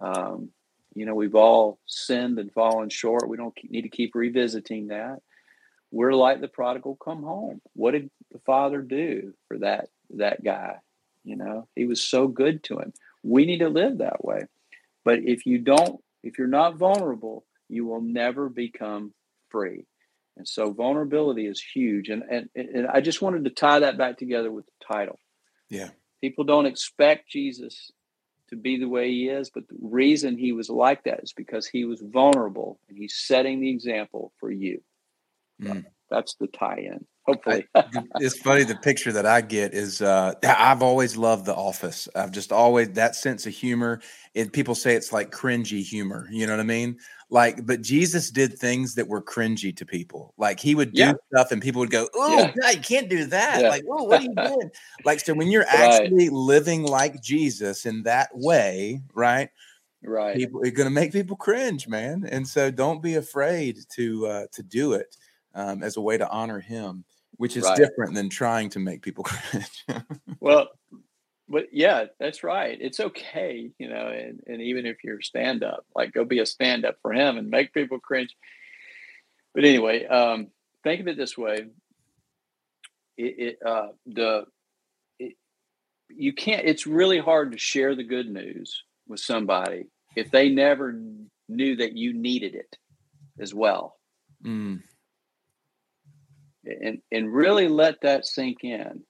Um, 0.00 0.50
you 0.94 1.06
know, 1.06 1.14
we've 1.14 1.34
all 1.34 1.78
sinned 1.86 2.38
and 2.38 2.52
fallen 2.52 2.88
short. 2.88 3.28
We 3.28 3.36
don't 3.36 3.54
need 3.68 3.82
to 3.82 3.88
keep 3.88 4.14
revisiting 4.14 4.88
that. 4.88 5.18
we're 5.90 6.14
like 6.14 6.40
the 6.40 6.48
prodigal 6.48 6.96
come 6.96 7.22
home. 7.22 7.60
What 7.74 7.92
did 7.92 8.10
the 8.30 8.40
father 8.40 8.80
do 8.80 9.34
for 9.48 9.58
that 9.58 9.88
that 10.16 10.42
guy? 10.42 10.76
You 11.24 11.36
know, 11.36 11.68
he 11.76 11.86
was 11.86 12.02
so 12.02 12.26
good 12.26 12.64
to 12.64 12.78
him. 12.78 12.92
We 13.22 13.46
need 13.46 13.58
to 13.58 13.68
live 13.68 13.98
that 13.98 14.24
way. 14.24 14.46
But 15.04 15.20
if 15.24 15.46
you 15.46 15.58
don't, 15.58 16.00
if 16.22 16.38
you're 16.38 16.48
not 16.48 16.76
vulnerable, 16.76 17.44
you 17.68 17.84
will 17.86 18.00
never 18.00 18.48
become 18.48 19.12
free. 19.50 19.86
And 20.36 20.48
so 20.48 20.72
vulnerability 20.72 21.46
is 21.46 21.62
huge. 21.62 22.08
And, 22.08 22.22
and, 22.30 22.48
and 22.54 22.86
I 22.86 23.00
just 23.00 23.20
wanted 23.20 23.44
to 23.44 23.50
tie 23.50 23.80
that 23.80 23.98
back 23.98 24.16
together 24.16 24.50
with 24.50 24.64
the 24.66 24.94
title. 24.94 25.18
Yeah. 25.68 25.90
People 26.20 26.44
don't 26.44 26.66
expect 26.66 27.28
Jesus 27.28 27.90
to 28.52 28.56
be 28.56 28.76
the 28.76 28.88
way 28.88 29.10
he 29.10 29.28
is, 29.28 29.48
but 29.48 29.66
the 29.66 29.76
reason 29.80 30.36
he 30.36 30.52
was 30.52 30.68
like 30.68 31.04
that 31.04 31.20
is 31.22 31.32
because 31.32 31.66
he 31.66 31.86
was 31.86 32.02
vulnerable 32.02 32.78
and 32.86 32.98
he's 32.98 33.14
setting 33.14 33.60
the 33.60 33.70
example 33.70 34.30
for 34.38 34.50
you. 34.50 34.82
Mm. 35.60 35.86
That's 36.10 36.34
the 36.34 36.48
tie 36.48 36.84
in 36.92 37.06
hopefully. 37.24 37.66
it's 38.16 38.38
funny. 38.38 38.64
The 38.64 38.76
picture 38.76 39.12
that 39.12 39.26
I 39.26 39.40
get 39.40 39.74
is 39.74 40.02
uh, 40.02 40.34
I've 40.44 40.82
always 40.82 41.16
loved 41.16 41.46
The 41.46 41.54
Office. 41.54 42.08
I've 42.14 42.32
just 42.32 42.52
always 42.52 42.90
that 42.90 43.16
sense 43.16 43.46
of 43.46 43.52
humor. 43.52 44.00
And 44.34 44.52
people 44.52 44.74
say 44.74 44.94
it's 44.94 45.12
like 45.12 45.30
cringy 45.30 45.82
humor. 45.82 46.28
You 46.30 46.46
know 46.46 46.54
what 46.54 46.60
I 46.60 46.64
mean? 46.64 46.98
Like, 47.30 47.64
but 47.64 47.80
Jesus 47.80 48.30
did 48.30 48.58
things 48.58 48.94
that 48.96 49.08
were 49.08 49.22
cringy 49.22 49.74
to 49.76 49.86
people. 49.86 50.34
Like 50.36 50.60
he 50.60 50.74
would 50.74 50.92
do 50.92 51.00
yeah. 51.00 51.12
stuff, 51.32 51.50
and 51.50 51.62
people 51.62 51.80
would 51.80 51.90
go, 51.90 52.06
"Oh, 52.14 52.38
yeah. 52.38 52.52
God, 52.60 52.74
you 52.74 52.80
can't 52.82 53.08
do 53.08 53.24
that!" 53.24 53.62
Yeah. 53.62 53.68
Like, 53.70 53.84
"Oh, 53.88 54.04
what 54.04 54.20
are 54.20 54.24
you 54.24 54.34
doing?" 54.36 54.70
like, 55.06 55.20
so 55.20 55.32
when 55.32 55.50
you're 55.50 55.66
actually 55.66 56.28
right. 56.28 56.32
living 56.32 56.82
like 56.82 57.22
Jesus 57.22 57.86
in 57.86 58.02
that 58.02 58.28
way, 58.34 59.00
right? 59.14 59.48
Right. 60.04 60.36
People, 60.36 60.60
it's 60.62 60.76
going 60.76 60.88
to 60.88 60.94
make 60.94 61.12
people 61.12 61.36
cringe, 61.36 61.88
man. 61.88 62.28
And 62.30 62.46
so, 62.46 62.70
don't 62.70 63.02
be 63.02 63.14
afraid 63.14 63.78
to 63.94 64.26
uh, 64.26 64.46
to 64.52 64.62
do 64.62 64.92
it 64.92 65.16
um, 65.54 65.82
as 65.82 65.96
a 65.96 66.02
way 66.02 66.18
to 66.18 66.28
honor 66.28 66.60
Him 66.60 67.02
which 67.36 67.56
is 67.56 67.64
right. 67.64 67.76
different 67.76 68.14
than 68.14 68.28
trying 68.28 68.68
to 68.70 68.78
make 68.78 69.02
people 69.02 69.24
cringe. 69.24 69.84
well, 70.40 70.68
but 71.48 71.66
yeah, 71.72 72.06
that's 72.18 72.44
right. 72.44 72.78
It's 72.80 73.00
okay, 73.00 73.70
you 73.78 73.88
know, 73.88 74.08
and, 74.08 74.40
and 74.46 74.62
even 74.62 74.86
if 74.86 75.04
you're 75.04 75.20
stand 75.20 75.62
up, 75.62 75.84
like 75.94 76.12
go 76.12 76.24
be 76.24 76.38
a 76.38 76.46
stand 76.46 76.84
up 76.84 76.96
for 77.02 77.12
him 77.12 77.36
and 77.36 77.50
make 77.50 77.74
people 77.74 77.98
cringe. 77.98 78.34
But 79.54 79.64
anyway, 79.64 80.06
um, 80.06 80.48
think 80.82 81.00
of 81.00 81.08
it 81.08 81.16
this 81.16 81.36
way: 81.36 81.66
it, 83.16 83.22
it 83.38 83.58
uh, 83.64 83.88
the 84.06 84.46
it, 85.18 85.34
you 86.08 86.32
can't. 86.32 86.66
It's 86.66 86.86
really 86.86 87.18
hard 87.18 87.52
to 87.52 87.58
share 87.58 87.94
the 87.94 88.04
good 88.04 88.30
news 88.30 88.84
with 89.06 89.20
somebody 89.20 89.88
if 90.16 90.30
they 90.30 90.48
never 90.48 90.98
knew 91.48 91.76
that 91.76 91.96
you 91.96 92.14
needed 92.14 92.54
it 92.54 92.76
as 93.38 93.52
well. 93.52 93.98
Mm 94.44 94.80
and 96.64 97.00
and 97.10 97.32
really 97.32 97.68
let 97.68 98.00
that 98.02 98.26
sink 98.26 98.64
in. 98.64 99.02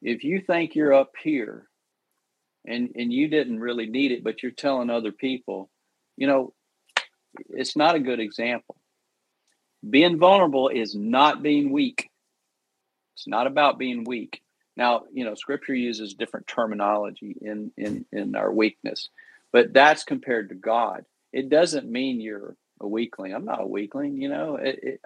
If 0.00 0.24
you 0.24 0.40
think 0.40 0.74
you're 0.74 0.94
up 0.94 1.12
here 1.22 1.68
and 2.66 2.90
and 2.94 3.12
you 3.12 3.28
didn't 3.28 3.60
really 3.60 3.86
need 3.86 4.12
it 4.12 4.22
but 4.22 4.42
you're 4.42 4.52
telling 4.52 4.90
other 4.90 5.12
people 5.12 5.68
you 6.16 6.26
know 6.26 6.52
it's 7.48 7.76
not 7.76 7.94
a 7.94 8.00
good 8.00 8.20
example. 8.20 8.76
Being 9.88 10.18
vulnerable 10.18 10.68
is 10.68 10.94
not 10.94 11.42
being 11.42 11.72
weak. 11.72 12.10
It's 13.14 13.26
not 13.26 13.46
about 13.46 13.78
being 13.78 14.04
weak. 14.04 14.42
Now 14.76 15.04
you 15.12 15.24
know 15.24 15.34
scripture 15.34 15.74
uses 15.74 16.14
different 16.14 16.46
terminology 16.46 17.36
in 17.40 17.72
in 17.76 18.04
in 18.12 18.36
our 18.36 18.52
weakness 18.52 19.08
but 19.52 19.72
that's 19.72 20.04
compared 20.04 20.48
to 20.48 20.54
god. 20.54 21.04
It 21.32 21.48
doesn't 21.48 21.90
mean 21.90 22.20
you're 22.20 22.56
a 22.80 22.86
weakling. 22.86 23.34
I'm 23.34 23.44
not 23.44 23.62
a 23.62 23.66
weakling 23.66 24.20
you 24.20 24.28
know 24.28 24.56
it, 24.56 24.78
it, 24.82 25.00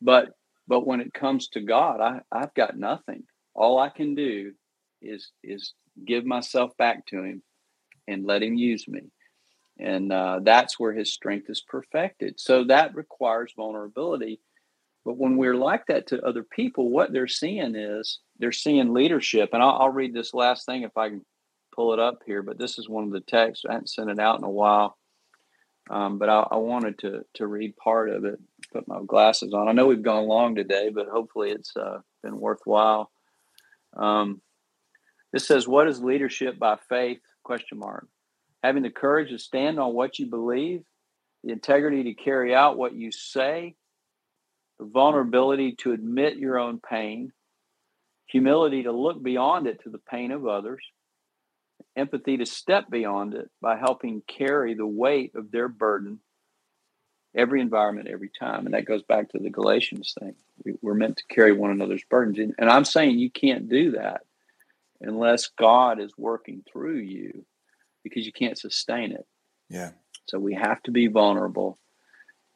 but 0.00 0.34
but 0.66 0.86
when 0.86 1.00
it 1.00 1.12
comes 1.12 1.48
to 1.48 1.60
God, 1.60 2.00
I, 2.00 2.20
I've 2.30 2.54
got 2.54 2.76
nothing. 2.76 3.24
All 3.54 3.78
I 3.78 3.88
can 3.88 4.14
do 4.14 4.52
is 5.00 5.30
is 5.42 5.74
give 6.06 6.24
myself 6.24 6.76
back 6.76 7.06
to 7.06 7.22
Him 7.22 7.42
and 8.08 8.24
let 8.24 8.42
Him 8.42 8.54
use 8.54 8.86
me. 8.88 9.02
And 9.78 10.12
uh, 10.12 10.40
that's 10.42 10.78
where 10.78 10.92
His 10.92 11.12
strength 11.12 11.50
is 11.50 11.62
perfected. 11.66 12.38
So 12.38 12.64
that 12.64 12.94
requires 12.94 13.52
vulnerability. 13.56 14.40
But 15.04 15.16
when 15.18 15.36
we're 15.36 15.56
like 15.56 15.86
that 15.86 16.06
to 16.08 16.22
other 16.22 16.44
people, 16.44 16.88
what 16.88 17.12
they're 17.12 17.26
seeing 17.26 17.74
is 17.74 18.20
they're 18.38 18.52
seeing 18.52 18.94
leadership. 18.94 19.50
And 19.52 19.62
I'll, 19.62 19.78
I'll 19.80 19.88
read 19.88 20.14
this 20.14 20.32
last 20.32 20.64
thing 20.64 20.82
if 20.82 20.96
I 20.96 21.08
can 21.08 21.24
pull 21.74 21.92
it 21.92 21.98
up 21.98 22.20
here. 22.24 22.42
But 22.42 22.58
this 22.58 22.78
is 22.78 22.88
one 22.88 23.04
of 23.04 23.10
the 23.10 23.20
texts. 23.20 23.64
I 23.68 23.72
haven't 23.72 23.90
sent 23.90 24.10
it 24.10 24.20
out 24.20 24.38
in 24.38 24.44
a 24.44 24.50
while. 24.50 24.96
Um, 25.90 26.18
but 26.18 26.28
I, 26.28 26.46
I, 26.50 26.56
wanted 26.56 26.98
to 27.00 27.24
to 27.34 27.46
read 27.46 27.76
part 27.76 28.08
of 28.08 28.24
it. 28.24 28.38
Put 28.72 28.86
my 28.86 29.00
glasses 29.04 29.52
on. 29.52 29.68
I 29.68 29.72
know 29.72 29.86
we've 29.86 30.02
gone 30.02 30.26
long 30.28 30.54
today, 30.54 30.90
but 30.90 31.08
hopefully 31.08 31.50
it's 31.50 31.76
uh, 31.76 31.98
been 32.22 32.38
worthwhile. 32.38 33.10
Um, 33.96 34.40
this 35.32 35.46
says, 35.46 35.66
"What 35.66 35.88
is 35.88 36.00
leadership 36.00 36.58
by 36.58 36.78
faith?" 36.88 37.20
Question 37.42 37.78
mark. 37.78 38.06
Having 38.62 38.84
the 38.84 38.90
courage 38.90 39.30
to 39.30 39.38
stand 39.38 39.80
on 39.80 39.92
what 39.92 40.20
you 40.20 40.26
believe, 40.26 40.84
the 41.42 41.52
integrity 41.52 42.04
to 42.04 42.14
carry 42.14 42.54
out 42.54 42.78
what 42.78 42.94
you 42.94 43.10
say, 43.10 43.74
the 44.78 44.86
vulnerability 44.86 45.74
to 45.80 45.92
admit 45.92 46.36
your 46.36 46.58
own 46.58 46.78
pain, 46.78 47.32
humility 48.26 48.84
to 48.84 48.92
look 48.92 49.22
beyond 49.22 49.66
it 49.66 49.82
to 49.82 49.90
the 49.90 49.98
pain 49.98 50.30
of 50.30 50.46
others, 50.46 50.82
empathy 51.96 52.36
to 52.36 52.46
step 52.46 52.90
beyond 52.90 53.34
it 53.34 53.50
by 53.60 53.76
helping 53.76 54.22
carry 54.26 54.74
the 54.74 54.86
weight 54.86 55.34
of 55.34 55.50
their 55.50 55.68
burden 55.68 56.20
every 57.34 57.60
environment 57.60 58.08
every 58.08 58.28
time. 58.28 58.66
And 58.66 58.74
that 58.74 58.84
goes 58.84 59.02
back 59.02 59.30
to 59.30 59.38
the 59.38 59.50
galatians 59.50 60.14
thing. 60.18 60.34
We, 60.64 60.74
are 60.88 60.94
meant 60.94 61.18
to 61.18 61.34
carry 61.34 61.52
one 61.52 61.70
another's 61.70 62.04
burdens. 62.04 62.38
And, 62.38 62.54
and 62.58 62.70
i'm 62.70 62.84
saying 62.84 63.18
you 63.18 63.30
can't 63.30 63.68
do 63.68 63.92
that 63.92 64.22
unless 65.00 65.48
god 65.48 66.00
is 66.00 66.12
working 66.16 66.62
through 66.70 66.98
you 66.98 67.44
because 68.02 68.26
you 68.26 68.32
can't 68.32 68.58
sustain 68.58 69.12
it. 69.12 69.26
Yeah. 69.68 69.90
So 70.26 70.38
we 70.38 70.54
have 70.54 70.82
to 70.84 70.90
be 70.90 71.06
vulnerable. 71.06 71.78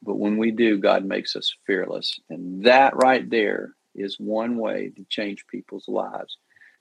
But 0.02 0.18
when 0.18 0.36
we 0.36 0.50
do 0.50 0.78
god 0.78 1.04
makes 1.04 1.36
us 1.36 1.54
fearless. 1.66 2.20
And 2.28 2.64
that 2.64 2.94
right 2.96 3.28
there 3.28 3.74
is 3.94 4.20
one 4.20 4.58
way 4.58 4.92
to 4.96 5.04
change 5.08 5.46
people's 5.46 5.88
lives. 5.88 6.36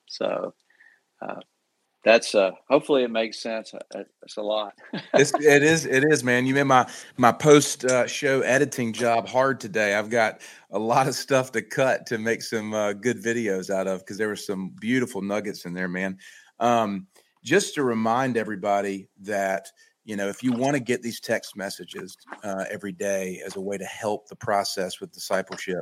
So 0.08 0.54
uh, 1.22 1.40
that's 2.06 2.36
uh 2.36 2.52
hopefully 2.70 3.04
it 3.04 3.10
makes 3.10 3.42
sense. 3.42 3.74
Uh, 3.74 3.80
uh, 3.96 4.04
it's 4.22 4.38
a 4.38 4.42
lot. 4.42 4.74
It's, 5.16 5.34
it 5.40 5.64
is 5.64 5.86
it 5.86 6.06
is 6.06 6.24
man. 6.24 6.46
You 6.46 6.54
made 6.54 6.64
my 6.64 6.88
my 7.18 7.32
post 7.32 7.84
uh, 7.84 8.06
show 8.08 8.42
editing 8.42 8.94
job 8.94 9.28
hard 9.28 9.60
today. 9.60 9.96
I've 9.96 10.12
got 10.12 10.40
a 10.70 10.80
lot 10.80 11.08
of 11.08 11.16
stuff 11.16 11.52
to 11.54 11.64
cut 11.64 12.06
to 12.06 12.20
make 12.20 12.44
some 12.44 12.74
uh, 12.74 12.94
good 12.94 13.22
videos 13.22 13.72
out 13.72 13.88
of 13.88 14.00
because 14.00 14.18
there 14.18 14.28
were 14.28 14.36
some 14.36 14.70
beautiful 14.80 15.22
nuggets 15.22 15.66
in 15.66 15.74
there 15.74 15.90
man. 15.90 16.20
Um, 16.60 17.08
just 17.44 17.74
to 17.76 17.84
remind 17.84 18.38
everybody 18.38 19.10
that 19.22 19.72
you 20.04 20.16
know 20.16 20.30
if 20.30 20.44
you 20.44 20.52
want 20.54 20.76
to 20.76 20.80
get 20.80 21.02
these 21.02 21.20
text 21.20 21.58
messages 21.58 22.16
uh, 22.44 22.66
every 22.70 22.92
day 22.92 23.42
as 23.44 23.56
a 23.56 23.62
way 23.62 23.80
to 23.80 23.86
help 23.86 24.28
the 24.30 24.36
process 24.36 25.02
with 25.02 25.12
discipleship 25.12 25.82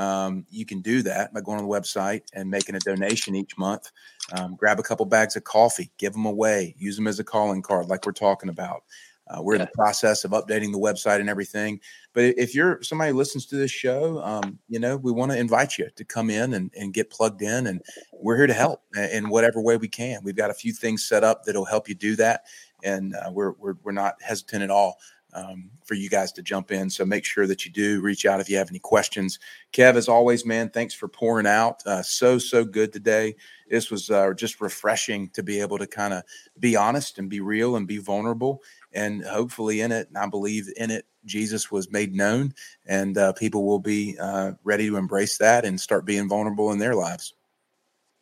um, 0.00 0.46
you 0.48 0.64
can 0.64 0.80
do 0.80 1.02
that 1.02 1.34
by 1.34 1.42
going 1.42 1.58
on 1.58 1.64
the 1.64 1.70
website 1.70 2.22
and 2.32 2.50
making 2.50 2.74
a 2.74 2.78
donation 2.78 3.34
each 3.34 3.58
month. 3.58 3.92
Um, 4.32 4.56
grab 4.56 4.80
a 4.80 4.82
couple 4.82 5.04
bags 5.04 5.36
of 5.36 5.44
coffee, 5.44 5.90
give 5.98 6.14
them 6.14 6.24
away, 6.24 6.74
use 6.78 6.96
them 6.96 7.06
as 7.06 7.18
a 7.18 7.24
calling 7.24 7.60
card, 7.60 7.88
like 7.88 8.06
we're 8.06 8.12
talking 8.12 8.48
about. 8.48 8.84
Uh, 9.28 9.42
we're 9.42 9.54
yeah. 9.54 9.60
in 9.60 9.66
the 9.66 9.72
process 9.74 10.24
of 10.24 10.30
updating 10.30 10.72
the 10.72 10.78
website 10.78 11.20
and 11.20 11.28
everything. 11.28 11.78
But 12.14 12.24
if 12.38 12.54
you're 12.54 12.82
somebody 12.82 13.12
who 13.12 13.18
listens 13.18 13.44
to 13.46 13.56
this 13.56 13.70
show, 13.70 14.20
um, 14.24 14.58
you 14.68 14.80
know, 14.80 14.96
we 14.96 15.12
want 15.12 15.32
to 15.32 15.38
invite 15.38 15.76
you 15.76 15.88
to 15.94 16.04
come 16.04 16.30
in 16.30 16.54
and, 16.54 16.72
and 16.76 16.94
get 16.94 17.10
plugged 17.10 17.42
in, 17.42 17.66
and 17.66 17.82
we're 18.12 18.38
here 18.38 18.48
to 18.48 18.54
help 18.54 18.82
in 18.96 19.28
whatever 19.28 19.60
way 19.60 19.76
we 19.76 19.86
can. 19.86 20.20
We've 20.24 20.34
got 20.34 20.50
a 20.50 20.54
few 20.54 20.72
things 20.72 21.06
set 21.06 21.22
up 21.22 21.44
that'll 21.44 21.66
help 21.66 21.88
you 21.88 21.94
do 21.94 22.16
that, 22.16 22.44
and 22.82 23.14
uh, 23.14 23.30
we're, 23.30 23.52
we're 23.52 23.74
we're 23.84 23.92
not 23.92 24.14
hesitant 24.20 24.62
at 24.62 24.70
all 24.70 24.96
um, 25.34 25.70
for 25.84 25.94
you 25.94 26.08
guys 26.08 26.32
to 26.32 26.42
jump 26.42 26.70
in. 26.70 26.90
So 26.90 27.04
make 27.04 27.24
sure 27.24 27.46
that 27.46 27.64
you 27.64 27.70
do 27.70 28.00
reach 28.00 28.26
out 28.26 28.40
if 28.40 28.48
you 28.48 28.56
have 28.56 28.70
any 28.70 28.78
questions. 28.78 29.38
Kev, 29.72 29.96
as 29.96 30.08
always, 30.08 30.44
man, 30.44 30.70
thanks 30.70 30.94
for 30.94 31.08
pouring 31.08 31.46
out. 31.46 31.82
Uh, 31.86 32.02
so, 32.02 32.38
so 32.38 32.64
good 32.64 32.92
today. 32.92 33.36
This 33.68 33.90
was 33.90 34.10
uh, 34.10 34.32
just 34.34 34.60
refreshing 34.60 35.28
to 35.30 35.42
be 35.42 35.60
able 35.60 35.78
to 35.78 35.86
kind 35.86 36.12
of 36.12 36.22
be 36.58 36.76
honest 36.76 37.18
and 37.18 37.28
be 37.28 37.40
real 37.40 37.76
and 37.76 37.86
be 37.86 37.98
vulnerable. 37.98 38.62
And 38.92 39.24
hopefully, 39.24 39.80
in 39.80 39.92
it, 39.92 40.08
and 40.08 40.18
I 40.18 40.26
believe 40.26 40.68
in 40.76 40.90
it, 40.90 41.06
Jesus 41.24 41.70
was 41.70 41.90
made 41.92 42.14
known, 42.14 42.54
and 42.86 43.16
uh, 43.16 43.32
people 43.34 43.64
will 43.64 43.78
be 43.78 44.16
uh, 44.18 44.52
ready 44.64 44.88
to 44.88 44.96
embrace 44.96 45.38
that 45.38 45.64
and 45.64 45.80
start 45.80 46.04
being 46.04 46.28
vulnerable 46.28 46.72
in 46.72 46.78
their 46.78 46.94
lives. 46.94 47.34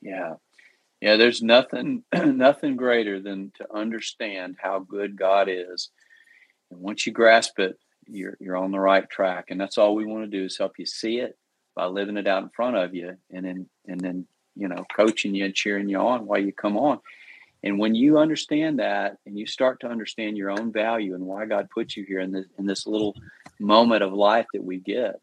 Yeah. 0.02 0.34
Yeah, 1.00 1.16
there's 1.16 1.42
nothing 1.42 2.02
nothing 2.12 2.76
greater 2.76 3.20
than 3.20 3.52
to 3.56 3.66
understand 3.74 4.56
how 4.60 4.80
good 4.80 5.16
God 5.16 5.48
is 5.48 5.90
and 6.70 6.80
once 6.80 7.06
you 7.06 7.12
grasp 7.12 7.58
it, 7.58 7.78
you're 8.06 8.36
you're 8.40 8.56
on 8.56 8.72
the 8.72 8.80
right 8.80 9.08
track. 9.08 9.46
And 9.50 9.60
that's 9.60 9.78
all 9.78 9.94
we 9.94 10.06
want 10.06 10.24
to 10.24 10.38
do 10.38 10.44
is 10.44 10.58
help 10.58 10.78
you 10.78 10.86
see 10.86 11.18
it 11.18 11.36
by 11.74 11.86
living 11.86 12.16
it 12.16 12.26
out 12.26 12.42
in 12.42 12.48
front 12.50 12.76
of 12.76 12.94
you, 12.94 13.16
and 13.30 13.44
then 13.44 13.68
and 13.86 14.00
then 14.00 14.26
you 14.56 14.68
know 14.68 14.84
coaching 14.94 15.34
you 15.34 15.44
and 15.44 15.54
cheering 15.54 15.88
you 15.88 15.98
on 15.98 16.26
while 16.26 16.40
you 16.40 16.52
come 16.52 16.76
on. 16.76 17.00
And 17.64 17.78
when 17.78 17.94
you 17.94 18.18
understand 18.18 18.78
that, 18.78 19.18
and 19.26 19.36
you 19.36 19.46
start 19.46 19.80
to 19.80 19.88
understand 19.88 20.36
your 20.36 20.50
own 20.50 20.72
value 20.72 21.14
and 21.14 21.26
why 21.26 21.44
God 21.46 21.68
put 21.70 21.96
you 21.96 22.04
here 22.04 22.20
in 22.20 22.32
this 22.32 22.46
in 22.58 22.66
this 22.66 22.86
little 22.86 23.16
moment 23.58 24.02
of 24.02 24.12
life 24.12 24.46
that 24.54 24.64
we 24.64 24.78
get, 24.78 25.20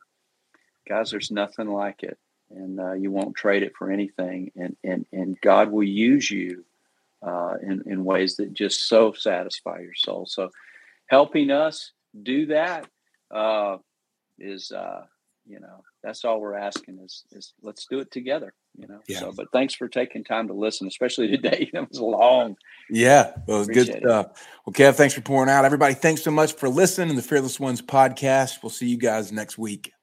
guys, 0.87 1.11
there's 1.11 1.31
nothing 1.31 1.67
like 1.67 2.03
it, 2.03 2.17
and 2.49 2.79
uh, 2.79 2.93
you 2.93 3.11
won't 3.11 3.35
trade 3.35 3.63
it 3.63 3.73
for 3.77 3.89
anything. 3.89 4.51
And 4.55 4.75
and 4.83 5.05
and 5.11 5.39
God 5.41 5.71
will 5.71 5.83
use 5.83 6.29
you 6.29 6.65
uh, 7.21 7.55
in 7.61 7.83
in 7.85 8.05
ways 8.05 8.35
that 8.37 8.53
just 8.53 8.87
so 8.87 9.13
satisfy 9.13 9.79
your 9.79 9.95
soul. 9.95 10.25
So, 10.25 10.51
helping 11.07 11.51
us 11.51 11.91
do 12.23 12.47
that 12.47 12.87
uh, 13.33 13.77
is, 14.39 14.71
uh, 14.71 15.01
you 15.45 15.59
know, 15.59 15.83
that's 16.03 16.23
all 16.23 16.39
we're 16.39 16.55
asking 16.55 16.99
is 17.03 17.23
is 17.31 17.53
let's 17.61 17.85
do 17.89 17.99
it 17.99 18.11
together. 18.11 18.53
You 18.77 18.87
know. 18.87 18.99
Yeah. 19.07 19.19
So, 19.19 19.31
but 19.31 19.47
thanks 19.53 19.73
for 19.73 19.87
taking 19.87 20.23
time 20.23 20.47
to 20.47 20.53
listen, 20.53 20.87
especially 20.87 21.27
today. 21.29 21.69
That 21.73 21.89
was 21.89 21.99
long. 21.99 22.57
Yeah, 22.89 23.31
well, 23.47 23.57
it 23.57 23.59
was 23.59 23.69
Appreciate 23.69 24.01
good 24.01 24.09
stuff. 24.09 24.25
It. 24.27 24.37
Well, 24.65 24.73
Kev, 24.73 24.95
thanks 24.95 25.13
for 25.13 25.21
pouring 25.21 25.49
out. 25.49 25.65
Everybody, 25.65 25.93
thanks 25.93 26.23
so 26.23 26.31
much 26.31 26.53
for 26.53 26.69
listening 26.69 27.09
to 27.09 27.15
the 27.15 27.21
Fearless 27.21 27.59
Ones 27.59 27.81
podcast. 27.81 28.61
We'll 28.61 28.69
see 28.69 28.87
you 28.87 28.97
guys 28.97 29.31
next 29.31 29.57
week. 29.57 29.94